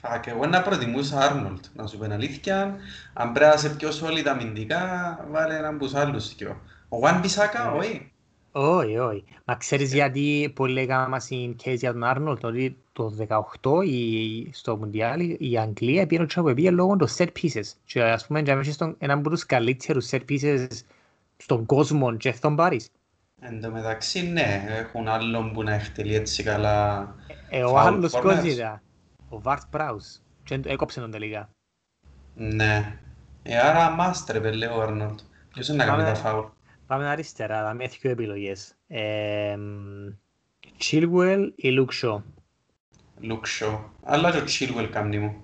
Φακ, 0.00 0.26
εγώ 0.26 0.46
να 0.46 0.62
προτιμούσα 0.62 1.18
Άρνολτ, 1.20 1.64
να 1.74 1.86
σου 1.86 1.96
πω 1.96 2.02
την 2.02 2.12
αλήθεια. 2.12 2.76
Αν 3.12 3.32
πρέπει 3.32 3.50
να 3.50 3.54
είσαι 3.54 3.74
πιο 3.76 3.88
solid 3.88 4.26
αμυντικά, 4.26 5.18
βάλε 5.30 5.56
έναν 5.56 5.78
πούς 5.78 5.94
άλλους 5.94 6.34
δυο. 6.34 6.60
Ο 6.88 6.96
Wan 7.02 7.22
Bissaka, 7.22 7.72
Ναι. 7.72 7.78
όχι. 7.78 8.11
Όχι, 8.52 8.98
όχι. 8.98 9.24
Μα 9.44 9.54
ξέρεις 9.54 9.92
γιατί 9.92 10.52
πολλοί 10.54 10.72
λέγαμε 10.72 11.20
στην 11.20 11.56
case 11.64 11.76
για 11.76 11.92
τον 11.92 12.04
Άρνολτ, 12.04 12.44
ότι 12.44 12.76
το 12.92 13.16
18 13.60 13.84
η, 13.86 14.50
στο 14.52 14.76
Μουντιάλ 14.76 15.20
η 15.38 15.58
Αγγλία 15.58 16.06
πήγαινε 16.06 16.26
και 16.26 16.40
που 16.40 16.54
πήγε 16.54 16.70
λόγω 16.70 16.96
των 16.96 17.08
set 17.16 17.28
pieces. 17.42 17.72
Και 17.84 18.02
ας 18.02 18.26
πούμε, 18.26 18.40
για 18.40 18.56
μέσα 18.56 18.72
στον 18.72 18.96
έναν 18.98 19.18
από 19.18 19.30
τους 19.30 19.46
καλύτερους 19.46 20.08
set 20.10 20.20
pieces 20.28 20.66
στον 21.36 21.66
κόσμο 21.66 22.16
και 22.16 22.32
θα 22.32 22.40
τον 22.40 22.56
πάρεις. 22.56 22.88
Εν 23.40 23.60
τω 23.60 23.70
μεταξύ, 23.70 24.22
ναι, 24.22 24.64
έχουν 24.68 25.08
άλλον 25.08 25.52
που 25.52 25.62
να 25.62 25.74
εκτελεί 25.74 26.14
έτσι 26.14 26.42
καλά. 26.42 27.14
Ε, 27.50 27.64
ο 27.64 27.74
Foul 27.76 27.78
άλλος 27.78 28.16
corners. 28.16 28.22
πώς 28.22 28.42
είδα, 28.44 28.82
ο 29.28 29.40
Βαρτ 29.40 29.62
Πράους. 29.70 30.18
Και 30.44 30.60
έκοψε 30.64 31.00
τον 31.00 31.10
τελικά. 31.10 31.48
Ναι. 32.34 32.98
Ε, 33.42 33.58
άρα 33.58 33.90
μάστρε, 33.90 34.40
πέλε 34.40 34.66
ο 34.66 34.82
Άρνολτ. 34.82 35.18
Ποιος 35.52 35.68
είναι 35.68 35.76
να 35.76 35.84
κάνει 35.84 36.02
Πάμε. 36.02 36.12
τα 36.12 36.18
φάουλ. 36.18 36.44
Πάμε 36.86 37.08
αριστερά, 37.08 37.64
θα 37.64 37.74
με 37.74 37.86
δύο 37.86 38.10
επιλογές. 38.10 38.74
Ε, 38.86 39.56
Chilwell 40.78 41.50
ή 41.54 41.68
Luke 41.78 42.02
Shaw; 42.02 42.22
Luke 43.22 43.46
Shaw. 43.60 43.78
Αλλά 44.02 44.30
και 44.30 44.38
ο 44.38 44.44
Chilwell 44.44 44.88
κάνει 44.92 45.18
μου. 45.18 45.36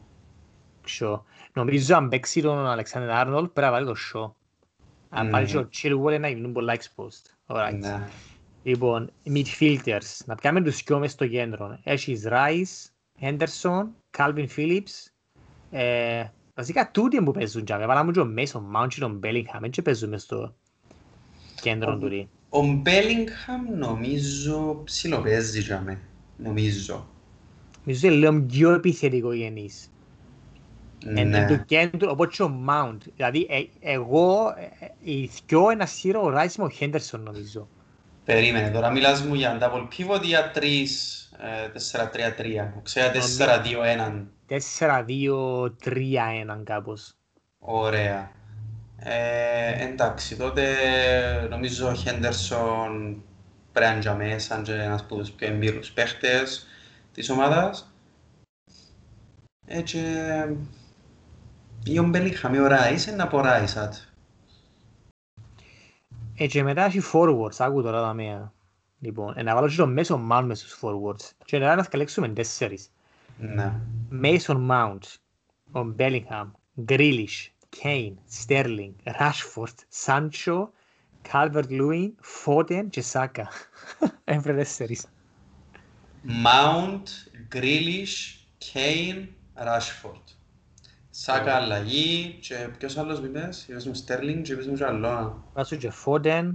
Shaw. 0.98 1.20
Νομίζω 1.52 1.96
αν 1.96 2.08
παίξει 2.08 2.42
τον 2.42 2.66
Alexander 2.66 3.24
Arnold 3.24 3.50
πρέπει 3.52 3.60
να 3.60 3.70
βάλει 3.70 3.86
τον 3.86 3.96
Shaw. 3.96 4.30
Αν 5.08 5.28
Mm. 5.28 5.30
βάλει 5.30 5.46
και 5.46 5.58
ο 5.58 5.68
Chilwell 5.82 6.20
να 6.20 6.28
γίνουν 6.28 6.52
πολλά 6.52 6.76
exposed. 6.76 7.30
Alright. 7.46 7.78
Ναι. 7.78 8.08
Λοιπόν, 8.62 9.10
midfielders. 9.26 10.24
Να 10.24 10.34
πιάμε 10.34 10.62
τους 10.62 10.82
δυο 10.82 10.98
μες 10.98 11.12
στο 11.12 11.26
κέντρο. 11.26 11.78
Έχεις 11.82 12.26
Rice, 12.28 12.90
Henderson, 13.20 13.86
Calvin 14.16 14.46
Phillips. 14.56 15.10
Ε, 15.70 16.24
βασικά 16.54 16.90
τούτοι 16.90 17.22
που 17.22 17.32
παίζουν 17.32 17.64
τζάμε. 17.64 17.86
Βάλαμε 17.86 18.12
και 18.12 18.20
ο 18.20 18.34
Mason 18.36 18.62
Mount 18.76 18.88
και 18.88 19.00
τον 19.00 19.20
Bellingham. 19.22 19.60
Έτσι 19.62 19.82
παίζουν 19.82 20.08
μες 20.08 20.22
στο 20.22 20.54
κέντρο 21.60 21.92
Ο- 21.92 21.96
του. 21.98 22.28
Ο 22.48 22.58
Bellingham 22.84 23.76
νομίζω 23.78 24.80
ψιλοπαίζει 24.84 25.60
για 25.60 25.80
με. 25.80 25.98
Νομίζω. 26.36 27.08
Νομίζω 27.84 28.06
είναι 28.06 28.16
λίγο 28.16 28.42
πιο 28.42 28.70
επιθετικογενής. 28.72 29.92
Εν, 31.06 31.16
εν 31.16 31.28
Ναι. 31.28 31.46
του 31.46 31.64
κέντρου, 31.64 32.10
όπως 32.10 32.36
και 32.36 32.42
ο 32.42 32.52
Mount. 32.68 32.98
Δηλαδή, 33.16 33.46
ε, 33.50 33.62
εγώ, 33.92 34.54
ε, 34.80 34.84
ε, 34.84 34.88
οι 35.10 35.30
δυο 35.46 35.70
ένα 35.70 35.86
σύρο, 35.86 36.22
ο 36.24 36.32
Rice 36.34 36.54
με 36.58 36.64
ο 36.64 36.70
Henderson 36.80 37.18
νομίζω. 37.24 37.68
Περίμενε, 38.24 38.70
τώρα 38.70 38.90
μιλάς 38.90 39.22
μου 39.22 39.34
για 39.34 39.58
double 39.60 39.88
pivot 39.88 40.22
ή 40.22 40.26
για 40.26 40.50
3, 40.54 40.86
4-3-3. 41.72 42.72
Ξέρω 42.82 43.10
4-2-1. 43.12 44.26
4-2-3-1 44.46 46.62
κάπως. 46.64 47.12
Ωραία. 47.58 48.30
Ε, 49.00 49.84
εντάξει, 49.84 50.36
τότε 50.36 50.66
νομίζω 51.50 51.88
ο 51.88 51.94
Χέντερσον 51.94 53.22
πρέπει 53.72 53.86
να 53.86 53.92
είναι 53.92 54.00
για 54.00 54.14
μέσα 54.14 54.62
και 54.62 54.72
ένας 54.72 55.00
από 55.00 55.16
τους 55.16 55.30
πιο 55.30 55.46
εμπειρούς 55.46 55.90
παίχτες 55.90 56.66
της 57.12 57.30
ομάδας. 57.30 57.92
Έτσι, 59.66 59.98
ή 61.84 61.98
ο 61.98 62.02
Μπελίχαμ 62.02 62.54
ή 62.54 62.58
ο 62.58 62.66
Ράις, 62.66 63.06
είναι 63.06 63.22
από 63.22 63.40
Ράις, 63.40 63.76
άτε. 63.76 63.96
Ε, 66.34 66.46
και 66.46 66.62
μετά 66.62 66.84
έχει 66.84 67.00
forwards, 67.12 67.56
άκου 67.58 67.82
τώρα 67.82 68.02
τα 68.02 68.12
μία. 68.12 68.52
Λοιπόν, 68.98 69.34
ε, 69.36 69.42
να 69.42 69.54
βάλω 69.54 69.68
και 69.68 69.76
τον 69.76 69.96
Mason 69.98 70.28
Mount 70.30 70.42
μες 70.44 70.58
στους 70.58 70.78
forwards. 70.82 71.30
Και 71.44 71.58
να 71.58 71.76
μας 71.76 71.88
καλέξουμε 71.88 72.28
τέσσερις. 72.28 72.90
Ναι. 73.38 73.72
Mason 74.22 74.68
Mount, 74.70 74.98
ο 75.72 75.94
Bellingham, 75.98 76.50
Grealish, 76.88 77.48
Kane, 77.70 78.16
Sterling, 78.30 78.94
Rashford, 79.20 79.84
Sancho, 79.90 80.68
Calvert-Lewin, 81.22 82.12
Foden 82.44 82.86
και 82.90 83.04
Saka. 83.12 83.44
Έφερε 84.24 84.56
τέσσερις. 84.56 85.06
Mount, 86.44 87.04
Grealish, 87.54 88.38
Kane, 88.72 89.26
Rashford. 89.66 90.22
Σάκα 91.10 91.54
αλλαγή 91.54 92.38
και 92.40 92.54
ποιος 92.78 92.96
άλλος 92.96 93.18
είπες, 93.18 93.66
είπες 93.68 93.86
μου 93.86 93.92
Sterling 93.94 94.40
και 94.42 94.52
είπες 94.52 94.66
μου 94.66 94.74
και 94.76 94.84
άλλο. 94.84 95.44
Βάζω 95.52 95.76
και 95.76 95.92
Foden, 96.04 96.50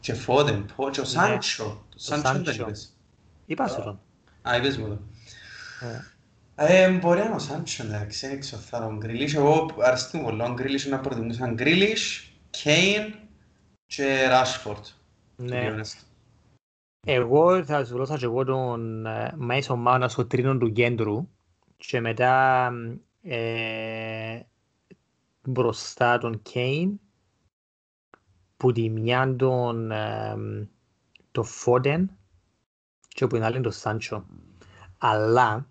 Και 0.00 0.14
Foden, 0.26 0.64
πω, 0.76 0.90
και 0.90 1.00
ο 1.00 1.04
Σάντσο. 1.04 1.86
Το 1.90 1.98
Σάντσο 1.98 2.32
δεν 2.32 2.44
Σάντσο. 2.44 2.62
είπες. 2.62 2.96
είπα 3.44 3.68
σου 3.68 3.82
τον. 3.82 4.00
Α, 4.48 4.56
είπες 4.56 4.76
μου 4.78 4.88
το. 4.88 4.98
Ε, 6.54 6.82
Ε, 6.84 6.90
μπορεί 6.98 7.18
να 7.18 7.24
είναι 7.24 7.34
ο 7.34 7.38
Σάντσος, 7.38 7.86
εντάξει, 7.86 8.26
δεν 8.28 8.40
ξέρω, 8.40 8.62
θα 8.62 8.78
τον 8.80 9.00
Grealish. 9.02 9.34
Εγώ 9.34 9.70
αρέσκει 9.82 10.16
μου 10.16 10.22
πολύ, 10.24 10.42
ο 10.42 10.54
Grealish 10.58 10.88
να 10.88 11.00
προτιμούσα 11.00 11.54
Grealish, 11.58 12.30
Kane 12.64 13.12
και 13.86 14.28
Rashford. 14.30 14.74
to 15.36 15.42
be 15.42 15.48
Ναι. 15.48 15.74
honest. 15.76 16.04
Εγώ 17.06 17.64
θα 17.64 17.84
σου 17.84 17.96
δώσω 17.96 18.16
και 18.16 18.24
εγώ 18.24 18.44
τον 18.44 19.06
ε, 19.06 19.34
Mason 19.50 19.84
Mount 19.86 20.04
στο 20.08 20.26
τρίνο 20.26 20.58
του 20.58 20.72
κέντρου 20.72 21.28
και 21.76 22.00
μετά 22.00 22.70
ε, 23.22 24.40
μπροστά 25.42 26.18
τον 26.18 26.42
Kane 26.52 26.92
που 28.56 28.72
τη 28.72 28.88
μια 28.90 29.36
τον 29.36 29.90
ε, 29.90 30.36
το 31.30 31.44
Foden 31.64 32.04
και 33.08 33.26
που 33.26 33.34
την 33.34 33.44
άλλη 33.44 33.60
τον 33.60 33.72
Sancho. 33.82 34.22
Αλλά 34.98 35.66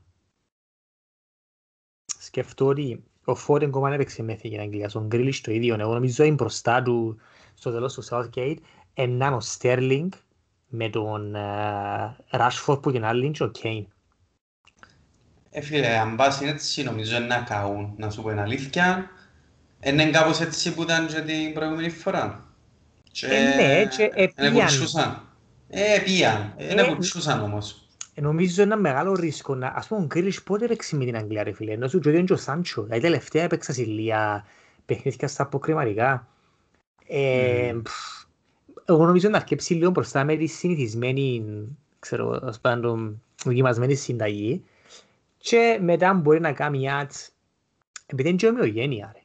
σκεφτώ 2.31 2.65
ότι 2.65 3.03
ο 3.25 3.33
Foden 3.47 3.63
ακόμα 3.63 3.89
δεν 3.89 3.99
έπαιξε 3.99 4.23
με 4.23 4.33
εθνική 4.33 4.59
Αγγλία, 4.59 4.89
στον 4.89 5.07
Grealish 5.11 5.39
το 5.41 5.51
ίδιο. 5.51 5.75
Εγώ 5.79 5.93
νομίζω 5.93 6.23
είναι 6.23 6.33
μπροστά 6.33 6.81
του 6.81 7.19
στο 7.53 7.71
τέλος 7.71 7.93
του 7.93 8.03
Southgate 8.09 8.55
έναν 8.93 9.33
ο 9.33 9.41
Sterling 9.57 10.07
με 10.67 10.89
τον 10.89 11.35
ε, 11.35 12.15
Rashford 12.31 12.81
που 12.81 12.91
την 12.91 13.05
άλλη 13.05 13.25
είναι 13.25 13.33
και 13.33 13.43
ο 13.43 13.51
Kane. 13.63 13.85
Ε, 15.49 15.61
φίλε, 15.61 15.97
αν 15.97 16.15
πας 16.15 16.41
είναι 16.41 16.49
έτσι, 16.49 16.83
νομίζω 16.83 17.15
είναι 17.15 17.25
να 17.25 17.41
καούν, 17.41 17.93
να 17.97 18.09
σου 18.09 18.21
πω 18.21 18.29
την 18.29 18.39
αλήθεια. 18.39 19.09
Είναι 19.83 20.09
κάπως 20.09 20.39
έτσι 20.39 20.73
που 20.73 20.81
ήταν 20.81 21.07
και 21.07 21.21
την 21.21 21.53
προηγούμενη 21.53 21.89
φορά. 21.89 22.45
Και... 23.11 23.27
Ε, 23.27 23.55
ναι, 23.55 23.85
και 23.85 24.03
Είναι 24.03 24.13
επίαν. 24.15 24.53
κουτσούσαν. 24.53 25.27
Ε, 25.69 25.99
πήγαν. 26.05 26.53
Είναι 26.57 26.81
Ε, 26.81 26.87
κουτσούσαν 26.87 27.43
όμως. 27.43 27.87
Ε, 28.13 28.21
Νομίζω 28.21 28.63
είναι 28.63 28.73
ένα 28.73 28.81
μεγάλο 28.81 29.13
ρίσκο 29.13 29.55
να... 29.55 29.67
Ας 29.67 29.87
πούμε 29.87 30.01
ο 30.01 30.07
Grealish 30.15 30.43
πότε 30.43 30.65
έπαιξε 30.65 30.95
με 30.95 31.05
την 31.05 31.15
Αγγλία 31.15 31.43
ρε 31.43 31.51
φίλε, 31.51 31.71
ενώ 31.71 31.87
σου 31.87 31.99
και 31.99 32.33
ο 32.33 32.35
Σάντσο. 32.35 32.83
Δηλαδή 32.83 33.01
τελευταία 33.01 33.43
έπαιξα 33.43 33.73
σε 33.73 33.83
λίγα 33.83 34.45
παιχνίδια 34.85 35.27
στα 35.27 35.43
αποκριματικά. 35.43 36.27
Ε, 37.07 37.71
Μμμ. 37.73 37.81
πφ, 37.81 38.25
εγώ 38.85 39.05
νομίζω 39.05 39.29
να 39.29 39.37
αρκέψει 39.37 39.73
λίγο 39.73 39.91
μπροστά 39.91 40.23
με 40.23 40.35
τη 40.35 40.45
συνηθισμένη, 40.45 41.43
ξέρω, 41.99 42.39
ας 42.43 42.59
πάντων, 42.59 43.21
δοκιμασμένη 43.43 43.95
συνταγή 43.95 44.63
και 45.37 45.79
μετά 45.81 46.13
μπορεί 46.13 46.39
να 46.39 46.53
κάνει 46.53 46.87
ads, 46.89 47.29
επειδή 48.05 48.29
είναι 48.29 48.37
και 48.37 48.47
ομοιογένεια 48.47 49.11
ρε. 49.13 49.19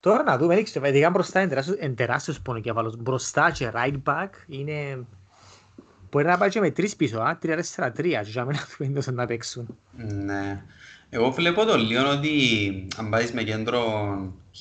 Τώρα 0.00 0.22
να 0.22 0.38
δούμε, 0.38 0.54
έδειξε, 0.54 0.80
ειδικά 0.84 1.10
μπροστά 1.10 1.40
είναι 1.40 1.48
τεράστιος, 1.48 1.78
είναι 1.80 1.94
τεράστιος 1.94 2.40
πονοκέφαλος. 2.40 2.96
Μπροστά 2.96 3.50
και 3.50 3.70
right 3.74 4.02
back 4.04 4.28
είναι... 4.46 5.06
Μπορεί 6.10 6.26
να 6.26 6.38
πάει 6.38 6.48
και 6.48 6.60
με 6.60 6.70
τρεις 6.70 6.96
πίσω, 6.96 7.18
α, 7.18 7.38
τρία, 7.38 7.56
τέσσερα, 7.56 7.92
τρία, 7.92 8.22
και 8.22 8.30
για 8.30 8.44
μένα 8.44 8.58
φαίνεται 8.76 9.12
να 9.12 9.26
παίξουν. 9.26 9.78
Ναι. 9.96 10.62
Εγώ 11.10 11.30
βλέπω 11.30 11.64
το 11.64 11.76
λίγο 11.76 12.10
ότι 12.10 12.86
αν 12.96 13.10
πάεις 13.10 13.32
με 13.32 13.42
κέντρο 13.42 13.82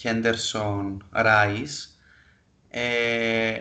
Henderson, 0.04 0.98
Rice, 1.14 1.90
ε, 2.70 3.56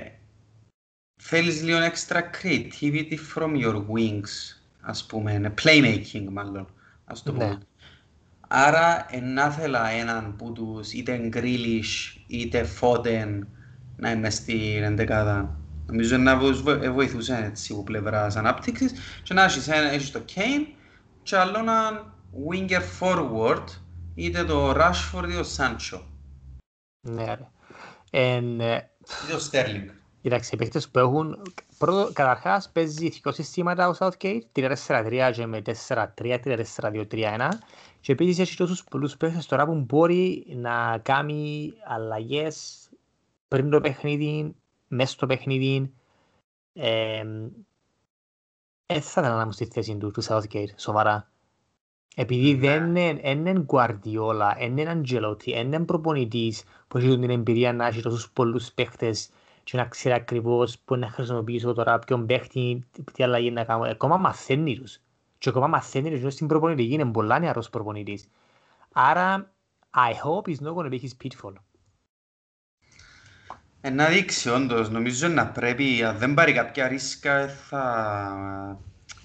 θέλεις 1.22 1.62
λίγο 1.62 1.78
extra 1.78 2.16
creativity 2.16 3.16
from 3.34 3.64
your 3.64 3.74
wings, 3.74 4.56
ας 4.80 5.06
πούμε, 5.06 5.54
playmaking 5.62 6.26
μάλλον, 6.30 6.66
ας 7.04 7.22
το 7.22 7.32
πούμε. 7.32 7.46
Ναι. 7.46 7.58
Άρα 8.48 9.06
να 9.34 9.50
θέλα 9.50 9.88
έναν 9.88 10.36
που 10.36 10.52
τους 10.52 10.92
είτε 10.92 11.16
Γκρίλις 11.16 12.18
είτε 12.26 12.64
Φότεν 12.64 13.48
να 13.96 14.10
είμαι 14.10 14.30
στην 14.30 14.82
εντεκάδα. 14.82 15.58
Νομίζω 15.86 16.16
να 16.16 16.38
βοηθούσε 16.92 17.44
έτσι 17.44 17.72
από 17.72 17.84
πλευράς 17.84 18.36
ανάπτυξης 18.36 18.92
και 19.22 19.34
να 19.34 19.44
έχεις, 19.44 19.68
έχεις 19.68 20.10
το 20.10 20.20
Kane 20.34 20.66
και 21.22 21.36
άλλο 21.36 21.58
έναν 21.58 22.14
winger 22.50 22.82
forward 23.00 23.64
είτε 24.14 24.44
το 24.44 24.70
Rashford 24.70 25.24
είτε 25.24 25.40
το 25.40 25.48
Sancho. 25.56 26.00
Ναι 27.00 27.24
ρε. 27.24 27.48
Εν, 28.10 28.54
είτε 28.54 28.90
το 29.30 29.48
Sterling. 29.50 29.90
Κοιτάξτε, 30.22 30.54
οι 30.54 30.58
παίκτες 30.58 30.88
που 30.88 30.98
έχουν... 30.98 31.42
Πρώτο, 31.78 32.10
καταρχάς 32.12 32.70
παίζει 32.72 33.08
δύο 33.08 33.32
συστήματα 33.32 33.88
ο 33.88 33.94
Southgate, 33.98 34.40
3-4-3 34.56 35.30
και 35.32 35.46
με 35.46 35.62
4-3, 35.88 36.06
3-4-2-3-1 36.16 37.48
και 38.00 38.12
επίσης 38.12 38.38
έχει 38.38 38.56
τόσους 38.56 38.84
πολλούς 38.84 39.16
παίχτες 39.16 39.46
τώρα 39.46 39.66
που 39.66 39.74
μπορεί 39.74 40.46
να 40.56 40.98
κάνει 41.02 41.72
αλλαγές 41.86 42.88
πριν 43.48 43.70
το 43.70 43.80
παιχνίδι, 43.80 44.54
μέσα 44.88 45.12
στο 45.12 45.26
παιχνίδι. 45.26 45.92
Ε, 46.72 47.24
ε, 48.86 49.00
θα 49.00 49.20
ήθελα 49.20 49.36
να 49.36 49.44
μου 49.44 49.52
στη 49.52 49.66
θέση 49.66 49.96
του, 49.96 50.10
του 50.10 50.24
Southgate, 50.24 50.72
σοβαρά. 50.76 51.28
Επειδή 52.16 52.54
δεν 52.54 52.96
είναι, 52.96 53.20
είναι 53.22 53.64
Guardiola, 53.68 54.52
είναι 54.60 55.02
Angelotti, 55.02 55.46
είναι 55.46 55.84
προπονητής 55.84 56.64
που 56.88 56.98
έχει 56.98 57.18
την 57.18 57.30
εμπειρία 57.30 57.72
να 57.72 57.86
έχει 57.86 58.02
τόσους 58.02 58.30
πολλούς 58.30 58.72
παίχτες 58.72 59.30
και 59.62 59.76
να 59.76 59.84
ξέρει 59.84 60.14
ακριβώς 60.14 60.78
που 60.78 60.96
να 60.96 61.08
χρησιμοποιήσω 61.08 61.72
τώρα, 61.72 61.98
ποιον 61.98 62.26
παίχτη, 62.26 62.84
τι 63.12 63.22
αλλαγή 63.22 63.50
να 63.50 63.64
κάνω. 63.64 63.82
Ακόμα 63.84 64.16
μαθαίνει 64.16 64.76
τους 64.76 65.00
και 65.38 65.48
ακόμα 65.48 65.66
μαθαίνει 65.66 66.14
ότι 66.14 66.30
στην 66.30 66.46
προπονητική 66.46 66.92
είναι 66.92 67.10
πολλά 67.10 67.38
νεαρός 67.38 67.70
προπονητής. 67.70 68.28
Άρα, 68.92 69.52
I 69.94 70.12
hope 70.12 70.46
he's 70.50 70.60
not 70.66 70.74
going 70.74 70.84
to 70.84 70.90
be 70.90 70.98
his 70.98 71.14
pitfall. 71.24 71.54
Ε, 73.86 73.90
να 73.90 74.06
δείξει 74.06 74.48
όντως, 74.48 74.90
νομίζω 74.90 75.28
να 75.28 75.46
πρέπει, 75.46 76.02
αν 76.02 76.18
δεν 76.18 76.34
πάρει 76.34 76.52
κάποια 76.52 76.88
ρίσκα, 76.88 77.48
θα, 77.48 78.78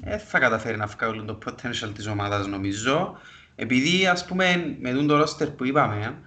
ε, 0.03 0.17
θα 0.17 0.39
καταφέρει 0.39 0.77
να 0.77 0.85
βγάλουν 0.85 1.25
το 1.25 1.37
potential 1.45 1.91
της 1.93 2.07
ομάδας 2.07 2.47
νομίζω. 2.47 3.17
Επειδή, 3.55 4.07
ας 4.07 4.25
πούμε, 4.25 4.77
με 4.79 4.91
τον 4.91 5.07
το 5.07 5.21
roster 5.21 5.55
που 5.57 5.65
είπαμε, 5.65 6.17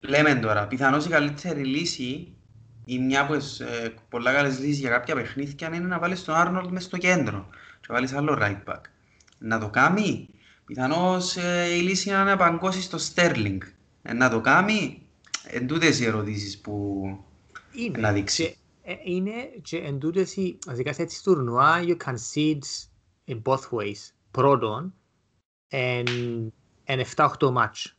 λέμε 0.00 0.34
τώρα, 0.34 0.66
πιθανώς 0.66 1.06
η 1.06 1.08
καλύτερη 1.08 1.64
λύση 1.64 2.36
ή 2.84 2.98
μια 2.98 3.20
από 3.20 3.36
τις 3.36 3.60
ε, 3.60 3.94
πολλά 4.08 4.32
καλές 4.32 4.58
λύσεις 4.58 4.78
για 4.78 4.90
κάποια 4.90 5.14
παιχνίδια 5.14 5.68
είναι 5.74 5.86
να 5.86 5.98
βάλεις 5.98 6.24
τον 6.24 6.34
Άρνολτ 6.34 6.70
μες 6.70 6.84
στο 6.84 6.96
κέντρο 6.96 7.48
και 7.52 7.86
να 7.88 7.94
βάλεις 7.94 8.12
άλλο 8.12 8.38
right 8.40 8.72
back. 8.72 8.80
Να 9.38 9.58
το 9.58 9.68
κάνει, 9.68 10.28
πιθανώς 10.64 11.36
ε, 11.36 11.74
η 11.76 11.80
λύση 11.80 12.08
είναι 12.08 12.22
να 12.24 12.36
παγκώσεις 12.36 12.84
στο 12.84 12.98
Sterling. 12.98 13.58
Ε, 14.02 14.12
να 14.12 14.30
το 14.30 14.40
κάνει, 14.40 15.02
εν 15.46 15.66
τούτες 15.66 16.00
οι 16.00 16.04
ερωτήσεις 16.04 16.58
που 16.58 17.24
είναι, 17.70 17.98
να 17.98 18.12
δείξει. 18.12 18.44
Και, 18.44 18.56
ε, 18.82 18.96
είναι 19.04 19.32
και 19.62 19.78
εν 19.78 19.98
τούτες 19.98 20.36
οι, 20.36 20.58
βασικά 20.66 20.92
σε 20.92 21.02
έτσι 21.02 21.22
τουρνουά, 21.22 21.80
you 21.82 21.96
can 22.04 22.14
see 22.32 22.58
it 22.58 22.62
in 23.26 23.42
both 23.42 23.68
ways. 23.70 24.10
Πρώτον, 24.30 24.94
εν, 25.68 26.06
εν 26.84 27.04
7-8 27.16 27.50
μάτς. 27.50 27.96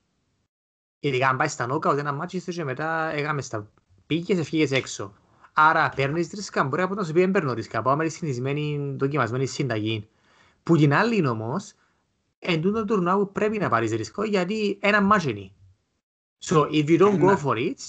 Ειδικά 0.99 1.29
αν 1.29 1.37
πάει 1.37 1.47
στα 1.47 1.67
νόκα, 1.67 1.97
ένα 1.97 2.13
μάτς 2.13 2.33
είστε 2.33 2.51
και 2.51 2.63
μετά 2.63 3.11
έκαμε 3.13 3.41
στα 3.41 3.71
πήγες, 4.05 4.37
έφυγες 4.37 4.71
έξω. 4.71 5.13
Άρα 5.53 5.89
παίρνεις 5.89 6.29
ρίσκα, 6.29 6.63
μπορεί 6.63 6.87
να 6.95 7.03
σου 7.03 7.13
πει 7.13 7.19
δεν 7.19 7.31
παίρνω 7.31 7.53
ρίσκα, 7.53 7.81
πάω 7.81 7.95
με 7.95 8.03
τη 8.03 8.09
συνηθισμένη 8.09 8.95
δοκιμασμένη 8.99 9.45
συνταγή. 9.45 10.07
Που 10.63 10.77
την 10.77 10.93
άλλη 10.93 11.15
είναι 11.15 11.29
όμως, 11.29 11.73
εν 12.39 12.61
τούτο 12.61 12.85
τουρνουά 12.85 13.17
που 13.17 13.31
πρέπει 13.31 13.57
να 13.57 13.69
πάρεις 13.69 13.91
ρίσκο, 13.91 14.23
γιατί 14.23 14.77
ένα 14.81 15.01
μάτσο 15.01 15.29
είναι. 15.29 15.51
So, 16.43 16.67
if 16.71 16.89
you 16.89 16.99
don't 16.99 17.19
go 17.19 17.37
for 17.37 17.55
it, 17.55 17.79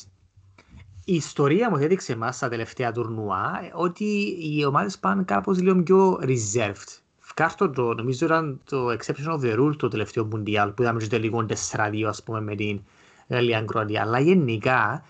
η 1.04 1.14
ιστορία 1.14 1.70
μου 1.70 1.76
έδειξε 1.76 2.16
μας 2.16 2.36
στα 2.36 2.48
τελευταία 2.48 2.92
τουρνουά 2.92 3.70
ότι 3.72 4.36
οι 4.40 4.64
ομάδες 4.64 4.98
πάνε 4.98 5.22
κάπως 5.22 5.60
λίγο 5.60 5.82
πιο 5.82 6.20
reserved. 6.22 6.98
Φκάρτο 7.18 7.70
το, 7.70 7.94
νομίζω 7.94 8.26
ήταν 8.26 8.60
το 8.64 8.88
exception 8.88 9.32
of 9.34 9.40
the 9.40 9.58
rule 9.58 9.76
το 9.76 9.88
τελευταίο 9.88 10.24
Μουντιάλ 10.24 10.70
που 10.70 10.82
είδαμε 10.82 11.00
και 11.00 11.06
το 11.06 11.18
λίγο 11.18 11.46
4-2 11.72 12.02
ας 12.06 12.22
πούμε 12.22 12.40
με 12.40 12.54
την 12.54 12.80
Γαλλία 13.28 13.62
Κροατία. 13.62 14.02
Αλλά 14.02 14.20
γενικά 14.20 15.04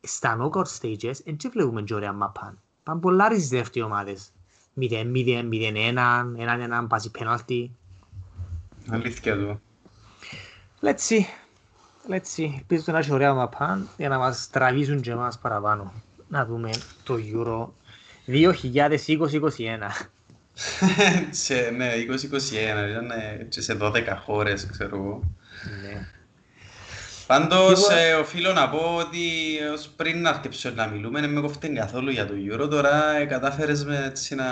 στα 0.00 0.38
knockout 0.40 0.80
stages 0.80 1.16
δεν 1.24 1.36
βλέπουμε 1.52 1.82
και 1.82 1.94
ωραία 1.94 2.12
μαπάν. 2.12 2.58
Πάνε 2.82 3.00
πολλά 3.00 3.28
ριζεύτοι 3.28 3.80
ομάδες. 3.80 4.32
0-0, 4.80 4.84
0-1, 5.14 5.94
1-1, 6.82 6.86
πάση 6.88 7.10
πέναλτι. 7.10 7.70
Αλήθεια 8.90 9.36
του. 9.36 9.60
Let's 10.80 11.08
see. 11.08 11.43
Let's 12.08 12.36
see. 12.36 12.52
Ελπίζω 12.56 12.84
να 12.86 12.98
έχει 12.98 13.12
ωραία 13.12 13.34
μαπάν 13.34 13.88
για 13.96 14.08
να 14.08 14.18
μας 14.18 14.48
τραβήσουν 14.50 15.00
και 15.00 15.10
εμάς 15.10 15.38
παραπάνω. 15.38 15.92
Να 16.28 16.44
δούμε 16.46 16.70
το 17.02 17.14
Euro 17.14 17.68
2020-2021. 18.26 18.30
ναι, 21.76 21.92
2021, 21.96 22.90
ήταν 22.90 23.12
σε 23.48 23.76
12 23.80 24.02
χώρες, 24.24 24.66
ξέρω 24.70 24.96
εγώ. 24.96 25.22
Ναι. 25.82 26.06
Πάντως, 27.26 27.88
ε, 27.88 28.12
οφείλω 28.12 28.52
να 28.52 28.68
πω 28.68 28.96
ότι 28.96 29.20
ως 29.72 29.90
πριν 29.96 30.20
να 30.20 30.30
αρκεψω 30.30 30.70
να 30.70 30.86
μιλούμε, 30.86 31.20
δεν 31.20 31.30
με 31.30 31.40
κοφτεί 31.40 31.68
καθόλου 31.68 32.10
για 32.10 32.26
το 32.26 32.32
Euro. 32.50 32.70
Τώρα 32.70 33.16
ε, 33.16 33.24
κατάφερες 33.24 33.84
με 33.84 34.04
έτσι 34.06 34.34
να, 34.34 34.44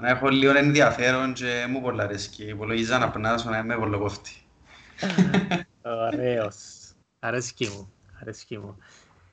να 0.00 0.08
έχω 0.08 0.28
λίγο 0.28 0.56
ενδιαφέρον 0.56 1.32
και 1.32 1.66
μου 1.68 1.80
πολλά 1.80 2.02
αρέσκει. 2.02 2.44
Υπολογίζα 2.44 2.98
να 2.98 3.10
πνάσω 3.10 3.50
να 3.50 3.58
είμαι 3.58 3.76
πολύ 3.76 3.96
κοφτή. 3.96 4.32
Ωραίος. 5.84 6.56
Αρέσκει 7.18 7.66
μου. 7.66 7.92
Αρέσκει 8.20 8.58
μου. 8.58 8.76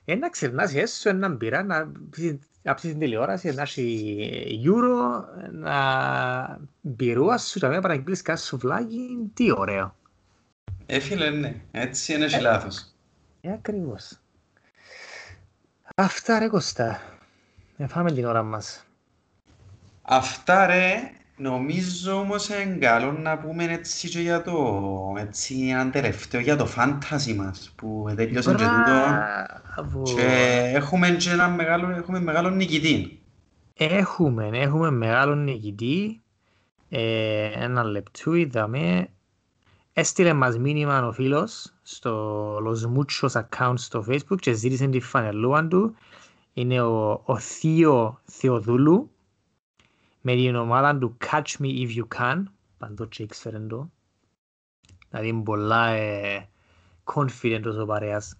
Ένα 0.04 0.30
ξερνάς 0.30 0.74
έσω 0.74 1.08
έναν 1.08 1.36
πειρά 1.36 1.62
να 1.62 1.92
από 2.64 2.80
την 2.80 2.98
τηλεόραση 2.98 3.50
να 3.50 3.62
έχει 3.62 4.62
Euro, 4.64 5.24
να 5.50 6.60
μπειρούα 6.80 7.38
σου, 7.38 7.58
να 7.62 7.68
μην 7.68 7.80
παραγγείλεις 7.80 8.22
κάτι 8.22 8.40
σουβλάκι, 8.40 9.30
τι 9.34 9.52
ωραίο. 9.52 9.96
Ε, 10.86 10.98
φίλε, 10.98 11.30
ναι. 11.30 11.60
Έτσι 11.70 12.14
είναι 12.14 12.26
και 12.26 12.40
λάθος. 12.40 12.94
Ε, 13.40 13.52
ακριβώς. 13.52 14.18
Αυτά 15.94 16.38
ρε 16.38 16.48
Κωστά. 16.48 17.00
Ε, 17.76 17.86
φάμε 17.86 18.12
την 18.12 18.24
ώρα 18.24 18.42
μας. 18.42 18.84
Αυτά 20.02 20.66
ρε, 20.66 21.12
νομίζω 21.42 22.18
όμως 22.18 22.48
είναι 22.48 22.76
καλό 22.76 23.12
να 23.12 23.38
πούμε 23.38 23.64
έτσι 23.64 24.08
και 24.08 24.20
για 24.20 24.42
το, 24.42 25.14
έτσι 25.18 25.68
έναν 25.70 25.90
τελευταίο 25.90 26.40
για 26.40 26.56
το 26.56 26.66
φάντασι 26.66 27.34
μας 27.34 27.72
που 27.76 28.12
τελειώσαν 28.16 28.56
και 28.56 28.64
τούτο 28.64 30.02
και 30.02 30.22
έχουμε 30.74 31.10
και 31.10 31.30
ένα 31.30 31.48
μεγάλο, 31.48 31.90
έχουμε 31.90 32.20
μεγάλο 32.20 32.50
νικητή. 32.50 33.20
Έχουμε, 33.74 34.48
έχουμε 34.52 34.90
μεγάλο 34.90 35.34
νικητή. 35.34 36.22
Ε, 36.88 37.50
ένα 37.54 37.82
λεπτού 37.82 38.34
είδαμε 38.34 39.08
Έστειλε 39.94 40.32
μας 40.32 40.58
μήνυμα 40.58 41.06
ο 41.06 41.12
φίλος 41.12 41.72
στο 41.82 42.56
Los 42.56 42.98
Muchos 42.98 43.42
account 43.42 43.74
στο 43.76 44.04
facebook 44.08 44.38
και 44.40 44.52
ζήτησε 44.52 44.86
τη 44.86 45.00
φανελούα 45.00 45.66
του. 45.66 45.94
Είναι 46.52 46.80
ο, 46.80 47.22
ο 47.24 47.38
Θείο 47.38 48.20
Θεοδούλου 48.24 49.10
με 50.22 50.34
την 50.34 50.54
ομάδα 50.54 50.98
του 50.98 51.16
Catch 51.26 51.60
Me 51.60 51.66
If 51.66 51.96
You 51.96 52.18
Can. 52.18 52.42
Παντό 52.78 53.04
και 53.04 53.22
ήξερε 53.22 53.58
το. 53.58 53.90
Δηλαδή 55.08 55.28
είναι 55.28 55.42
πολλά 55.42 55.88
ε, 55.88 56.48
confident 57.14 57.62
ο 57.80 57.86
παρέας. 57.86 58.36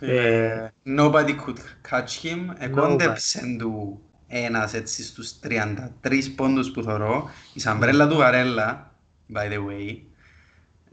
Ε, 0.00 0.68
nobody 0.86 1.36
could 1.40 1.58
catch 1.90 2.22
him. 2.22 2.54
Εκόντεψε 2.58 3.56
του 3.58 4.02
ένας 4.26 4.74
έτσι 4.74 5.02
στους 5.02 5.38
33 5.42 6.22
πόντους 6.36 6.70
που 6.70 6.82
θωρώ. 6.82 7.30
Η 7.54 7.60
σαμπρέλα 7.60 8.08
του 8.08 8.16
Βαρέλα 8.16 8.94
by 9.34 9.52
the 9.52 9.58
way. 9.66 10.00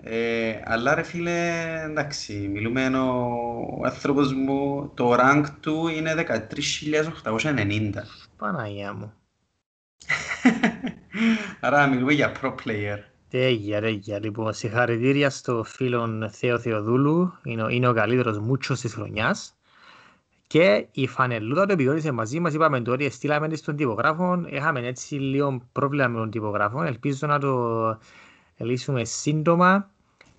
Ε, 0.03 0.61
αλλά 0.63 0.95
ρε 0.95 1.03
φίλε, 1.03 1.81
εντάξει, 1.83 2.33
μιλούμε 2.33 2.87
ο 2.87 3.85
άνθρωπος 3.85 4.33
μου, 4.33 4.91
το 4.93 5.15
rank 5.19 5.43
του 5.59 5.87
είναι 5.87 6.13
13.890. 7.23 7.91
Παναγία 8.37 8.93
μου. 8.93 9.13
Άρα 11.61 11.87
μιλούμε 11.87 12.13
για 12.13 12.31
pro 12.41 12.49
player. 12.49 12.97
Τέγια, 13.29 13.81
τέγια. 13.81 14.19
Λοιπόν, 14.19 14.53
συγχαρητήρια 14.53 15.29
στο 15.29 15.63
φίλο 15.63 16.29
Θέο 16.31 16.59
Θεοδούλου. 16.59 17.33
Είναι, 17.43 17.65
είναι 17.69 17.87
ο 17.87 17.93
καλύτερος 17.93 18.39
μούτσος 18.39 18.79
της 18.79 18.93
χρονιάς. 18.93 19.53
Και 20.47 20.87
η 20.91 21.07
φανελούδα 21.07 21.65
το 21.65 21.73
επικοίνησε 21.73 22.11
μαζί 22.11 22.39
μας, 22.39 22.53
είπαμε 22.53 22.81
το 22.81 22.91
ότι 22.91 23.09
στείλαμε 23.09 23.47
της 23.47 23.59
στον 23.59 23.75
τυπογράφο. 23.75 24.43
Είχαμε 24.49 24.79
έτσι 24.79 25.15
λίγο 25.15 25.61
πρόβλημα 25.71 26.07
με 26.07 26.17
τον 26.17 26.29
τυπογράφο. 26.31 26.83
Ελπίζω 26.83 27.27
να 27.27 27.39
το 27.39 27.99
λύσουμε 28.57 29.03
σύντομα 29.03 29.89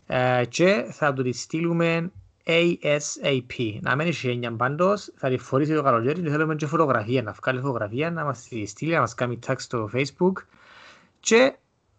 ε, 0.06 0.44
και 0.48 0.86
θα 0.90 1.12
το 1.12 1.22
τη 1.22 1.32
στείλουμε 1.32 2.10
ASAP. 2.46 3.78
Να 3.80 3.96
μένει 3.96 4.12
σε 4.12 4.30
έννοια 4.30 4.52
πάντως, 4.52 5.12
θα 5.16 5.28
τη 5.28 5.38
φορήσει 5.38 5.74
το 5.74 5.82
καλοκαίρι 5.82 6.20
και 6.20 6.30
θέλουμε 6.30 6.54
και 6.54 6.66
φωτογραφία, 6.66 7.22
να 7.22 7.32
βγάλει 7.32 7.60
φωτογραφία, 7.60 8.10
να 8.10 8.24
μας 8.24 8.48
τη 8.48 8.66
στείλει, 8.66 8.92
να 8.92 9.00
μας 9.00 9.14
κάνει 9.14 9.38
tag 9.46 9.54
στο 9.56 9.90
facebook 9.94 10.32
και 11.20 11.56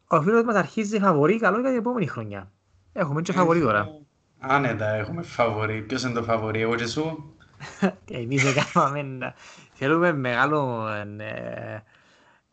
ο 0.07 0.21
φίλος 0.21 0.43
μας 0.43 0.55
αρχίζει 0.55 0.99
φαβορή 0.99 1.39
καλό 1.39 1.59
για 1.59 1.69
την 1.69 1.77
επόμενη 1.79 2.07
χρονιά. 2.07 2.51
Έχουμε 2.93 3.21
και 3.21 3.31
φαβορή 3.31 3.61
τώρα. 3.61 3.89
Άνετα, 4.39 4.89
έχουμε 4.89 5.21
φαβορή. 5.21 5.81
Ποιος 5.81 6.03
είναι 6.03 6.13
το 6.13 6.23
φαβορή, 6.23 6.61
εγώ 6.61 6.75
και 6.75 6.85
σου; 6.85 7.35
Εμείς 8.11 8.43
έκαναμε, 8.45 9.33
θέλουμε 9.73 10.13
μεγάλο 10.13 10.87
ε, 11.17 11.83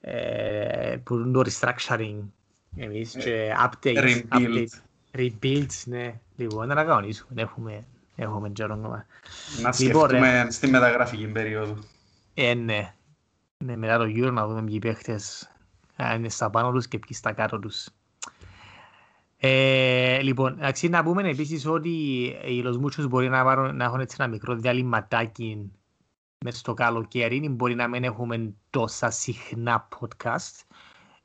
ε, 0.01 0.97
που 0.97 1.15
είναι 1.15 1.33
το 1.33 1.43
restructuring 1.51 2.21
εμείς 2.77 3.17
και 3.17 3.55
updates, 3.65 4.23
Rebuild. 4.31 4.67
rebuilds, 5.13 5.83
ναι. 5.85 6.21
Λοιπόν, 6.37 6.69
να 6.69 6.75
τα 6.75 6.85
κανονίσουμε, 6.85 7.43
έχουμε, 7.43 7.85
έχουμε 8.17 8.49
καιρό 8.49 8.75
ακόμα. 8.75 9.07
Να 9.63 9.73
Λοιπόν, 9.79 10.07
ρε. 10.07 10.17
σκεφτούμε 10.17 10.47
στη 10.51 10.67
μεταγραφική 10.69 11.27
περίοδο. 11.27 11.77
Ε, 12.35 12.55
ναι. 12.55 12.95
Ναι, 13.65 13.77
μετά 13.77 13.99
το 13.99 14.05
Euro 14.05 14.33
να 14.33 14.47
δούμε 14.47 14.63
ποιοι 14.63 14.79
παίχτες 14.79 15.51
ε, 16.01 16.15
είναι 16.15 16.29
στα 16.29 16.51
πάνω 16.51 16.73
τους 16.73 16.89
και 16.89 16.99
ποιοι 16.99 17.17
στα 17.17 17.33
κάτω 17.33 17.59
τους. 17.59 17.89
Ε, 19.37 20.21
λοιπόν, 20.23 20.59
αξίζει 20.61 20.93
να 20.93 21.03
πούμε 21.03 21.29
επίσης 21.29 21.67
ότι 21.67 21.89
οι 22.45 22.63
Λοσμούτσους 22.63 23.07
μπορεί 23.07 23.29
να, 23.29 23.45
πάρουν, 23.45 23.77
να 23.77 23.85
έχουν 23.85 24.01
έτσι 24.01 24.17
ένα 24.19 24.29
μικρό 24.29 24.55
διαλυματάκι 24.55 25.73
μέσα 26.45 26.59
στο 26.59 26.75
καλοκαίρι. 26.75 27.49
Μπορεί 27.49 27.75
να 27.75 27.89
μην 27.89 28.05
έχουμε 28.05 28.55
τόσα 28.71 29.11
συχνά 29.11 29.89
podcast. 30.01 30.63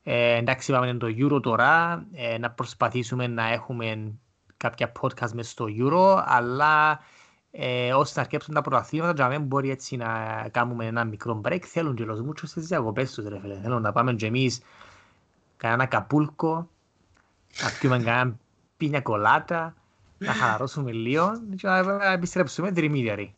Ε, 0.04 0.36
εντάξει, 0.36 0.72
πάμε 0.72 0.94
το 0.94 1.08
Euro 1.20 1.42
τώρα, 1.42 2.06
ε, 2.12 2.38
να 2.38 2.52
προσπαθήσουμε 2.52 3.28
να 3.28 3.52
έχουμε 3.52 4.14
κάποια 4.58 4.92
podcast 5.02 5.32
μέσα 5.32 5.50
στο 5.50 5.66
Euro, 5.80 6.24
αλλά 6.26 7.00
ε, 7.56 7.94
ώστε 7.94 8.20
να 8.20 8.26
αρκέψουν 8.26 8.54
τα 8.54 8.62
πρωταθλήματα, 8.62 9.14
για 9.14 9.28
μένα 9.28 9.44
μπορεί 9.44 9.70
έτσι 9.70 9.96
να 9.96 10.08
κάνουμε 10.52 10.86
ένα 10.86 11.04
μικρό 11.04 11.42
break. 11.46 11.62
Θέλουν 11.62 11.96
και 11.96 12.06
los 12.08 12.30
muchos 12.30 12.44
στις 12.46 12.68
διακοπές 12.68 13.12
τους, 13.14 13.28
ρε 13.28 13.40
φίλε. 13.40 13.60
Θέλουν 13.62 13.82
να 13.82 13.92
πάμε 13.92 14.14
και 14.14 14.26
εμείς 14.26 14.62
κανένα 15.58 15.86
καπούλκο, 15.86 16.70
να 17.62 17.70
πιούμε 17.80 18.04
κανένα 18.04 18.36
πίνια 18.78 19.02
κολάτα, 19.02 19.76
να 20.18 20.34
χαλαρώσουμε 20.34 20.92
λίγο 20.92 21.32
και 21.56 21.68
να 21.68 22.12
επιστρέψουμε 22.12 22.72
τριμίδια, 22.72 23.16
ρε. 23.16 23.30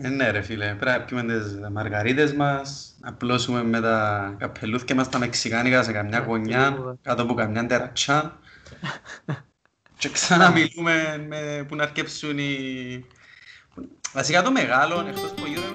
Ε, 0.00 0.08
ναι 0.08 0.30
ρε 0.30 0.40
φίλε, 0.40 0.74
πρέπει 0.74 0.98
να 0.98 1.04
πιούμε 1.04 1.22
τις 1.22 1.58
μαργαρίτες 1.72 2.32
μας, 2.32 2.94
να 3.00 3.12
πλώσουμε 3.12 3.62
με 3.62 3.80
τα 3.80 4.34
καπελούθια 4.38 4.94
μας 4.94 5.08
τα 5.08 5.18
μεξικάνικα 5.18 5.82
σε 5.82 5.92
καμιά 5.92 6.18
γωνιά, 6.20 6.96
κάτω 7.02 7.22
από 7.22 7.34
καμιά 7.34 7.66
τερατσά 7.66 8.38
και 9.98 10.08
ξαναμιλούμε 10.08 11.24
με, 11.28 11.64
που 11.68 11.74
να 11.74 11.82
αρκέψουν 11.82 12.38
οι... 12.38 13.04
Βασικά 14.12 14.42
το 14.42 14.50
μεγάλο, 14.50 15.04
εκτός 15.08 15.30
που 15.34 15.46
γύρω 15.46 15.60
είναι 15.60 15.67